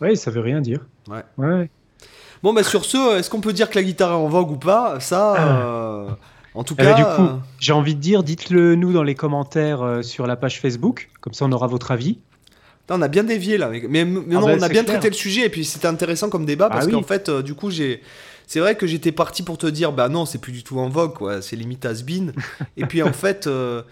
Ouais, 0.00 0.14
ça 0.16 0.30
veut 0.30 0.40
rien 0.40 0.60
dire. 0.60 0.80
Ouais. 1.08 1.22
Ouais. 1.38 1.70
Bon, 2.42 2.52
bah 2.52 2.62
sur 2.64 2.84
ce, 2.84 3.16
est-ce 3.18 3.30
qu'on 3.30 3.40
peut 3.40 3.52
dire 3.52 3.70
que 3.70 3.76
la 3.76 3.84
guitare 3.84 4.10
est 4.10 4.14
en 4.14 4.28
vogue 4.28 4.50
ou 4.50 4.56
pas? 4.58 4.98
Ça, 5.00 5.34
Ah. 5.38 5.58
euh, 5.62 6.10
en 6.54 6.64
tout 6.64 6.74
Eh 6.78 6.82
ben, 6.82 6.92
cas. 6.92 6.96
du 6.96 7.04
coup, 7.04 7.32
euh, 7.34 7.38
j'ai 7.60 7.72
envie 7.72 7.94
de 7.94 8.00
dire, 8.00 8.22
dites-le 8.24 8.74
nous 8.74 8.92
dans 8.92 9.02
les 9.04 9.14
commentaires 9.14 9.80
euh, 9.82 10.02
sur 10.02 10.26
la 10.26 10.36
page 10.36 10.60
Facebook, 10.60 11.08
comme 11.20 11.32
ça 11.32 11.44
on 11.46 11.52
aura 11.52 11.66
votre 11.68 11.90
avis. 11.92 12.18
On 12.90 13.00
a 13.00 13.08
bien 13.08 13.24
dévié 13.24 13.56
là. 13.58 13.70
Mais, 13.88 14.00
Ah 14.02 14.04
non, 14.04 14.22
bah, 14.46 14.54
on 14.58 14.62
a 14.62 14.68
bien 14.68 14.84
clair. 14.84 14.84
traité 14.84 15.08
le 15.08 15.14
sujet 15.14 15.46
et 15.46 15.48
puis 15.48 15.64
c'était 15.64 15.86
intéressant 15.88 16.28
comme 16.28 16.44
débat 16.44 16.68
parce 16.68 16.84
Ah 16.84 16.86
oui. 16.86 16.92
qu'en 16.92 17.02
fait, 17.02 17.28
euh, 17.28 17.42
du 17.42 17.54
coup, 17.54 17.70
j'ai. 17.70 18.02
C'est 18.46 18.60
vrai 18.60 18.76
que 18.76 18.86
j'étais 18.86 19.10
parti 19.12 19.42
pour 19.42 19.56
te 19.56 19.66
dire, 19.66 19.90
bah 19.92 20.10
non, 20.10 20.26
c'est 20.26 20.36
plus 20.38 20.52
du 20.52 20.62
tout 20.62 20.78
en 20.78 20.90
vogue, 20.90 21.14
quoi. 21.14 21.40
C'est 21.40 21.56
limite 21.56 21.84
has-been. 21.86 22.34
et 22.76 22.84
puis 22.84 23.02
en 23.02 23.12
fait, 23.14 23.46
euh, 23.46 23.82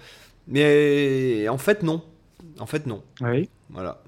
mais 0.47 1.49
en 1.49 1.57
fait 1.59 1.83
non. 1.83 2.03
En 2.59 2.67
fait 2.67 2.87
non. 2.87 3.03
Oui. 3.23 3.49
Voilà. 3.71 4.03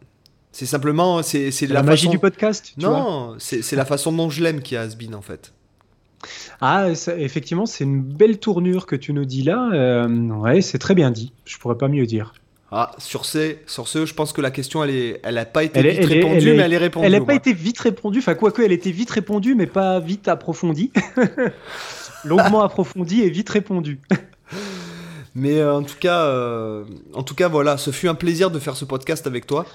C'est 0.53 0.67
simplement, 0.67 1.23
c'est 1.23 1.51
La, 1.69 1.83
magie 1.83 2.09
du 2.09 2.19
podcast. 2.19 2.73
tu. 2.79 2.85
Non, 2.85 3.37
c'est 3.39 3.73
la 3.73 3.85
façon 3.87 4.13
dont 4.13 4.29
je 4.31 4.43
l'aime 4.43 4.61
qui 4.61 4.77
a 4.77 4.83
has-been 4.83 5.15
en 5.15 5.23
fait. 5.23 5.53
Ah, 6.61 6.95
ça- 6.95 7.17
effectivement, 7.19 7.67
c'est 7.67 7.85
une 7.85 8.01
belle 8.03 8.39
tournure 8.39 8.87
que 8.87 8.97
tu 8.97 9.13
nous 9.13 9.25
dis 9.25 9.43
là. 9.43 9.71
Euh, 9.73 10.07
ouais, 10.29 10.61
c'est 10.61 10.79
très 10.79 10.95
bien 10.95 11.11
dit. 11.11 11.33
Je 11.45 11.59
pourrais 11.59 11.77
pas 11.77 11.89
mieux 11.89 12.07
dire. 12.07 12.35
Ah, 12.73 12.91
sur 12.99 13.25
ce, 13.25 13.55
sur 13.67 13.87
ce, 13.87 14.05
je 14.05 14.15
pense 14.15 14.33
que 14.33 14.41
la 14.41 14.51
question, 14.51 14.83
elle 14.83 14.91
est, 14.91 15.21
elle 15.23 15.39
a 15.39 15.45
pas 15.45 15.63
été 15.63 15.79
Elle 15.81 15.89
vite 15.91 16.01
est- 16.01 16.05
répondue, 16.15 16.37
elle 16.39 16.49
est- 16.49 16.57
mais 16.57 16.63
elle 16.65 16.73
est 16.73 16.79
répondue. 16.79 17.07
Elle 17.07 17.13
n'a 17.13 17.21
pas 17.21 17.35
été 17.35 17.53
vite 17.53 17.79
répondue. 17.79 18.19
Enfin, 18.19 18.35
quoique, 18.35 18.63
elle 18.63 18.73
était 18.73 18.91
vite 18.91 19.11
répondue, 19.11 19.55
mais 19.55 19.67
pas 19.67 20.01
vite 20.01 20.27
approfondie. 20.29 20.91
Longuement 22.25 22.63
approfondie 22.65 23.23
et 23.23 23.31
vite 23.31 23.49
répondue. 23.51 24.01
Mais 25.37 25.59
euh, 25.61 25.75
en 25.75 25.83
tout 25.83 25.97
cas, 26.01 26.23
euh, 26.27 26.85
en 27.13 27.23
tout 27.23 27.35
cas, 27.35 27.49
voilà, 27.49 27.77
ce 27.77 27.91
fut 27.91 28.09
un 28.09 28.15
plaisir 28.15 28.51
de 28.51 28.59
faire 28.59 28.77
ce 28.77 28.85
podcast 28.85 29.27
avec 29.27 29.47
toi. 29.47 29.67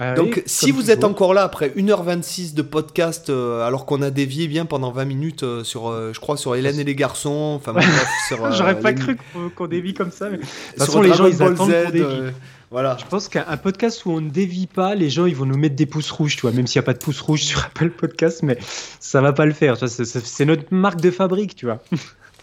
Ah 0.00 0.14
Donc, 0.14 0.34
oui, 0.36 0.42
si 0.46 0.70
vous 0.70 0.90
êtes 0.92 1.02
encore 1.02 1.34
là 1.34 1.42
après 1.42 1.70
1h26 1.70 2.54
de 2.54 2.62
podcast, 2.62 3.30
euh, 3.30 3.66
alors 3.66 3.84
qu'on 3.84 4.00
a 4.00 4.10
dévié 4.10 4.46
bien 4.46 4.64
pendant 4.64 4.92
20 4.92 5.04
minutes 5.06 5.42
euh, 5.42 5.64
sur, 5.64 5.88
euh, 5.90 6.12
je 6.12 6.20
crois, 6.20 6.36
sur 6.36 6.54
Hélène 6.54 6.78
et 6.78 6.84
les 6.84 6.94
garçons, 6.94 7.54
enfin, 7.56 7.72
bon, 7.72 7.80
bref, 7.80 8.08
sur, 8.28 8.44
euh, 8.44 8.52
J'aurais 8.52 8.78
pas 8.78 8.92
les- 8.92 8.96
cru 8.96 9.16
qu'on 9.56 9.66
dévie 9.66 9.94
comme 9.94 10.12
ça. 10.12 10.28
Mais... 10.30 10.38
sur 10.76 10.86
façon, 10.86 11.02
les 11.02 11.12
gens, 11.12 11.26
ils 11.26 11.36
Ball 11.36 11.52
attendent 11.54 11.70
Z, 11.70 11.84
qu'on 11.86 11.90
dévie. 11.90 12.04
euh, 12.04 12.30
voilà. 12.70 12.96
Je 13.00 13.06
pense 13.06 13.28
qu'un 13.28 13.44
un 13.48 13.56
podcast 13.56 14.04
où 14.06 14.10
on 14.12 14.20
ne 14.20 14.30
dévie 14.30 14.66
pas, 14.68 14.94
les 14.94 15.10
gens 15.10 15.26
ils 15.26 15.34
vont 15.34 15.46
nous 15.46 15.58
mettre 15.58 15.74
des 15.74 15.86
pouces 15.86 16.10
rouges, 16.12 16.36
tu 16.36 16.42
vois, 16.42 16.52
même 16.52 16.66
s'il 16.68 16.78
n'y 16.78 16.84
a 16.84 16.86
pas 16.86 16.92
de 16.94 16.98
pouces 17.02 17.20
rouges 17.20 17.42
sur 17.44 17.64
Apple 17.64 17.90
Podcast, 17.90 18.42
mais 18.44 18.56
ça 19.00 19.20
va 19.20 19.32
pas 19.32 19.46
le 19.46 19.52
faire. 19.52 19.76
c'est 19.88 20.44
notre 20.44 20.64
marque 20.70 21.00
de 21.00 21.10
fabrique, 21.10 21.56
tu 21.56 21.66
vois. 21.66 21.82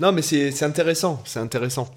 Non, 0.01 0.11
mais 0.11 0.21
c'est 0.21 0.63
intéressant, 0.63 1.21
c'est 1.25 1.39
intéressant. 1.39 1.87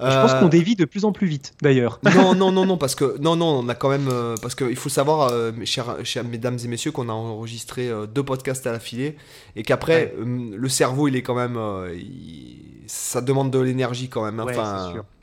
Je 0.00 0.04
pense 0.04 0.30
Euh, 0.32 0.40
qu'on 0.40 0.48
dévie 0.48 0.76
de 0.76 0.84
plus 0.84 1.04
en 1.04 1.10
plus 1.12 1.26
vite, 1.26 1.54
d'ailleurs. 1.60 1.98
non, 2.14 2.34
non, 2.34 2.52
non, 2.52 2.64
non, 2.66 2.78
parce 2.78 2.94
que 2.94 3.18
non, 3.18 3.34
non, 3.34 3.46
on 3.64 3.68
a 3.68 3.74
quand 3.74 3.88
même 3.88 4.08
euh, 4.08 4.36
parce 4.40 4.54
qu'il 4.54 4.76
faut 4.76 4.88
savoir, 4.88 5.28
euh, 5.32 5.50
mes 5.50 5.66
chers, 5.66 5.96
chers 6.04 6.22
mesdames 6.24 6.56
et 6.64 6.68
messieurs, 6.68 6.92
qu'on 6.92 7.08
a 7.08 7.12
enregistré 7.12 7.88
euh, 7.88 8.06
deux 8.06 8.22
podcasts 8.22 8.66
à 8.68 8.72
l'affilée 8.72 9.16
et 9.56 9.62
qu'après 9.64 10.14
le 10.24 10.68
cerveau, 10.68 11.08
il 11.08 11.16
est 11.16 11.22
quand 11.22 11.34
même, 11.34 11.58
il- 11.96 12.64
ça 12.86 13.20
demande 13.20 13.50
de 13.50 13.58
l'énergie 13.58 14.08
quand 14.08 14.24
même, 14.24 14.38
hein, 14.40 14.44
Ouais, 14.46 14.54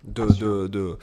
de, 0.04 0.68
de- 0.68 0.98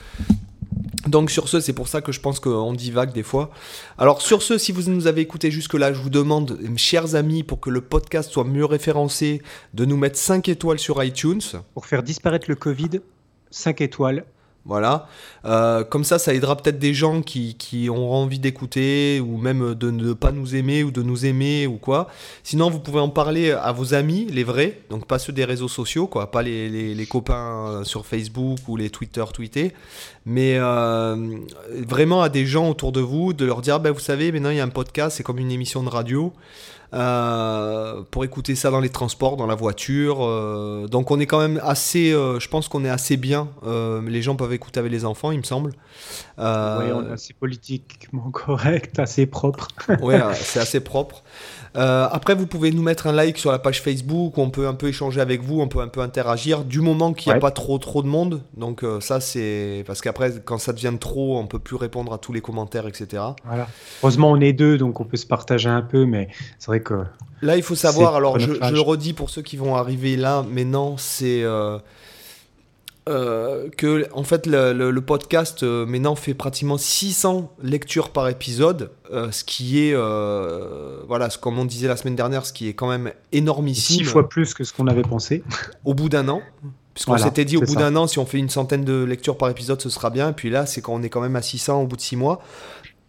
Donc 1.07 1.31
sur 1.31 1.49
ce, 1.49 1.59
c'est 1.59 1.73
pour 1.73 1.87
ça 1.87 2.01
que 2.01 2.11
je 2.11 2.19
pense 2.19 2.39
qu'on 2.39 2.73
divague 2.73 3.11
des 3.11 3.23
fois. 3.23 3.51
Alors 3.97 4.21
sur 4.21 4.41
ce, 4.41 4.57
si 4.57 4.71
vous 4.71 4.89
nous 4.89 5.07
avez 5.07 5.21
écouté 5.21 5.51
jusque-là, 5.51 5.93
je 5.93 6.01
vous 6.01 6.09
demande, 6.09 6.57
chers 6.77 7.15
amis, 7.15 7.43
pour 7.43 7.59
que 7.59 7.69
le 7.69 7.81
podcast 7.81 8.31
soit 8.31 8.45
mieux 8.45 8.65
référencé, 8.65 9.41
de 9.73 9.85
nous 9.85 9.97
mettre 9.97 10.17
5 10.17 10.47
étoiles 10.47 10.79
sur 10.79 11.03
iTunes. 11.03 11.41
Pour 11.73 11.87
faire 11.87 12.03
disparaître 12.03 12.45
le 12.49 12.55
Covid, 12.55 13.01
5 13.51 13.81
étoiles. 13.81 14.25
Voilà. 14.65 15.07
Euh, 15.43 15.83
comme 15.83 16.05
ça, 16.05 16.19
ça 16.19 16.33
aidera 16.33 16.55
peut-être 16.55 16.79
des 16.79 16.93
gens 16.93 17.21
qui, 17.21 17.55
qui 17.55 17.89
auront 17.89 18.13
envie 18.13 18.39
d'écouter 18.39 19.19
ou 19.19 19.37
même 19.37 19.75
de 19.75 19.91
ne 19.91 20.13
pas 20.13 20.31
nous 20.31 20.55
aimer 20.55 20.83
ou 20.83 20.91
de 20.91 21.03
nous 21.03 21.25
aimer 21.25 21.67
ou 21.67 21.75
quoi. 21.75 22.07
Sinon, 22.43 22.69
vous 22.69 22.79
pouvez 22.79 23.01
en 23.01 23.09
parler 23.09 23.51
à 23.51 23.73
vos 23.73 23.93
amis, 23.93 24.25
les 24.31 24.45
vrais, 24.45 24.79
donc 24.89 25.05
pas 25.05 25.19
ceux 25.19 25.33
des 25.33 25.43
réseaux 25.43 25.67
sociaux, 25.67 26.07
quoi, 26.07 26.31
pas 26.31 26.41
les, 26.43 27.07
copains 27.09 27.67
euh, 27.67 27.83
sur 27.83 28.05
Facebook 28.05 28.59
ou 28.69 28.77
les 28.77 28.89
Twitter 28.89 29.23
tweetés, 29.33 29.73
mais 30.25 30.55
euh, 30.57 31.37
vraiment 31.85 32.21
à 32.21 32.29
des 32.29 32.45
gens 32.45 32.69
autour 32.69 32.93
de 32.93 33.01
vous, 33.01 33.33
de 33.33 33.43
leur 33.43 33.61
dire, 33.61 33.81
ben, 33.81 33.91
vous 33.91 33.99
savez, 33.99 34.31
maintenant 34.31 34.49
il 34.49 34.57
y 34.57 34.61
a 34.61 34.63
un 34.63 34.69
podcast, 34.69 35.17
c'est 35.17 35.23
comme 35.23 35.39
une 35.39 35.51
émission 35.51 35.83
de 35.83 35.89
radio. 35.89 36.31
Euh, 36.93 38.03
pour 38.11 38.23
écouter 38.23 38.55
ça 38.55 38.69
dans 38.69 38.79
les 38.79 38.89
transports, 38.89 39.35
dans 39.35 39.47
la 39.47 39.55
voiture. 39.55 40.17
euh, 40.21 40.87
donc 40.87 41.11
on 41.11 41.19
est 41.19 41.25
quand 41.25 41.39
même 41.39 41.59
assez, 41.63 42.11
euh, 42.11 42.39
je 42.39 42.47
pense 42.47 42.67
qu'on 42.67 42.85
est 42.85 42.89
assez 42.89 43.17
bien. 43.17 43.49
les 43.65 44.21
gens 44.21 44.35
peuvent 44.35 44.53
écouter 44.53 44.79
avec 44.79 44.91
les 44.91 45.05
enfants, 45.05 45.31
il 45.31 45.39
me 45.39 45.43
semble. 45.43 45.71
Ouais, 46.37 46.91
on 46.91 47.07
est 47.09 47.11
assez 47.11 47.33
politiquement 47.33 48.29
correct, 48.31 48.99
assez 48.99 49.25
propre. 49.25 49.67
euh, 50.21 50.33
c'est 50.35 50.59
assez 50.59 50.79
propre. 50.79 51.23
Euh, 51.75 52.07
après, 52.11 52.35
vous 52.35 52.45
pouvez 52.45 52.71
nous 52.71 52.83
mettre 52.83 53.07
un 53.07 53.11
like 53.11 53.37
sur 53.37 53.51
la 53.51 53.57
page 53.59 53.81
Facebook, 53.81 54.37
où 54.37 54.41
on 54.41 54.49
peut 54.51 54.67
un 54.67 54.75
peu 54.75 54.87
échanger 54.89 55.21
avec 55.21 55.41
vous, 55.41 55.59
on 55.59 55.67
peut 55.67 55.79
un 55.79 55.87
peu 55.87 56.01
interagir, 56.01 56.63
du 56.63 56.81
moment 56.81 57.13
qu'il 57.13 57.29
n'y 57.29 57.33
a 57.33 57.35
Ouais. 57.35 57.39
pas 57.41 57.51
trop 57.51 57.77
trop 57.79 58.03
de 58.03 58.07
monde. 58.07 58.41
Donc 58.55 58.83
euh, 58.83 58.99
ça, 58.99 59.19
c'est 59.19 59.83
parce 59.87 60.01
qu'après, 60.01 60.33
quand 60.45 60.59
ça 60.59 60.71
devient 60.73 60.93
trop, 60.99 61.37
on 61.39 61.47
peut 61.47 61.59
plus 61.59 61.75
répondre 61.75 62.13
à 62.13 62.17
tous 62.19 62.31
les 62.33 62.41
commentaires, 62.41 62.87
etc. 62.87 63.23
Voilà. 63.45 63.67
Heureusement, 64.03 64.29
on 64.31 64.39
est 64.39 64.53
deux, 64.53 64.77
donc 64.77 64.99
on 64.99 65.05
peut 65.05 65.17
se 65.17 65.25
partager 65.25 65.69
un 65.69 65.81
peu, 65.81 66.05
mais 66.05 66.27
c'est 66.59 66.67
vrai 66.67 66.81
que. 66.81 67.03
Là, 67.41 67.57
il 67.57 67.63
faut 67.63 67.75
savoir, 67.75 68.15
alors 68.15 68.39
je 68.39 68.51
le 68.51 68.79
redis 68.79 69.13
pour 69.13 69.29
ceux 69.29 69.41
qui 69.41 69.57
vont 69.57 69.75
arriver 69.75 70.15
là, 70.15 70.45
mais 70.49 70.63
non, 70.63 70.95
c'est 70.97 71.43
euh, 71.43 71.77
euh, 73.09 73.69
que 73.77 74.07
en 74.13 74.23
fait 74.23 74.45
le, 74.45 74.71
le- 74.73 74.91
le 74.91 75.01
podcast 75.01 75.63
euh, 75.63 75.85
maintenant 75.85 76.15
fait 76.15 76.33
pratiquement 76.33 76.77
600 76.77 77.51
lectures 77.61 78.11
par 78.11 78.29
épisode, 78.29 78.91
euh, 79.11 79.29
ce 79.31 79.43
qui 79.43 79.79
est 79.85 79.93
euh, 79.93 81.01
voilà, 81.07 81.29
ce- 81.29 81.37
comme 81.37 81.59
on 81.59 81.65
disait 81.65 81.87
la 81.89 81.97
semaine 81.97 82.15
dernière, 82.15 82.45
ce 82.45 82.53
qui 82.53 82.67
est 82.69 82.73
quand 82.73 82.87
même 82.87 83.11
énormissime 83.33 83.97
Six 83.97 84.03
fois 84.05 84.29
plus 84.29 84.53
que 84.53 84.63
ce 84.63 84.71
qu'on 84.73 84.87
avait 84.87 85.01
pensé. 85.01 85.43
au 85.85 85.93
bout 85.93 86.07
d'un 86.09 86.29
an. 86.29 86.41
Puisqu'on 86.93 87.13
Voilà, 87.13 87.25
s'était 87.25 87.43
dit 87.43 87.57
au 87.57 87.61
bout 87.61 87.75
d'un 87.75 87.95
an, 87.95 88.05
si 88.05 88.19
on 88.19 88.25
fait 88.27 88.37
une 88.37 88.49
centaine 88.51 88.85
de 88.85 89.03
lectures 89.03 89.35
par 89.37 89.49
épisode, 89.49 89.81
ce 89.81 89.89
sera 89.89 90.09
bien. 90.11 90.29
Et 90.29 90.33
puis 90.33 90.49
là, 90.51 90.65
c'est 90.67 90.81
quand 90.81 90.93
on 90.93 91.01
est 91.01 91.09
quand 91.09 91.21
même 91.21 91.35
à 91.35 91.41
600 91.41 91.81
au 91.81 91.87
bout 91.87 91.95
de 91.95 92.01
6 92.01 92.15
mois. 92.17 92.41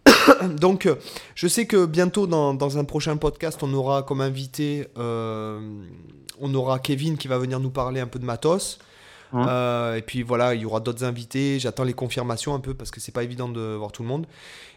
Donc, 0.59 0.89
je 1.35 1.47
sais 1.47 1.67
que 1.67 1.85
bientôt, 1.85 2.25
dans, 2.25 2.55
dans 2.55 2.79
un 2.79 2.83
prochain 2.83 3.15
podcast, 3.17 3.59
on 3.61 3.71
aura 3.75 4.01
comme 4.01 4.21
invité, 4.21 4.87
on 4.97 6.53
aura 6.55 6.79
Kevin 6.79 7.15
qui 7.17 7.27
va 7.27 7.37
venir 7.37 7.59
nous 7.59 7.69
parler 7.69 8.01
un 8.01 8.07
peu 8.07 8.17
de 8.19 8.25
matos. 8.25 8.79
Hein. 9.33 9.47
Euh, 9.47 9.95
et 9.95 10.01
puis 10.01 10.21
voilà, 10.23 10.53
il 10.55 10.61
y 10.61 10.65
aura 10.65 10.79
d'autres 10.79 11.03
invités. 11.03 11.59
J'attends 11.59 11.83
les 11.83 11.93
confirmations 11.93 12.53
un 12.55 12.59
peu 12.59 12.73
parce 12.73 12.91
que 12.91 12.99
c'est 12.99 13.11
pas 13.11 13.23
évident 13.23 13.49
de 13.49 13.61
voir 13.75 13.91
tout 13.91 14.01
le 14.03 14.07
monde. 14.09 14.25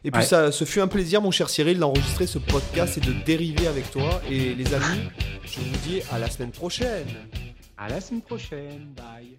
Et 0.05 0.11
puis 0.11 0.20
Ouais. 0.20 0.27
ça, 0.27 0.53
ce 0.53 0.65
fut 0.65 0.81
un 0.81 0.89
plaisir, 0.89 1.20
mon 1.23 1.31
cher 1.31 1.49
Cyril, 1.49 1.79
d'enregistrer 1.79 2.27
ce 2.27 2.39
podcast 2.39 2.99
et 2.99 3.01
de 3.01 3.12
dériver 3.25 3.66
avec 3.66 3.91
toi. 3.91 4.20
Et 4.31 4.55
les 4.55 4.75
amis, 4.75 5.09
Je 5.45 5.61
vous 5.61 5.77
dis 5.89 6.01
à 6.12 6.19
la 6.19 6.29
semaine 6.31 6.51
prochaine. 6.51 7.07
À 7.77 7.89
la 7.89 8.01
semaine 8.01 8.23
prochaine. 8.23 8.93
Bye. 8.97 9.39